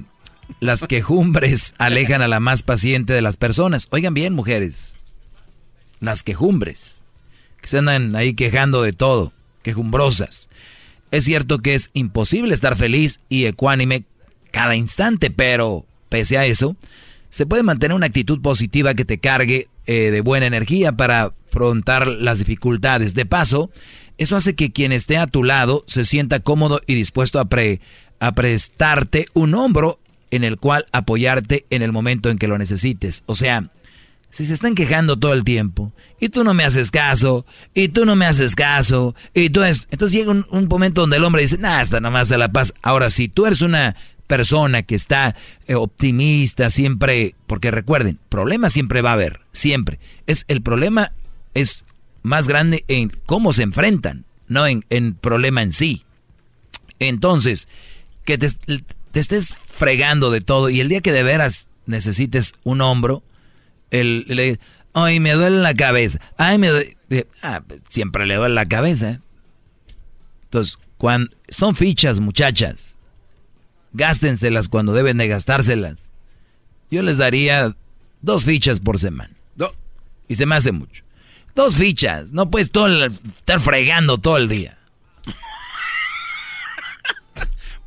las 0.59 0.83
quejumbres 0.83 1.73
alejan 1.77 2.21
a 2.21 2.27
la 2.27 2.39
más 2.39 2.63
paciente 2.63 3.13
de 3.13 3.21
las 3.21 3.37
personas. 3.37 3.87
Oigan 3.91 4.13
bien, 4.13 4.33
mujeres. 4.33 4.95
Las 5.99 6.23
quejumbres. 6.23 7.03
Que 7.61 7.67
se 7.67 7.77
andan 7.79 8.15
ahí 8.15 8.33
quejando 8.33 8.81
de 8.81 8.93
todo. 8.93 9.33
Quejumbrosas. 9.63 10.49
Es 11.11 11.25
cierto 11.25 11.59
que 11.59 11.75
es 11.75 11.89
imposible 11.93 12.53
estar 12.53 12.75
feliz 12.77 13.19
y 13.29 13.45
ecuánime 13.45 14.03
cada 14.51 14.75
instante, 14.75 15.31
pero 15.31 15.85
pese 16.09 16.37
a 16.37 16.45
eso, 16.45 16.75
se 17.29 17.45
puede 17.45 17.63
mantener 17.63 17.95
una 17.95 18.07
actitud 18.07 18.41
positiva 18.41 18.93
que 18.93 19.05
te 19.05 19.17
cargue 19.17 19.67
eh, 19.85 20.11
de 20.11 20.21
buena 20.21 20.45
energía 20.45 20.91
para 20.93 21.33
afrontar 21.49 22.07
las 22.07 22.39
dificultades. 22.39 23.13
De 23.13 23.25
paso, 23.25 23.69
eso 24.17 24.35
hace 24.35 24.55
que 24.55 24.71
quien 24.71 24.91
esté 24.91 25.17
a 25.17 25.27
tu 25.27 25.43
lado 25.43 25.83
se 25.87 26.05
sienta 26.05 26.39
cómodo 26.39 26.81
y 26.87 26.95
dispuesto 26.95 27.39
a, 27.39 27.45
pre- 27.45 27.81
a 28.19 28.33
prestarte 28.33 29.27
un 29.33 29.53
hombro 29.53 29.99
en 30.31 30.43
el 30.43 30.57
cual 30.57 30.85
apoyarte 30.91 31.65
en 31.69 31.81
el 31.81 31.91
momento 31.91 32.29
en 32.29 32.37
que 32.37 32.47
lo 32.47 32.57
necesites. 32.57 33.23
O 33.25 33.35
sea, 33.35 33.69
si 34.29 34.45
se 34.45 34.53
están 34.53 34.75
quejando 34.75 35.17
todo 35.17 35.33
el 35.33 35.43
tiempo 35.43 35.93
y 36.19 36.29
tú 36.29 36.43
no 36.43 36.53
me 36.53 36.63
haces 36.63 36.91
caso, 36.91 37.45
y 37.73 37.89
tú 37.89 38.05
no 38.05 38.15
me 38.15 38.25
haces 38.25 38.55
caso, 38.55 39.15
y 39.33 39.49
tú 39.49 39.63
es... 39.63 39.87
Entonces 39.91 40.17
llega 40.17 40.31
un, 40.31 40.67
momento 40.67 41.01
donde 41.01 41.17
el 41.17 41.23
hombre 41.23 41.41
dice, 41.41 41.57
nah, 41.57 41.79
hasta 41.79 41.99
nomás 41.99 42.29
de 42.29 42.37
la 42.37 42.51
paz. 42.51 42.73
Ahora, 42.81 43.09
si 43.09 43.29
tú 43.29 43.45
eres 43.45 43.61
una 43.61 43.95
persona 44.27 44.83
que 44.83 44.95
está 44.95 45.35
eh, 45.67 45.75
optimista, 45.75 46.69
siempre, 46.69 47.35
porque 47.47 47.71
recuerden, 47.71 48.19
problemas 48.29 48.73
siempre 48.73 49.01
va 49.01 49.11
a 49.11 49.13
haber, 49.13 49.41
siempre. 49.53 49.99
Es 50.27 50.43
el 50.49 50.61
problema 50.61 51.13
es 51.53 51.85
más 52.21 52.47
grande 52.47 52.83
en 52.87 53.11
cómo 53.25 53.53
se 53.53 53.63
enfrentan, 53.63 54.25
no 54.47 54.67
en, 54.67 54.85
en 54.89 55.15
problema 55.15 55.61
en 55.63 55.71
sí. 55.71 56.03
Entonces, 56.99 57.67
que 58.25 58.37
te, 58.37 58.49
te 59.11 59.19
estés 59.19 59.55
fregando 59.55 60.31
de 60.31 60.41
todo 60.41 60.69
y 60.69 60.79
el 60.81 60.89
día 60.89 61.01
que 61.01 61.11
de 61.11 61.23
veras 61.23 61.67
necesites 61.85 62.53
un 62.63 62.81
hombro, 62.81 63.23
el, 63.91 64.25
le, 64.27 64.59
ay, 64.93 65.19
me 65.19 65.31
duele 65.33 65.57
la 65.61 65.73
cabeza, 65.73 66.19
ay, 66.37 66.57
me 66.57 66.69
duele, 66.69 66.97
ah, 67.41 67.61
siempre 67.89 68.25
le 68.25 68.35
duele 68.35 68.55
la 68.55 68.65
cabeza. 68.67 69.21
Entonces, 70.43 70.77
cuando, 70.97 71.31
son 71.49 71.75
fichas, 71.75 72.19
muchachas, 72.19 72.95
gástenselas 73.93 74.69
cuando 74.69 74.93
deben 74.93 75.17
de 75.17 75.27
gastárselas. 75.27 76.11
Yo 76.89 77.03
les 77.03 77.17
daría 77.17 77.75
dos 78.21 78.45
fichas 78.45 78.79
por 78.79 78.99
semana. 78.99 79.33
Y 80.29 80.35
se 80.35 80.45
me 80.45 80.55
hace 80.55 80.73
mucho. 80.73 81.03
Dos 81.55 81.77
fichas, 81.77 82.33
no 82.33 82.51
puedes 82.51 82.69
todo 82.69 82.87
el- 82.87 83.03
estar 83.37 83.61
fregando 83.61 84.17
todo 84.17 84.35
el 84.35 84.49
día. 84.49 84.76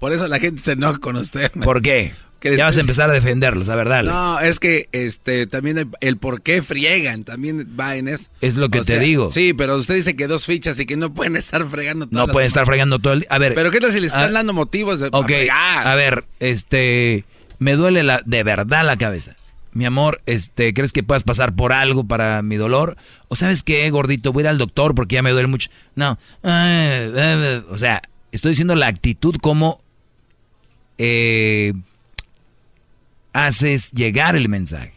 Por 0.01 0.12
eso 0.12 0.27
la 0.27 0.40
gente 0.40 0.62
se 0.62 0.72
enoja 0.72 0.98
con 0.98 1.16
usted. 1.16 1.52
¿Por 1.52 1.82
qué? 1.82 2.12
Que 2.40 2.56
Ya 2.56 2.64
vas 2.64 2.77
a 2.78 2.81
empezar 2.81 3.10
a 3.10 3.12
defenderlos, 3.12 3.68
a 3.68 3.77
ver, 3.77 3.90
dale. 3.90 4.09
No, 4.09 4.40
es 4.40 4.59
que 4.59 4.89
este 4.93 5.47
también 5.47 5.77
el, 5.77 5.89
el 6.01 6.16
por 6.16 6.40
qué 6.40 6.62
friegan 6.62 7.22
también 7.22 7.77
va 7.78 7.97
en 7.97 8.09
eso. 8.09 8.24
Es 8.40 8.56
lo 8.56 8.70
que 8.70 8.81
O 8.81 8.85
te 8.85 8.94
sea, 8.94 9.02
digo. 9.02 9.31
Sí, 9.31 9.52
pero 9.52 9.77
usted 9.77 9.94
dice 9.94 10.16
que 10.16 10.27
dos 10.27 10.47
fichas 10.47 10.81
y 10.81 10.86
que 10.86 10.97
no 10.97 11.12
pueden 11.12 11.36
estar 11.36 11.68
fregando 11.68 12.06
todas 12.06 12.27
No 12.27 12.32
pueden 12.32 12.47
estar 12.47 12.64
fregando 12.64 12.98
todo 12.98 13.12
el 13.12 13.20
día. 13.20 13.28
A 13.31 13.36
ver. 13.36 13.55
Pero 13.55 13.70
qué 13.70 13.78
tal 13.78 13.93
si 13.93 13.98
están 13.98 14.31
ah, 14.31 14.31
dando 14.31 14.55
motivos 14.55 15.01
de 15.01 15.10
para 15.10 15.24
fregar? 15.24 15.86
a 15.86 15.94
ver, 15.94 16.24
este, 16.40 17.27
me 17.59 17.74
duele 17.74 18.02
la, 18.02 18.22
de 18.24 18.43
verdad 18.43 18.86
la 18.86 18.97
cabeza. 18.97 19.36
Mi 19.72 19.85
amor, 19.85 20.22
este, 20.24 20.72
¿crees 20.72 20.93
que 20.93 21.02
puedas 21.02 21.24
pasar 21.24 21.55
por 21.55 21.74
algo 21.74 22.05
para 22.05 22.40
mi 22.40 22.56
dolor? 22.56 22.97
O 23.28 23.36
sabes 23.36 23.62
qué, 23.62 23.89
gordito, 23.90 24.32
voy 24.32 24.40
a 24.40 24.44
ir 24.44 24.48
al 24.48 24.59
doctor 24.59 24.94
porque 24.94 25.16
ya 25.16 25.22
me 25.22 25.31
duele 25.31 25.47
mucho. 25.47 25.70
No, 25.94 26.18
o 26.43 27.78
sea, 27.78 28.02
estoy 28.32 28.52
diciendo 28.52 28.74
la 28.74 28.86
actitud 28.86 29.36
como 29.40 29.78
eh, 31.02 31.72
haces 33.32 33.90
llegar 33.93 34.36
el 34.36 34.51
mensaje. 34.51 34.93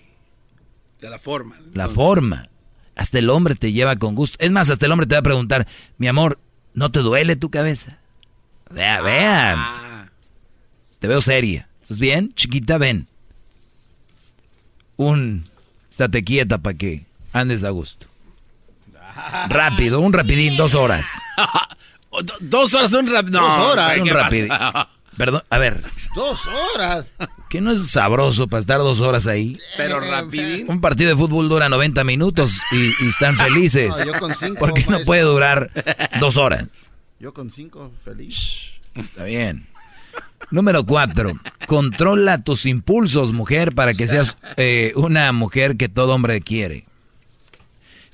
De 1.00 1.10
la 1.10 1.18
forma. 1.18 1.56
La 1.74 1.88
forma. 1.88 2.50
Hasta 2.96 3.20
el 3.20 3.30
hombre 3.30 3.56
te 3.56 3.72
lleva 3.72 3.96
con 3.96 4.14
gusto. 4.14 4.38
Es 4.42 4.52
más, 4.52 4.70
hasta 4.70 4.86
el 4.86 4.92
hombre 4.92 5.08
te 5.08 5.16
va 5.16 5.20
a 5.20 5.24
preguntar, 5.24 5.66
mi 5.98 6.08
amor, 6.08 6.40
¿no 6.74 6.92
te 6.92 7.00
duele 7.00 7.38
tu 7.38 7.50
cabeza? 7.50 8.00
O 8.70 8.76
sea, 8.76 9.02
vean. 9.02 9.56
Ah. 9.58 10.10
Te 11.00 11.08
veo 11.08 11.22
seria. 11.22 11.70
¿Estás 11.82 12.00
bien? 12.00 12.34
Chiquita, 12.36 12.78
ven. 12.78 13.08
Un... 14.98 15.50
Estate 15.90 16.24
quieta 16.24 16.58
para 16.58 16.78
que 16.78 17.06
andes 17.32 17.64
a 17.64 17.70
gusto. 17.70 18.08
Rápido, 19.50 20.02
un 20.02 20.12
rapidín, 20.12 20.58
dos 20.58 20.74
horas. 20.74 21.08
dos 22.42 22.74
horas, 22.74 22.94
un 22.94 23.08
rapidín. 23.08 23.40
No, 23.40 23.58
dos 23.58 23.72
horas. 23.72 23.98
Un 23.98 24.10
rapidín. 24.10 24.50
Perdón, 25.18 25.44
a 25.50 25.58
ver. 25.58 25.84
Dos 26.16 26.42
horas. 26.48 27.06
¿Qué 27.50 27.62
no 27.62 27.72
es 27.72 27.88
sabroso 27.92 28.48
para 28.48 28.60
estar 28.60 28.80
dos 28.80 29.02
horas 29.02 29.28
ahí? 29.28 29.58
Pero 29.78 30.00
rapidín. 30.00 30.70
Un 30.70 30.82
partido 30.82 31.10
de 31.10 31.16
fútbol 31.16 31.50
dura 31.50 31.70
90 31.70 32.04
minutos 32.04 32.62
y, 32.72 33.08
están 33.08 33.36
felices. 33.38 33.90
No, 33.90 34.06
yo 34.06 34.20
con 34.20 34.34
cinco, 34.34 34.60
¿Por 34.60 34.74
qué 34.74 34.86
no 34.90 35.00
puede 35.02 35.22
durar 35.22 35.72
dos 36.20 36.38
horas? 36.38 36.68
Yo 37.20 37.34
con 37.34 37.52
cinco, 37.52 37.92
feliz. 38.04 38.72
Está 38.96 39.26
bien. 39.26 39.68
Número 40.52 40.86
cuatro, 40.86 41.32
controla 41.68 42.44
tus 42.44 42.66
impulsos, 42.66 43.34
mujer, 43.34 43.74
para 43.74 43.94
que 43.94 44.08
seas 44.08 44.38
eh, 44.58 44.94
una 44.96 45.32
mujer 45.32 45.78
que 45.78 45.90
todo 45.90 46.14
hombre 46.14 46.42
quiere. 46.42 46.86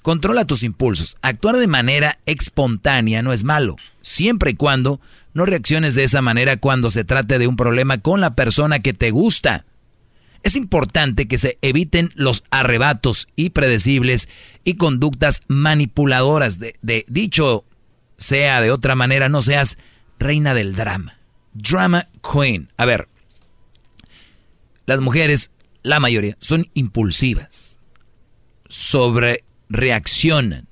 Controla 0.01 0.45
tus 0.45 0.63
impulsos. 0.63 1.17
Actuar 1.21 1.57
de 1.57 1.67
manera 1.67 2.19
espontánea 2.25 3.21
no 3.21 3.33
es 3.33 3.43
malo, 3.43 3.75
siempre 4.01 4.51
y 4.51 4.55
cuando 4.55 5.01
no 5.33 5.45
reacciones 5.45 5.95
de 5.95 6.03
esa 6.03 6.21
manera 6.21 6.57
cuando 6.57 6.89
se 6.89 7.03
trate 7.03 7.37
de 7.39 7.47
un 7.47 7.55
problema 7.55 7.99
con 7.99 8.21
la 8.21 8.35
persona 8.35 8.79
que 8.79 8.93
te 8.93 9.11
gusta. 9.11 9.65
Es 10.41 10.55
importante 10.55 11.27
que 11.27 11.37
se 11.37 11.57
eviten 11.61 12.11
los 12.15 12.43
arrebatos 12.49 13.27
impredecibles 13.35 14.29
y 14.63 14.75
conductas 14.75 15.43
manipuladoras. 15.47 16.59
De, 16.59 16.75
de, 16.81 17.05
dicho 17.09 17.65
sea 18.17 18.61
de 18.61 18.71
otra 18.71 18.95
manera, 18.95 19.29
no 19.29 19.41
seas 19.41 19.77
reina 20.17 20.53
del 20.53 20.75
drama. 20.75 21.19
Drama 21.53 22.07
queen. 22.21 22.71
A 22.77 22.85
ver, 22.85 23.09
las 24.85 25.01
mujeres, 25.01 25.51
la 25.83 25.99
mayoría, 25.99 26.37
son 26.39 26.67
impulsivas. 26.73 27.79
Sobre 28.67 29.43
reaccionan, 29.69 30.67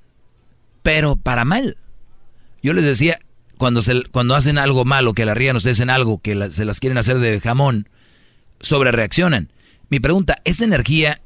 pero 0.82 1.16
para 1.16 1.44
mal. 1.44 1.76
Yo 2.62 2.72
les 2.72 2.84
decía, 2.84 3.18
cuando, 3.56 3.82
se, 3.82 4.02
cuando 4.10 4.34
hacen 4.34 4.58
algo 4.58 4.84
malo, 4.84 5.14
que 5.14 5.24
la 5.24 5.34
rían 5.34 5.56
ustedes 5.56 5.80
en 5.80 5.90
algo, 5.90 6.20
que 6.20 6.50
se 6.50 6.64
las 6.64 6.80
quieren 6.80 6.98
hacer 6.98 7.18
de 7.18 7.40
jamón, 7.40 7.88
sobre 8.60 8.92
reaccionan. 8.92 9.50
Mi 9.88 10.00
pregunta, 10.00 10.36
¿esa 10.44 10.64
energía 10.64 11.20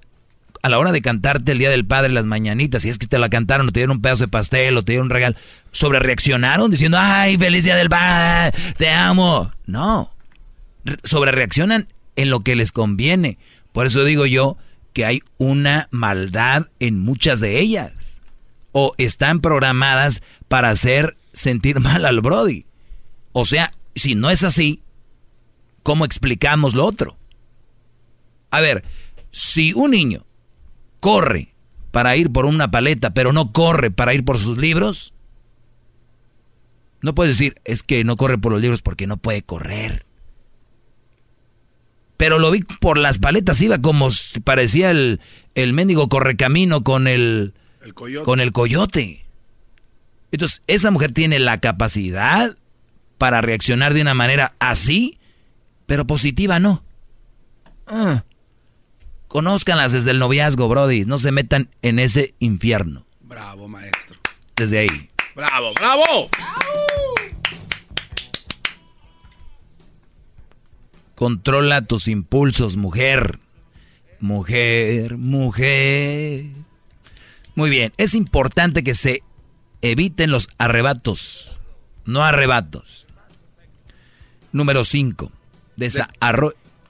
a 0.63 0.69
la 0.69 0.79
hora 0.79 0.93
de 0.93 1.03
cantarte 1.03 1.53
el 1.53 1.59
Día 1.59 1.71
del 1.71 1.85
Padre 1.85 2.13
las 2.13 2.25
mañanitas, 2.25 2.83
si 2.83 2.89
es 2.89 2.99
que 2.99 3.09
te 3.09 3.19
la 3.19 3.29
cantaron 3.29 3.69
o 3.69 3.73
te 3.73 3.81
dieron 3.81 3.97
un 3.97 4.03
pedazo 4.03 4.25
de 4.25 4.29
pastel 4.29 4.77
o 4.77 4.85
te 4.85 4.93
dieron 4.93 5.07
un 5.07 5.11
regalo, 5.11 5.37
sobre 5.73 5.99
reaccionaron 5.99 6.71
diciendo, 6.71 6.99
ay, 7.01 7.37
feliz 7.37 7.65
Día 7.65 7.75
del 7.75 7.89
Padre, 7.89 8.57
te 8.77 8.89
amo? 8.89 9.53
No, 9.67 10.15
sobre 11.03 11.33
reaccionan 11.33 11.89
en 12.15 12.31
lo 12.31 12.41
que 12.41 12.55
les 12.55 12.71
conviene. 12.71 13.39
Por 13.73 13.87
eso 13.87 14.05
digo 14.05 14.27
yo 14.27 14.57
que 14.93 15.05
hay 15.05 15.23
una 15.39 15.89
maldad 15.91 16.69
en 16.79 17.01
muchas 17.01 17.41
de 17.41 17.59
ellas. 17.61 18.21
O 18.73 18.95
están 18.99 19.41
programadas 19.41 20.23
para 20.49 20.71
hacer 20.71 21.17
sentir 21.33 21.81
mal 21.81 22.05
al 22.05 22.21
Brody. 22.21 22.67
O 23.33 23.45
sea, 23.45 23.73
si 23.95 24.15
no 24.15 24.31
es 24.31 24.45
así, 24.45 24.83
¿cómo 25.83 26.05
explicamos 26.05 26.75
lo 26.75 26.85
otro? 26.85 27.17
A 28.51 28.61
ver, 28.61 28.85
si 29.31 29.73
un 29.73 29.93
niño 29.93 30.27
corre 31.01 31.55
para 31.91 32.17
ir 32.17 32.31
por 32.31 32.47
una 32.47 32.71
paleta, 32.71 33.13
pero 33.15 33.33
no 33.33 33.53
corre 33.53 33.91
para 33.91 34.15
ir 34.15 34.25
por 34.25 34.39
sus 34.39 34.59
libros, 34.59 35.15
no 37.01 37.15
puedes 37.15 37.37
decir, 37.37 37.55
es 37.65 37.83
que 37.83 38.05
no 38.05 38.17
corre 38.17 38.39
por 38.39 38.53
los 38.53 38.61
libros 38.61 38.83
porque 38.83 39.07
no 39.07 39.17
puede 39.17 39.43
correr. 39.43 40.07
Pero 42.23 42.39
lo 42.39 42.53
vi 42.53 42.61
por 42.61 42.99
las 42.99 43.19
paletas, 43.19 43.61
iba 43.63 43.83
como 43.83 44.09
parecía 44.45 44.93
el, 44.93 45.21
el 45.57 45.73
mendigo 45.73 46.09
correcamino 46.09 46.85
con 46.85 47.09
el, 47.09 47.53
con 48.25 48.39
el 48.39 48.53
coyote. 48.53 49.27
Entonces, 50.31 50.63
esa 50.69 50.93
mujer 50.93 51.11
tiene 51.11 51.41
la 51.41 51.59
capacidad 51.59 52.57
para 53.19 53.41
reaccionar 53.41 53.93
de 53.93 54.03
una 54.03 54.15
manera 54.15 54.55
así, 54.61 55.19
pero 55.87 56.07
positiva 56.07 56.61
no. 56.61 56.85
Ah. 57.89 58.23
Conózcanlas 59.27 59.91
desde 59.91 60.13
el 60.13 60.21
noviazgo, 60.21 60.69
Brody. 60.69 61.05
No 61.05 61.19
se 61.19 61.33
metan 61.33 61.71
en 61.83 61.99
ese 61.99 62.37
infierno. 62.39 63.05
Bravo, 63.19 63.67
maestro. 63.67 64.21
Desde 64.55 64.79
ahí. 64.79 65.11
Bravo, 65.35 65.73
bravo. 65.75 66.31
Controla 71.23 71.83
tus 71.83 72.09
impulsos, 72.09 72.77
mujer. 72.77 73.39
Mujer, 74.19 75.19
mujer. 75.19 76.47
Muy 77.55 77.71
bien, 77.71 77.93
es 77.97 78.17
importante 78.17 78.83
que 78.83 78.95
se 78.95 79.23
eviten 79.83 80.33
los 80.33 80.49
arrebatos, 80.59 81.61
no 82.07 82.25
arrebatos. 82.25 83.07
Número 84.51 84.83
5. 84.83 85.31
De, 85.77 86.05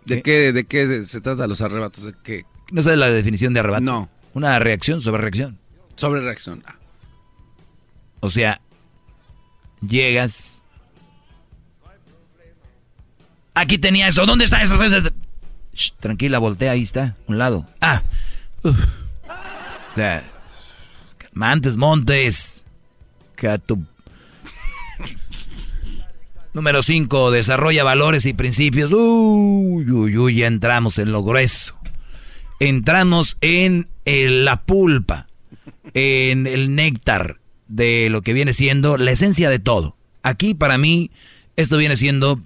¿De, 0.07 0.23
qué, 0.23 0.55
¿De 0.55 0.65
qué 0.65 1.05
se 1.05 1.21
trata 1.21 1.47
los 1.47 1.61
arrebatos? 1.61 2.05
¿De 2.05 2.15
qué? 2.25 2.47
¿No 2.71 2.83
sabes 2.83 2.99
la 2.99 3.11
definición 3.11 3.53
de 3.53 3.61
arrebato? 3.61 3.83
No. 3.83 4.09
Una 4.33 4.59
reacción 4.59 5.03
sobre 5.03 5.21
reacción. 5.21 5.59
Sobre 5.95 6.23
reacción. 6.23 6.63
Ah. 6.65 6.77
O 8.21 8.31
sea, 8.31 8.63
llegas. 9.87 10.62
Aquí 13.55 13.79
tenía 13.79 14.09
eso. 14.09 14.27
¿Dónde 14.27 14.45
está 14.45 14.63
eso? 14.63 14.77
tranquila, 16.01 16.39
voltea, 16.39 16.73
ahí 16.73 16.83
está, 16.83 17.17
un 17.27 17.39
lado. 17.39 17.67
Ah. 17.81 18.03
O 18.63 18.75
sea, 19.95 20.23
Mantes 21.33 21.77
Montes. 21.77 22.65
Número 26.53 26.83
5, 26.83 27.31
desarrolla 27.31 27.83
valores 27.83 28.27
y 28.27 28.35
principios. 28.35 28.93
Uy, 28.93 29.91
uy, 29.91 30.17
uy, 30.17 30.37
ya 30.37 30.47
entramos 30.47 30.99
en 30.99 31.11
lo 31.11 31.25
grueso. 31.25 31.75
Entramos 32.61 33.37
en 33.41 33.89
la 34.05 34.63
pulpa, 34.63 35.27
en 35.95 36.47
el 36.47 36.75
néctar 36.75 37.39
de 37.67 38.09
lo 38.11 38.23
que 38.23 38.35
viene 38.35 38.53
siendo 38.53 38.99
la 38.99 39.11
esencia 39.11 39.51
de 39.51 39.59
todo. 39.59 39.97
Aquí 40.23 40.55
para 40.55 40.79
mí 40.79 41.11
esto 41.57 41.79
viene 41.79 41.97
siendo 41.97 42.41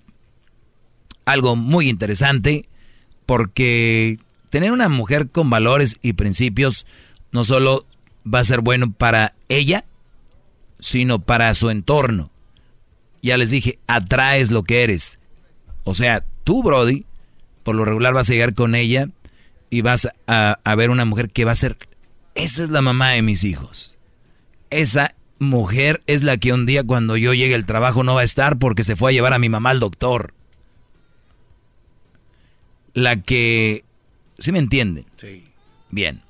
algo 1.26 1.56
muy 1.56 1.90
interesante 1.90 2.68
porque 3.26 4.18
tener 4.48 4.72
una 4.72 4.88
mujer 4.88 5.28
con 5.28 5.50
valores 5.50 5.96
y 6.00 6.14
principios 6.14 6.86
no 7.32 7.44
solo 7.44 7.84
va 8.32 8.38
a 8.38 8.44
ser 8.44 8.60
bueno 8.62 8.92
para 8.92 9.34
ella, 9.48 9.84
sino 10.78 11.18
para 11.18 11.52
su 11.54 11.68
entorno. 11.68 12.30
Ya 13.22 13.36
les 13.36 13.50
dije, 13.50 13.78
atraes 13.86 14.50
lo 14.50 14.62
que 14.62 14.84
eres. 14.84 15.18
O 15.84 15.94
sea, 15.94 16.24
tú, 16.44 16.62
Brody, 16.62 17.04
por 17.64 17.74
lo 17.74 17.84
regular 17.84 18.14
vas 18.14 18.30
a 18.30 18.32
llegar 18.32 18.54
con 18.54 18.74
ella 18.74 19.08
y 19.68 19.80
vas 19.80 20.08
a, 20.26 20.60
a 20.62 20.74
ver 20.76 20.90
una 20.90 21.04
mujer 21.04 21.30
que 21.30 21.44
va 21.44 21.52
a 21.52 21.56
ser, 21.56 21.76
esa 22.34 22.62
es 22.62 22.70
la 22.70 22.82
mamá 22.82 23.10
de 23.10 23.22
mis 23.22 23.42
hijos. 23.42 23.96
Esa 24.70 25.14
mujer 25.38 26.02
es 26.06 26.22
la 26.22 26.36
que 26.36 26.52
un 26.52 26.66
día 26.66 26.84
cuando 26.84 27.16
yo 27.16 27.34
llegue 27.34 27.54
al 27.54 27.66
trabajo 27.66 28.04
no 28.04 28.14
va 28.14 28.20
a 28.20 28.24
estar 28.24 28.58
porque 28.58 28.84
se 28.84 28.94
fue 28.94 29.10
a 29.10 29.12
llevar 29.12 29.32
a 29.32 29.38
mi 29.40 29.48
mamá 29.48 29.70
al 29.70 29.80
doctor. 29.80 30.35
La 32.96 33.20
que... 33.20 33.84
¿Sí 34.38 34.52
me 34.52 34.58
entienden? 34.58 35.04
Sí. 35.18 35.44
Bien. 35.90 36.22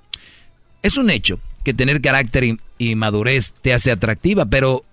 Es 0.83 0.97
un 0.97 1.11
hecho 1.11 1.39
que 1.63 1.75
tener 1.75 2.01
carácter 2.01 2.57
y, 2.77 2.95
madurez 2.97 3.55
te 3.63 3.73
hace 3.73 3.93
atractiva, 3.93 4.47
pero 4.47 4.85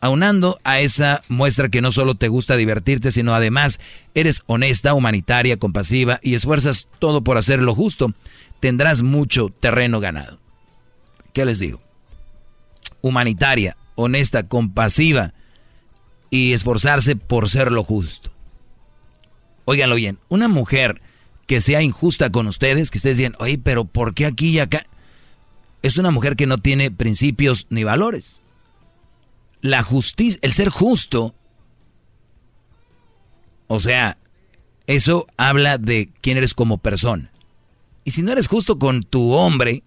aunando 0.00 0.58
a 0.64 0.80
esa 0.80 1.20
muestra 1.28 1.68
que 1.68 1.82
no 1.82 1.90
solo 1.90 2.14
te 2.14 2.28
gusta 2.28 2.56
divertirte, 2.56 3.10
sino 3.10 3.34
además 3.34 3.78
eres 4.14 4.42
honesta, 4.46 4.94
humanitaria, 4.94 5.58
compasiva 5.58 6.18
y 6.22 6.32
esfuerzas 6.32 6.88
todo 6.98 7.22
por 7.22 7.36
hacer 7.36 7.60
lo 7.60 7.74
justo, 7.74 8.14
tendrás 8.58 9.02
mucho 9.02 9.50
terreno 9.50 10.00
ganado. 10.00 10.40
¿Qué 11.34 11.44
les 11.44 11.58
digo? 11.58 11.82
Humanitaria, 13.02 13.76
honesta, 13.96 14.48
compasiva 14.48 15.34
y 16.30 16.54
esforzarse 16.54 17.16
por 17.16 17.50
ser 17.50 17.70
lo 17.70 17.84
justo. 17.84 18.32
Óiganlo 19.68 19.96
bien, 19.96 20.18
una 20.30 20.48
mujer 20.48 21.02
que 21.46 21.60
sea 21.60 21.82
injusta 21.82 22.30
con 22.32 22.46
ustedes, 22.46 22.90
que 22.90 22.96
ustedes 22.96 23.18
digan, 23.18 23.34
oye, 23.38 23.58
pero 23.58 23.84
¿por 23.84 24.14
qué 24.14 24.24
aquí 24.24 24.48
y 24.48 24.60
acá? 24.60 24.82
Es 25.82 25.98
una 25.98 26.10
mujer 26.10 26.36
que 26.36 26.46
no 26.46 26.56
tiene 26.56 26.90
principios 26.90 27.66
ni 27.68 27.84
valores. 27.84 28.40
La 29.60 29.82
justicia, 29.82 30.38
el 30.40 30.54
ser 30.54 30.70
justo, 30.70 31.34
o 33.66 33.78
sea, 33.78 34.16
eso 34.86 35.26
habla 35.36 35.76
de 35.76 36.08
quién 36.22 36.38
eres 36.38 36.54
como 36.54 36.78
persona. 36.78 37.30
Y 38.04 38.12
si 38.12 38.22
no 38.22 38.32
eres 38.32 38.48
justo 38.48 38.78
con 38.78 39.02
tu 39.02 39.32
hombre, 39.32 39.82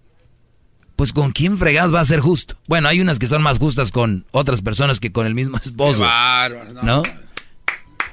pues 0.96 1.12
con 1.12 1.32
quién 1.32 1.58
fregas 1.58 1.92
va 1.92 2.02
a 2.02 2.06
ser 2.06 2.20
justo. 2.20 2.56
Bueno, 2.68 2.88
hay 2.88 3.02
unas 3.02 3.18
que 3.18 3.26
son 3.26 3.42
más 3.42 3.58
justas 3.58 3.92
con 3.92 4.28
otras 4.30 4.62
personas 4.62 5.00
que 5.00 5.12
con 5.12 5.26
el 5.26 5.34
mismo 5.34 5.58
esposo. 5.64 6.04
bárbaro, 6.04 6.72
no. 6.72 6.84
¿No? 6.84 7.04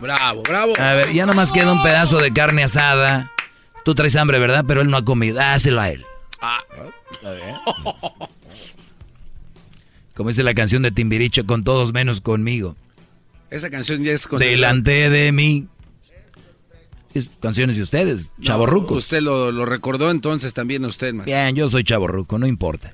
Bravo, 0.01 0.43
bravo. 0.43 0.73
A 0.79 0.95
ver, 0.95 1.13
ya 1.13 1.27
nomás 1.27 1.53
queda 1.53 1.73
un 1.73 1.83
pedazo 1.83 2.19
de 2.19 2.33
carne 2.33 2.63
asada. 2.65 3.33
Tú 3.85 3.95
traes 3.95 4.17
hambre, 4.17 4.39
¿verdad? 4.39 4.65
Pero 4.67 4.81
él 4.81 4.91
no 4.91 4.97
ha 4.97 5.05
comido. 5.05 5.37
Dáselo 5.37 5.81
a 5.81 5.91
él. 5.91 6.05
Ah, 6.41 6.61
Como 10.15 10.31
dice 10.31 10.43
la 10.43 10.55
canción 10.55 10.83
de 10.83 10.91
Timbiricho, 10.91 11.47
con 11.47 11.65
todos 11.65 11.93
menos 11.93 12.21
conmigo. 12.21 12.77
Esa 13.51 13.71
canción 13.71 14.03
ya 14.03 14.13
es 14.13 14.27
considerada- 14.27 14.57
Delante 14.57 15.11
de 15.11 15.33
mí. 15.33 15.69
Es 17.15 17.31
canciones 17.41 17.77
de 17.77 17.83
ustedes, 17.83 18.33
chavorrucos. 18.41 18.91
No, 18.91 18.97
usted 18.99 19.23
lo, 19.23 19.51
lo 19.51 19.65
recordó 19.65 20.11
entonces 20.11 20.53
también 20.55 20.85
usted, 20.85 21.15
más. 21.15 21.25
Bien, 21.27 21.57
yo 21.57 21.69
soy 21.69 21.83
chaborruco, 21.83 22.39
no 22.39 22.47
importa. 22.47 22.93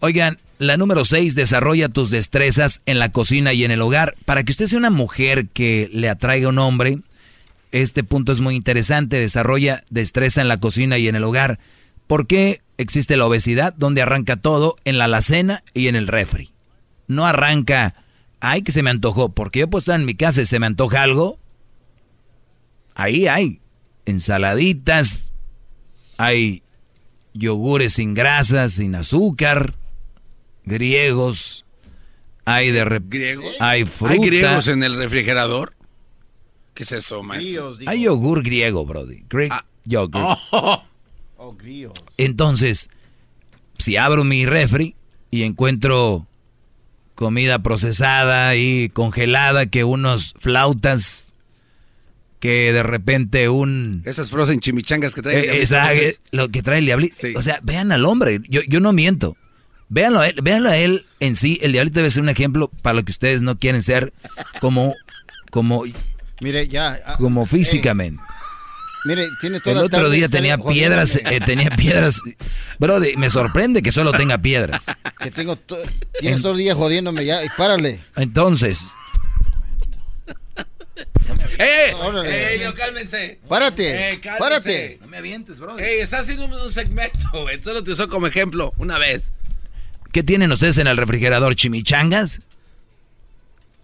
Oigan, 0.00 0.38
la 0.58 0.76
número 0.76 1.04
6, 1.04 1.34
desarrolla 1.34 1.88
tus 1.88 2.10
destrezas 2.10 2.80
en 2.86 2.98
la 2.98 3.10
cocina 3.10 3.52
y 3.52 3.64
en 3.64 3.70
el 3.70 3.80
hogar. 3.80 4.16
Para 4.24 4.42
que 4.42 4.52
usted 4.52 4.66
sea 4.66 4.78
una 4.78 4.90
mujer 4.90 5.48
que 5.48 5.88
le 5.92 6.08
atraiga 6.08 6.46
a 6.46 6.50
un 6.50 6.58
hombre, 6.58 6.98
este 7.70 8.02
punto 8.04 8.32
es 8.32 8.40
muy 8.40 8.56
interesante. 8.56 9.18
Desarrolla 9.18 9.80
destreza 9.90 10.40
en 10.40 10.48
la 10.48 10.58
cocina 10.58 10.98
y 10.98 11.08
en 11.08 11.16
el 11.16 11.24
hogar. 11.24 11.58
¿Por 12.06 12.26
qué 12.26 12.60
existe 12.76 13.16
la 13.16 13.26
obesidad? 13.26 13.74
Donde 13.74 14.02
arranca 14.02 14.36
todo 14.36 14.76
en 14.84 14.98
la 14.98 15.04
alacena 15.04 15.62
y 15.74 15.88
en 15.88 15.96
el 15.96 16.08
refri. 16.08 16.50
No 17.06 17.26
arranca, 17.26 17.94
ay, 18.40 18.62
que 18.62 18.72
se 18.72 18.82
me 18.82 18.90
antojó. 18.90 19.28
Porque 19.30 19.60
yo 19.60 19.70
puedo 19.70 19.80
estar 19.80 20.00
en 20.00 20.06
mi 20.06 20.14
casa 20.14 20.42
y 20.42 20.46
se 20.46 20.58
me 20.58 20.66
antoja 20.66 21.02
algo. 21.02 21.38
Ahí 22.94 23.28
hay 23.28 23.60
ensaladitas, 24.06 25.30
hay 26.16 26.62
yogures 27.32 27.92
sin 27.92 28.14
grasa, 28.14 28.68
sin 28.68 28.94
azúcar, 28.94 29.76
griegos, 30.68 31.64
hay 32.44 32.70
de 32.70 32.84
rep- 32.84 33.08
¿Griegos? 33.08 33.56
hay 33.60 33.84
fruta, 33.84 34.12
¿Hay 34.14 34.20
griegos 34.20 34.68
en 34.68 34.82
el 34.82 34.96
refrigerador? 34.96 35.74
¿Qué 36.74 36.84
es 36.84 36.92
eso, 36.92 37.22
maestro? 37.22 37.74
hay 37.86 38.02
yogur 38.02 38.42
griego, 38.42 38.84
brody, 38.86 39.24
Greek 39.28 39.52
yogurt. 39.84 40.38
Oh. 40.52 40.82
Oh, 41.40 41.54
grillos. 41.56 41.92
Entonces, 42.16 42.90
si 43.78 43.96
abro 43.96 44.24
mi 44.24 44.44
refri 44.44 44.94
y 45.30 45.42
encuentro 45.44 46.26
comida 47.14 47.60
procesada 47.60 48.54
y 48.56 48.88
congelada, 48.90 49.66
que 49.66 49.84
unos 49.84 50.34
flautas, 50.38 51.32
que 52.40 52.72
de 52.72 52.82
repente 52.82 53.48
un... 53.48 54.02
Esas 54.04 54.30
frozen 54.30 54.60
chimichangas 54.60 55.14
que 55.14 55.22
trae. 55.22 55.38
Eh, 55.40 55.62
esa- 55.62 55.92
eh, 55.94 56.16
lo 56.32 56.48
que 56.48 56.62
trae 56.62 56.78
el 56.78 56.86
diablito. 56.86 57.14
O 57.36 57.42
sea, 57.42 57.60
vean 57.62 57.90
al 57.92 58.04
hombre. 58.04 58.40
Yo, 58.48 58.60
yo 58.68 58.80
no 58.80 58.92
miento. 58.92 59.36
Véanlo 59.90 60.20
a, 60.20 60.28
él, 60.28 60.36
véanlo 60.42 60.68
a 60.68 60.76
él 60.76 61.06
en 61.20 61.34
sí. 61.34 61.58
El 61.62 61.72
diablito 61.72 62.00
debe 62.00 62.10
ser 62.10 62.22
un 62.22 62.28
ejemplo 62.28 62.70
para 62.82 62.94
lo 62.94 63.04
que 63.04 63.10
ustedes 63.12 63.40
no 63.42 63.58
quieren 63.58 63.82
ser 63.82 64.12
como, 64.60 64.94
como, 65.50 65.84
Mire, 66.40 66.68
ya. 66.68 67.00
ah, 67.06 67.16
como 67.16 67.46
físicamente. 67.46 68.22
Mire, 69.06 69.26
tiene 69.40 69.60
toda 69.60 69.80
El 69.80 69.86
otro 69.86 70.00
tarde 70.00 70.16
día 70.16 70.24
estar 70.26 70.38
tenía 70.38 70.58
piedras, 70.58 71.16
eh, 71.16 71.40
tenía 71.44 71.70
piedras. 71.70 72.20
Bro, 72.78 73.00
me 73.16 73.30
sorprende 73.30 73.80
que 73.80 73.92
solo 73.92 74.12
tenga 74.12 74.36
piedras. 74.38 74.86
Que 75.20 75.30
tengo. 75.30 75.56
to- 75.56 75.78
Tienes 76.20 76.42
todo 76.42 76.52
el 76.52 76.58
día 76.58 76.74
jodiéndome 76.74 77.24
ya. 77.24 77.42
Y 77.44 77.48
párale. 77.56 78.00
Entonces, 78.16 78.90
¡Eh! 81.58 81.92
Órale. 82.00 82.54
¡Eh, 82.56 82.64
no, 82.64 82.74
cálmense! 82.74 83.40
Párate, 83.48 84.12
Eh, 84.12 84.20
cálmense. 84.20 84.38
párate. 84.38 84.98
No 85.00 85.06
me 85.08 85.16
avientes, 85.18 85.58
bro. 85.58 85.78
¡Ey, 85.78 86.00
está 86.00 86.20
haciendo 86.20 86.44
un, 86.46 86.52
un 86.52 86.70
segmento, 86.72 87.18
güey! 87.32 87.60
Solo 87.62 87.82
te 87.82 87.92
usó 87.92 88.08
como 88.08 88.26
ejemplo, 88.26 88.72
una 88.78 88.98
vez. 88.98 89.30
¿Qué 90.12 90.22
tienen 90.22 90.50
ustedes 90.52 90.78
en 90.78 90.86
el 90.86 90.96
refrigerador? 90.96 91.54
¿Chimichangas? 91.54 92.40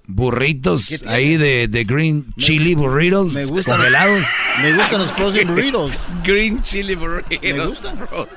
¿Burritos 0.07 1.03
ahí 1.07 1.37
de, 1.39 1.67
de 1.67 1.85
green 1.89 2.27
chili 2.37 2.75
burritos 2.75 3.33
Me 3.33 3.47
gustan. 3.47 3.77
congelados? 3.77 4.27
Me 4.61 4.73
gustan 4.75 5.01
los 5.01 5.13
frozen 5.13 5.49
burritos. 5.49 5.93
Green 6.23 6.61
chili 6.63 6.95
burrito. 6.95 7.41
Me 7.43 7.67
gustan. 7.67 7.99
bro. 7.99 8.29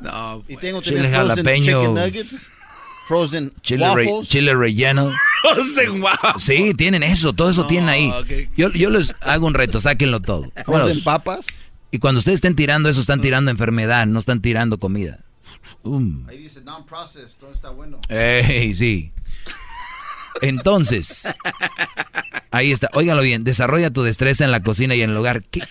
No, 0.00 0.44
Y 0.46 0.56
tengo 0.58 0.80
Chile 0.82 1.08
jalapeño. 1.10 1.64
chicken 1.80 1.94
nuggets. 1.94 2.50
Frozen 3.08 3.52
Chile, 3.62 3.86
re- 3.94 4.04
waffles. 4.06 4.28
chile 4.28 4.54
relleno. 4.54 5.10
frozen 5.40 6.00
wow. 6.02 6.10
Sí, 6.38 6.74
tienen 6.74 7.02
eso, 7.02 7.32
todo 7.32 7.48
eso 7.48 7.66
tienen 7.66 7.88
ahí. 7.88 8.10
ok. 8.10 8.50
Yo, 8.54 8.70
yo 8.72 8.90
les 8.90 9.12
hago 9.22 9.46
un 9.46 9.54
reto, 9.54 9.80
sáquenlo 9.80 10.20
todo. 10.20 10.42
Frozen 10.52 10.64
Vámonos. 10.66 11.00
papas. 11.00 11.46
Y 11.90 12.00
cuando 12.00 12.18
ustedes 12.18 12.36
estén 12.36 12.54
tirando 12.54 12.90
eso, 12.90 13.00
están 13.00 13.22
tirando 13.22 13.50
enfermedad, 13.50 14.06
no 14.06 14.18
están 14.18 14.42
tirando 14.42 14.76
comida. 14.78 15.20
Um. 15.82 16.26
Ahí 16.28 16.38
dice 16.38 16.60
non-processed. 16.62 17.38
Todo 17.38 17.52
está 17.52 17.70
bueno. 17.70 18.00
Ey, 18.08 18.74
sí. 18.74 19.12
Entonces, 20.40 21.26
ahí 22.50 22.70
está. 22.72 22.88
Óiganlo 22.94 23.22
bien, 23.22 23.44
desarrolla 23.44 23.90
tu 23.90 24.02
destreza 24.02 24.44
en 24.44 24.50
la 24.50 24.62
cocina 24.62 24.94
y 24.94 25.02
en 25.02 25.10
el 25.10 25.16
hogar. 25.16 25.42
¿Qué, 25.44 25.62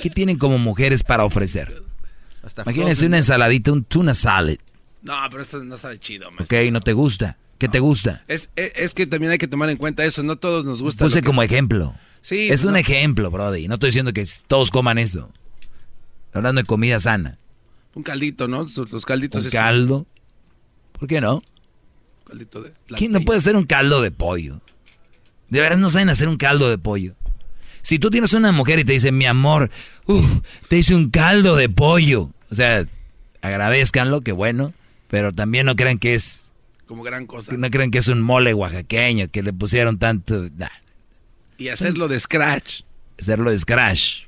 qué 0.00 0.10
tienen 0.10 0.38
como 0.38 0.58
mujeres 0.58 1.02
para 1.04 1.24
ofrecer? 1.24 1.82
Hasta 2.42 2.62
Imagínense 2.62 3.06
una 3.06 3.18
ensaladita, 3.18 3.72
un 3.72 3.84
tuna 3.84 4.14
salad. 4.14 4.56
No, 5.02 5.14
pero 5.30 5.42
eso 5.42 5.62
no 5.64 5.76
sabe 5.76 5.98
chido, 5.98 6.30
man. 6.30 6.44
¿Ok? 6.44 6.52
¿No 6.72 6.80
te 6.80 6.92
gusta? 6.94 7.36
¿Qué 7.58 7.68
te 7.68 7.78
gusta? 7.80 8.22
Es, 8.26 8.50
es, 8.56 8.72
es 8.76 8.94
que 8.94 9.06
también 9.06 9.32
hay 9.32 9.38
que 9.38 9.46
tomar 9.48 9.68
en 9.70 9.76
cuenta 9.76 10.04
eso. 10.04 10.22
No 10.22 10.36
todos 10.36 10.64
nos 10.64 10.82
gusta. 10.82 11.04
Puse 11.04 11.20
que- 11.20 11.26
como 11.26 11.42
ejemplo. 11.42 11.94
Sí, 12.22 12.48
es 12.50 12.64
no- 12.64 12.70
un 12.70 12.76
ejemplo, 12.78 13.30
Brody. 13.30 13.68
No 13.68 13.74
estoy 13.74 13.88
diciendo 13.88 14.12
que 14.14 14.26
todos 14.46 14.70
coman 14.70 14.96
esto. 14.98 15.30
Estoy 16.26 16.38
hablando 16.40 16.62
de 16.62 16.66
comida 16.66 16.98
sana. 16.98 17.38
Un 17.94 18.02
caldito, 18.02 18.48
¿no? 18.48 18.66
Los 18.90 19.06
calditos. 19.06 19.44
Un 19.44 19.50
caldo. 19.50 20.06
¿Por 20.92 21.08
qué 21.08 21.20
no? 21.20 21.42
Caldito 22.26 22.62
de 22.62 22.72
¿Quién 22.96 23.12
no 23.12 23.20
puede 23.20 23.38
hacer 23.38 23.56
un 23.56 23.64
caldo 23.66 24.00
de 24.02 24.10
pollo? 24.10 24.60
De 25.50 25.60
verdad 25.60 25.76
no 25.76 25.90
saben 25.90 26.08
hacer 26.08 26.28
un 26.28 26.36
caldo 26.36 26.68
de 26.70 26.78
pollo. 26.78 27.14
Si 27.82 27.98
tú 27.98 28.10
tienes 28.10 28.32
una 28.32 28.50
mujer 28.50 28.78
y 28.78 28.84
te 28.84 28.92
dice, 28.94 29.12
mi 29.12 29.26
amor, 29.26 29.70
uf, 30.06 30.24
te 30.68 30.78
hice 30.78 30.94
un 30.94 31.10
caldo 31.10 31.54
de 31.54 31.68
pollo. 31.68 32.30
O 32.50 32.54
sea, 32.54 32.86
agradezcanlo, 33.42 34.22
que 34.22 34.32
bueno, 34.32 34.72
pero 35.08 35.32
también 35.34 35.66
no 35.66 35.76
crean 35.76 35.98
que 35.98 36.14
es, 36.14 36.48
Como 36.86 37.02
gran 37.02 37.26
cosa. 37.26 37.52
no 37.56 37.70
crean 37.70 37.90
que 37.90 37.98
es 37.98 38.08
un 38.08 38.22
mole 38.22 38.54
oaxaqueño, 38.54 39.28
que 39.28 39.42
le 39.42 39.52
pusieron 39.52 39.98
tanto, 39.98 40.46
nah, 40.56 40.68
Y 41.58 41.68
hacerlo 41.68 42.08
de 42.08 42.18
scratch. 42.18 42.82
hacerlo 43.20 43.50
de 43.50 43.58
scratch. 43.58 44.22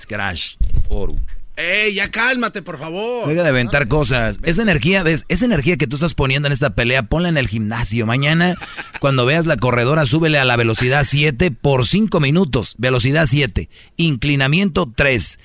Scratch, 0.00 0.56
oro. 0.88 1.14
¡Ey, 1.56 1.94
ya 1.94 2.10
cálmate, 2.10 2.62
por 2.62 2.78
favor! 2.78 3.28
Deja 3.28 3.44
de 3.44 3.48
aventar 3.48 3.86
cosas. 3.86 4.38
Esa 4.42 4.62
energía, 4.62 5.04
¿ves? 5.04 5.24
Esa 5.28 5.44
energía 5.44 5.76
que 5.76 5.86
tú 5.86 5.94
estás 5.94 6.14
poniendo 6.14 6.46
en 6.46 6.52
esta 6.52 6.70
pelea, 6.74 7.04
ponla 7.04 7.28
en 7.28 7.36
el 7.36 7.46
gimnasio. 7.46 8.06
Mañana, 8.06 8.56
cuando 8.98 9.24
veas 9.24 9.46
la 9.46 9.56
corredora, 9.56 10.04
súbele 10.04 10.38
a 10.38 10.44
la 10.44 10.56
velocidad 10.56 11.04
7 11.04 11.52
por 11.52 11.86
5 11.86 12.18
minutos. 12.18 12.74
Velocidad 12.78 13.26
7. 13.28 13.68
Inclinamiento 13.96 14.92
3. 14.94 15.38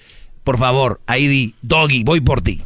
Por 0.44 0.57
favor, 0.57 0.99
ahí 1.06 1.27
di, 1.27 1.56
doggy, 1.61 2.03
voy 2.03 2.22
por 2.22 2.41
ti. 2.41 2.64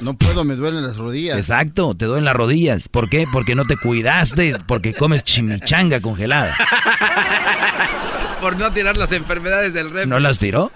No 0.00 0.14
puedo, 0.16 0.44
me 0.44 0.54
duelen 0.54 0.82
las 0.86 0.96
rodillas. 0.96 1.38
Exacto, 1.38 1.94
te 1.96 2.04
duelen 2.04 2.24
las 2.24 2.36
rodillas. 2.36 2.88
¿Por 2.88 3.08
qué? 3.08 3.26
Porque 3.32 3.54
no 3.54 3.64
te 3.64 3.76
cuidaste, 3.76 4.56
porque 4.66 4.94
comes 4.94 5.24
chimichanga 5.24 6.00
congelada. 6.00 6.56
Por 8.40 8.56
no 8.56 8.72
tirar 8.72 8.96
las 8.96 9.10
enfermedades 9.10 9.74
del 9.74 9.90
rep. 9.90 10.06
¿No 10.06 10.20
las 10.20 10.38
tiró? 10.38 10.70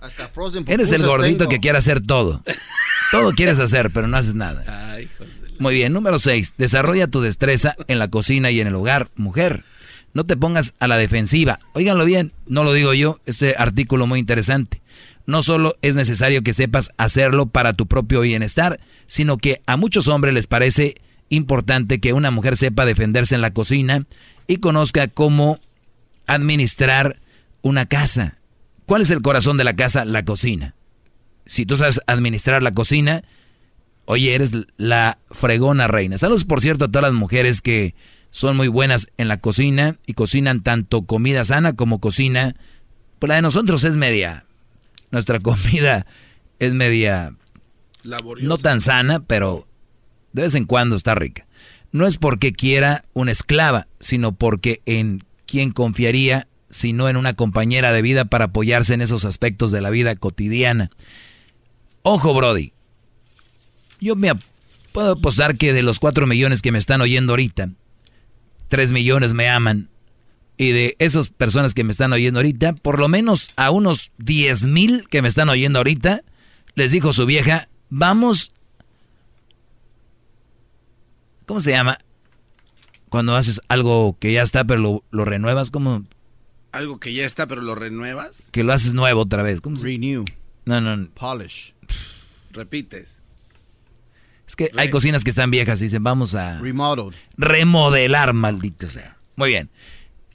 Hasta 0.00 0.21
frozen 0.32 0.64
Eres 0.66 0.90
el 0.92 1.06
gordito 1.06 1.38
tengo. 1.38 1.50
que 1.50 1.60
quiere 1.60 1.78
hacer 1.78 2.00
todo. 2.00 2.42
Todo 3.10 3.32
quieres 3.32 3.58
hacer, 3.58 3.90
pero 3.92 4.08
no 4.08 4.16
haces 4.16 4.34
nada. 4.34 4.92
Ay, 4.94 5.08
Muy 5.58 5.74
bien, 5.74 5.92
número 5.92 6.18
6. 6.18 6.54
Desarrolla 6.56 7.06
tu 7.06 7.20
destreza 7.20 7.76
en 7.88 7.98
la 7.98 8.08
cocina 8.08 8.50
y 8.50 8.60
en 8.60 8.66
el 8.66 8.74
hogar. 8.74 9.10
Mujer, 9.16 9.64
no 10.14 10.24
te 10.24 10.36
pongas 10.36 10.74
a 10.80 10.88
la 10.88 10.96
defensiva. 10.96 11.58
Óiganlo 11.74 12.04
bien, 12.04 12.32
no 12.46 12.64
lo 12.64 12.72
digo 12.72 12.94
yo, 12.94 13.20
este 13.26 13.54
artículo 13.56 14.06
muy 14.06 14.18
interesante. 14.18 14.80
No 15.26 15.42
solo 15.42 15.74
es 15.82 15.94
necesario 15.94 16.42
que 16.42 16.52
sepas 16.54 16.90
hacerlo 16.96 17.46
para 17.46 17.74
tu 17.74 17.86
propio 17.86 18.22
bienestar, 18.22 18.80
sino 19.06 19.38
que 19.38 19.62
a 19.66 19.76
muchos 19.76 20.08
hombres 20.08 20.34
les 20.34 20.46
parece 20.46 20.96
importante 21.28 22.00
que 22.00 22.12
una 22.12 22.30
mujer 22.30 22.56
sepa 22.56 22.84
defenderse 22.84 23.34
en 23.34 23.40
la 23.40 23.52
cocina 23.52 24.06
y 24.46 24.56
conozca 24.56 25.06
cómo 25.08 25.60
administrar 26.26 27.20
una 27.62 27.86
casa. 27.86 28.36
¿Cuál 28.86 29.02
es 29.02 29.10
el 29.10 29.22
corazón 29.22 29.56
de 29.56 29.64
la 29.64 29.76
casa? 29.76 30.04
La 30.04 30.24
cocina. 30.24 30.74
Si 31.46 31.66
tú 31.66 31.76
sabes 31.76 32.00
administrar 32.06 32.62
la 32.62 32.72
cocina, 32.72 33.22
oye, 34.04 34.34
eres 34.34 34.52
la 34.76 35.18
fregona 35.30 35.88
reina. 35.88 36.18
Saludos, 36.18 36.44
por 36.44 36.60
cierto, 36.60 36.86
a 36.86 36.88
todas 36.88 37.10
las 37.10 37.18
mujeres 37.18 37.62
que 37.62 37.94
son 38.30 38.56
muy 38.56 38.68
buenas 38.68 39.08
en 39.18 39.28
la 39.28 39.38
cocina 39.38 39.96
y 40.06 40.14
cocinan 40.14 40.62
tanto 40.62 41.02
comida 41.02 41.44
sana 41.44 41.74
como 41.74 42.00
cocina. 42.00 42.56
Pues 43.18 43.28
la 43.28 43.36
de 43.36 43.42
nosotros 43.42 43.84
es 43.84 43.96
media. 43.96 44.46
Nuestra 45.10 45.38
comida 45.40 46.06
es 46.58 46.72
media. 46.72 47.34
No 48.40 48.58
tan 48.58 48.80
sana, 48.80 49.20
pero 49.20 49.68
de 50.32 50.42
vez 50.42 50.54
en 50.54 50.64
cuando 50.64 50.96
está 50.96 51.14
rica. 51.14 51.46
No 51.92 52.06
es 52.06 52.18
porque 52.18 52.52
quiera 52.52 53.02
una 53.12 53.30
esclava, 53.30 53.86
sino 54.00 54.32
porque 54.32 54.80
en 54.86 55.24
quien 55.46 55.70
confiaría 55.72 56.48
sino 56.72 57.08
en 57.08 57.16
una 57.16 57.34
compañera 57.34 57.92
de 57.92 58.02
vida 58.02 58.24
para 58.24 58.46
apoyarse 58.46 58.94
en 58.94 59.02
esos 59.02 59.24
aspectos 59.24 59.70
de 59.70 59.82
la 59.82 59.90
vida 59.90 60.16
cotidiana. 60.16 60.90
Ojo, 62.02 62.34
Brody. 62.34 62.72
Yo 64.00 64.16
me 64.16 64.32
puedo 64.90 65.12
apostar 65.12 65.56
que 65.56 65.72
de 65.72 65.82
los 65.82 66.00
cuatro 66.00 66.26
millones 66.26 66.62
que 66.62 66.72
me 66.72 66.78
están 66.78 67.00
oyendo 67.02 67.34
ahorita, 67.34 67.68
tres 68.68 68.92
millones 68.92 69.34
me 69.34 69.48
aman. 69.48 69.90
Y 70.56 70.72
de 70.72 70.96
esas 70.98 71.28
personas 71.28 71.74
que 71.74 71.84
me 71.84 71.92
están 71.92 72.12
oyendo 72.12 72.40
ahorita, 72.40 72.72
por 72.74 72.98
lo 72.98 73.08
menos 73.08 73.50
a 73.56 73.70
unos 73.70 74.10
diez 74.18 74.64
mil 74.66 75.08
que 75.08 75.22
me 75.22 75.28
están 75.28 75.48
oyendo 75.50 75.78
ahorita, 75.78 76.22
les 76.74 76.90
dijo 76.90 77.12
su 77.12 77.26
vieja, 77.26 77.68
vamos... 77.90 78.52
¿Cómo 81.46 81.60
se 81.60 81.72
llama? 81.72 81.98
Cuando 83.08 83.36
haces 83.36 83.60
algo 83.68 84.16
que 84.18 84.32
ya 84.32 84.42
está, 84.42 84.64
pero 84.64 85.04
lo 85.10 85.24
renuevas, 85.24 85.70
¿cómo? 85.70 86.04
Algo 86.72 86.98
que 86.98 87.12
ya 87.12 87.24
está, 87.24 87.46
pero 87.46 87.60
lo 87.60 87.74
renuevas. 87.74 88.44
Que 88.50 88.64
lo 88.64 88.72
haces 88.72 88.94
nuevo 88.94 89.20
otra 89.20 89.42
vez. 89.42 89.60
¿Cómo 89.60 89.76
se... 89.76 89.84
Renew. 89.84 90.24
No, 90.64 90.80
no. 90.80 91.08
Polish. 91.10 91.74
Repites. 92.50 93.18
Es 94.46 94.56
que 94.56 94.70
hay 94.76 94.90
cocinas 94.90 95.24
que 95.24 95.30
están 95.30 95.50
viejas 95.50 95.80
y 95.80 95.84
dicen, 95.84 96.02
vamos 96.02 96.34
a... 96.34 96.58
Remodeled. 96.60 97.14
Remodelar, 97.36 98.32
maldito 98.32 98.88
sea. 98.88 99.16
Muy 99.36 99.50
bien. 99.50 99.70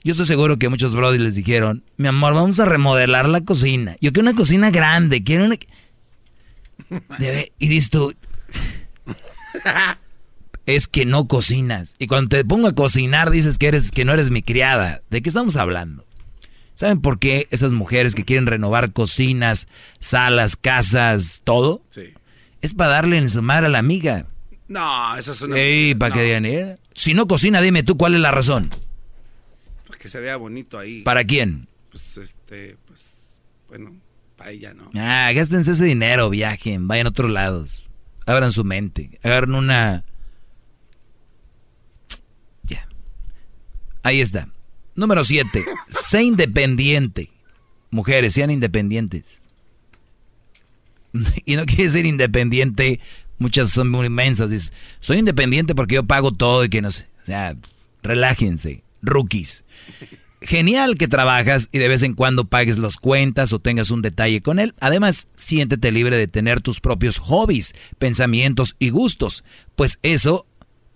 Yo 0.04 0.12
estoy 0.12 0.26
seguro 0.26 0.58
que 0.58 0.68
muchos 0.68 0.94
brothers 0.94 1.22
les 1.22 1.34
dijeron, 1.34 1.84
mi 1.96 2.08
amor, 2.08 2.34
vamos 2.34 2.58
a 2.60 2.64
remodelar 2.64 3.28
la 3.28 3.42
cocina. 3.42 3.96
Yo 4.00 4.12
quiero 4.12 4.28
una 4.28 4.36
cocina 4.36 4.70
grande, 4.70 5.22
quiero 5.22 5.44
una... 5.44 5.56
Debe... 7.18 7.52
Y 7.58 7.68
dices 7.68 7.90
tú... 7.90 8.14
es 10.66 10.88
que 10.88 11.04
no 11.04 11.26
cocinas. 11.28 11.94
Y 11.98 12.06
cuando 12.06 12.30
te 12.30 12.44
pongo 12.44 12.68
a 12.68 12.74
cocinar 12.74 13.30
dices 13.30 13.58
que, 13.58 13.68
eres, 13.68 13.90
que 13.90 14.04
no 14.04 14.12
eres 14.12 14.30
mi 14.30 14.42
criada. 14.42 15.02
¿De 15.10 15.22
qué 15.22 15.30
estamos 15.30 15.56
hablando? 15.56 16.07
¿Saben 16.78 17.00
por 17.00 17.18
qué 17.18 17.48
esas 17.50 17.72
mujeres 17.72 18.14
que 18.14 18.24
quieren 18.24 18.46
renovar 18.46 18.92
cocinas, 18.92 19.66
salas, 19.98 20.54
casas, 20.54 21.40
todo? 21.42 21.82
Sí. 21.90 22.14
Es 22.60 22.72
para 22.72 22.90
darle 22.90 23.18
en 23.18 23.28
su 23.30 23.42
madre 23.42 23.66
a 23.66 23.68
la 23.68 23.80
amiga. 23.80 24.28
No, 24.68 25.16
eso 25.16 25.32
es 25.32 25.42
una... 25.42 25.56
Ey, 25.58 25.96
para 25.96 26.14
que 26.14 26.22
digan, 26.22 26.46
¿eh? 26.46 26.78
si 26.94 27.14
no 27.14 27.26
cocina, 27.26 27.60
dime 27.60 27.82
tú 27.82 27.96
cuál 27.96 28.14
es 28.14 28.20
la 28.20 28.30
razón. 28.30 28.70
Pues 29.88 29.98
que 29.98 30.08
se 30.08 30.20
vea 30.20 30.36
bonito 30.36 30.78
ahí. 30.78 31.02
¿Para 31.02 31.24
quién? 31.24 31.66
Pues 31.90 32.16
este, 32.16 32.76
pues, 32.86 33.32
bueno, 33.66 33.96
para 34.36 34.52
ella, 34.52 34.72
¿no? 34.72 34.88
Ah, 34.94 35.32
gástense 35.34 35.72
ese 35.72 35.84
dinero, 35.84 36.30
viajen, 36.30 36.86
vayan 36.86 37.06
a 37.06 37.10
otros 37.10 37.32
lados. 37.32 37.88
Abran 38.24 38.52
su 38.52 38.62
mente, 38.62 39.18
agarren 39.24 39.56
una... 39.56 40.04
Ya. 42.62 42.86
Ahí 44.04 44.20
está. 44.20 44.46
Número 44.98 45.22
7. 45.22 45.64
sé 45.88 46.24
independiente. 46.24 47.30
Mujeres, 47.92 48.32
sean 48.32 48.50
independientes. 48.50 49.42
Y 51.44 51.54
no 51.54 51.64
quiere 51.66 51.88
ser 51.88 52.04
independiente. 52.04 52.98
Muchas 53.38 53.70
son 53.70 53.90
muy 53.90 54.06
inmensas. 54.06 54.50
Dices, 54.50 54.72
soy 54.98 55.18
independiente 55.18 55.76
porque 55.76 55.94
yo 55.94 56.02
pago 56.02 56.32
todo 56.32 56.64
y 56.64 56.68
que 56.68 56.82
no 56.82 56.90
sé. 56.90 57.06
O 57.22 57.26
sea, 57.26 57.56
relájense, 58.02 58.82
rookies. 59.00 59.62
Genial 60.40 60.96
que 60.98 61.06
trabajas 61.06 61.68
y 61.70 61.78
de 61.78 61.86
vez 61.86 62.02
en 62.02 62.14
cuando 62.14 62.46
pagues 62.46 62.76
las 62.76 62.96
cuentas 62.96 63.52
o 63.52 63.60
tengas 63.60 63.92
un 63.92 64.02
detalle 64.02 64.40
con 64.40 64.58
él. 64.58 64.74
Además, 64.80 65.28
siéntete 65.36 65.92
libre 65.92 66.16
de 66.16 66.26
tener 66.26 66.60
tus 66.60 66.80
propios 66.80 67.18
hobbies, 67.18 67.72
pensamientos 68.00 68.74
y 68.80 68.90
gustos, 68.90 69.44
pues 69.76 70.00
eso 70.02 70.44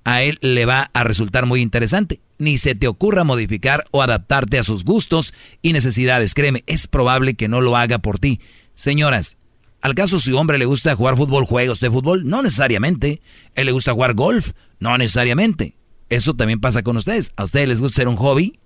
a 0.02 0.22
él 0.22 0.38
le 0.40 0.66
va 0.66 0.90
a 0.92 1.04
resultar 1.04 1.46
muy 1.46 1.60
interesante. 1.60 2.20
Ni 2.42 2.58
se 2.58 2.74
te 2.74 2.88
ocurra 2.88 3.22
modificar 3.22 3.84
o 3.92 4.02
adaptarte 4.02 4.58
a 4.58 4.64
sus 4.64 4.84
gustos 4.84 5.32
y 5.62 5.72
necesidades. 5.72 6.34
Créeme, 6.34 6.64
es 6.66 6.88
probable 6.88 7.34
que 7.34 7.46
no 7.46 7.60
lo 7.60 7.76
haga 7.76 8.00
por 8.00 8.18
ti. 8.18 8.40
Señoras, 8.74 9.36
¿al 9.80 9.94
caso 9.94 10.18
su 10.18 10.36
hombre 10.36 10.58
le 10.58 10.64
gusta 10.64 10.96
jugar 10.96 11.16
fútbol, 11.16 11.44
juegos 11.44 11.78
de 11.78 11.88
fútbol? 11.88 12.26
No 12.26 12.42
necesariamente. 12.42 13.22
¿Él 13.54 13.66
le 13.66 13.70
gusta 13.72 13.92
jugar 13.92 14.14
golf? 14.14 14.54
No 14.80 14.98
necesariamente. 14.98 15.76
Eso 16.08 16.34
también 16.34 16.58
pasa 16.58 16.82
con 16.82 16.96
ustedes. 16.96 17.30
¿A 17.36 17.44
ustedes 17.44 17.68
les 17.68 17.80
gusta 17.80 18.00
ser 18.00 18.08
un 18.08 18.16
hobby? 18.16 18.58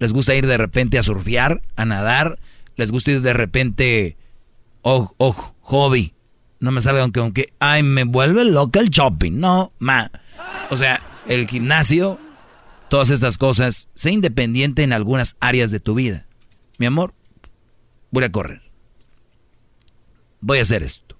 ¿Les 0.00 0.12
gusta 0.12 0.34
ir 0.34 0.48
de 0.48 0.56
repente 0.56 0.98
a 0.98 1.04
surfear, 1.04 1.62
a 1.76 1.84
nadar? 1.84 2.40
¿Les 2.74 2.90
gusta 2.90 3.12
ir 3.12 3.20
de 3.20 3.32
repente... 3.32 4.16
Oh, 4.82 5.14
oh, 5.18 5.54
hobby. 5.60 6.14
No 6.58 6.72
me 6.72 6.80
salga 6.80 7.02
aunque, 7.02 7.20
aunque... 7.20 7.52
Ay, 7.60 7.84
me 7.84 8.02
vuelve 8.02 8.44
loca 8.44 8.80
el 8.80 8.90
shopping. 8.90 9.38
No, 9.38 9.72
ma. 9.78 10.10
O 10.70 10.76
sea, 10.76 11.00
el 11.28 11.46
gimnasio, 11.46 12.18
todas 12.90 13.08
estas 13.08 13.38
cosas, 13.38 13.88
sé 13.94 14.10
independiente 14.10 14.82
en 14.82 14.92
algunas 14.92 15.36
áreas 15.40 15.70
de 15.70 15.80
tu 15.80 15.94
vida. 15.94 16.26
Mi 16.76 16.84
amor, 16.84 17.14
voy 18.10 18.24
a 18.24 18.32
correr. 18.32 18.60
Voy 20.42 20.58
a 20.58 20.62
hacer 20.62 20.82
esto. 20.82 21.16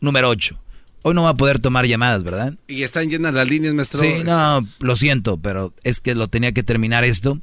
Número 0.00 0.28
8. 0.28 0.60
Hoy 1.02 1.14
no 1.14 1.22
va 1.22 1.30
a 1.30 1.34
poder 1.34 1.60
tomar 1.60 1.86
llamadas, 1.86 2.24
¿verdad? 2.24 2.54
Y 2.66 2.82
están 2.82 3.08
llenas 3.08 3.32
las 3.32 3.48
líneas, 3.48 3.74
maestro. 3.74 4.02
Sí, 4.02 4.24
no, 4.24 4.66
lo 4.80 4.96
siento, 4.96 5.38
pero 5.38 5.72
es 5.84 6.00
que 6.00 6.14
lo 6.14 6.28
tenía 6.28 6.52
que 6.52 6.62
terminar 6.62 7.04
esto. 7.04 7.38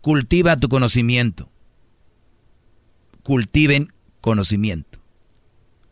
Cultiva 0.00 0.56
tu 0.56 0.68
conocimiento. 0.68 1.50
Cultiven 3.22 3.92
conocimiento. 4.20 5.00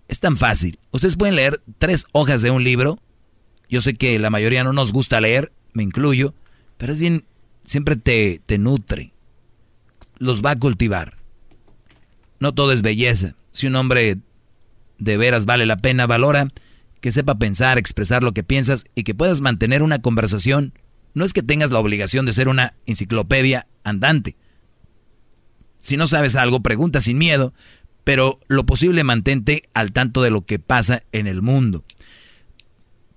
Es 0.06 0.20
tan 0.20 0.36
fácil. 0.36 0.78
Ustedes 0.90 1.16
pueden 1.16 1.36
leer 1.36 1.62
tres 1.78 2.06
hojas 2.12 2.42
de 2.42 2.50
un 2.50 2.62
libro 2.62 3.00
yo 3.72 3.80
sé 3.80 3.94
que 3.94 4.18
la 4.18 4.28
mayoría 4.28 4.64
no 4.64 4.74
nos 4.74 4.92
gusta 4.92 5.18
leer, 5.22 5.50
me 5.72 5.82
incluyo, 5.82 6.34
pero 6.76 6.92
es 6.92 7.00
bien, 7.00 7.24
siempre 7.64 7.96
te, 7.96 8.40
te 8.44 8.58
nutre. 8.58 9.12
Los 10.18 10.42
va 10.42 10.52
a 10.52 10.58
cultivar. 10.58 11.18
No 12.38 12.54
todo 12.54 12.72
es 12.72 12.82
belleza. 12.82 13.34
Si 13.50 13.66
un 13.66 13.76
hombre 13.76 14.18
de 14.98 15.16
veras 15.16 15.46
vale 15.46 15.66
la 15.66 15.76
pena, 15.76 16.06
valora 16.06 16.48
que 17.00 17.12
sepa 17.12 17.34
pensar, 17.38 17.78
expresar 17.78 18.22
lo 18.22 18.32
que 18.32 18.44
piensas 18.44 18.84
y 18.94 19.02
que 19.02 19.14
puedas 19.14 19.40
mantener 19.40 19.82
una 19.82 20.00
conversación. 20.00 20.72
No 21.14 21.24
es 21.24 21.32
que 21.32 21.42
tengas 21.42 21.70
la 21.70 21.80
obligación 21.80 22.26
de 22.26 22.32
ser 22.32 22.48
una 22.48 22.74
enciclopedia 22.86 23.66
andante. 23.82 24.36
Si 25.78 25.96
no 25.96 26.06
sabes 26.06 26.36
algo, 26.36 26.60
pregunta 26.60 27.00
sin 27.00 27.18
miedo, 27.18 27.52
pero 28.04 28.38
lo 28.46 28.64
posible 28.64 29.02
mantente 29.02 29.62
al 29.74 29.92
tanto 29.92 30.22
de 30.22 30.30
lo 30.30 30.46
que 30.46 30.60
pasa 30.60 31.02
en 31.10 31.26
el 31.26 31.42
mundo 31.42 31.84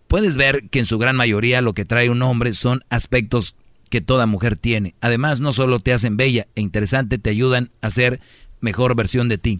puedes 0.08 0.36
ver 0.38 0.70
que 0.70 0.80
en 0.80 0.86
su 0.86 0.98
gran 0.98 1.16
mayoría 1.16 1.62
lo 1.62 1.74
que 1.74 1.86
trae 1.86 2.10
un 2.10 2.22
hombre 2.22 2.54
son 2.54 2.82
aspectos 2.90 3.56
que 3.90 4.02
toda 4.02 4.26
mujer 4.26 4.56
tiene. 4.56 4.96
Además, 5.02 5.42
no 5.42 5.52
solo 5.52 5.80
te 5.80 5.94
hacen 5.94 6.18
bella 6.18 6.48
e 6.56 6.62
interesante, 6.62 7.18
te 7.18 7.30
ayudan 7.30 7.72
a 7.82 7.92
ser 7.92 8.20
mejor 8.62 8.96
versión 8.96 9.30
de 9.30 9.38
ti. 9.38 9.60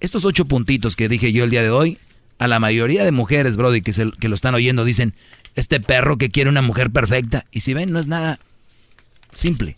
Estos 0.00 0.24
ocho 0.24 0.46
puntitos 0.46 0.96
que 0.96 1.08
dije 1.08 1.32
yo 1.32 1.44
el 1.44 1.50
día 1.50 1.62
de 1.62 1.70
hoy, 1.70 1.98
a 2.38 2.46
la 2.46 2.60
mayoría 2.60 3.04
de 3.04 3.12
mujeres, 3.12 3.56
Brody, 3.56 3.82
que, 3.82 3.92
que 3.92 4.28
lo 4.28 4.34
están 4.34 4.54
oyendo, 4.54 4.84
dicen, 4.84 5.14
este 5.54 5.80
perro 5.80 6.18
que 6.18 6.30
quiere 6.30 6.50
una 6.50 6.62
mujer 6.62 6.90
perfecta. 6.90 7.46
Y 7.50 7.60
si 7.60 7.74
ven, 7.74 7.90
no 7.90 7.98
es 7.98 8.06
nada 8.06 8.38
simple. 9.34 9.76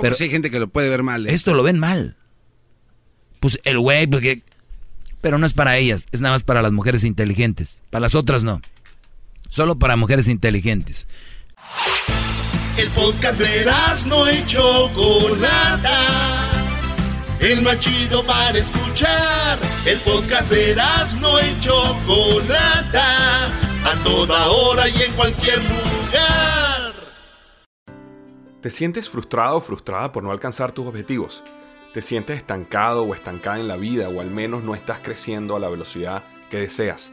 Pero 0.00 0.14
si 0.14 0.24
hay 0.24 0.30
gente 0.30 0.50
que 0.50 0.58
lo 0.58 0.68
puede 0.68 0.88
ver 0.88 1.02
mal? 1.02 1.26
Eh? 1.26 1.32
Esto 1.32 1.54
lo 1.54 1.62
ven 1.62 1.78
mal. 1.78 2.16
Pues 3.40 3.60
el 3.64 3.78
güey, 3.78 4.06
porque... 4.06 4.42
Pero 5.20 5.38
no 5.38 5.46
es 5.46 5.54
para 5.54 5.78
ellas, 5.78 6.06
es 6.12 6.20
nada 6.20 6.34
más 6.34 6.44
para 6.44 6.62
las 6.62 6.72
mujeres 6.72 7.04
inteligentes. 7.04 7.82
Para 7.90 8.02
las 8.02 8.14
otras 8.14 8.44
no. 8.44 8.60
Solo 9.54 9.78
para 9.78 9.94
mujeres 9.94 10.26
inteligentes. 10.26 11.06
El 12.76 12.88
podcast 12.88 13.38
de 13.38 13.64
no 14.08 14.28
y 14.28 14.44
Chocolata. 14.46 16.00
El 17.38 17.62
más 17.62 17.78
chido 17.78 18.24
para 18.26 18.58
escuchar. 18.58 19.60
El 19.86 20.00
podcast 20.00 20.50
de 20.50 20.74
no 21.20 21.38
y 21.38 21.60
Chocolata. 21.60 23.46
A 23.84 24.02
toda 24.02 24.48
hora 24.48 24.88
y 24.88 25.02
en 25.02 25.12
cualquier 25.12 25.58
lugar. 25.58 26.92
¿Te 28.60 28.70
sientes 28.70 29.08
frustrado 29.08 29.58
o 29.58 29.60
frustrada 29.60 30.10
por 30.10 30.24
no 30.24 30.32
alcanzar 30.32 30.72
tus 30.72 30.84
objetivos? 30.84 31.44
¿Te 31.92 32.02
sientes 32.02 32.38
estancado 32.38 33.04
o 33.04 33.14
estancada 33.14 33.60
en 33.60 33.68
la 33.68 33.76
vida 33.76 34.08
o 34.08 34.20
al 34.20 34.32
menos 34.32 34.64
no 34.64 34.74
estás 34.74 34.98
creciendo 35.00 35.54
a 35.54 35.60
la 35.60 35.68
velocidad 35.68 36.24
que 36.50 36.58
deseas? 36.58 37.12